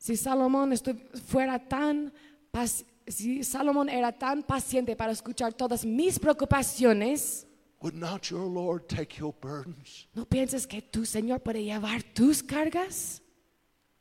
Si 0.00 0.16
Salomón 0.16 0.72
fuera 1.26 1.58
tan 1.58 2.10
si 3.06 3.44
Salomón 3.44 3.90
era 3.90 4.10
tan 4.10 4.42
paciente 4.42 4.96
para 4.96 5.12
escuchar 5.12 5.52
todas 5.52 5.84
mis 5.84 6.18
preocupaciones, 6.18 7.46
would 7.82 7.94
not 7.94 8.30
your 8.30 8.46
Lord 8.46 8.88
take 8.88 9.18
your 9.18 9.34
burdens? 9.40 10.06
¿no 10.14 10.24
piensas 10.24 10.66
que 10.66 10.80
tu 10.80 11.04
Señor 11.04 11.40
puede 11.40 11.62
llevar 11.62 12.02
tus 12.14 12.42
cargas? 12.42 13.20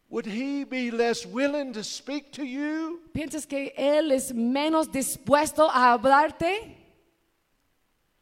Would 0.10 0.26
he 0.26 0.64
be 0.64 0.90
less 0.90 1.26
willing 1.26 1.74
to 1.74 1.84
speak 1.84 2.32
to 2.32 2.44
you? 2.44 3.02
¿Piensas 3.14 3.46
que 3.46 3.74
Él 3.78 4.14
es 4.14 4.34
menos 4.34 4.90
dispuesto 4.90 5.70
a 5.70 5.92
hablarte? 5.92 6.78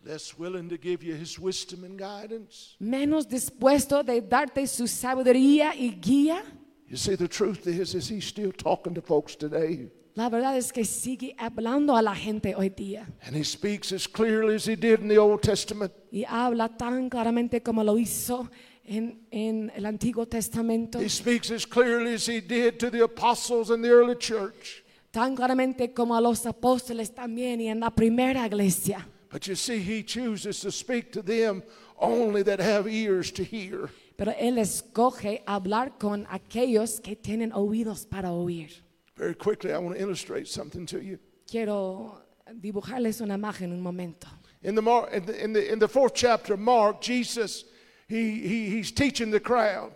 Less 0.04 0.36
willing 0.38 0.68
to 0.70 0.78
give 0.78 1.04
you 1.04 1.14
his 1.14 1.38
wisdom 1.38 1.84
and 1.84 1.96
guidance? 1.96 2.76
¿Menos 2.80 3.28
dispuesto 3.28 4.04
de 4.04 4.20
darte 4.22 4.66
su 4.66 4.88
sabiduría 4.88 5.76
y 5.76 5.92
guía? 5.92 6.44
You 6.90 6.96
see, 6.98 7.16
the 7.16 7.28
truth 7.28 7.68
is, 7.68 7.94
is 7.96 8.08
he's 8.10 8.26
still 8.26 8.52
talking 8.54 8.94
to 8.96 9.02
folks 9.02 9.36
today. 9.36 9.90
La 10.16 10.30
verdad 10.30 10.58
es 10.58 10.72
que 10.72 10.84
sigue 10.86 11.36
hablando 11.38 11.96
a 11.96 12.02
la 12.02 12.16
gente 12.16 12.56
hoy 12.56 12.70
día 12.70 13.06
And 13.26 13.36
he 13.36 13.44
speaks 13.44 13.92
as 13.92 14.08
clearly 14.08 14.56
as 14.56 14.66
he 14.66 14.76
did 14.76 15.02
in 15.02 15.08
the 15.10 15.18
Old 15.20 15.42
Testament. 15.44 15.92
y 16.12 16.24
habla 16.28 16.70
tan 16.76 17.10
claramente 17.10 17.62
como 17.62 17.84
lo 17.84 17.98
hizo 18.00 18.50
en, 18.84 19.28
en 19.32 19.72
el 19.76 19.86
Antiguo 19.86 20.26
Testamento, 20.28 21.00
He 21.00 21.10
speaks 21.10 21.52
as 21.52 21.66
clearly 21.68 22.14
as 22.16 22.26
he 22.28 22.40
did 22.42 22.80
to 22.80 22.90
the 22.90 23.04
apostles 23.04 23.70
in 23.70 23.82
the 23.84 23.90
early 23.92 24.16
church. 24.16 24.84
tan 25.12 25.36
claramente 25.36 25.94
como 25.94 26.16
a 26.16 26.22
los 26.22 26.46
apóstoles 26.48 27.14
también 27.14 27.60
y 27.62 27.68
en 27.68 27.80
la 27.82 27.90
primera 27.92 28.46
iglesia. 28.48 29.06
But 29.30 29.46
you 29.46 29.56
see, 29.56 29.80
he 29.80 30.04
chooses 30.04 30.62
to 30.62 30.72
speak 30.72 31.12
to 31.12 31.22
them 31.22 31.62
only 32.00 32.44
that 32.44 32.60
have 32.60 32.88
ears 32.88 33.30
to 33.34 33.44
hear. 33.44 33.90
Pero 34.18 34.34
Él 34.38 34.58
escoge 34.58 35.44
hablar 35.46 35.98
con 35.98 36.26
aquellos 36.30 37.00
que 37.00 37.16
tienen 37.16 37.54
oídos 37.54 38.06
para 38.06 38.32
oír. 38.34 38.84
Very 39.16 39.36
quickly, 39.36 39.72
I 39.72 39.78
want 39.78 39.96
to 39.96 40.02
illustrate 40.02 40.48
something 40.48 40.86
to 40.88 41.00
you. 41.00 41.18
Quiero 41.50 42.22
dibujarles 42.54 43.22
una 43.22 43.36
imagen 43.36 43.72
un 43.72 43.80
momento. 43.80 44.28
In 44.64 44.76
the, 44.76 44.82
Mar- 44.82 45.08
in 45.14 45.24
the, 45.26 45.44
in 45.44 45.54
the, 45.54 45.72
in 45.72 45.80
the 45.80 45.88
fourth 45.88 46.14
chapter 46.16 46.54
of 46.54 46.60
Mark, 46.60 47.00
Jesus, 47.00 47.64
he, 48.08 48.42
he, 48.42 48.70
he's 48.70 48.92
teaching 48.92 49.30
the 49.32 49.40
crowd. 49.40 49.92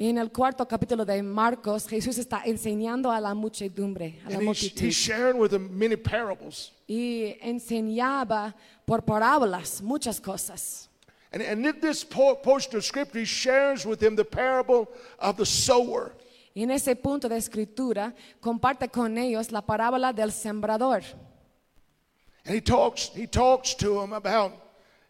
En 0.00 0.16
el 0.18 0.30
cuarto 0.30 0.64
capítulo 0.66 1.04
de 1.04 1.20
Marcos, 1.24 1.88
Jesús 1.88 2.16
está 2.18 2.42
enseñando 2.46 3.10
a 3.10 3.20
la 3.20 3.34
muchedumbre, 3.34 4.20
a 4.24 4.30
la 4.30 4.36
And 4.38 4.42
he's, 4.42 4.62
multitud. 4.62 4.82
he's 4.86 4.94
sharing 4.94 5.36
with 5.38 5.50
them 5.50 5.76
many 5.76 5.96
parables. 5.96 6.70
Y 6.86 7.36
enseñaba 7.42 8.54
por 8.86 9.02
parábolas 9.04 9.82
muchas 9.82 10.20
cosas. 10.20 10.87
And, 11.32 11.42
and 11.42 11.66
in 11.66 11.80
this 11.80 12.04
po- 12.04 12.36
portion 12.36 12.76
of 12.76 12.84
scripture, 12.84 13.18
he 13.18 13.24
shares 13.26 13.84
with 13.84 14.00
them 14.00 14.16
the 14.16 14.24
parable 14.24 14.88
of 15.18 15.36
the 15.36 15.44
sower. 15.46 16.12
Y 16.54 16.62
en 16.62 16.70
ese 16.70 16.96
punto 16.96 17.28
de 17.28 17.36
escritura 17.36 18.14
comparte 18.40 18.88
con 18.90 19.16
ellos 19.18 19.52
la 19.52 19.60
parábola 19.60 20.12
del 20.14 20.32
sembrador. 20.32 21.02
And 22.46 22.54
he 22.54 22.60
talks, 22.60 23.10
he 23.14 23.26
talks 23.26 23.74
to 23.74 24.00
him 24.00 24.12
about, 24.14 24.52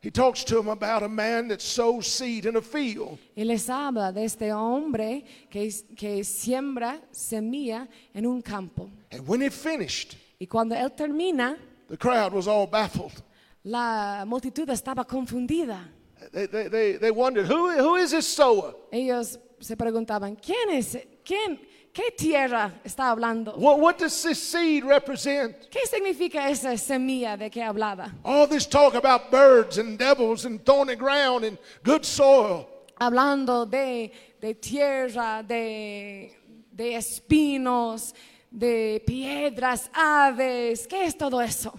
he 0.00 0.10
talks 0.10 0.42
to 0.44 0.56
them 0.56 0.68
about 0.68 1.02
a 1.04 1.08
man 1.08 1.48
that 1.48 1.62
sows 1.62 2.06
seed 2.08 2.46
in 2.46 2.56
a 2.56 2.60
field. 2.60 3.18
Y 3.36 3.44
les 3.44 3.68
habla 3.70 4.12
de 4.12 4.24
este 4.24 4.52
hombre 4.52 5.24
que, 5.48 5.70
que 5.96 6.24
siembra 6.24 7.00
semilla 7.12 7.86
en 8.12 8.26
un 8.26 8.42
campo. 8.42 8.90
And 9.12 9.26
when 9.26 9.40
he 9.40 9.50
finished, 9.50 10.16
Y 10.40 10.46
cuando 10.46 10.74
él 10.74 10.90
termina, 10.96 11.56
the 11.88 11.96
crowd 11.96 12.32
was 12.32 12.46
all 12.48 12.66
baffled. 12.66 13.22
la 13.64 14.24
multitud 14.26 14.68
estaba 14.68 15.04
confundida. 15.06 15.88
They, 16.32 16.46
they, 16.46 16.68
they, 16.68 16.92
they 16.96 17.10
wondered, 17.10 17.46
who, 17.46 17.70
who 17.78 17.96
is 17.96 18.10
this 18.10 18.26
sower? 18.26 18.74
Ellos 18.92 19.38
se 19.60 19.76
preguntaban, 19.76 20.36
¿quién 20.36 20.70
es? 20.70 20.96
¿Quién? 21.24 21.58
¿Qué 21.92 22.12
tierra 22.16 22.80
está 22.84 23.10
hablando? 23.10 23.56
What, 23.56 23.80
what 23.80 23.98
does 23.98 24.22
this 24.22 24.40
seed 24.40 24.84
represent? 24.84 25.68
¿Qué 25.70 25.86
significa 25.86 26.48
esa 26.48 26.76
semilla 26.76 27.36
de 27.36 27.50
que 27.50 27.62
hablaba? 27.62 28.12
All 28.24 28.46
this 28.46 28.66
talk 28.66 28.94
about 28.94 29.30
birds 29.30 29.78
and 29.78 29.98
devils 29.98 30.44
and 30.44 30.64
thorny 30.64 30.94
ground 30.94 31.44
and 31.44 31.58
good 31.82 32.04
soil. 32.04 32.68
Hablando 33.00 33.68
de, 33.68 34.12
de 34.40 34.54
tierra, 34.54 35.42
de, 35.42 36.36
de 36.72 36.94
espinos, 36.94 38.14
de 38.50 39.02
piedras, 39.04 39.90
aves. 39.92 40.86
¿Qué 40.86 41.04
es 41.04 41.16
todo 41.16 41.40
eso? 41.40 41.72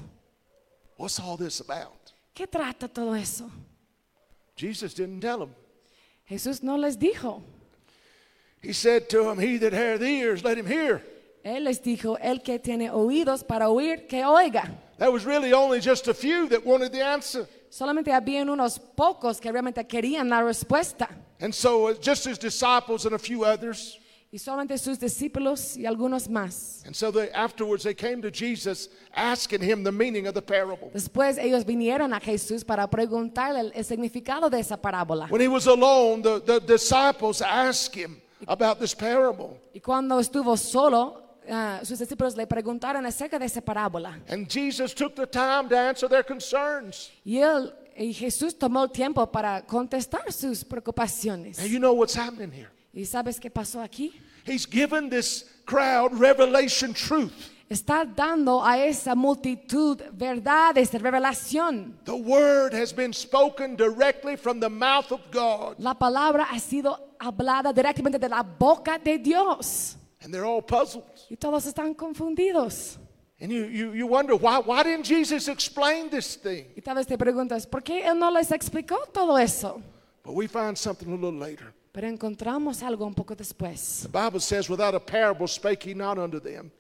What's 0.98 1.19
all 1.19 1.38
this 1.38 1.61
about? 1.61 2.11
¿Qué 2.34 2.48
trata 2.48 2.88
todo 2.90 3.14
eso? 3.16 3.50
Jesus 4.60 4.94
didn't 4.94 5.22
tell 5.22 5.40
them. 5.40 5.56
Jesús 6.30 6.62
no 6.62 6.76
les 6.76 6.98
dijo. 6.98 7.42
He 8.62 8.74
said 8.74 9.10
to 9.10 9.24
them, 9.24 9.40
He 9.40 9.58
that 9.58 9.72
hath 9.72 10.02
ears, 10.02 10.44
let 10.44 10.58
him 10.58 10.66
hear. 10.66 11.02
Él 11.46 11.64
les 11.64 11.80
dijo, 11.80 12.18
el 12.20 12.40
que 12.40 12.60
tiene 12.60 12.92
oídos 12.92 13.48
para 13.48 13.70
oír, 13.70 14.06
que 14.10 14.26
oiga. 14.26 14.70
That 14.98 15.14
was 15.14 15.26
really 15.26 15.54
only 15.54 15.80
just 15.80 16.10
a 16.10 16.14
few 16.14 16.50
that 16.50 16.66
wanted 16.66 16.92
the 16.92 17.02
answer. 17.02 17.48
Solamente 17.72 18.12
habían 18.12 18.50
unos 18.50 18.78
pocos 18.80 19.40
que 19.40 19.50
realmente 19.50 19.88
querían 19.88 20.28
la 20.28 20.42
respuesta. 20.42 21.08
And 21.40 21.56
so, 21.56 21.88
uh, 21.88 21.94
just 21.94 22.26
his 22.26 22.38
disciples 22.38 23.06
and 23.06 23.16
a 23.16 23.20
few 23.20 23.46
others. 23.46 23.98
Y 24.32 24.38
solamente 24.38 24.77
sus 24.77 24.99
discípulos 24.99 25.75
y 25.75 25.88
algunos 25.88 26.30
más. 26.30 26.83
And 26.85 26.93
so, 26.93 27.11
they, 27.11 27.32
afterwards, 27.32 27.83
they 27.83 27.95
came 27.95 28.22
to 28.22 28.30
Jesus 28.30 28.90
asking 29.16 29.61
him 29.61 29.83
the 29.83 29.91
meaning 29.91 30.27
of 30.27 30.35
the 30.35 30.41
parable. 30.41 30.91
Después 30.93 31.40
ellos 31.40 31.66
vinieron 31.66 32.14
a 32.14 32.19
Jesús 32.19 32.64
para 32.64 32.88
preguntarle 32.88 33.59
el, 33.59 33.72
el 33.74 33.83
significado 33.83 34.48
de 34.51 34.59
esa 34.59 34.77
parábola. 34.77 35.27
When 35.32 35.41
he 35.41 35.48
was 35.48 35.66
alone, 35.66 36.22
the, 36.22 36.40
the 36.41 36.59
disciples 36.59 37.41
asked 37.41 37.95
him 37.95 38.22
about 38.48 38.80
this 38.80 38.93
parable. 38.93 39.59
Y 39.74 39.80
cuando 39.80 40.19
estuvo 40.19 40.56
solo, 40.58 41.24
ah, 41.49 41.80
sus 41.83 41.98
discípulos 41.98 42.38
le 42.38 42.45
preguntaron 42.45 43.08
acerca 43.08 43.40
de 43.40 43.45
esa 43.45 43.61
parábola. 43.61 44.19
And 44.30 44.48
Jesus 44.48 44.93
took 44.93 45.16
the 45.16 45.25
time 45.25 45.69
to 45.69 45.75
answer 45.75 46.08
their 46.08 46.24
concerns. 46.24 47.09
Y 47.25 47.40
él 47.40 47.74
y 47.98 48.14
Jesús 48.14 48.56
tomó 48.56 48.83
el 48.83 48.91
tiempo 48.91 49.25
para 49.32 49.66
contestar 49.66 50.32
sus 50.32 50.64
preocupaciones. 50.64 51.58
And 51.58 51.67
you 51.67 51.80
know 51.80 51.93
what's 51.93 52.16
happening 52.16 52.51
here? 52.51 52.69
¿Y 52.93 53.06
sabes 53.06 53.40
qué 53.40 53.50
pasó 53.50 53.82
aquí? 53.82 54.14
He's 54.45 54.66
given 54.66 55.09
this 55.09 55.45
crowd 55.66 56.14
revelation 56.19 56.93
truth. 56.93 57.51
Está 57.69 58.03
dando 58.03 58.66
a 58.66 58.80
esa 58.84 59.14
multitud 59.14 60.01
verdades 60.11 60.92
de 60.92 60.98
revelación. 60.98 61.93
The 62.06 62.16
word 62.16 62.74
has 62.74 62.92
been 62.92 63.14
spoken 63.14 63.76
directly 63.76 64.35
from 64.35 64.59
the 64.59 64.69
mouth 64.69 65.11
of 65.11 65.22
God. 65.32 65.76
La 65.77 65.93
palabra 65.93 66.48
ha 66.50 66.59
sido 66.59 66.98
hablada 67.19 67.72
directamente 67.72 68.18
de 68.18 68.27
la 68.27 68.42
boca 68.42 68.98
de 68.98 69.19
Dios. 69.19 69.98
And 70.24 70.34
they're 70.34 70.45
all 70.45 70.64
puzzled. 70.64 71.03
Y 71.30 71.35
todos 71.35 71.68
están 71.68 71.93
confundidos. 71.93 72.98
And 73.40 73.51
you, 73.51 73.66
you, 73.66 73.93
you 73.93 74.08
wonder 74.08 74.35
why, 74.35 74.59
why 74.59 74.82
didn't 74.82 75.06
Jesus 75.06 75.48
explain 75.48 76.09
this 76.09 76.35
thing? 76.35 76.66
Y 76.76 76.82
tal 76.82 76.95
vez 76.95 77.06
te 77.06 77.18
preguntas, 77.18 77.68
¿por 77.69 77.84
qué 77.84 78.03
Él 78.03 78.18
no 78.18 78.32
les 78.32 78.51
explicó 78.51 78.98
todo 79.14 79.38
eso? 79.38 79.80
But 80.24 80.34
we 80.34 80.48
find 80.48 80.76
something 80.76 81.08
a 81.08 81.16
little 81.16 81.32
later. 81.32 81.72
Pero 81.92 82.08
encontramos 82.08 82.84
algo 82.84 83.06
un 83.06 83.14
poco 83.14 83.35
después. 83.35 84.01
The 84.03 84.09
Bible 84.09 84.40
says, 84.40 84.69
without 84.69 84.93
a 84.93 85.00
parable 85.00 85.48
spake 85.48 85.90
he 85.90 85.93
not 85.95 86.18
unto 86.18 86.40
them. 86.40 86.72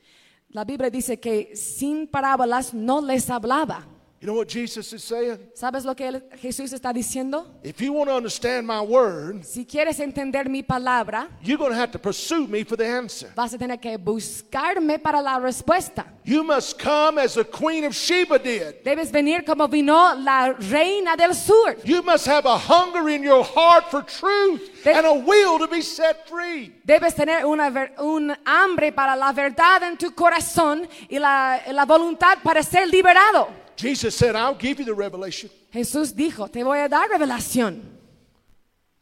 La 0.51 0.63
Biblia 0.63 0.89
dice 0.89 1.19
que 1.19 1.55
sin 1.55 2.07
parábolas 2.07 2.73
no 2.73 3.01
les 3.01 3.29
hablaba. 3.29 3.85
You 4.21 4.27
know 4.27 4.33
what 4.35 4.49
Jesus 4.49 4.91
is 4.91 5.01
saying? 5.01 5.37
¿Sabes 5.55 5.85
lo 5.85 5.95
que 5.95 6.21
Jesús 6.41 6.73
está 6.73 6.91
diciendo? 6.91 7.47
If 7.63 7.79
you 7.79 7.93
want 7.93 8.09
to 8.09 8.15
understand 8.17 8.67
my 8.67 8.81
word, 8.81 9.45
Si 9.45 9.63
quieres 9.65 9.97
entender 10.01 10.49
mi 10.49 10.61
palabra, 10.61 11.29
you're 11.41 11.57
going 11.57 11.71
to 11.71 11.77
have 11.77 11.91
to 11.93 11.99
pursue 11.99 12.45
me 12.45 12.65
for 12.65 12.75
the 12.75 12.85
answer. 12.85 13.31
vas 13.33 13.53
a 13.53 13.57
tener 13.57 13.77
que 13.77 13.97
buscarme 13.97 14.99
para 15.01 15.21
la 15.21 15.39
respuesta. 15.39 16.05
You 16.25 16.43
must 16.43 16.77
come 16.77 17.17
as 17.17 17.35
the 17.35 17.45
Queen 17.45 17.85
of 17.85 17.93
Sheba 17.95 18.39
did. 18.39 18.83
Debes 18.83 19.09
venir 19.09 19.45
como 19.45 19.69
vino 19.69 20.13
la 20.15 20.51
reina 20.69 21.15
del 21.15 21.33
sur. 21.33 21.77
You 21.85 22.01
must 22.03 22.27
have 22.27 22.45
a 22.45 22.57
hunger 22.57 23.07
in 23.07 23.23
your 23.23 23.45
heart 23.45 23.89
for 23.89 24.01
truth 24.03 24.83
They- 24.83 24.95
and 24.95 25.05
a 25.05 25.13
will 25.13 25.57
to 25.59 25.67
be 25.67 25.81
set 25.81 26.27
free. 26.27 26.73
Debes 26.85 27.15
tener 27.15 27.45
una 27.45 27.69
un 27.99 28.35
hambre 28.45 28.91
para 28.91 29.15
la 29.15 29.31
verdad 29.31 29.81
en 29.83 29.95
tu 29.97 30.11
corazón 30.11 30.89
y 31.09 31.17
la, 31.19 31.61
la 31.71 31.85
voluntad 31.85 32.37
para 32.43 32.61
ser 32.63 32.85
liberado. 32.89 33.47
Jesus 33.79 34.13
said, 34.13 34.35
I'll 34.35 34.55
give 34.55 34.79
you 34.79 34.83
the 34.85 34.93
revelation. 34.93 35.49
Jesús 35.73 36.13
dijo, 36.13 36.51
te 36.51 36.63
voy 36.63 36.83
a 36.83 36.89
dar 36.89 37.07
revelación, 37.07 37.81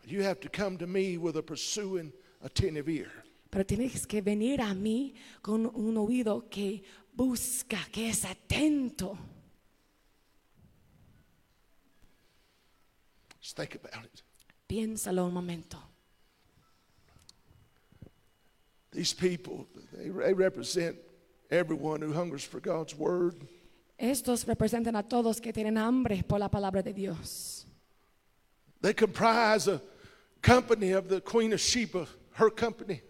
You 0.05 0.21
have 0.21 0.39
to 0.41 0.49
come 0.49 0.77
to 0.77 0.85
me 0.85 1.17
with 1.17 1.35
a 1.35 1.41
pursuing, 1.41 2.13
attentive 2.43 2.87
ear. 2.87 3.11
pero 3.49 3.65
tienes 3.65 4.05
que 4.07 4.21
venir 4.21 4.61
a 4.61 4.75
mí 4.75 5.15
con 5.41 5.65
un 5.65 5.97
oído 5.97 6.47
que 6.47 6.83
busca, 7.11 7.79
que 7.91 8.09
es 8.09 8.23
atento. 8.23 9.17
Just 13.41 13.55
think 13.57 13.73
about 13.75 14.05
it. 14.05 14.21
Piénsalo 14.69 15.25
un 15.25 15.33
momento. 15.33 15.77
These 18.91 19.13
people, 19.15 19.65
they, 19.91 20.09
they 20.09 20.33
represent 20.33 20.97
everyone 21.49 21.99
who 22.01 22.13
hungers 22.13 22.43
for 22.43 22.59
God's 22.59 22.93
word. 22.95 23.47
Estos 23.97 24.45
representan 24.45 24.95
a 24.95 25.03
todos 25.03 25.41
que 25.41 25.51
tienen 25.51 25.77
hambre 25.77 26.23
por 26.23 26.39
la 26.39 26.49
palabra 26.49 26.83
de 26.83 26.93
Dios. 26.93 27.65
They 28.81 28.93
comprise 28.93 29.67
a 29.67 29.81
company 30.41 30.91
of 30.93 31.07
the 31.07 31.19
Queen 31.21 31.51
of 31.53 31.59
Sheba, 31.59 32.07
her 32.33 32.51
company. 32.51 33.01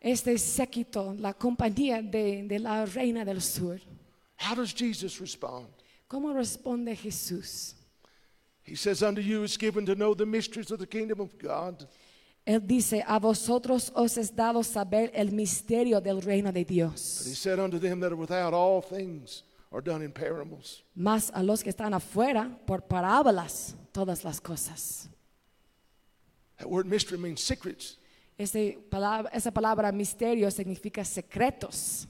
Este 0.00 0.36
séquito, 0.36 1.14
la 1.18 1.32
compañía 1.32 2.02
de, 2.02 2.42
de 2.46 2.58
la 2.58 2.84
reina 2.84 3.24
del 3.24 3.40
sur. 3.40 3.80
How 4.36 4.54
does 4.54 4.74
Jesus 4.74 5.18
respond? 5.18 5.66
¿Cómo 6.10 6.34
responde 6.34 6.94
Jesús? 6.94 7.74
He 8.64 8.74
says, 8.76 9.02
Unto 9.02 9.22
you 9.22 9.42
is 9.44 9.56
given 9.56 9.86
to 9.86 9.94
know 9.94 10.14
the 10.14 10.26
mysteries 10.26 10.70
of 10.70 10.78
the 10.78 10.86
kingdom 10.86 11.20
of 11.20 11.38
God. 11.38 11.86
Él 12.46 12.60
dice, 12.66 13.02
a 13.06 13.18
vosotros 13.18 13.90
os 13.94 14.18
es 14.18 14.30
dado 14.30 14.62
saber 14.62 15.10
el 15.14 15.30
misterio 15.32 16.02
del 16.02 16.20
reino 16.20 16.52
de 16.52 16.62
But 16.64 16.70
he 16.70 16.74
Dios. 16.74 17.00
said, 17.38 17.58
Unto 17.58 17.78
them 17.78 18.00
that 18.00 18.12
are 18.12 18.16
without, 18.16 18.52
all 18.52 18.82
things 18.82 19.42
are 19.74 19.80
done 19.82 20.02
in 20.02 20.12
parables. 20.12 20.82
Mas 20.94 21.30
a 21.34 21.42
los 21.42 21.62
que 21.62 21.70
están 21.72 21.92
afuera, 21.94 22.48
por 22.64 22.82
parábolas, 22.82 23.74
todas 23.92 24.22
las 24.24 24.38
cosas. 24.40 25.08
That 26.58 26.70
word 26.70 26.86
mystery 26.86 27.18
means 27.18 27.42
secrets. 27.42 27.98
Ese 28.38 28.78
palabra- 28.88 29.30
esa 29.32 29.50
palabra 29.50 29.90
misterio 29.92 30.48
significa 30.50 31.04
secretos. 31.04 32.06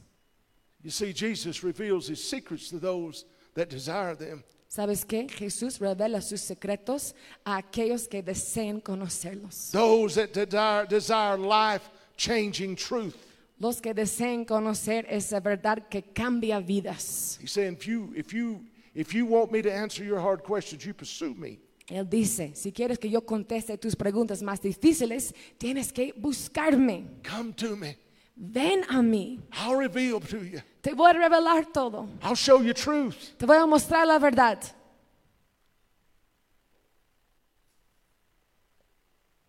You 0.82 0.90
see, 0.90 1.14
Jesus 1.14 1.64
reveals 1.64 2.06
his 2.08 2.22
secrets 2.22 2.68
to 2.68 2.78
those 2.78 3.24
that 3.54 3.70
desire 3.70 4.14
them. 4.14 4.44
¿Sabes 4.68 5.04
qué? 5.06 5.26
Jesús 5.30 5.78
revela 5.78 6.20
sus 6.20 6.42
secretos 6.42 7.14
a 7.46 7.56
aquellos 7.62 8.06
que 8.08 8.22
deseen 8.22 8.80
conocerlos. 8.82 9.70
Those 9.70 10.16
that 10.16 10.32
desire, 10.34 10.84
desire 10.86 11.38
life 11.38 11.88
changing 12.16 12.76
truth. 12.76 13.16
Los 13.58 13.80
que 13.80 13.94
deseen 13.94 14.44
conocer 14.44 15.06
esa 15.08 15.40
verdad 15.40 15.88
que 15.88 16.02
cambia 16.02 16.60
vidas. 16.60 17.38
He's 17.40 17.52
saying, 17.52 17.74
if 17.74 17.86
you, 17.86 18.12
if, 18.16 18.32
you, 18.32 18.64
if 18.94 19.14
you 19.14 19.26
want 19.26 19.52
me 19.52 19.62
to 19.62 19.72
answer 19.72 20.04
your 20.04 20.20
hard 20.20 20.42
questions, 20.42 20.84
you 20.84 20.92
pursue 20.92 21.34
me. 21.34 21.60
Él 21.86 22.08
dice, 22.08 22.54
si 22.54 22.72
quieres 22.72 22.98
que 22.98 23.10
yo 23.10 23.20
conteste 23.24 23.76
tus 23.78 23.94
preguntas 23.94 24.42
más 24.42 24.60
difíciles, 24.60 25.34
tienes 25.58 25.92
que 25.92 26.14
buscarme. 26.16 27.04
Come 27.22 27.52
to 27.52 27.76
me. 27.76 27.96
Ven 28.36 28.84
a 28.88 29.02
mí. 29.02 29.40
I'll 29.52 29.76
reveal 29.76 30.20
to 30.20 30.38
you. 30.38 30.60
Te 30.80 30.92
voy 30.92 31.10
a 31.10 31.12
revelar 31.12 31.66
todo. 31.72 32.08
I'll 32.22 32.34
show 32.34 32.60
you 32.62 32.72
truth. 32.72 33.36
Te 33.38 33.46
voy 33.46 33.56
a 33.56 33.66
mostrar 33.66 34.06
la 34.06 34.18
verdad. 34.18 34.58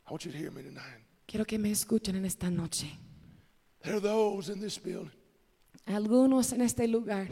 I 0.07 0.11
want 0.11 0.23
you 0.25 0.31
to 0.31 0.37
hear 0.37 0.51
me 0.51 0.61
tonight. 0.61 1.01
Quiero 1.25 1.45
que 1.45 1.57
me 1.57 1.71
escuchen 1.71 2.15
en 2.15 2.25
esta 2.25 2.49
noche. 2.51 2.87
There 3.85 3.95
are 3.95 3.99
those 4.01 4.49
in 4.49 4.59
this 4.59 4.77
building. 4.79 5.11
Algunos 5.87 6.51
en 6.53 6.61
este 6.61 6.87
lugar 6.87 7.27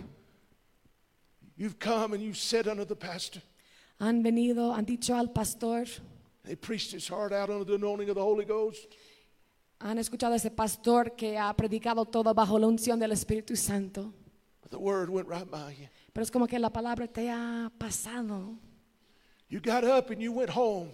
You've 1.57 1.79
come 1.79 2.13
and 2.13 2.23
you've 2.23 2.37
sat 2.37 2.67
under 2.67 2.85
the 2.85 2.95
pastor. 2.95 3.41
han 3.99 4.23
venido, 4.23 4.73
han 4.73 4.85
dicho 4.85 5.15
al 5.15 5.31
pastor, 5.31 5.85
They 6.43 6.55
preached 6.55 6.91
his 6.91 7.07
heart 7.07 7.31
out 7.31 7.49
under 7.49 7.63
the 7.65 7.75
anointing 7.75 8.09
of 8.09 8.15
the 8.15 8.21
Holy 8.23 8.45
Ghost. 8.45 8.87
han 9.79 9.97
escuchado 9.97 10.33
a 10.33 10.37
ese 10.37 10.51
pastor 10.51 11.15
que 11.15 11.37
ha 11.37 11.53
predicado 11.55 12.05
todo 12.05 12.33
bajo 12.33 12.57
la 12.59 12.67
unción 12.67 12.99
del 12.99 13.11
Espíritu 13.11 13.55
Santo. 13.55 14.13
But 14.61 14.71
the 14.71 14.77
word 14.79 15.09
went 15.09 15.27
right 15.27 15.49
by 15.49 15.73
you. 15.73 15.87
Pero 16.13 16.23
es 16.23 16.31
como 16.31 16.47
que 16.47 16.59
la 16.59 16.69
palabra 16.69 17.07
te 17.07 17.29
ha 17.29 17.71
pasado. 17.77 18.57
You 19.49 19.59
got 19.59 19.83
up 19.83 20.09
and 20.11 20.21
you 20.21 20.31
went 20.31 20.49
home. 20.51 20.91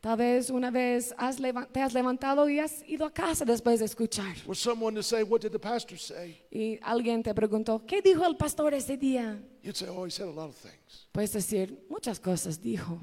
Tal 0.00 0.16
vez 0.16 0.48
una 0.48 0.70
vez 0.70 1.14
has 1.18 1.36
te 1.72 1.80
has 1.82 1.92
levantado 1.92 2.48
y 2.48 2.58
has 2.58 2.82
ido 2.88 3.04
a 3.04 3.12
casa 3.12 3.44
después 3.44 3.80
de 3.80 3.84
escuchar. 3.84 4.34
someone 4.54 4.94
to 4.94 5.02
say, 5.02 5.22
What 5.22 5.42
did 5.42 5.52
the 5.52 5.58
pastor 5.58 5.98
say? 5.98 6.40
Y 6.50 6.78
alguien 6.82 7.22
te 7.22 7.34
preguntó, 7.34 7.84
¿qué 7.86 8.00
dijo 8.00 8.24
el 8.24 8.36
pastor 8.36 8.72
ese 8.72 8.96
día? 8.96 9.38
You'd 9.62 9.76
say, 9.76 9.88
Oh, 9.90 10.06
he 10.06 10.10
said 10.10 10.26
a 10.26 10.32
lot 10.32 10.48
of 10.48 10.56
things. 10.56 11.06
Puedes 11.12 11.32
decir, 11.34 11.84
muchas 11.90 12.18
cosas 12.18 12.58
dijo. 12.58 12.98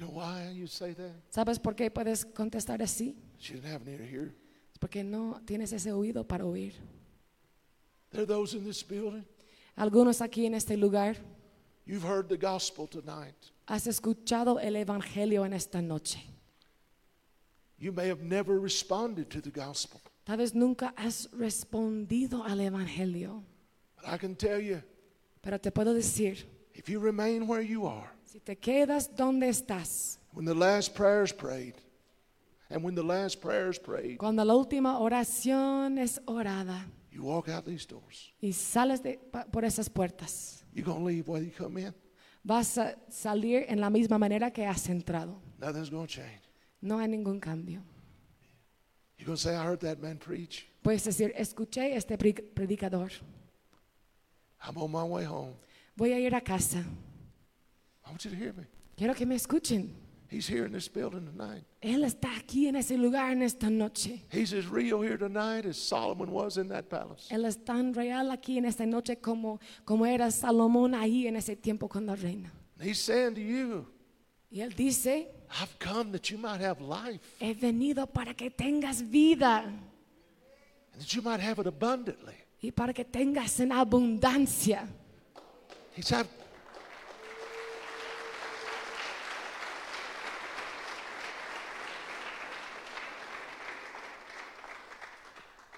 You 0.00 0.06
know 0.06 0.14
why 0.14 0.50
you 0.52 0.66
say 0.66 0.94
that? 0.94 1.12
¿Sabes 1.30 1.60
por 1.60 1.76
qué 1.76 1.92
puedes 1.92 2.24
contestar 2.24 2.82
así? 2.82 3.14
She 3.38 3.54
didn't 3.54 3.70
have 3.72 3.82
an 3.82 3.88
ear 3.88 3.98
to 3.98 4.04
hear. 4.04 4.34
Es 4.72 4.78
porque 4.80 5.04
no 5.04 5.40
tienes 5.44 5.72
ese 5.72 5.92
oído 5.92 6.26
para 6.26 6.44
oír. 6.44 6.72
There 8.10 8.24
are 8.24 8.26
those 8.26 8.56
in 8.56 8.64
this 8.64 8.82
building. 8.82 9.24
Algunos 9.76 10.20
aquí 10.20 10.46
en 10.46 10.54
este 10.54 10.76
lugar 10.76 11.16
You've 11.86 12.02
heard 12.02 12.28
the 12.28 12.36
gospel 12.36 12.88
tonight. 12.88 13.52
Has 13.66 13.86
escuchado 13.86 14.58
el 14.60 14.76
Evangelio 14.76 15.44
en 15.44 15.52
esta 15.52 15.80
noche. 15.80 16.18
You 17.78 17.92
may 17.92 18.08
have 18.08 18.22
never 18.22 18.58
responded 18.60 19.28
to 19.30 19.40
the 19.40 19.50
gospel. 19.50 20.00
Tal 20.24 20.38
vez 20.38 20.54
nunca 20.54 20.94
has 20.96 21.28
respondido 21.32 22.44
al 22.46 22.60
Evangelio. 22.60 23.42
But 23.96 24.08
I 24.08 24.16
can 24.18 24.34
tell 24.36 24.60
you, 24.60 24.82
Pero 25.42 25.58
te 25.58 25.70
puedo 25.70 25.92
decir, 25.92 26.46
if 26.74 26.88
you 26.88 26.98
remain 27.00 27.46
where 27.46 27.60
you 27.62 27.86
are, 27.86 28.10
si 28.24 28.40
te 28.40 28.56
quedas 28.56 29.14
donde 29.14 29.48
estás, 29.48 30.18
when 30.32 30.44
the 30.46 30.54
last 30.54 30.94
prayers 30.94 31.32
prayed, 31.32 31.74
and 32.70 32.82
when 32.82 32.94
the 32.94 33.02
last 33.02 33.40
prayers 33.42 33.78
prayed, 33.78 34.16
cuando 34.18 34.42
la 34.44 34.54
última 34.54 34.98
oración 34.98 35.98
es 35.98 36.18
orada 36.26 36.86
you 37.10 37.22
walk 37.22 37.48
out 37.50 37.64
these 37.66 37.84
doors. 37.86 38.32
y 38.40 38.52
sales 38.52 39.02
de- 39.02 39.18
por 39.52 39.64
esas 39.64 39.90
puertas, 39.90 40.64
You're 40.72 40.86
going 40.86 41.00
to 41.00 41.04
leave 41.04 41.28
whether 41.28 41.44
you 41.44 41.52
come 41.52 41.76
in. 41.78 41.94
Vas 42.44 42.78
a 42.78 42.94
salir 43.08 43.64
en 43.68 43.80
la 43.80 43.90
misma 43.90 44.18
manera 44.18 44.52
que 44.52 44.66
has 44.66 44.88
entrado. 44.88 45.40
Nothing's 45.58 45.90
going 45.90 46.06
to 46.06 46.12
change. 46.12 46.42
No 46.80 46.98
hay 46.98 47.08
ningún 47.08 47.40
cambio. 47.40 47.82
You're 49.18 49.26
going 49.26 49.36
to 49.36 49.42
say, 49.42 49.56
I 49.56 49.64
heard 49.64 49.80
that 49.80 50.00
man 50.00 50.18
preach. 50.18 50.68
Puedes 50.82 51.04
decir, 51.04 51.32
escuché 51.36 51.96
este 51.96 52.18
pre- 52.18 52.34
predicador. 52.34 53.10
I'm 54.66 54.76
on 54.76 54.90
my 54.90 55.02
way 55.04 55.24
home. 55.24 55.54
Voy 55.96 56.12
a 56.12 56.18
ir 56.18 56.34
a 56.34 56.40
casa. 56.40 56.84
I 58.04 58.10
want 58.10 58.24
you 58.24 58.30
to 58.30 58.36
hear 58.36 58.52
me. 58.52 58.64
Quiero 58.96 59.14
que 59.14 59.24
me 59.24 59.34
escuchen. 59.36 59.94
He's 60.34 60.48
here 60.48 60.64
in 60.66 60.72
this 60.72 60.88
building 60.88 61.26
tonight. 61.26 61.62
Él 61.80 62.02
está 62.04 62.36
aquí 62.36 62.66
en 62.66 62.74
ese 62.74 62.98
lugar 62.98 63.30
en 63.30 63.42
esta 63.42 63.70
noche. 63.70 64.24
He's 64.32 64.52
as 64.52 64.66
real 64.66 65.00
here 65.00 65.16
tonight 65.16 65.64
as 65.64 65.76
Solomon 65.76 66.32
was 66.32 66.56
in 66.56 66.66
that 66.70 66.88
palace. 66.90 67.28
Él 67.30 67.44
es 67.46 67.64
tan 67.64 67.94
real 67.94 68.32
aquí 68.32 68.58
en 68.58 68.64
esta 68.64 68.84
noche 68.84 69.20
como, 69.20 69.60
como 69.84 70.04
era 70.04 70.32
Salomón 70.32 70.92
ahí 70.96 71.28
en 71.28 71.36
ese 71.36 71.54
tiempo 71.54 71.88
con 71.88 72.06
la 72.06 72.16
reina. 72.16 72.50
And 72.80 72.88
he's 72.88 72.98
saying 72.98 73.36
to 73.36 73.40
you, 73.40 73.86
Y 74.50 74.60
él 74.60 74.74
dice, 74.74 75.28
I've 75.60 75.78
come 75.78 76.10
that 76.10 76.28
you 76.30 76.38
might 76.38 76.60
have 76.60 76.80
life 76.80 77.20
he 77.40 77.54
venido 77.54 78.12
para 78.12 78.34
que 78.34 78.50
tengas 78.50 79.02
vida 79.08 79.62
and 79.62 81.00
that 81.00 81.14
you 81.14 81.22
might 81.22 81.40
have 81.40 81.60
it 81.60 81.68
abundantly. 81.68 82.34
y 82.60 82.72
para 82.72 82.92
que 82.92 83.04
tengas 83.04 83.60
en 83.60 83.70
abundancia. 83.70 84.88
He 85.96 86.02
said, 86.02 86.26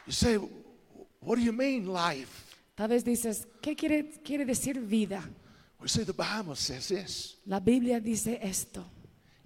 You 0.06 0.12
say, 0.12 0.36
what 1.20 1.36
do 1.36 1.42
you 1.42 1.52
mean 1.52 1.86
life? 1.86 2.44
Tal 2.76 2.88
vez 2.88 3.02
dices, 3.04 3.46
¿qué 3.60 3.74
quiere, 3.76 4.10
quiere 4.22 4.44
decir 4.44 4.80
vida? 4.80 5.22
We 5.80 5.88
see 5.88 6.04
the 6.04 6.12
Bible 6.12 6.54
says 6.54 6.88
this. 6.88 7.36
La 7.46 7.58
Biblia 7.60 8.00
dice 8.00 8.38
esto. 8.42 8.84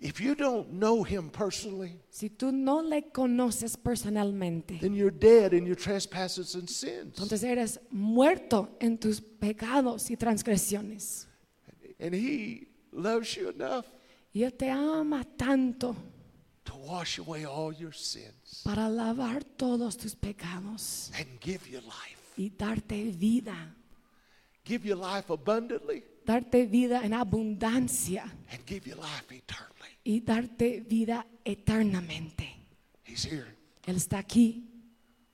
If 0.02 0.18
you 0.20 0.34
don't 0.34 0.72
know 0.72 1.02
him 1.02 1.28
personally, 1.28 2.00
Si 2.10 2.30
tú 2.30 2.52
no 2.52 2.80
le 2.80 3.02
conoces 3.12 3.76
personalmente, 3.76 4.80
then 4.80 4.94
you're 4.94 5.10
dead 5.10 5.52
in 5.52 5.66
your 5.66 5.76
trespasses 5.76 6.54
and 6.54 6.68
sins. 6.68 7.18
entonces 7.18 7.42
eres 7.44 7.78
muerto 7.90 8.70
en 8.80 8.96
tus 8.96 9.20
pecados 9.20 10.10
y 10.10 10.16
transgresiones. 10.16 11.26
And 11.98 12.14
he 12.14 12.68
loves 12.92 13.36
you 13.36 13.50
enough 13.50 13.84
Y 14.32 14.42
Él 14.44 14.52
te 14.54 14.70
ama 14.70 15.24
tanto 15.36 15.94
to 16.70 16.76
wash 16.76 17.18
away 17.18 17.44
all 17.44 17.72
your 17.72 17.92
sins 17.94 18.62
para 18.64 18.88
lavar 18.88 19.42
todos 19.56 19.96
tus 19.96 20.14
pecados 20.14 21.10
and 21.18 21.26
give 21.40 21.66
you 21.68 21.80
life. 21.80 22.18
y 22.36 22.50
darte 22.50 23.10
vida, 23.12 23.74
Give 24.64 24.84
you 24.86 24.94
life 24.94 25.30
abundantly 25.32 26.04
darte 26.24 26.66
vida 26.66 27.00
en 27.02 27.12
abundancia 27.14 28.24
and 28.52 28.64
give 28.66 28.86
you 28.88 28.94
life 28.96 29.30
eternally. 29.32 29.96
y 30.04 30.20
darte 30.20 30.80
vida 30.80 31.26
eternamente. 31.44 32.56
He's 33.04 33.24
here. 33.24 33.46
Él 33.86 33.96
está 33.96 34.18
aquí. 34.18 34.66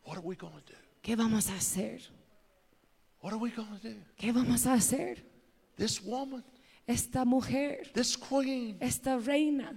What 0.05 0.17
are 0.17 0.25
we 0.25 0.37
going 0.37 0.55
to 0.55 0.73
do? 0.73 0.79
¿Qué 1.03 1.17
vamos 1.17 1.49
a 1.51 1.57
hacer? 1.57 2.01
What 3.21 3.33
are 3.33 3.39
we 3.41 3.51
going 3.51 3.69
to 3.81 3.89
do? 3.89 3.97
¿Qué 4.17 4.33
vamos 4.33 4.67
a 4.67 4.75
hacer? 4.75 5.19
This 5.77 6.01
woman, 6.03 6.43
Esta 6.87 7.25
mujer, 7.25 7.91
this 7.93 8.17
queen 8.17 8.77
esta 8.81 9.19
reina, 9.19 9.77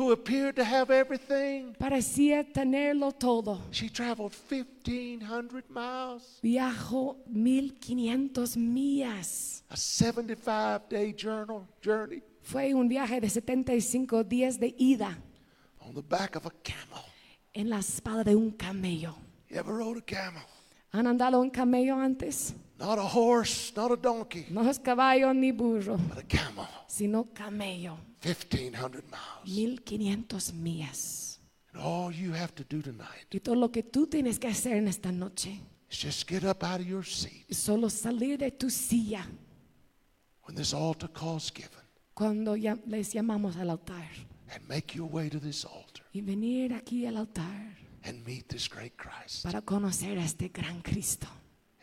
who 0.00 0.12
appeared 0.12 0.56
to 0.56 0.64
have 0.64 0.90
everything, 0.90 1.74
parecía 1.78 2.42
tenerlo 2.50 3.12
todo. 3.12 3.60
she 3.70 3.88
traveled 3.90 4.32
1,500 4.48 5.64
miles, 5.68 6.38
Viajó 6.42 7.16
1500 7.26 8.56
millas. 8.56 9.62
a 9.68 9.76
75 9.76 10.88
day 10.88 11.12
journal, 11.12 11.66
journey 11.82 12.22
Fue 12.42 12.72
un 12.74 12.88
viaje 12.88 13.20
de 13.20 13.28
75 13.28 14.24
días 14.24 14.58
de 14.58 14.74
ida 14.78 15.18
on 15.86 15.94
the 15.94 16.02
back 16.02 16.36
of 16.36 16.46
a 16.46 16.50
camel. 16.62 17.04
en 17.52 17.68
la 17.68 17.78
espalda 17.80 18.24
de 18.24 18.34
un 18.36 18.50
camello. 18.52 19.14
You 19.50 19.58
ever 19.58 19.74
rode 19.74 19.98
a 19.98 20.02
camel? 20.02 20.42
¿Han 20.92 21.06
andado 21.06 21.42
en 21.44 21.50
camello 21.50 21.96
antes? 21.96 22.54
Not 22.78 22.98
a 22.98 23.02
horse, 23.04 23.72
not 23.76 23.92
a 23.92 23.96
donkey, 23.96 24.46
No 24.50 24.62
es 24.68 24.78
caballo 24.78 25.32
ni 25.34 25.52
burro, 25.52 25.96
but 26.08 26.18
a 26.18 26.22
camel. 26.22 26.66
sino 26.88 27.24
camello. 27.34 27.98
1,500 28.22 29.04
miles. 29.10 29.46
1500 29.46 30.54
millas. 30.54 31.38
And 31.72 31.82
all 31.82 32.12
you 32.12 32.32
have 32.32 32.54
to 32.56 32.64
do 32.64 32.82
tonight 32.82 33.26
Y 33.32 33.38
todo 33.38 33.54
lo 33.54 33.70
que 33.70 33.82
tú 33.82 34.06
tienes 34.06 34.38
que 34.38 34.48
hacer 34.48 34.76
en 34.76 34.88
esta 34.88 35.12
noche 35.12 35.60
is 35.88 35.98
just 35.98 36.28
get 36.28 36.44
up 36.44 36.64
out 36.64 36.80
of 36.80 36.86
your 36.86 37.04
seat 37.04 37.46
es 37.48 37.58
solo 37.58 37.88
salir 37.88 38.38
de 38.38 38.50
tu 38.50 38.68
silla 38.70 39.24
when 40.44 40.56
this 40.56 40.74
altar 40.74 41.08
call's 41.08 41.52
given 41.52 41.84
cuando 42.12 42.56
ya 42.56 42.76
les 42.86 43.14
llamamos 43.14 43.56
al 43.56 43.70
altar 43.70 44.04
and 44.52 44.68
make 44.68 44.96
your 44.96 45.08
way 45.08 45.28
to 45.30 45.38
this 45.38 45.64
altar 45.64 46.04
y 46.12 46.20
venir 46.20 46.74
aquí 46.74 47.06
al 47.06 47.18
altar 47.18 47.76
and 48.04 48.24
meet 48.26 48.48
this 48.48 48.68
great 48.68 48.96
Christ. 48.96 49.42
para 49.44 49.60
conocer 49.62 50.18
a 50.18 50.24
este 50.24 50.48
gran 50.52 50.80
Cristo. 50.82 51.26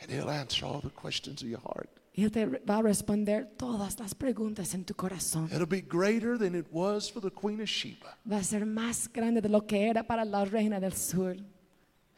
And 0.02 0.12
he'll 0.12 0.30
answer 0.30 0.66
all 0.66 0.82
the 0.82 0.90
questions 0.90 1.42
of 1.42 1.50
your 1.50 1.62
heart. 1.62 1.90
Él 2.24 2.32
te 2.32 2.46
va 2.46 2.78
a 2.78 2.82
responder 2.82 3.46
todas 3.58 4.00
las 4.00 4.16
preguntas 4.16 4.74
en 4.74 4.84
tu 4.84 4.96
corazón. 4.96 5.46
It'll 5.52 5.68
be 5.68 5.82
greater 5.82 6.38
than 6.38 6.56
it 6.56 6.66
was 6.72 7.12
for 7.12 7.22
the 7.22 7.30
Queen 7.30 7.62
of 7.62 7.68
Sheba. 7.68 8.18
Va 8.30 8.38
a 8.38 8.44
ser 8.44 8.66
más 8.66 9.08
grande 9.12 9.40
de 9.40 9.50
lo 9.50 9.66
que 9.68 9.88
era 9.88 10.02
para 10.04 10.26
la 10.26 10.44
reina 10.44 10.80
del 10.80 10.94
sur. 10.94 11.36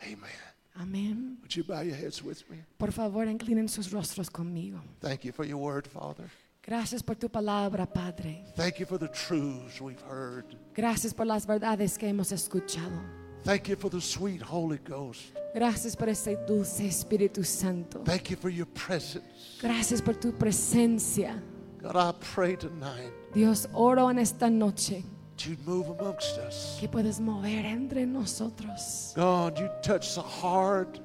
Amen. 0.01 0.49
Amén. 0.75 1.37
Would 1.41 1.53
you 1.53 1.65
bow 1.65 1.81
your 1.81 1.97
heads 1.97 2.23
with 2.23 2.49
me? 2.49 2.63
Por 2.77 2.93
favor, 2.93 3.27
inclinen 3.27 3.67
sus 3.67 3.91
rostros 3.91 4.29
conmigo. 4.29 4.81
Thank 5.01 5.25
you 5.25 5.33
for 5.33 5.45
your 5.45 5.57
word, 5.57 5.85
Father. 5.85 6.29
Gracias 6.65 7.03
por 7.03 7.15
tu 7.17 7.27
palabra, 7.27 7.85
Padre. 7.85 8.45
Thank 8.55 8.79
you 8.79 8.85
for 8.85 8.97
the 8.97 9.09
truths 9.09 9.81
we've 9.81 10.01
heard. 10.09 10.45
Gracias 10.73 11.13
por 11.13 11.25
las 11.25 11.45
verdades 11.45 11.97
que 11.97 12.07
hemos 12.07 12.31
escuchado. 12.31 13.01
Thank 13.43 13.67
you 13.67 13.75
for 13.75 13.89
the 13.89 13.99
sweet 13.99 14.41
Holy 14.41 14.77
Ghost. 14.77 15.33
Gracias 15.53 15.95
por 15.95 16.07
ese 16.07 16.37
dulce 16.47 16.87
Espíritu 16.87 17.43
Santo. 17.43 18.03
Thank 18.05 18.29
you 18.29 18.37
for 18.37 18.49
your 18.49 18.67
presence. 18.67 19.25
Gracias 19.61 20.01
por 20.01 20.15
tu 20.15 20.31
presencia. 20.31 21.41
God, 21.81 21.95
I 21.95 22.11
pray 22.33 22.55
tonight 22.57 23.11
Dios, 23.33 23.67
oro 23.73 24.09
en 24.09 24.19
esta 24.19 24.49
noche 24.49 25.03
that 25.37 25.45
you'd 25.45 25.65
move 25.65 25.87
amongst 25.99 26.37
us. 26.37 26.77
que 26.79 26.87
puedes 26.87 27.19
mover 27.19 27.65
entre 27.65 28.05
nosotros. 28.05 29.13
God, 29.15 29.59
you 29.59 29.69
touch 29.81 30.15
the 30.15 30.21
heart 30.21 30.99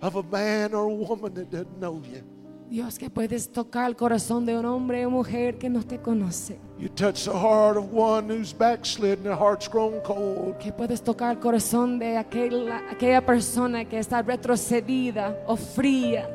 of 0.00 0.16
a 0.16 0.22
man 0.22 0.74
or 0.74 0.84
a 0.84 0.94
woman 0.94 1.34
that 1.34 1.50
doesn't 1.50 1.78
know 1.78 2.00
you. 2.10 2.22
Dios, 2.68 2.98
que 2.98 3.08
puedes 3.08 3.52
tocar 3.52 3.86
el 3.86 3.94
corazón 3.94 4.44
de 4.44 4.56
un 4.58 4.64
hombre 4.64 5.06
o 5.06 5.10
mujer 5.10 5.56
que 5.56 5.68
no 5.68 5.82
te 5.84 5.98
conoce. 5.98 6.58
You 6.78 6.88
touch 6.88 7.24
the 7.24 7.32
heart 7.32 7.76
of 7.76 7.92
one 7.92 8.28
who's 8.28 8.52
backslid 8.52 9.18
and 9.18 9.24
their 9.26 9.36
heart's 9.36 9.68
grown 9.68 10.00
cold. 10.00 10.58
Que 10.58 10.72
puedes 10.72 11.00
tocar 11.00 11.36
el 11.36 11.40
corazón 11.40 11.98
de 12.00 12.16
aquella, 12.16 12.82
aquella 12.90 13.24
persona 13.24 13.84
que 13.84 13.98
está 13.98 14.20
retrocedida 14.22 15.36
o 15.46 15.56
fría. 15.56 16.28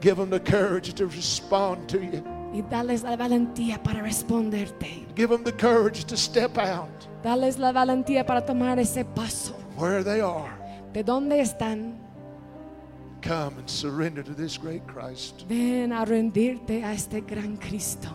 Give 0.00 0.16
them 0.16 0.30
the 0.30 0.40
courage 0.40 0.94
to 0.94 1.06
respond 1.06 1.88
to 1.88 1.98
you. 1.98 2.22
Y 2.52 2.62
darles 2.62 3.02
la 3.02 3.16
valentía 3.16 3.82
para 3.82 4.02
responderte. 4.02 5.04
Give 5.14 5.28
them 5.30 5.42
the 5.44 5.52
courage 5.52 6.04
to 6.06 6.16
step 6.16 6.56
out 6.58 6.88
Darles 7.22 7.58
la 7.58 7.72
valentía 7.72 8.24
para 8.26 8.40
tomar 8.44 8.78
ese 8.78 9.04
paso. 9.04 9.54
where 9.76 10.02
they 10.02 10.20
are. 10.20 10.52
¿De 10.92 11.02
dónde 11.02 11.40
están? 11.40 11.94
Come 13.22 13.58
and 13.58 13.68
surrender 13.68 14.22
to 14.22 14.32
this 14.34 14.56
great 14.56 14.86
Christ. 14.86 15.44
Ven 15.48 15.92
a 15.92 16.04
rendirte 16.04 16.84
a 16.84 16.92
este 16.92 17.20
gran 17.26 17.56
Cristo. 17.56 18.08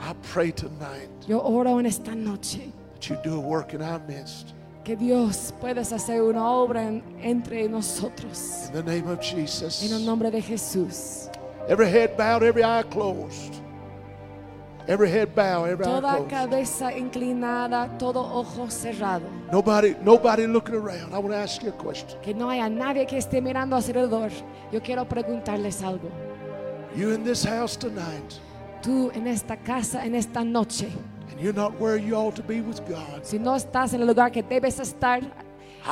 I 0.00 0.14
pray 0.32 0.52
tonight 0.52 1.10
Yo 1.26 1.40
oro 1.40 1.78
en 1.78 1.86
esta 1.86 2.14
noche 2.14 2.72
that 2.94 3.08
you 3.10 3.16
do 3.24 3.34
a 3.34 3.40
work 3.40 3.74
in 3.74 3.82
our 3.82 3.98
midst. 4.08 4.54
Que 4.88 4.96
Dios 4.96 5.52
puedas 5.60 5.92
hacer 5.92 6.22
una 6.22 6.50
obra 6.50 6.82
en- 6.82 7.02
entre 7.22 7.68
nosotros. 7.68 8.68
In 8.68 8.72
the 8.72 8.82
name 8.82 9.06
of 9.12 9.20
Jesus. 9.20 9.82
En 9.82 9.92
el 9.92 10.02
nombre 10.06 10.30
de 10.30 10.40
Jesús. 10.40 11.28
Every 11.68 11.86
head 11.90 12.16
bowed, 12.16 12.42
every 12.42 12.62
eye 12.62 12.82
closed. 12.88 13.52
Every 14.86 15.10
head 15.10 15.34
bowed, 15.34 15.68
every 15.68 15.84
eye 15.84 15.90
Toda 16.00 16.16
closed. 16.16 16.30
cabeza 16.30 16.96
inclinada, 16.96 17.98
todo 17.98 18.20
ojo 18.22 18.70
cerrado. 18.70 19.26
Nobody, 19.52 19.94
nobody 20.02 20.46
looking 20.46 20.74
around. 20.76 21.12
I 21.12 21.18
want 21.18 21.32
to 21.32 21.36
ask 21.36 21.62
you 21.62 21.68
a 21.68 21.72
question. 21.76 22.18
Que 22.22 22.32
no 22.32 22.48
haya 22.48 22.70
nadie 22.70 23.04
que 23.06 23.18
esté 23.18 23.42
mirando 23.42 23.76
alrededor. 23.76 24.30
Yo 24.72 24.80
quiero 24.80 25.06
preguntarles 25.06 25.82
algo. 25.82 26.08
You 26.96 27.10
in 27.12 27.24
this 27.24 27.44
house 27.44 27.76
tonight, 27.76 28.40
Tú 28.82 29.10
en 29.14 29.26
esta 29.26 29.58
casa, 29.58 30.06
en 30.06 30.14
esta 30.14 30.42
noche, 30.44 30.88
you're 31.40 31.54
not 31.54 31.72
where 31.80 31.96
you 31.96 32.14
ought 32.14 32.34
to 32.36 32.42
be 32.42 32.60
with 32.60 32.80
God. 32.88 33.24
si 33.24 33.38
no 33.38 33.54
estás 33.54 33.94
en 33.94 34.00
el 34.00 34.06
lugar 34.06 34.30
que 34.30 34.42
debes 34.42 34.78
estar 34.80 35.22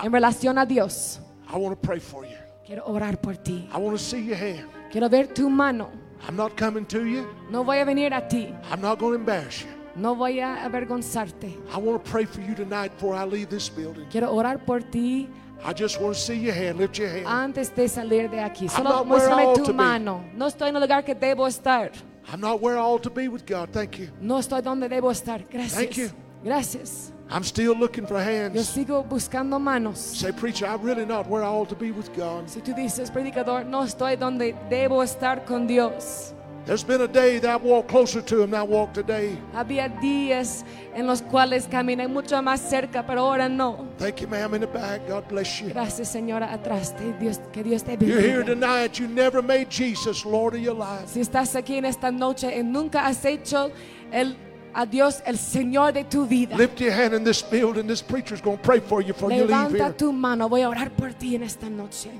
en 0.02 0.12
relación 0.12 0.58
a 0.58 0.66
Dios, 0.66 1.20
I 1.52 1.56
want 1.56 1.80
to 1.80 1.86
pray 1.86 2.00
for 2.00 2.24
you. 2.24 2.36
quiero 2.66 2.84
orar 2.86 3.20
por 3.20 3.36
ti. 3.36 3.68
I 3.72 3.78
want 3.78 3.96
to 3.96 4.02
see 4.02 4.20
your 4.20 4.36
hand. 4.36 4.68
Quiero 4.90 5.08
ver 5.08 5.28
tu 5.28 5.48
mano. 5.48 5.90
I'm 6.26 6.36
not 6.36 6.56
coming 6.56 6.84
to 6.86 7.04
you. 7.04 7.28
No 7.50 7.62
voy 7.62 7.78
a 7.78 7.84
venir 7.84 8.12
a 8.14 8.26
ti. 8.26 8.52
I'm 8.70 8.80
not 8.80 8.98
going 8.98 9.12
to 9.12 9.18
embarrass 9.18 9.62
you. 9.62 9.68
No 9.94 10.14
voy 10.14 10.40
a 10.40 10.64
avergonzarte. 10.64 11.56
I 11.72 11.78
want 11.78 12.04
to 12.04 12.10
pray 12.10 12.24
for 12.24 12.40
you 12.40 12.54
tonight 12.54 12.92
before 12.94 13.14
I 13.14 13.24
leave 13.24 13.48
this 13.48 13.68
building. 13.68 14.06
Quiero 14.10 14.32
orar 14.32 14.64
por 14.64 14.80
ti 14.80 15.28
I 15.64 15.72
just 15.72 16.00
want 16.00 16.14
to 16.14 16.20
see 16.20 16.34
your 16.36 16.54
hand. 16.54 16.78
Lift 16.78 16.98
your 16.98 17.08
hand. 17.08 17.26
antes 17.26 17.74
de 17.74 17.88
salir 17.88 18.30
de 18.30 18.40
aquí. 18.40 18.68
Solo 18.68 18.90
not 18.90 19.06
where 19.06 19.28
I 19.28 19.32
muéstrame 19.32 19.46
ought 19.46 19.56
to 19.56 19.64
tu 19.64 19.72
be. 19.72 19.76
mano. 19.76 20.24
No 20.34 20.46
estoy 20.46 20.68
en 20.68 20.76
el 20.76 20.82
lugar 20.82 21.04
que 21.04 21.14
debo 21.14 21.46
estar. 21.46 21.92
I'm 22.28 22.40
not 22.40 22.60
where 22.60 22.76
I 22.76 22.82
ought 22.82 23.02
to 23.04 23.10
be 23.10 23.28
with 23.28 23.46
God. 23.46 23.70
Thank 23.72 23.98
you. 23.98 24.10
No 24.20 24.38
estoy 24.38 24.62
donde 24.62 24.88
debo 24.88 25.10
estar. 25.10 25.42
Thank 25.48 25.96
you. 25.96 26.08
Gracias. 26.08 26.12
Gracias. 26.44 27.12
I'm 27.28 27.42
still 27.42 27.74
looking 27.74 28.06
for 28.06 28.20
hands. 28.22 28.54
Yo 28.54 28.62
sigo 28.62 29.02
buscando 29.02 29.58
manos. 29.60 29.98
Say, 29.98 30.30
preacher, 30.32 30.66
I'm 30.66 30.82
really 30.82 31.04
not 31.04 31.28
where 31.28 31.42
I 31.42 31.48
ought 31.48 31.68
to 31.70 31.74
be 31.74 31.90
with 31.90 32.14
God. 32.16 32.48
Si 32.48 32.60
tú 32.60 32.74
dices, 32.74 33.10
predicador, 33.10 33.64
no 33.66 33.82
estoy 33.82 34.16
donde 34.16 34.54
debo 34.70 35.02
estar 35.02 35.44
con 35.44 35.66
Dios. 35.66 36.32
There's 36.66 36.82
been 36.82 37.00
a 37.02 37.06
day 37.06 37.38
that 37.38 37.48
I 37.48 37.56
walked 37.56 37.88
closer 37.88 38.20
to 38.20 38.42
Him 38.42 38.50
than 38.50 38.60
I 38.60 38.64
walk 38.64 38.92
today. 38.92 39.38
Había 39.54 39.88
días 40.00 40.64
en 40.96 41.06
los 41.06 41.22
cuales 41.22 41.68
caminé 41.68 42.08
mucho 42.08 42.42
más 42.42 42.58
cerca, 42.60 43.06
pero 43.06 43.20
ahora 43.20 43.48
no. 43.48 43.86
Thank 43.98 44.20
you, 44.20 44.26
ma'am, 44.26 44.52
in 44.54 44.62
the 44.62 44.66
back. 44.66 45.06
God 45.06 45.28
bless 45.28 45.60
you. 45.60 45.68
Gracias, 45.68 46.08
señora, 46.08 46.52
atrás. 46.52 46.92
de 46.98 47.12
Dios, 47.20 47.38
que 47.52 47.62
Dios 47.62 47.84
te 47.84 47.96
You're 48.00 48.20
here 48.20 48.42
bendiga. 48.42 48.46
tonight. 48.46 48.98
You 48.98 49.06
never 49.06 49.42
made 49.42 49.70
Jesus 49.70 50.24
Lord 50.26 50.54
of 50.54 50.60
your 50.60 50.74
life. 50.74 51.06
Si 51.06 51.20
estás 51.20 51.54
aquí 51.54 51.76
en 51.76 51.84
esta 51.84 52.10
noche 52.10 52.52
y 52.58 52.64
nunca 52.64 53.06
has 53.06 53.24
hecho 53.24 53.70
el, 54.10 54.36
a 54.74 54.84
Dios 54.86 55.22
el 55.24 55.38
Señor 55.38 55.92
de 55.92 56.02
tu 56.02 56.26
vida, 56.26 56.56
Lift 56.56 56.80
your 56.80 56.90
hand 56.92 57.14
in 57.14 57.22
this 57.22 57.42
building. 57.48 57.86
This 57.86 58.02
preacher's 58.02 58.40
going 58.40 58.56
to 58.58 58.62
pray 58.64 58.80
for 58.80 59.00
you 59.00 59.12
before 59.12 59.30
you 59.30 59.44
leave 59.44 59.50
levanta 59.50 59.84
here. 59.84 59.92
tu 59.96 60.12
mano. 60.12 60.48
Voy 60.48 60.62
a 60.62 60.68
orar 60.68 60.90
por 60.90 61.12
ti 61.12 61.36
en 61.36 61.44
esta 61.44 61.70
noche. 61.70 62.10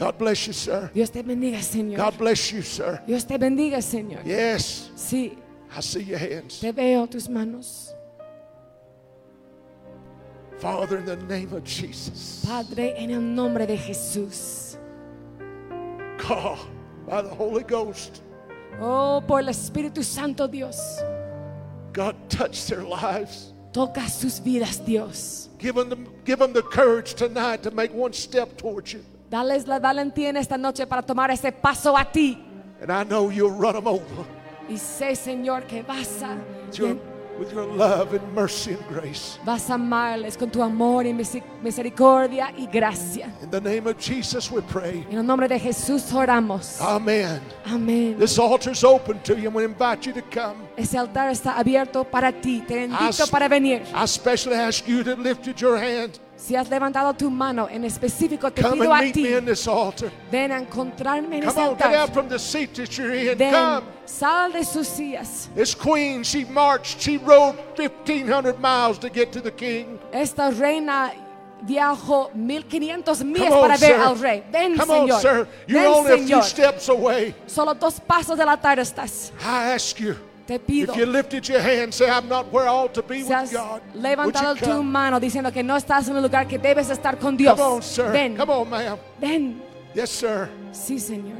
God 0.00 0.16
bless 0.16 0.46
you, 0.46 0.54
sir. 0.54 0.90
Dios 0.94 1.10
te 1.10 1.22
bendiga, 1.22 1.58
Señor. 1.62 1.96
God 1.98 2.16
bless 2.18 2.50
you, 2.52 2.62
sir. 2.62 3.02
Dios 3.06 3.22
te 3.24 3.36
bendiga, 3.36 3.82
Señor. 3.82 4.24
Yes, 4.24 4.90
Sí, 4.96 5.36
I 5.76 5.80
see 5.82 6.02
your 6.02 6.18
hands. 6.18 6.58
te 6.58 6.72
veo 6.72 7.06
tus 7.06 7.28
manos. 7.28 7.92
Father, 10.58 10.96
in 10.98 11.04
the 11.04 11.16
name 11.16 11.52
of 11.52 11.64
Jesus. 11.64 12.42
Padre, 12.46 12.94
en 12.96 13.10
el 13.10 13.20
nombre 13.20 13.66
de 13.66 13.76
Jesús. 13.76 14.76
God, 16.16 16.58
by 17.06 17.20
the 17.20 17.28
Holy 17.28 17.62
Ghost. 17.62 18.22
Oh, 18.80 19.22
por 19.26 19.40
el 19.40 19.48
Espíritu 19.48 20.02
Santo, 20.02 20.46
Dios. 20.46 20.80
God, 21.92 22.16
touch 22.30 22.66
their 22.66 22.82
lives. 22.84 23.52
Toca 23.72 24.08
sus 24.08 24.38
vidas, 24.40 24.78
Dios. 24.84 25.50
Give 25.58 25.74
them, 25.74 25.90
the, 25.90 25.96
give 26.24 26.38
them 26.38 26.54
the 26.54 26.62
courage 26.62 27.12
tonight 27.14 27.62
to 27.62 27.70
make 27.70 27.92
one 27.92 28.14
step 28.14 28.56
towards 28.56 28.94
you. 28.94 29.04
Dales 29.30 29.68
la 29.68 29.78
valentía 29.78 30.30
en 30.30 30.36
esta 30.36 30.58
noche 30.58 30.86
para 30.88 31.02
tomar 31.02 31.30
ese 31.30 31.52
paso 31.52 31.96
a 31.96 32.04
ti. 32.04 32.36
And 32.82 32.90
I 32.90 33.04
know 33.08 33.30
you'll 33.30 33.56
run 33.56 33.74
them 33.74 33.86
over 33.86 34.24
Y 34.68 34.76
sé, 34.76 35.14
Señor, 35.14 35.64
que 35.66 35.82
vas 35.82 36.22
a, 36.22 36.36
with 37.38 37.52
your, 37.52 37.64
love 37.66 38.12
and 38.12 38.34
mercy 38.34 38.72
and 38.72 38.86
grace. 38.88 39.38
vas 39.44 39.68
a 39.70 39.74
amarles 39.74 40.36
con 40.36 40.50
tu 40.50 40.62
amor 40.62 41.06
y 41.06 41.12
misericordia 41.14 42.52
y 42.56 42.66
gracia. 42.66 43.32
In 43.42 43.50
the 43.50 43.60
name 43.60 43.88
of 43.88 43.98
Jesus, 43.98 44.50
we 44.50 44.60
pray. 44.62 45.06
En 45.10 45.18
el 45.18 45.24
nombre 45.26 45.48
de 45.48 45.58
Jesús 45.58 46.12
oramos. 46.12 46.80
Amen. 46.80 47.40
Amén. 47.66 48.16
This 48.18 48.38
altar's 48.38 48.82
open 48.84 49.18
to 49.22 49.34
you, 49.36 49.46
and 49.48 49.54
we 49.54 49.64
invite 49.64 50.06
you 50.06 50.12
to 50.12 50.22
come. 50.22 50.56
Ese 50.76 50.96
altar 50.98 51.30
está 51.30 51.56
abierto 51.58 52.04
para 52.04 52.32
ti. 52.32 52.62
Te 52.66 52.84
invito 52.84 53.22
As- 53.24 53.30
para 53.30 53.48
venir. 53.48 53.82
I 53.94 54.04
especially 54.04 54.56
ask 54.56 54.86
you 54.88 55.02
that 55.04 55.18
lifted 55.18 55.56
your 55.60 55.76
hand. 55.78 56.18
Si 56.40 56.54
has 56.56 56.70
levantado 56.70 57.12
tu 57.14 57.28
mano, 57.30 57.68
en 57.70 57.84
específico 57.84 58.50
te 58.50 58.62
Come 58.62 58.80
pido 58.86 58.94
a 58.94 59.00
ti. 59.12 59.22
Ven 60.32 60.50
a 60.52 60.56
encontrarme 60.58 61.36
en 61.36 61.44
out 61.46 61.58
altar. 61.58 62.10
from 62.14 62.28
the 62.28 62.38
seat 62.38 62.74
that 62.76 62.96
you're 62.96 63.12
in. 63.14 63.36
Ven, 63.36 63.52
Come. 63.52 63.86
sal 64.06 64.50
de 64.50 64.64
sus 64.64 64.88
sillas. 64.88 65.50
This 65.54 65.74
queen, 65.74 66.24
she 66.24 66.46
marched, 66.46 66.98
she 66.98 67.18
rode 67.18 67.56
1,500 67.76 68.58
miles 68.58 68.98
to 69.00 69.10
get 69.10 69.32
to 69.32 69.42
the 69.42 69.50
king. 69.52 69.98
Esta 70.12 70.50
reina 70.50 71.12
viajó 71.62 72.30
1500 72.34 73.22
millas 73.22 73.50
para 73.52 73.76
ver 73.76 73.90
sir. 73.90 74.00
al 74.00 74.16
rey. 74.16 74.42
Ven, 74.50 74.78
Come 74.78 74.90
on, 74.90 75.20
sir. 75.20 75.46
You're 75.66 75.82
Ven, 75.82 75.92
only 75.92 76.12
a 76.12 76.16
few 76.16 76.36
Señor. 76.38 76.42
steps 76.44 76.88
away. 76.88 77.34
Solo 77.46 77.74
dos 77.74 78.00
pasos 78.00 78.38
del 78.38 78.48
altar 78.48 78.78
estás. 78.78 79.30
I 79.42 79.74
ask 79.74 80.00
you, 80.00 80.16
Te 80.50 80.58
pido. 80.58 80.92
if 80.92 80.98
you 80.98 81.06
lifted 81.06 81.46
your 81.48 81.60
hand, 81.60 81.94
say, 81.94 82.10
I'm 82.10 82.28
not 82.28 82.50
where 82.50 82.64
I 82.66 82.72
ought 82.72 82.92
to 82.94 83.02
be 83.02 83.22
Si 83.22 83.28
with 83.32 83.52
God. 83.52 83.80
Levantado 83.94 84.56
tu 84.56 84.64
come? 84.64 84.82
mano 84.90 85.20
diciendo 85.20 85.52
que 85.52 85.62
no 85.62 85.76
estás 85.76 86.08
en 86.08 86.16
el 86.16 86.22
lugar 86.22 86.48
que 86.48 86.58
debes 86.58 86.90
estar 86.90 87.20
con 87.20 87.36
Dios. 87.36 87.56
Come 87.56 87.74
on, 87.76 87.82
sir. 87.82 88.10
Ven, 88.10 88.36
Come 88.36 88.50
on, 88.52 88.68
ma'am. 88.68 88.98
ven. 89.20 89.62
Yes, 89.94 90.10
sir. 90.10 90.48
Sí, 90.72 90.98
Señor. 90.98 91.38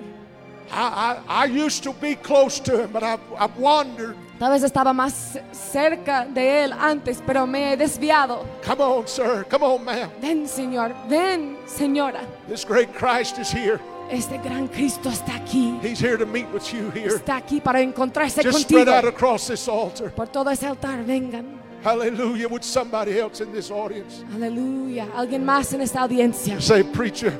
I, 0.70 1.16
I, 1.28 1.44
I 1.44 1.44
used 1.47 1.82
to 1.82 1.92
be 1.92 2.14
close 2.14 2.60
to 2.60 2.84
him, 2.84 2.92
but 2.92 3.02
I've, 3.02 3.18
I've 3.36 3.56
wandered. 3.58 4.14
Tal 4.39 4.52
vez 4.52 4.62
estaba 4.62 4.92
más 4.92 5.36
cerca 5.52 6.24
de 6.24 6.62
Él 6.62 6.72
antes, 6.72 7.20
pero 7.26 7.48
me 7.48 7.72
he 7.72 7.76
desviado. 7.76 8.47
Come 8.64 8.80
on, 8.80 9.08
sir. 9.08 9.44
Come 9.50 9.64
on, 9.64 9.84
ma'am. 9.84 10.08
Ven, 10.20 10.47
Señor. 10.47 10.94
Ven, 11.08 11.58
Señora. 11.66 12.20
This 12.48 12.64
great 12.64 12.94
Christ 12.94 13.40
is 13.40 13.50
here. 13.50 13.80
Este 14.10 14.39
gran 14.39 14.66
Cristo 14.68 15.08
está 15.08 15.36
aquí. 15.36 15.78
He's 15.82 16.00
here 16.00 16.16
to 16.18 16.26
meet 16.26 16.47
with 16.52 16.72
you 16.72 16.90
here. 16.90 17.14
Está 17.14 17.36
aquí 17.36 17.60
para 17.60 17.80
encontrarse 17.80 18.42
Just 18.42 18.60
spread 18.62 18.86
contigo. 18.86 18.97
out 18.97 19.05
across 19.05 19.47
this 19.47 19.68
altar. 19.68 20.10
Por 20.10 20.26
todo 20.28 20.50
ese 20.50 20.66
altar, 20.66 21.05
vengan. 21.05 21.60
Hallelujah. 21.84 22.48
With 22.48 22.62
somebody 22.64 23.18
else 23.18 23.40
in 23.40 23.52
this 23.52 23.70
audience. 23.70 24.24
Aleluya. 24.34 25.06
Alguien 25.14 25.44
más 25.44 25.72
en 25.72 25.80
esta 25.80 26.00
audiencia. 26.02 26.60
Say, 26.60 26.82
preacher, 26.82 27.32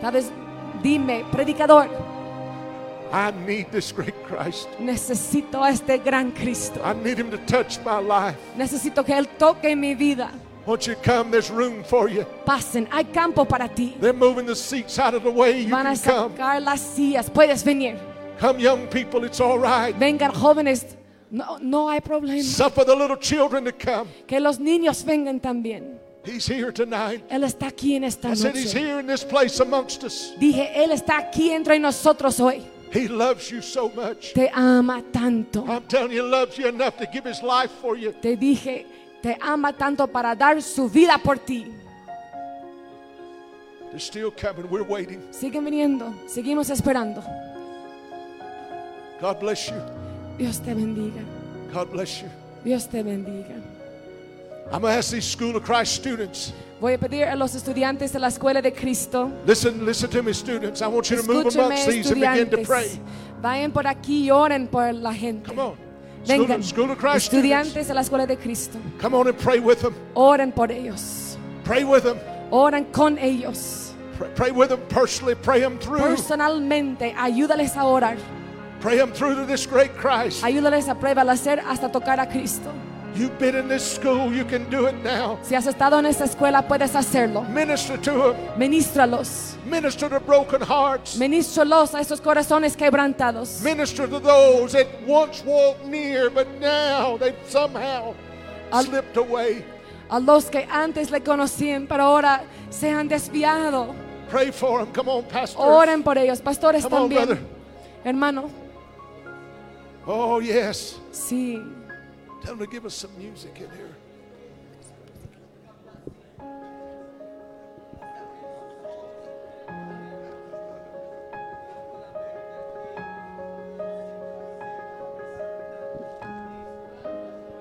Tal 0.00 0.12
vez 0.12 0.30
dime, 0.82 1.24
predicador, 1.32 1.88
I 3.12 3.32
need 3.46 3.66
this 3.72 3.92
great 3.92 4.14
Christ. 4.26 4.68
necesito 4.78 5.64
a 5.64 5.70
este 5.70 5.98
gran 5.98 6.30
Cristo. 6.32 6.80
I 6.84 6.92
need 6.94 7.18
him 7.18 7.30
to 7.30 7.38
touch 7.46 7.78
my 7.84 7.98
life. 8.00 8.38
Necesito 8.56 9.04
que 9.04 9.14
Él 9.16 9.26
toque 9.38 9.74
mi 9.74 9.94
vida. 9.94 10.30
Won't 10.66 10.86
you 10.86 10.94
come? 10.96 11.30
There's 11.30 11.50
room 11.50 11.82
for 11.84 12.08
you. 12.08 12.24
Pasen, 12.46 12.86
hay 12.90 13.04
campo 13.04 13.44
para 13.44 13.68
ti. 13.68 13.96
They're 14.00 14.12
moving 14.12 14.46
the 14.46 14.54
seats 14.54 14.98
out 14.98 15.14
of 15.14 15.22
the 15.22 15.30
way. 15.30 15.60
You 15.62 15.70
Van 15.70 15.86
a 15.86 15.96
can 15.96 16.02
come. 16.02 16.32
sacar 16.36 16.62
las 16.62 16.80
sillas. 16.80 17.30
Puedes 17.30 17.64
venir. 17.64 17.98
Come, 18.38 18.58
young 18.60 18.86
people. 18.88 19.24
It's 19.24 19.40
all 19.40 19.58
right. 19.58 19.94
Vengan 19.98 20.32
jóvenes. 20.32 20.96
No, 21.30 21.58
no 21.60 21.88
hay 21.88 22.00
problema. 22.00 22.42
Suffer 22.42 22.84
the 22.84 22.94
little 22.94 23.16
children 23.16 23.64
to 23.64 23.72
come. 23.72 24.08
Que 24.26 24.40
los 24.40 24.58
niños 24.58 25.04
vengan 25.04 25.40
también. 25.40 25.98
He's 26.24 26.46
here 26.46 26.70
tonight. 26.72 27.22
Él 27.30 27.44
está 27.44 27.68
aquí 27.68 27.94
en 27.96 28.04
esta 28.04 28.28
I 28.30 28.34
said 28.34 28.54
he's 28.54 28.74
noche. 28.74 28.84
here 28.84 29.00
in 29.00 29.06
this 29.06 29.24
place 29.24 29.60
amongst 29.60 30.04
us. 30.04 30.32
Dije, 30.38 30.70
Él 30.76 30.90
está 30.92 31.18
aquí 31.18 31.50
entre 31.50 31.78
nosotros 31.78 32.38
hoy. 32.40 32.62
He 32.92 33.06
loves 33.08 33.50
you 33.50 33.62
so 33.62 33.88
much. 33.90 34.34
Te 34.34 34.48
ama 34.52 35.02
tanto. 35.12 35.64
I'm 35.66 35.84
telling 35.84 36.10
you, 36.10 36.24
he 36.24 36.28
loves 36.28 36.58
you 36.58 36.66
enough 36.66 36.96
to 36.98 37.06
give 37.06 37.24
his 37.24 37.40
life 37.42 37.70
for 37.80 37.96
you. 37.96 38.12
Te 38.20 38.36
dije, 38.36 38.84
te 39.22 39.36
ama 39.40 39.72
tanto 39.72 40.06
para 40.06 40.34
dar 40.34 40.60
su 40.62 40.88
vida 40.88 41.18
por 41.18 41.38
ti. 41.38 41.72
They're 43.90 43.98
still 43.98 44.30
coming. 44.30 44.70
We're 44.70 44.84
waiting. 44.84 45.20
Siguen 45.32 45.64
viniendo, 45.64 46.14
seguimos 46.26 46.70
esperando. 46.70 47.22
God 49.20 49.40
bless 49.40 49.68
you. 49.68 49.76
Dios 50.38 50.60
te 50.60 50.72
bendiga. 50.72 51.22
God 51.72 51.90
bless 51.90 52.22
you. 52.22 52.28
Dios 52.64 52.86
te 52.86 53.02
bendiga. 53.02 53.60
I'm 54.72 54.82
going 54.82 54.92
to 54.92 54.98
ask 54.98 55.10
these 55.10 55.26
School 55.26 55.56
of 55.56 55.64
Christ 55.64 55.94
students. 55.94 56.52
Voy 56.80 56.94
a 56.94 56.98
pedir 56.98 57.24
a 57.24 57.34
los 57.34 57.54
estudiantes 57.54 58.12
de 58.12 58.20
la 58.20 58.28
escuela 58.28 58.62
de 58.62 58.72
Cristo. 58.72 59.30
Listen, 59.44 59.84
listen 59.84 60.08
to 60.08 60.22
me, 60.22 60.32
students. 60.32 60.80
I 60.80 60.86
want 60.86 61.10
you 61.10 61.16
to 61.16 61.22
move 61.24 61.46
amongst 61.46 61.88
these 61.88 62.10
and 62.10 62.20
begin 62.20 62.48
to 62.50 62.58
pray. 62.58 62.88
Vayan 63.42 63.72
por 63.72 63.86
aquí 63.86 64.26
y 64.26 64.30
oren 64.30 64.68
por 64.68 64.92
la 64.92 65.12
gente. 65.12 65.48
Come 65.48 65.60
on. 65.60 65.89
Vengan, 66.26 66.56
of- 66.56 66.64
School 66.64 66.90
of 66.90 66.98
Christ 66.98 67.26
students. 67.26 67.68
estudiantes 67.70 67.88
de 67.88 67.94
la 67.94 68.00
escuela 68.02 68.26
de 68.26 68.36
Cristo. 68.36 68.78
Come 68.98 69.14
on 69.14 69.28
and 69.28 69.38
pray 69.38 69.58
with 69.58 69.80
them. 69.80 69.94
Oren 70.14 70.52
por 70.52 70.68
ellos. 70.70 71.36
Pray 71.64 71.84
with 71.84 72.02
them. 72.04 72.18
Oren 72.50 72.84
con 72.92 73.16
ellos. 73.18 73.94
Pray, 74.18 74.28
pray 74.34 74.50
with 74.50 74.68
them 74.68 74.80
personally. 74.88 75.34
Pray 75.34 75.60
them 75.60 75.78
through. 75.78 76.00
Personalmente, 76.00 77.14
ayúdales 77.16 77.76
a 77.76 77.84
orar. 77.84 78.18
Pray 78.80 78.96
them 78.96 79.12
through 79.12 79.34
to 79.34 79.46
this 79.46 79.66
great 79.66 79.94
Christ. 79.96 80.42
Ayúdales 80.42 80.88
a 80.88 80.94
prevalecer 80.94 81.58
hasta 81.60 81.90
tocar 81.90 82.18
a 82.20 82.26
Cristo. 82.26 82.70
You've 83.14 83.38
been 83.38 83.56
in 83.56 83.68
this 83.68 83.82
school. 83.96 84.32
You 84.32 84.44
can 84.44 84.70
do 84.70 84.86
it 84.86 84.94
now. 85.02 85.38
Si 85.42 85.54
has 85.54 85.66
estado 85.66 85.98
en 85.98 86.06
esta 86.06 86.24
escuela, 86.24 86.66
puedes 86.68 86.94
hacerlo. 86.94 87.42
Minister 87.48 87.98
to 87.98 88.10
them. 88.32 88.36
Ministralos. 88.58 89.56
Minister 89.66 90.08
to 90.08 90.20
broken 90.20 90.62
hearts. 90.62 91.16
Ministralos 91.18 91.94
a 91.94 92.00
esos 92.00 92.20
corazones 92.20 92.76
quebrantados. 92.76 93.62
Minister 93.62 94.06
to 94.08 94.20
those 94.20 94.72
that 94.72 94.86
once 95.06 95.42
walked 95.44 95.84
near, 95.86 96.30
but 96.30 96.46
now 96.60 97.16
they've 97.18 97.34
somehow 97.48 98.14
Al- 98.72 98.84
slipped 98.84 99.16
away. 99.16 99.64
A 100.08 100.18
los 100.20 100.46
que 100.46 100.66
antes 100.70 101.10
le 101.10 101.20
conocían, 101.20 101.86
pero 101.88 102.04
ahora 102.04 102.42
se 102.70 102.90
han 102.90 103.08
desviado. 103.08 103.94
Pray 104.28 104.52
for 104.52 104.84
them. 104.84 104.92
Come 104.94 105.08
on, 105.10 105.24
Pastor. 105.24 105.60
Oren 105.66 106.02
por 106.04 106.16
ellos. 106.16 106.40
Pastores 106.40 106.84
Come 106.84 106.94
on, 106.96 107.02
también. 107.10 107.26
brother. 107.26 107.38
Hermano, 108.04 108.50
Oh, 110.06 110.40
yes. 110.40 110.96
sí. 111.12 111.60
Tell 112.42 112.56
them 112.56 112.58
to 112.58 112.66
give 112.66 112.86
us 112.86 112.94
some 112.94 113.16
music 113.18 113.56
in 113.56 113.70
here. 113.70 113.96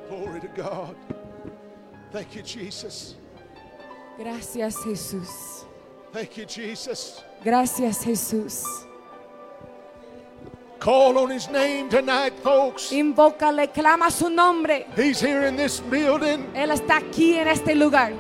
Glory 0.08 0.40
to 0.42 0.48
God. 0.56 0.96
Thank 2.12 2.36
you, 2.36 2.42
Jesus. 2.42 3.16
Gracias 4.18 4.76
Jesús. 4.84 5.66
Thank 6.12 6.38
you, 6.38 6.46
Jesus. 6.46 7.24
Gracias 7.44 8.04
Jesús. 8.04 8.89
Call 10.80 11.18
on 11.18 11.30
his 11.30 11.50
name 11.50 11.90
tonight, 11.90 12.34
folks. 12.40 12.92
Invócale, 12.92 13.68
clama 13.74 14.10
su 14.10 14.30
nombre. 14.30 14.86
He's 14.96 15.20
here 15.20 15.46
in 15.46 15.58
this 15.58 15.82
building. 15.82 16.46
Él 16.56 16.72
está 16.72 16.98
aquí 16.98 17.36
en 17.36 17.50
este 17.50 17.76
lugar. 17.76 18.14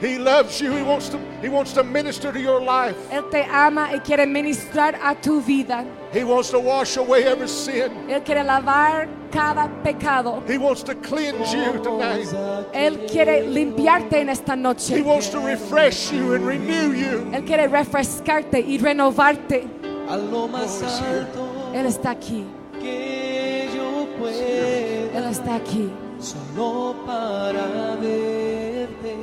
He 0.00 0.16
loves 0.16 0.58
you. 0.60 0.72
He 0.72 0.82
wants 0.82 1.10
to 1.10 1.18
he 1.42 1.50
wants 1.50 1.74
to 1.74 1.84
minister 1.84 2.32
to 2.32 2.40
your 2.40 2.62
life. 2.62 2.96
Él 3.10 3.30
te 3.30 3.44
ama 3.50 3.90
y 3.92 3.98
quiere 3.98 4.26
ministrar 4.26 4.94
a 5.02 5.14
tu 5.20 5.42
vida. 5.42 5.84
He 6.10 6.24
wants 6.24 6.50
to 6.50 6.58
wash 6.60 6.96
away 6.96 7.24
every 7.24 7.48
sin. 7.48 7.90
Él 8.08 8.24
quiere 8.24 8.42
lavar 8.42 9.06
cada 9.30 9.68
pecado. 9.82 10.42
He 10.46 10.56
wants 10.56 10.82
to 10.84 10.94
cleanse 10.94 11.52
you 11.52 11.78
tonight. 11.82 12.26
Él 12.72 13.06
quiere 13.06 13.42
limpiarte 13.46 14.20
en 14.20 14.30
esta 14.30 14.56
noche. 14.56 14.96
He 14.96 15.02
wants 15.02 15.28
to 15.28 15.40
refresh 15.40 16.10
you 16.10 16.32
and 16.32 16.46
renew 16.46 16.92
you. 16.92 17.30
Él 17.34 17.44
quiere 17.44 17.68
refrescarte 17.68 18.60
y 18.60 18.78
renovarte. 18.78 19.68
a 20.08 20.16
lo 20.16 20.48
más 20.48 20.80
Oh, 20.80 20.86
it's 20.86 20.98
here. 21.00 21.26
alto 21.26 21.47
Él 21.74 21.86
está 21.86 22.10
aquí. 22.10 22.44
que 22.80 23.68
yo 23.74 24.02
Él 24.02 24.08
pueda, 24.18 25.30
está 25.30 25.54
aquí. 25.56 25.90
solo 26.18 26.94
para 27.06 27.96
verte, 27.96 29.14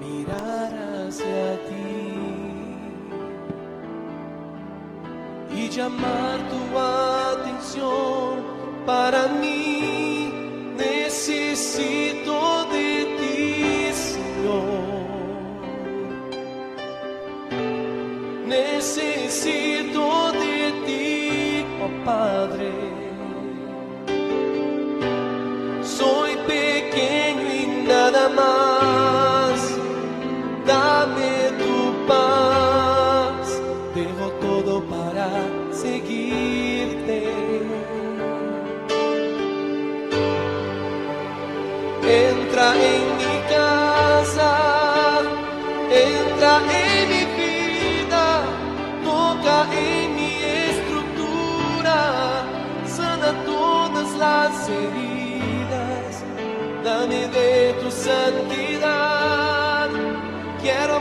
mirar 0.00 0.72
hacia 1.08 1.58
ti 1.68 1.84
y 5.56 5.68
llamar 5.70 6.38
tu 6.50 6.78
atención 6.78 8.42
para 8.84 9.28
mí. 9.28 10.32
Necesito 10.76 12.64
de 12.72 12.88
ti, 13.18 13.92
Señor. 13.94 14.84
Necesito 18.46 20.32
de 20.32 20.38
ti, 20.40 20.53
Padre. 22.04 22.72
Soy 25.82 26.36
pequeño 26.46 27.46
y 27.62 27.86
nada 27.86 28.28
más, 28.28 29.76
dame 30.66 31.50
tu 31.62 32.06
paz, 32.06 33.60
dejo 33.94 34.30
todo 34.40 34.82
para 34.84 35.28
seguirte. 35.72 37.28
Entra 42.02 42.74
en 42.92 43.04
mi 43.20 43.36
casa, 43.48 44.52
entra 45.90 46.60
en 46.78 46.83
dame 56.84 57.26
de 57.28 57.74
tu 57.80 57.90
santidad. 57.90 59.88
Quiero 60.60 60.93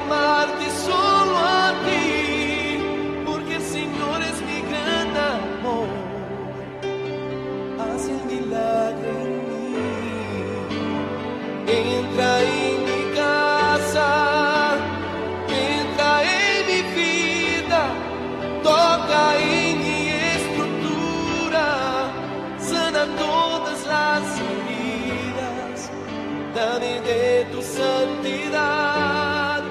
nadie 26.64 27.01
de 27.01 27.45
tu 27.51 27.61
santidad. 27.61 29.61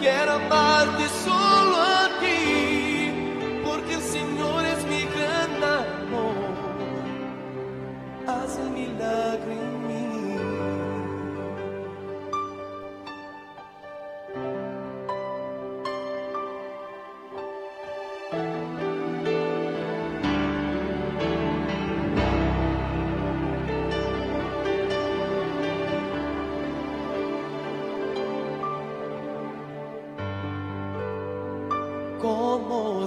Quiero 0.00 0.32
amarte 0.32 1.07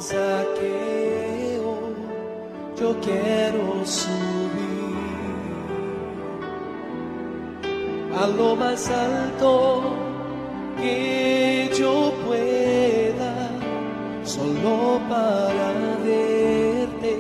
con 0.02 0.08
saqueo, 0.08 1.76
yo 2.80 2.96
quiero 3.02 3.86
subir 3.86 4.50
a 8.20 8.28
lo 8.28 8.56
más 8.56 8.90
alto 8.90 9.84
que 10.78 11.70
yo 11.78 12.14
pueda, 12.26 13.50
solo 14.24 15.00
para 15.08 15.98
verte, 16.04 17.18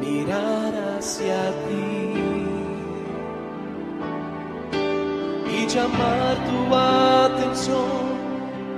mirar 0.00 0.72
hacia 0.98 1.50
ti 1.66 2.14
y 5.52 5.66
llamar 5.66 6.36
tu 6.46 6.74
atención 6.74 8.00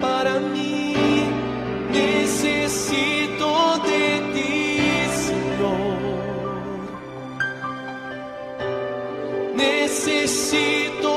para 0.01 0.41
mí. 0.41 0.92
necessito 1.93 3.79
de 3.85 4.21
ti, 4.33 5.09
Senhor. 5.25 5.99
Necessito 9.55 11.13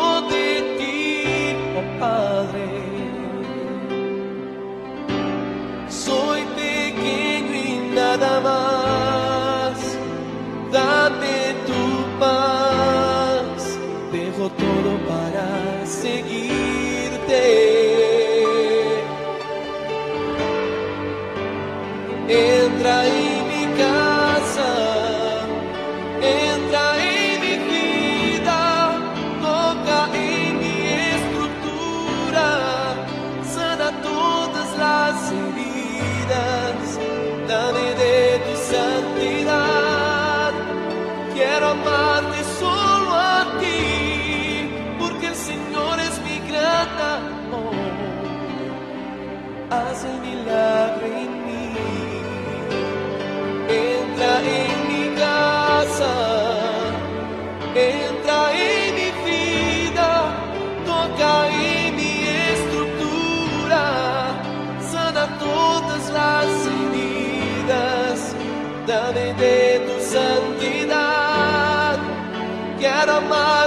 my 73.22 73.65